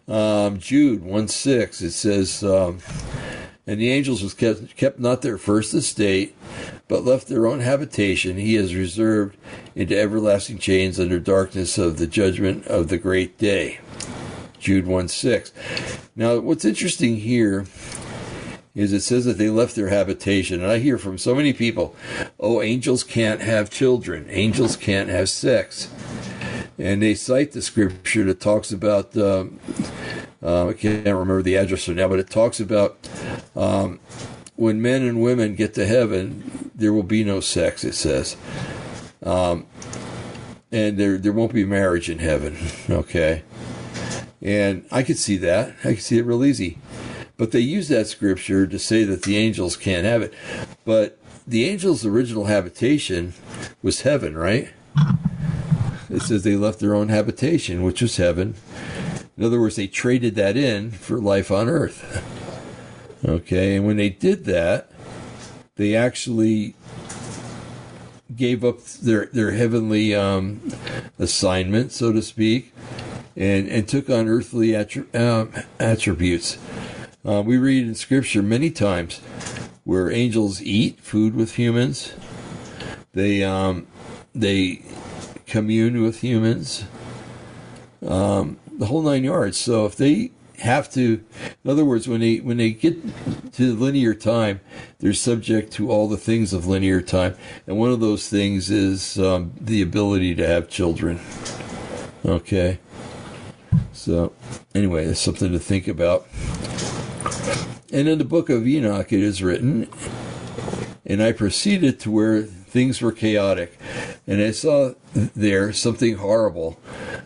Um, 0.08 0.58
Jude 0.58 1.02
1 1.02 1.28
6, 1.28 1.82
it 1.82 1.90
says, 1.90 2.42
um, 2.42 2.78
And 3.68 3.78
the 3.78 3.90
angels 3.90 4.22
was 4.22 4.32
kept, 4.32 4.76
kept 4.76 4.98
not 4.98 5.20
their 5.20 5.36
first 5.36 5.74
estate, 5.74 6.34
but 6.88 7.04
left 7.04 7.28
their 7.28 7.46
own 7.46 7.60
habitation. 7.60 8.38
He 8.38 8.54
has 8.54 8.74
reserved 8.74 9.36
into 9.74 9.96
everlasting 9.96 10.56
chains 10.56 10.98
under 10.98 11.20
darkness 11.20 11.76
of 11.76 11.98
the 11.98 12.06
judgment 12.06 12.66
of 12.66 12.88
the 12.88 12.96
great 12.96 13.36
day. 13.36 13.80
Jude 14.58 14.86
1 14.86 15.08
6. 15.08 15.52
Now, 16.16 16.38
what's 16.38 16.64
interesting 16.64 17.16
here 17.16 17.66
is 18.74 18.94
it 18.94 19.02
says 19.02 19.26
that 19.26 19.36
they 19.36 19.50
left 19.50 19.76
their 19.76 19.88
habitation. 19.88 20.62
And 20.62 20.72
I 20.72 20.78
hear 20.78 20.96
from 20.96 21.18
so 21.18 21.34
many 21.34 21.52
people, 21.52 21.94
oh, 22.40 22.62
angels 22.62 23.04
can't 23.04 23.42
have 23.42 23.68
children, 23.68 24.24
angels 24.30 24.76
can't 24.76 25.10
have 25.10 25.28
sex. 25.28 25.90
And 26.78 27.02
they 27.02 27.14
cite 27.14 27.52
the 27.52 27.60
scripture 27.60 28.24
that 28.24 28.40
talks 28.40 28.72
about, 28.72 29.14
um, 29.14 29.60
uh, 30.42 30.68
I 30.68 30.72
can't 30.72 31.04
remember 31.06 31.42
the 31.42 31.56
address 31.56 31.88
right 31.88 31.96
now, 31.96 32.08
but 32.08 32.18
it 32.18 32.30
talks 32.30 32.60
about 32.60 32.96
um, 33.56 34.00
when 34.56 34.80
men 34.82 35.02
and 35.02 35.20
women 35.22 35.54
get 35.54 35.74
to 35.74 35.86
heaven, 35.86 36.70
there 36.74 36.92
will 36.92 37.02
be 37.02 37.24
no 37.24 37.40
sex, 37.40 37.84
it 37.84 37.94
says. 37.94 38.36
Um, 39.22 39.66
and 40.70 40.98
there, 40.98 41.18
there 41.18 41.32
won't 41.32 41.54
be 41.54 41.64
marriage 41.64 42.10
in 42.10 42.18
heaven, 42.18 42.56
okay? 42.90 43.42
And 44.42 44.86
I 44.90 45.02
could 45.02 45.18
see 45.18 45.36
that. 45.38 45.74
I 45.84 45.94
could 45.94 46.02
see 46.02 46.18
it 46.18 46.26
real 46.26 46.44
easy. 46.44 46.78
But 47.36 47.52
they 47.52 47.60
use 47.60 47.88
that 47.88 48.08
scripture 48.08 48.66
to 48.66 48.78
say 48.78 49.04
that 49.04 49.22
the 49.22 49.36
angels 49.36 49.76
can't 49.76 50.04
have 50.04 50.22
it. 50.22 50.34
But 50.84 51.18
the 51.46 51.64
angels' 51.64 52.04
original 52.04 52.44
habitation 52.44 53.34
was 53.82 54.02
heaven, 54.02 54.36
right? 54.36 54.70
It 56.10 56.22
says 56.22 56.42
they 56.42 56.56
left 56.56 56.80
their 56.80 56.94
own 56.94 57.08
habitation, 57.08 57.82
which 57.82 58.02
was 58.02 58.16
heaven. 58.16 58.54
In 59.38 59.44
other 59.44 59.60
words, 59.60 59.76
they 59.76 59.86
traded 59.86 60.34
that 60.34 60.56
in 60.56 60.90
for 60.90 61.20
life 61.20 61.52
on 61.52 61.68
earth. 61.68 62.24
Okay, 63.24 63.76
and 63.76 63.86
when 63.86 63.96
they 63.96 64.08
did 64.08 64.44
that, 64.46 64.90
they 65.76 65.94
actually 65.94 66.74
gave 68.34 68.64
up 68.64 68.82
their 68.84 69.26
their 69.26 69.52
heavenly 69.52 70.12
um, 70.12 70.60
assignment, 71.20 71.92
so 71.92 72.12
to 72.12 72.20
speak, 72.20 72.72
and 73.36 73.68
and 73.68 73.88
took 73.88 74.10
on 74.10 74.26
earthly 74.26 74.68
attri- 74.68 75.14
um, 75.14 75.52
attributes. 75.78 76.58
Uh, 77.24 77.40
we 77.44 77.58
read 77.58 77.86
in 77.86 77.94
Scripture 77.94 78.42
many 78.42 78.70
times 78.72 79.18
where 79.84 80.10
angels 80.10 80.60
eat 80.62 80.98
food 80.98 81.36
with 81.36 81.54
humans. 81.54 82.12
They 83.12 83.44
um, 83.44 83.86
they 84.34 84.82
commune 85.46 86.02
with 86.02 86.22
humans. 86.22 86.84
Um, 88.06 88.58
the 88.78 88.86
whole 88.86 89.02
nine 89.02 89.24
yards. 89.24 89.58
So 89.58 89.84
if 89.84 89.96
they 89.96 90.30
have 90.60 90.90
to, 90.92 91.22
in 91.64 91.70
other 91.70 91.84
words, 91.84 92.08
when 92.08 92.20
they 92.20 92.36
when 92.36 92.56
they 92.56 92.70
get 92.70 92.96
to 93.54 93.74
linear 93.74 94.14
time, 94.14 94.60
they're 94.98 95.12
subject 95.12 95.72
to 95.74 95.90
all 95.90 96.08
the 96.08 96.16
things 96.16 96.52
of 96.52 96.66
linear 96.66 97.00
time, 97.00 97.36
and 97.66 97.78
one 97.78 97.90
of 97.90 98.00
those 98.00 98.28
things 98.28 98.70
is 98.70 99.18
um, 99.18 99.52
the 99.60 99.82
ability 99.82 100.34
to 100.36 100.46
have 100.46 100.68
children. 100.68 101.20
Okay. 102.24 102.78
So, 103.92 104.32
anyway, 104.74 105.06
that's 105.06 105.20
something 105.20 105.52
to 105.52 105.58
think 105.58 105.88
about. 105.88 106.26
And 107.92 108.08
in 108.08 108.18
the 108.18 108.24
book 108.24 108.48
of 108.48 108.66
Enoch, 108.66 109.12
it 109.12 109.22
is 109.22 109.42
written, 109.42 109.88
and 111.04 111.22
I 111.22 111.32
proceeded 111.32 111.98
to 112.00 112.10
where 112.10 112.48
things 112.78 113.02
were 113.02 113.10
chaotic, 113.10 113.76
and 114.24 114.40
I 114.40 114.52
saw 114.52 114.92
there 115.12 115.72
something 115.72 116.14
horrible. 116.14 116.78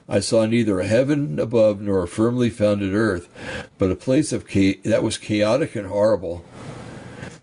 I 0.08 0.20
saw 0.20 0.46
neither 0.46 0.80
a 0.80 0.86
heaven 0.86 1.38
above 1.38 1.78
nor 1.78 2.04
a 2.04 2.08
firmly 2.08 2.48
founded 2.48 2.94
earth, 2.94 3.28
but 3.76 3.90
a 3.90 3.94
place 3.94 4.32
of 4.32 4.48
cha- 4.48 4.80
that 4.84 5.02
was 5.02 5.18
chaotic 5.18 5.76
and 5.76 5.88
horrible. 5.88 6.42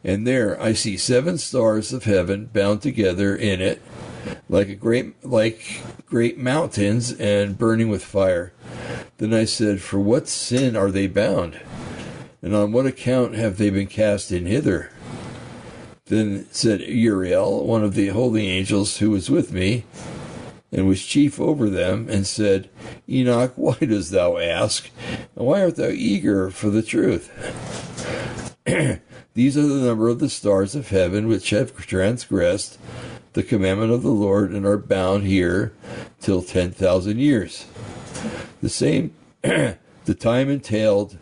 And 0.04 0.26
there 0.26 0.60
I 0.60 0.74
see 0.74 0.98
seven 0.98 1.38
stars 1.38 1.94
of 1.94 2.06
heaven 2.06 2.50
bound 2.52 2.82
together 2.82 3.36
in 3.36 3.62
it, 3.62 3.80
like 4.50 4.70
a 4.70 4.76
great 4.76 5.24
like 5.24 5.84
great 6.08 6.40
mountains 6.40 7.12
and 7.12 7.60
burning 7.60 7.90
with 7.90 8.04
fire. 8.04 8.54
Then 9.20 9.36
I 9.36 9.46
said, 9.46 9.82
For 9.82 10.00
what 10.00 10.28
sin 10.28 10.76
are 10.76 10.90
they 10.90 11.06
bound? 11.06 11.62
And 12.42 12.56
on 12.56 12.72
what 12.72 12.88
account 12.88 13.36
have 13.36 13.58
they 13.58 13.70
been 13.70 13.86
cast 13.86 14.32
in 14.32 14.48
hither? 14.48 14.90
Then 16.10 16.48
said 16.52 16.82
Uriel, 16.82 17.66
one 17.66 17.84
of 17.84 17.94
the 17.94 18.08
holy 18.08 18.48
angels 18.48 18.98
who 18.98 19.12
was 19.12 19.30
with 19.30 19.54
me, 19.54 19.86
and 20.72 20.88
was 20.88 21.06
chief 21.06 21.40
over 21.40 21.70
them, 21.70 22.08
and 22.10 22.26
said, 22.26 22.68
Enoch, 23.08 23.54
why 23.56 23.78
dost 23.80 24.12
thou 24.12 24.38
ask? 24.38 24.90
And 25.36 25.46
why 25.46 25.62
art 25.62 25.76
thou 25.76 25.90
eager 25.90 26.50
for 26.50 26.72
the 26.72 26.82
truth? 26.82 27.30
These 29.36 29.56
are 29.56 29.68
the 29.68 29.86
number 29.86 30.10
of 30.10 30.18
the 30.18 30.30
stars 30.30 30.74
of 30.74 30.90
heaven 30.90 31.28
which 31.28 31.52
have 31.52 31.78
transgressed 31.78 32.80
the 33.34 33.44
commandment 33.44 33.92
of 33.92 34.02
the 34.02 34.10
Lord 34.10 34.52
and 34.52 34.66
are 34.66 34.78
bound 34.80 35.26
here 35.26 35.74
till 36.20 36.42
ten 36.42 36.72
thousand 36.72 37.20
years. 37.20 37.68
The 38.64 38.70
same, 38.70 39.14
the 39.42 40.16
time 40.18 40.50
entailed 40.50 41.18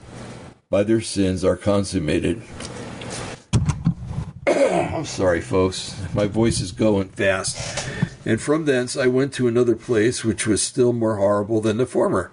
by 0.70 0.84
their 0.84 1.02
sins 1.02 1.44
are 1.44 1.58
consummated. 1.58 2.42
I'm 4.96 5.06
sorry, 5.06 5.42
folks. 5.42 5.96
My 6.16 6.26
voice 6.26 6.60
is 6.60 6.72
going 6.72 7.10
fast. 7.10 7.88
And 8.26 8.42
from 8.42 8.66
thence 8.66 8.98
I 8.98 9.06
went 9.06 9.32
to 9.34 9.48
another 9.48 9.76
place 9.76 10.24
which 10.24 10.48
was 10.48 10.64
still 10.64 10.94
more 10.94 11.18
horrible 11.18 11.62
than 11.62 11.78
the 11.78 11.86
former. 11.86 12.32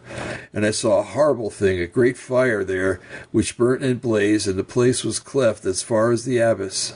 And 0.52 0.64
I 0.64 0.70
saw 0.70 0.98
a 0.98 1.02
horrible 1.02 1.51
thing, 1.51 1.80
a 1.80 1.86
great 1.86 2.16
fire 2.16 2.64
there, 2.64 3.01
which 3.30 3.59
burnt 3.59 3.82
and 3.82 4.01
blazed, 4.01 4.48
and 4.48 4.59
the 4.59 4.64
place 4.64 5.05
was 5.05 5.18
cleft 5.18 5.66
as 5.66 5.82
far 5.82 6.12
as 6.12 6.24
the 6.24 6.38
abyss, 6.38 6.94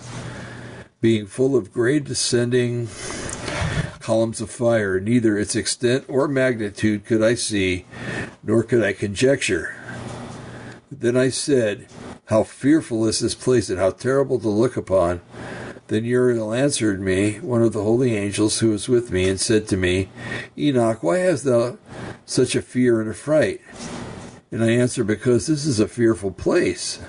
being 1.00 1.26
full 1.26 1.56
of 1.56 1.72
great 1.72 2.04
descending 2.04 2.88
columns 4.00 4.40
of 4.40 4.50
fire. 4.50 4.98
Neither 4.98 5.36
its 5.36 5.54
extent 5.54 6.06
or 6.08 6.26
magnitude 6.26 7.04
could 7.04 7.22
I 7.22 7.34
see, 7.34 7.84
nor 8.42 8.62
could 8.62 8.82
I 8.82 8.94
conjecture. 8.94 9.76
Then 10.90 11.16
I 11.18 11.28
said, 11.28 11.86
How 12.28 12.42
fearful 12.42 13.06
is 13.06 13.20
this 13.20 13.34
place, 13.34 13.70
and 13.70 13.78
how 13.78 13.90
terrible 13.90 14.38
to 14.40 14.50
look 14.50 14.76
upon! 14.76 15.22
Then 15.86 16.04
Uriel 16.04 16.52
answered 16.52 17.00
me, 17.00 17.40
one 17.40 17.62
of 17.62 17.72
the 17.72 17.82
holy 17.82 18.14
angels 18.14 18.58
who 18.58 18.68
was 18.68 18.86
with 18.86 19.10
me, 19.10 19.26
and 19.30 19.40
said 19.40 19.66
to 19.68 19.78
me, 19.78 20.10
Enoch, 20.58 21.02
why 21.02 21.20
hast 21.20 21.44
thou 21.44 21.78
such 22.26 22.54
a 22.54 22.60
fear 22.60 23.00
and 23.00 23.08
a 23.08 23.14
fright? 23.14 23.62
And 24.52 24.62
I 24.62 24.72
answered, 24.72 25.06
Because 25.06 25.46
this 25.46 25.64
is 25.64 25.80
a 25.80 25.88
fearful 25.88 26.30
place, 26.30 27.00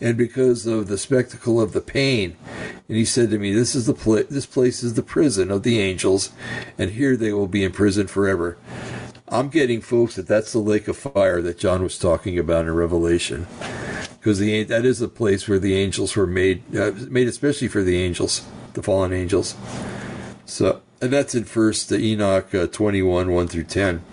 and 0.00 0.16
because 0.16 0.66
of 0.66 0.86
the 0.86 0.96
spectacle 0.96 1.60
of 1.60 1.72
the 1.72 1.80
pain. 1.80 2.36
And 2.88 2.96
he 2.96 3.04
said 3.04 3.30
to 3.30 3.40
me, 3.40 3.52
This 3.52 3.74
is 3.74 3.86
the 3.86 3.94
pla- 3.94 4.22
this 4.30 4.46
place 4.46 4.84
is 4.84 4.94
the 4.94 5.02
prison 5.02 5.50
of 5.50 5.64
the 5.64 5.80
angels, 5.80 6.30
and 6.78 6.92
here 6.92 7.16
they 7.16 7.32
will 7.32 7.48
be 7.48 7.64
in 7.64 7.72
prison 7.72 8.06
forever. 8.06 8.56
I'm 9.34 9.48
getting, 9.48 9.80
folks, 9.80 10.14
that 10.14 10.28
that's 10.28 10.52
the 10.52 10.60
lake 10.60 10.86
of 10.86 10.96
fire 10.96 11.42
that 11.42 11.58
John 11.58 11.82
was 11.82 11.98
talking 11.98 12.38
about 12.38 12.66
in 12.66 12.74
Revelation 12.74 13.48
because 14.20 14.38
the 14.38 14.62
that 14.62 14.84
is 14.84 15.00
the 15.00 15.08
place 15.08 15.48
where 15.48 15.58
the 15.58 15.74
angels 15.74 16.14
were 16.14 16.28
made, 16.28 16.62
uh, 16.76 16.92
made 17.10 17.26
especially 17.26 17.66
for 17.66 17.82
the 17.82 18.00
angels, 18.00 18.46
the 18.74 18.82
fallen 18.82 19.12
angels. 19.12 19.56
So, 20.46 20.82
and 21.00 21.12
that's 21.12 21.34
in 21.34 21.42
First 21.46 21.90
Enoch 21.90 22.54
uh, 22.54 22.68
twenty 22.68 23.02
one 23.02 23.32
one 23.32 23.48
through 23.48 23.64
ten. 23.64 24.04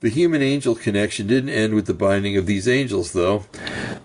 The 0.00 0.08
human 0.08 0.42
angel 0.42 0.74
connection 0.74 1.28
didn't 1.28 1.50
end 1.50 1.74
with 1.74 1.86
the 1.86 1.94
binding 1.94 2.36
of 2.36 2.46
these 2.46 2.66
angels, 2.66 3.12
though. 3.12 3.44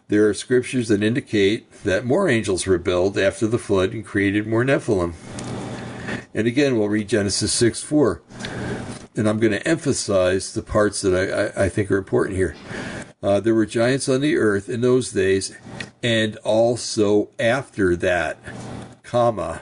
There 0.10 0.30
are 0.30 0.36
scriptures 0.36 0.90
that 0.90 1.02
indicate 1.02 1.84
that 1.84 2.06
more 2.06 2.30
angels 2.30 2.68
rebelled 2.68 3.18
after 3.18 3.48
the 3.48 3.58
flood 3.58 3.94
and 3.94 4.06
created 4.06 4.46
more 4.46 4.64
Nephilim. 4.64 5.16
And 6.36 6.46
again, 6.46 6.78
we'll 6.78 6.88
read 6.88 7.10
Genesis 7.10 7.52
6 7.52 7.82
4. 7.82 8.22
And 9.16 9.28
I'm 9.28 9.40
going 9.40 9.52
to 9.52 9.68
emphasize 9.68 10.54
the 10.54 10.62
parts 10.62 11.02
that 11.02 11.14
I, 11.14 11.62
I, 11.62 11.66
I 11.66 11.70
think 11.70 11.92
are 11.92 11.98
important 11.98 12.38
here. 12.38 12.56
Uh, 13.22 13.40
there 13.40 13.54
were 13.54 13.66
giants 13.66 14.10
on 14.10 14.22
the 14.22 14.38
earth 14.38 14.68
in 14.68 14.82
those 14.82 15.12
days, 15.12 15.56
and 16.02 16.38
also 16.38 17.30
after 17.40 17.96
that, 17.98 18.38
comma. 19.04 19.62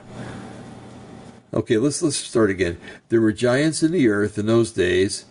Okay, 1.53 1.77
let's 1.77 2.01
let's 2.01 2.15
start 2.15 2.49
again. 2.49 2.77
There 3.09 3.19
were 3.19 3.33
giants 3.33 3.83
in 3.83 3.91
the 3.91 4.07
earth 4.07 4.37
in 4.37 4.45
those 4.45 4.71
days, 4.71 5.25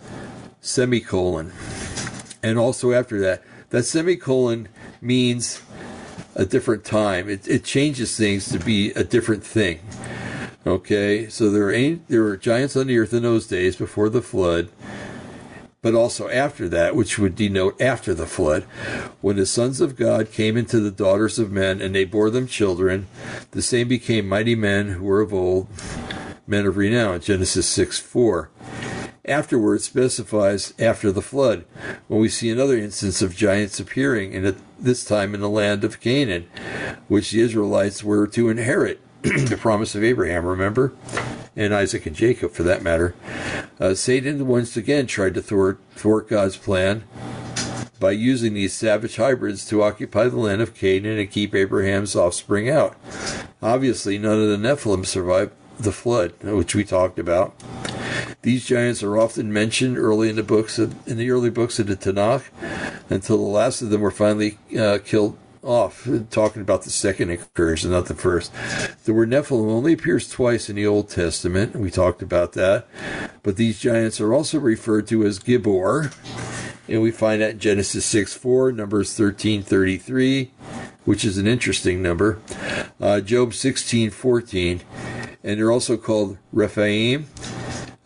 semicolon, 0.60 1.52
and 2.42 2.58
also 2.58 2.92
after 2.92 3.20
that. 3.20 3.42
That 3.70 3.84
semicolon 3.84 4.68
means 5.00 5.62
a 6.34 6.44
different 6.44 6.84
time. 6.84 7.28
It, 7.28 7.48
it 7.48 7.64
changes 7.64 8.16
things 8.16 8.50
to 8.50 8.58
be 8.58 8.90
a 8.92 9.04
different 9.04 9.44
thing. 9.44 9.80
Okay, 10.68 11.30
so 11.30 11.48
there 11.48 11.70
an- 11.70 12.02
there 12.08 12.22
were 12.22 12.36
giants 12.36 12.76
on 12.76 12.88
the 12.88 12.98
earth 12.98 13.14
in 13.14 13.22
those 13.22 13.46
days 13.46 13.74
before 13.74 14.10
the 14.10 14.20
flood, 14.20 14.68
but 15.80 15.94
also 15.94 16.28
after 16.28 16.68
that, 16.68 16.94
which 16.94 17.18
would 17.18 17.34
denote 17.34 17.80
after 17.80 18.12
the 18.12 18.26
flood, 18.26 18.64
when 19.22 19.36
the 19.36 19.46
sons 19.46 19.80
of 19.80 19.96
God 19.96 20.30
came 20.30 20.58
into 20.58 20.78
the 20.78 20.90
daughters 20.90 21.38
of 21.38 21.50
men, 21.50 21.80
and 21.80 21.94
they 21.94 22.04
bore 22.04 22.28
them 22.28 22.46
children. 22.46 23.06
The 23.52 23.62
same 23.62 23.88
became 23.88 24.28
mighty 24.28 24.54
men 24.54 24.88
who 24.88 25.04
were 25.04 25.22
of 25.22 25.32
old, 25.32 25.68
men 26.46 26.66
of 26.66 26.76
renown. 26.76 27.20
Genesis 27.20 27.66
six 27.66 27.98
four. 27.98 28.50
Afterwards 29.24 29.84
specifies 29.84 30.74
after 30.78 31.10
the 31.10 31.22
flood, 31.22 31.64
when 32.08 32.20
we 32.20 32.28
see 32.28 32.50
another 32.50 32.76
instance 32.76 33.22
of 33.22 33.34
giants 33.34 33.80
appearing, 33.80 34.34
and 34.34 34.44
at 34.44 34.56
this 34.78 35.02
time 35.02 35.34
in 35.34 35.40
the 35.40 35.48
land 35.48 35.82
of 35.82 35.98
Canaan, 35.98 36.44
which 37.08 37.30
the 37.30 37.40
Israelites 37.40 38.04
were 38.04 38.26
to 38.26 38.50
inherit. 38.50 39.00
The 39.22 39.58
promise 39.58 39.94
of 39.94 40.04
Abraham, 40.04 40.46
remember? 40.46 40.92
And 41.56 41.74
Isaac 41.74 42.06
and 42.06 42.14
Jacob, 42.14 42.52
for 42.52 42.62
that 42.62 42.82
matter. 42.82 43.14
Uh, 43.80 43.94
Satan 43.94 44.46
once 44.46 44.76
again 44.76 45.06
tried 45.06 45.34
to 45.34 45.42
thwart, 45.42 45.80
thwart 45.92 46.28
God's 46.28 46.56
plan 46.56 47.04
by 47.98 48.12
using 48.12 48.54
these 48.54 48.72
savage 48.72 49.16
hybrids 49.16 49.66
to 49.66 49.82
occupy 49.82 50.28
the 50.28 50.36
land 50.36 50.62
of 50.62 50.74
Canaan 50.74 51.18
and 51.18 51.30
keep 51.30 51.54
Abraham's 51.54 52.14
offspring 52.14 52.70
out. 52.70 52.96
Obviously, 53.60 54.18
none 54.18 54.40
of 54.40 54.48
the 54.48 54.56
Nephilim 54.56 55.04
survived 55.04 55.52
the 55.78 55.92
flood, 55.92 56.32
which 56.42 56.74
we 56.74 56.84
talked 56.84 57.18
about. 57.18 57.54
These 58.42 58.66
giants 58.66 59.02
are 59.02 59.18
often 59.18 59.52
mentioned 59.52 59.98
early 59.98 60.28
in 60.28 60.36
the 60.36 60.42
books 60.44 60.78
of, 60.78 61.08
in 61.08 61.16
the 61.16 61.30
early 61.30 61.50
books 61.50 61.78
of 61.78 61.88
the 61.88 61.96
Tanakh, 61.96 62.44
until 63.10 63.36
the 63.36 63.42
last 63.42 63.82
of 63.82 63.90
them 63.90 64.00
were 64.00 64.10
finally 64.10 64.58
uh, 64.78 64.98
killed 65.04 65.36
off. 65.62 66.08
Talking 66.30 66.62
about 66.62 66.82
the 66.82 66.90
second 66.90 67.30
incursion, 67.30 67.90
not 67.90 68.06
the 68.06 68.14
first. 68.14 68.52
The 69.04 69.14
word 69.14 69.30
Nephilim 69.30 69.70
only 69.70 69.92
appears 69.92 70.28
twice 70.28 70.68
in 70.68 70.76
the 70.76 70.86
Old 70.86 71.08
Testament. 71.08 71.76
We 71.76 71.90
talked 71.90 72.22
about 72.22 72.52
that, 72.52 72.86
but 73.42 73.56
these 73.56 73.80
giants 73.80 74.20
are 74.20 74.32
also 74.32 74.58
referred 74.58 75.06
to 75.08 75.24
as 75.24 75.38
Gibor, 75.38 76.14
and 76.88 77.02
we 77.02 77.10
find 77.10 77.42
that 77.42 77.52
in 77.52 77.58
Genesis 77.58 78.04
six 78.04 78.34
four, 78.34 78.72
Numbers 78.72 79.14
thirteen 79.14 79.62
thirty 79.62 79.98
three, 79.98 80.52
which 81.04 81.24
is 81.24 81.38
an 81.38 81.46
interesting 81.46 82.02
number. 82.02 82.40
Uh, 83.00 83.20
Job 83.20 83.54
sixteen 83.54 84.10
fourteen, 84.10 84.82
and 85.42 85.58
they're 85.58 85.72
also 85.72 85.96
called 85.96 86.38
Rephaim 86.52 87.26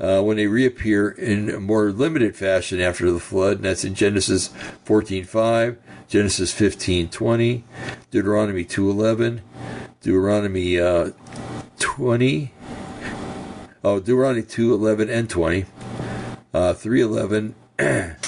uh, 0.03 0.21
when 0.21 0.37
they 0.37 0.49
reappear 0.49 1.09
in 1.11 1.49
a 1.49 1.61
more 1.61 1.93
limited 1.93 2.35
fashion 2.35 2.81
after 2.81 3.11
the 3.11 3.21
flood, 3.21 3.59
and 3.59 3.65
that's 3.65 3.85
in 3.85 3.95
Genesis 3.95 4.49
14:5, 4.85 5.77
Genesis 6.13 6.53
15:20, 6.53 7.63
Deuteronomy 8.11 8.67
2:11, 8.67 9.41
Deuteronomy 10.03 10.79
uh, 10.79 11.13
20, 11.79 12.53
oh 13.83 13.99
Deuteronomy 13.99 14.43
2:11 14.43 15.09
and 15.09 15.31
20, 15.31 15.65
uh, 16.53 16.75
3:11 16.75 17.55
and 17.79 18.19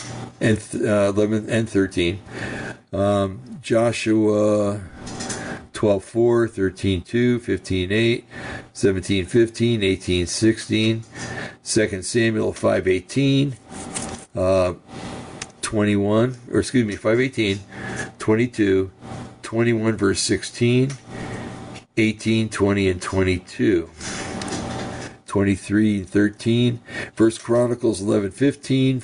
th- 0.41 0.83
uh, 0.83 1.13
11 1.15 1.51
and 1.51 1.69
13, 1.69 2.21
um, 2.95 3.43
Joshua 3.61 4.81
12 5.75 6.05
4, 6.05 6.49
13 6.49 7.03
2, 7.03 7.39
15 7.39 7.93
8, 7.93 8.25
17 8.73 9.27
15, 9.27 9.83
18 9.83 10.27
16, 10.27 11.05
2 11.63 12.03
Samuel 12.03 12.55
5 12.55 12.89
18, 12.89 13.57
uh, 14.35 14.73
21, 15.75 16.37
or 16.53 16.61
excuse 16.61 16.87
me, 16.87 16.95
5 16.95 17.19
18, 17.19 17.59
22, 18.21 18.93
21 19.43 19.97
verse 19.97 20.21
16, 20.21 20.93
18, 21.97 22.49
20, 22.49 22.89
and 22.89 23.03
22. 23.03 23.91
23 25.27 25.97
and 25.99 26.09
13, 26.09 26.81
First 27.17 27.43
Chronicles 27.43 28.01
11 28.01 28.31
15, 28.31 29.03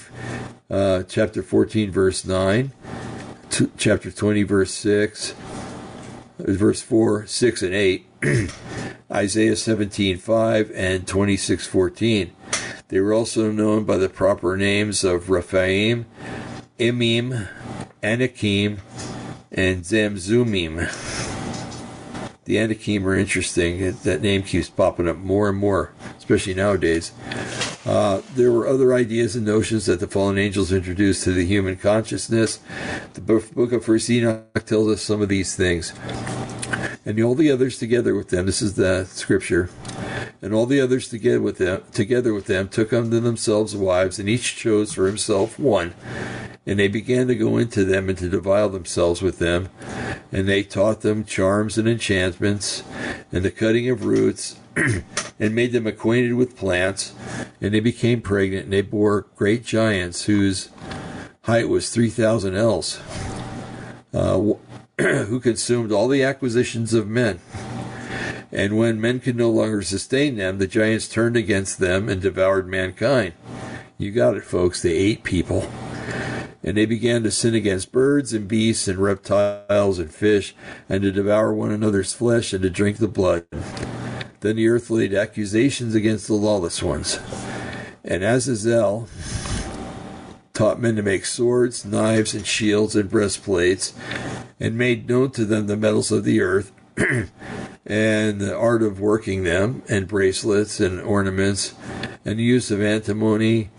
uh, 0.70 1.02
chapter 1.08 1.42
14, 1.42 1.90
verse 1.90 2.24
9, 2.24 2.70
t- 3.50 3.68
chapter 3.76 4.12
20, 4.12 4.44
verse 4.44 4.72
6, 4.72 5.34
verse 6.38 6.80
4, 6.80 7.26
6, 7.26 7.62
and 7.62 7.74
8, 7.74 8.06
Isaiah 9.10 9.56
17, 9.56 10.18
5, 10.18 10.70
and 10.72 11.08
26, 11.08 11.66
14. 11.66 12.32
They 12.86 13.00
were 13.00 13.12
also 13.12 13.50
known 13.50 13.82
by 13.82 13.96
the 13.96 14.08
proper 14.08 14.56
names 14.56 15.02
of 15.02 15.30
Rephaim, 15.30 16.06
Emim, 16.80 17.46
Anakim, 18.02 18.78
and 19.52 19.84
Zamzumim. 19.84 20.88
The 22.44 22.58
Anakim 22.58 23.06
are 23.06 23.14
interesting. 23.14 23.92
That 24.02 24.22
name 24.22 24.42
keeps 24.42 24.70
popping 24.70 25.06
up 25.06 25.18
more 25.18 25.50
and 25.50 25.58
more, 25.58 25.92
especially 26.16 26.54
nowadays. 26.54 27.12
Uh, 27.84 28.22
there 28.34 28.50
were 28.50 28.66
other 28.66 28.94
ideas 28.94 29.36
and 29.36 29.44
notions 29.44 29.84
that 29.86 30.00
the 30.00 30.06
fallen 30.06 30.38
angels 30.38 30.72
introduced 30.72 31.22
to 31.24 31.32
the 31.32 31.44
human 31.44 31.76
consciousness. 31.76 32.60
The 33.12 33.20
book 33.20 33.72
of 33.72 33.84
First 33.84 34.08
Enoch 34.08 34.64
tells 34.64 34.90
us 34.90 35.02
some 35.02 35.20
of 35.20 35.28
these 35.28 35.54
things. 35.54 35.92
And 37.04 37.20
all 37.22 37.34
the 37.34 37.50
others 37.50 37.78
together 37.78 38.14
with 38.14 38.30
them, 38.30 38.46
this 38.46 38.62
is 38.62 38.74
the 38.74 39.04
scripture, 39.04 39.68
and 40.42 40.54
all 40.54 40.66
the 40.66 40.80
others 40.80 41.08
together 41.08 41.40
with 41.40 41.58
them, 41.58 41.82
together 41.92 42.32
with 42.32 42.46
them 42.46 42.68
took 42.68 42.92
unto 42.92 43.20
themselves 43.20 43.76
wives, 43.76 44.18
and 44.18 44.28
each 44.28 44.56
chose 44.56 44.94
for 44.94 45.06
himself 45.06 45.58
one. 45.58 45.94
And 46.66 46.78
they 46.78 46.88
began 46.88 47.26
to 47.28 47.34
go 47.34 47.58
into 47.58 47.84
them 47.84 48.08
and 48.08 48.16
to 48.18 48.28
defile 48.28 48.68
themselves 48.68 49.22
with 49.22 49.38
them. 49.38 49.68
And 50.32 50.48
they 50.48 50.62
taught 50.62 51.00
them 51.00 51.24
charms 51.24 51.76
and 51.76 51.88
enchantments, 51.88 52.84
and 53.32 53.44
the 53.44 53.50
cutting 53.50 53.88
of 53.90 54.04
roots, 54.04 54.56
and 55.40 55.54
made 55.54 55.72
them 55.72 55.86
acquainted 55.86 56.34
with 56.34 56.56
plants. 56.56 57.12
And 57.60 57.74
they 57.74 57.80
became 57.80 58.22
pregnant, 58.22 58.64
and 58.64 58.72
they 58.72 58.82
bore 58.82 59.26
great 59.36 59.64
giants 59.64 60.24
whose 60.24 60.70
height 61.42 61.68
was 61.68 61.90
3,000 61.90 62.54
ells, 62.54 63.00
uh, 64.14 64.38
who 64.98 65.40
consumed 65.40 65.92
all 65.92 66.08
the 66.08 66.22
acquisitions 66.22 66.94
of 66.94 67.08
men. 67.08 67.40
And 68.52 68.76
when 68.76 69.00
men 69.00 69.20
could 69.20 69.36
no 69.36 69.50
longer 69.50 69.82
sustain 69.82 70.36
them, 70.36 70.58
the 70.58 70.66
giants 70.66 71.08
turned 71.08 71.36
against 71.36 71.78
them 71.78 72.08
and 72.08 72.20
devoured 72.20 72.68
mankind. 72.68 73.34
You 73.96 74.10
got 74.10 74.36
it, 74.36 74.44
folks. 74.44 74.82
They 74.82 74.94
ate 74.94 75.24
people. 75.24 75.70
And 76.62 76.76
they 76.76 76.86
began 76.86 77.22
to 77.22 77.30
sin 77.30 77.54
against 77.54 77.92
birds 77.92 78.32
and 78.32 78.48
beasts 78.48 78.88
and 78.88 78.98
reptiles 78.98 79.98
and 79.98 80.12
fish, 80.12 80.54
and 80.88 81.02
to 81.02 81.12
devour 81.12 81.54
one 81.54 81.70
another's 81.70 82.12
flesh 82.12 82.52
and 82.52 82.62
to 82.62 82.70
drink 82.70 82.98
the 82.98 83.08
blood. 83.08 83.46
Then 84.40 84.56
the 84.56 84.68
earth 84.68 84.90
laid 84.90 85.14
accusations 85.14 85.94
against 85.94 86.26
the 86.26 86.34
lawless 86.34 86.82
ones. 86.82 87.18
And 88.04 88.24
Azazel 88.24 89.08
taught 90.52 90.80
men 90.80 90.96
to 90.96 91.02
make 91.02 91.24
swords, 91.24 91.84
knives, 91.84 92.34
and 92.34 92.46
shields 92.46 92.96
and 92.96 93.08
breastplates, 93.08 93.94
and 94.58 94.76
made 94.76 95.08
known 95.08 95.30
to 95.30 95.44
them 95.44 95.66
the 95.66 95.76
metals 95.76 96.10
of 96.10 96.24
the 96.24 96.40
earth, 96.40 96.72
and 97.86 98.40
the 98.40 98.54
art 98.56 98.82
of 98.82 99.00
working 99.00 99.44
them, 99.44 99.82
and 99.88 100.06
bracelets 100.06 100.80
and 100.80 101.00
ornaments, 101.00 101.74
and 102.24 102.38
the 102.38 102.42
use 102.42 102.70
of 102.70 102.82
antimony, 102.82 103.70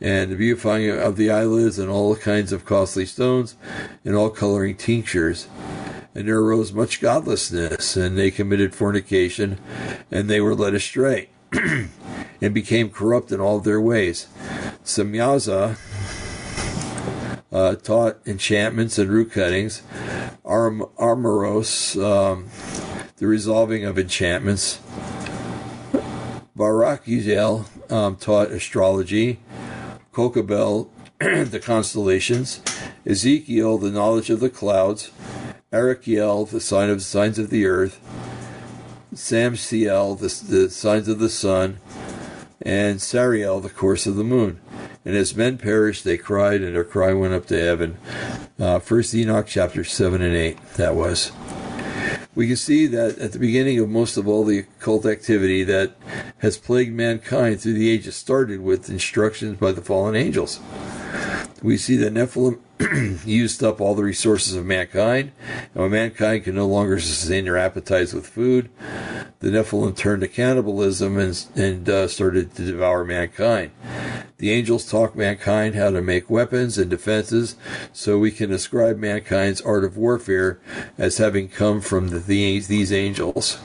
and 0.00 0.30
the 0.30 0.36
beautifying 0.36 0.90
of 0.90 1.16
the 1.16 1.30
eyelids, 1.30 1.78
and 1.78 1.90
all 1.90 2.14
kinds 2.16 2.52
of 2.52 2.64
costly 2.64 3.04
stones, 3.04 3.56
and 4.04 4.14
all 4.14 4.30
coloring 4.30 4.76
tinctures. 4.76 5.48
And 6.14 6.28
there 6.28 6.38
arose 6.38 6.72
much 6.72 7.00
godlessness, 7.00 7.96
and 7.96 8.16
they 8.16 8.30
committed 8.30 8.74
fornication, 8.74 9.58
and 10.10 10.28
they 10.28 10.40
were 10.40 10.54
led 10.54 10.74
astray, 10.74 11.30
and 11.52 12.54
became 12.54 12.90
corrupt 12.90 13.32
in 13.32 13.40
all 13.40 13.60
their 13.60 13.80
ways. 13.80 14.28
Samyaza 14.84 15.76
uh, 17.52 17.74
taught 17.76 18.18
enchantments 18.26 18.98
and 18.98 19.10
root 19.10 19.32
cuttings, 19.32 19.82
Arm- 20.44 20.86
Armoros, 20.98 22.02
um, 22.02 22.48
the 23.16 23.26
resolving 23.26 23.84
of 23.84 23.98
enchantments. 23.98 24.80
Barak 26.54 27.06
Uziel 27.06 27.64
um, 27.90 28.16
taught 28.16 28.50
astrology, 28.50 29.40
Kokabel, 30.12 30.88
the 31.18 31.60
constellations, 31.60 32.60
Ezekiel, 33.06 33.78
the 33.78 33.90
knowledge 33.90 34.30
of 34.30 34.40
the 34.40 34.50
clouds, 34.50 35.10
Arakiel, 35.72 36.48
the 36.50 36.60
sign 36.60 36.90
of 36.90 36.98
the 36.98 37.04
signs 37.04 37.38
of 37.38 37.50
the 37.50 37.66
earth, 37.66 38.00
Samsiel, 39.14 40.18
the, 40.18 40.54
the 40.54 40.70
signs 40.70 41.08
of 41.08 41.18
the 41.18 41.28
sun, 41.28 41.78
and 42.62 42.98
Sariel, 42.98 43.62
the 43.62 43.70
course 43.70 44.06
of 44.06 44.16
the 44.16 44.24
moon. 44.24 44.60
And 45.04 45.16
as 45.16 45.34
men 45.34 45.56
perished, 45.56 46.04
they 46.04 46.18
cried, 46.18 46.60
and 46.60 46.74
their 46.74 46.84
cry 46.84 47.12
went 47.14 47.32
up 47.32 47.46
to 47.46 47.58
heaven. 47.58 47.96
Uh, 48.58 48.78
First 48.78 49.14
Enoch 49.14 49.46
chapter 49.48 49.82
7 49.82 50.20
and 50.20 50.36
8, 50.36 50.74
that 50.74 50.94
was. 50.94 51.32
We 52.34 52.46
can 52.46 52.56
see 52.56 52.86
that 52.86 53.18
at 53.18 53.32
the 53.32 53.38
beginning 53.38 53.78
of 53.80 53.88
most 53.88 54.16
of 54.16 54.28
all 54.28 54.44
the 54.44 54.60
occult 54.60 55.04
activity 55.04 55.64
that 55.64 55.96
has 56.38 56.58
plagued 56.58 56.94
mankind 56.94 57.60
through 57.60 57.74
the 57.74 57.90
ages 57.90 58.14
started 58.14 58.60
with 58.60 58.88
instructions 58.88 59.58
by 59.58 59.72
the 59.72 59.82
fallen 59.82 60.14
angels. 60.14 60.60
We 61.62 61.76
see 61.76 61.96
that 61.96 62.14
Nephilim 62.14 62.60
used 63.26 63.62
up 63.62 63.80
all 63.80 63.94
the 63.94 64.04
resources 64.04 64.54
of 64.54 64.64
mankind, 64.64 65.32
and 65.74 65.82
when 65.82 65.90
mankind 65.90 66.44
could 66.44 66.54
no 66.54 66.66
longer 66.66 66.98
sustain 67.00 67.44
their 67.44 67.58
appetites 67.58 68.14
with 68.14 68.26
food, 68.26 68.70
the 69.40 69.48
Nephilim 69.48 69.96
turned 69.96 70.22
to 70.22 70.28
cannibalism 70.28 71.18
and, 71.18 71.46
and 71.56 71.88
uh, 71.88 72.08
started 72.08 72.54
to 72.54 72.64
devour 72.64 73.04
mankind. 73.04 73.72
The 74.40 74.50
angels 74.52 74.90
taught 74.90 75.14
mankind 75.14 75.74
how 75.74 75.90
to 75.90 76.00
make 76.00 76.30
weapons 76.30 76.78
and 76.78 76.88
defenses, 76.88 77.56
so 77.92 78.18
we 78.18 78.30
can 78.30 78.50
ascribe 78.50 78.96
mankind's 78.96 79.60
art 79.60 79.84
of 79.84 79.98
warfare 79.98 80.58
as 80.96 81.18
having 81.18 81.50
come 81.50 81.82
from 81.82 82.08
the, 82.08 82.18
these, 82.18 82.66
these 82.66 82.90
angels. 82.90 83.58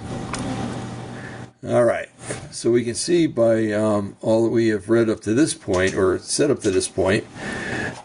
All 1.66 1.86
right. 1.86 2.10
So 2.52 2.72
we 2.72 2.84
can 2.84 2.94
see 2.94 3.26
by 3.26 3.72
um, 3.72 4.18
all 4.22 4.44
that 4.44 4.50
we 4.50 4.68
have 4.68 4.90
read 4.90 5.10
up 5.10 5.22
to 5.22 5.34
this 5.34 5.54
point, 5.54 5.96
or 5.96 6.20
said 6.20 6.52
up 6.52 6.60
to 6.64 6.72
this 6.72 6.90
point, 6.90 7.26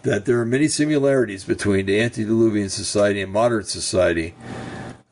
that 0.05 0.25
there 0.25 0.39
are 0.39 0.47
many 0.47 0.69
similarities 0.69 1.43
between 1.43 1.87
the 1.87 2.01
antediluvian 2.01 2.69
society 2.69 3.21
and 3.21 3.33
modern 3.33 3.65
society. 3.65 4.35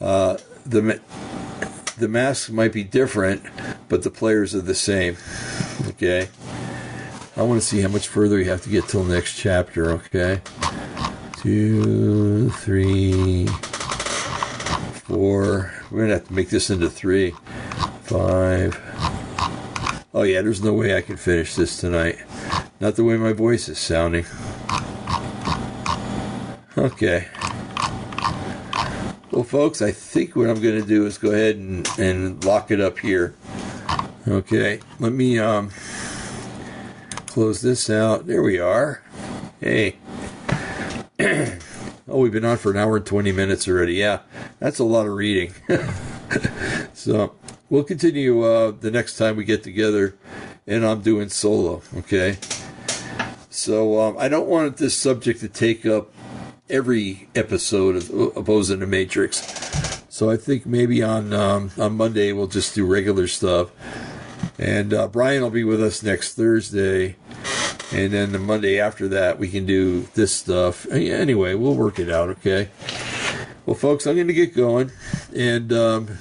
Uh, 0.00 0.38
the 0.64 1.00
the 1.98 2.08
masks 2.08 2.50
might 2.50 2.72
be 2.72 2.84
different, 2.84 3.42
but 3.88 4.04
the 4.04 4.10
players 4.10 4.54
are 4.54 4.60
the 4.60 4.76
same. 4.76 5.16
Okay. 5.88 6.28
I 7.38 7.42
want 7.42 7.60
to 7.60 7.66
see 7.66 7.80
how 7.80 7.88
much 7.88 8.08
further 8.08 8.34
we 8.34 8.46
have 8.46 8.62
to 8.62 8.68
get 8.68 8.88
till 8.88 9.04
next 9.04 9.36
chapter. 9.36 9.92
Okay. 9.92 10.40
Two, 11.36 12.50
three, 12.50 13.46
four. 15.06 15.72
We're 15.88 16.00
gonna 16.00 16.14
have 16.14 16.26
to 16.26 16.32
make 16.34 16.48
this 16.48 16.68
into 16.68 16.90
three, 16.90 17.30
five. 18.02 18.76
Oh 20.12 20.24
yeah, 20.24 20.42
there's 20.42 20.64
no 20.64 20.72
way 20.72 20.96
I 20.96 21.00
can 21.00 21.16
finish 21.16 21.54
this 21.54 21.78
tonight. 21.78 22.18
Not 22.80 22.96
the 22.96 23.04
way 23.04 23.16
my 23.16 23.32
voice 23.32 23.68
is 23.68 23.78
sounding. 23.78 24.24
Okay. 26.76 27.28
Well, 29.30 29.44
folks, 29.44 29.80
I 29.80 29.92
think 29.92 30.34
what 30.34 30.50
I'm 30.50 30.60
going 30.60 30.80
to 30.80 30.86
do 30.86 31.06
is 31.06 31.18
go 31.18 31.30
ahead 31.30 31.54
and, 31.54 31.88
and 31.98 32.44
lock 32.44 32.72
it 32.72 32.80
up 32.80 32.98
here. 32.98 33.36
Okay, 34.26 34.80
let 34.98 35.12
me 35.12 35.38
um, 35.38 35.70
close 37.38 37.60
this 37.60 37.88
out. 37.88 38.26
There 38.26 38.42
we 38.42 38.58
are. 38.58 39.00
Hey. 39.60 39.94
oh, 41.20 42.18
we've 42.18 42.32
been 42.32 42.44
on 42.44 42.56
for 42.56 42.72
an 42.72 42.76
hour 42.76 42.96
and 42.96 43.06
20 43.06 43.30
minutes 43.30 43.68
already. 43.68 43.94
Yeah, 43.94 44.22
that's 44.58 44.80
a 44.80 44.84
lot 44.84 45.06
of 45.06 45.12
reading. 45.12 45.54
so 46.94 47.36
we'll 47.70 47.84
continue 47.84 48.42
uh, 48.42 48.72
the 48.72 48.90
next 48.90 49.16
time 49.18 49.36
we 49.36 49.44
get 49.44 49.62
together, 49.62 50.16
and 50.66 50.84
I'm 50.84 51.00
doing 51.00 51.28
solo. 51.28 51.80
Okay. 51.98 52.38
So 53.50 54.00
um, 54.00 54.16
I 54.18 54.26
don't 54.26 54.48
want 54.48 54.78
this 54.78 54.96
subject 54.96 55.38
to 55.38 55.48
take 55.48 55.86
up 55.86 56.12
every 56.68 57.28
episode 57.36 57.94
of, 57.94 58.70
in 58.70 58.80
the 58.80 58.86
Matrix. 58.88 60.02
So 60.08 60.28
I 60.28 60.36
think 60.36 60.66
maybe 60.66 61.04
on 61.04 61.32
um, 61.32 61.70
on 61.78 61.96
Monday 61.96 62.32
we'll 62.32 62.48
just 62.48 62.74
do 62.74 62.84
regular 62.84 63.28
stuff, 63.28 63.70
and 64.58 64.92
uh, 64.92 65.06
Brian 65.06 65.40
will 65.40 65.50
be 65.50 65.62
with 65.62 65.80
us 65.80 66.02
next 66.02 66.34
Thursday, 66.34 67.14
and 67.92 68.12
then 68.12 68.32
the 68.32 68.38
Monday 68.38 68.78
after 68.78 69.08
that 69.08 69.38
we 69.38 69.48
can 69.48 69.66
do 69.66 70.02
this 70.14 70.34
stuff. 70.34 70.86
Anyway, 70.90 71.54
we'll 71.54 71.74
work 71.74 71.98
it 71.98 72.10
out. 72.10 72.28
Okay. 72.30 72.68
Well, 73.66 73.76
folks, 73.76 74.06
I'm 74.06 74.14
going 74.14 74.28
to 74.28 74.32
get 74.32 74.54
going, 74.54 74.92
and 75.34 75.72
um, 75.72 76.18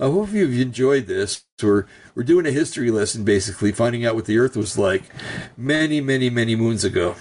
I 0.00 0.06
hope 0.06 0.32
you've 0.32 0.58
enjoyed 0.58 1.06
this. 1.06 1.44
We're 1.62 1.86
we're 2.14 2.24
doing 2.24 2.46
a 2.46 2.50
history 2.50 2.90
lesson, 2.90 3.24
basically 3.24 3.72
finding 3.72 4.04
out 4.04 4.14
what 4.14 4.24
the 4.24 4.38
Earth 4.38 4.56
was 4.56 4.76
like 4.76 5.04
many, 5.56 6.00
many, 6.00 6.30
many 6.30 6.56
moons 6.56 6.84
ago. 6.84 7.14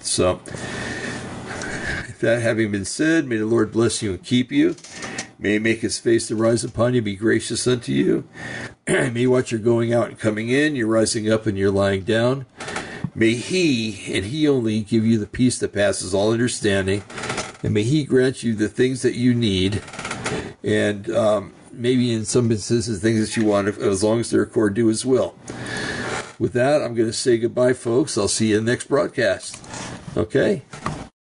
So. 0.00 0.40
That 2.20 2.40
having 2.40 2.72
been 2.72 2.86
said, 2.86 3.26
may 3.26 3.36
the 3.36 3.44
Lord 3.44 3.70
bless 3.70 4.00
you 4.00 4.12
and 4.12 4.22
keep 4.22 4.50
you. 4.50 4.76
May 5.38 5.54
he 5.54 5.58
make 5.58 5.80
his 5.80 5.98
face 5.98 6.28
to 6.28 6.36
rise 6.36 6.64
upon 6.64 6.94
you, 6.94 7.02
be 7.02 7.16
gracious 7.16 7.66
unto 7.66 7.92
you. 7.92 8.26
may 8.88 9.26
watch 9.26 9.52
your 9.52 9.60
going 9.60 9.92
out 9.92 10.08
and 10.08 10.18
coming 10.18 10.48
in, 10.48 10.74
your 10.74 10.86
rising 10.86 11.30
up 11.30 11.44
and 11.44 11.58
your 11.58 11.70
lying 11.70 12.02
down. 12.02 12.46
May 13.14 13.34
he, 13.34 14.12
and 14.14 14.24
he 14.24 14.48
only, 14.48 14.80
give 14.82 15.06
you 15.06 15.18
the 15.18 15.26
peace 15.26 15.58
that 15.60 15.72
passes 15.72 16.12
all 16.12 16.32
understanding. 16.32 17.04
And 17.62 17.72
may 17.72 17.84
he 17.84 18.04
grant 18.04 18.42
you 18.42 18.54
the 18.54 18.68
things 18.68 19.02
that 19.02 19.14
you 19.14 19.34
need. 19.34 19.82
And 20.64 21.08
um, 21.10 21.54
maybe 21.72 22.12
in 22.12 22.24
some 22.24 22.50
instances, 22.50 23.00
things 23.00 23.20
that 23.20 23.40
you 23.40 23.46
want, 23.46 23.68
as 23.68 24.02
long 24.02 24.20
as 24.20 24.30
they're 24.30 24.42
according 24.42 24.76
to 24.76 24.88
his 24.88 25.06
will. 25.06 25.36
With 26.38 26.52
that, 26.54 26.82
I'm 26.82 26.94
going 26.94 27.08
to 27.08 27.12
say 27.12 27.38
goodbye, 27.38 27.74
folks. 27.74 28.18
I'll 28.18 28.26
see 28.26 28.50
you 28.50 28.58
in 28.58 28.64
the 28.64 28.72
next 28.72 28.88
broadcast. 28.88 29.62
Okay? 30.16 30.62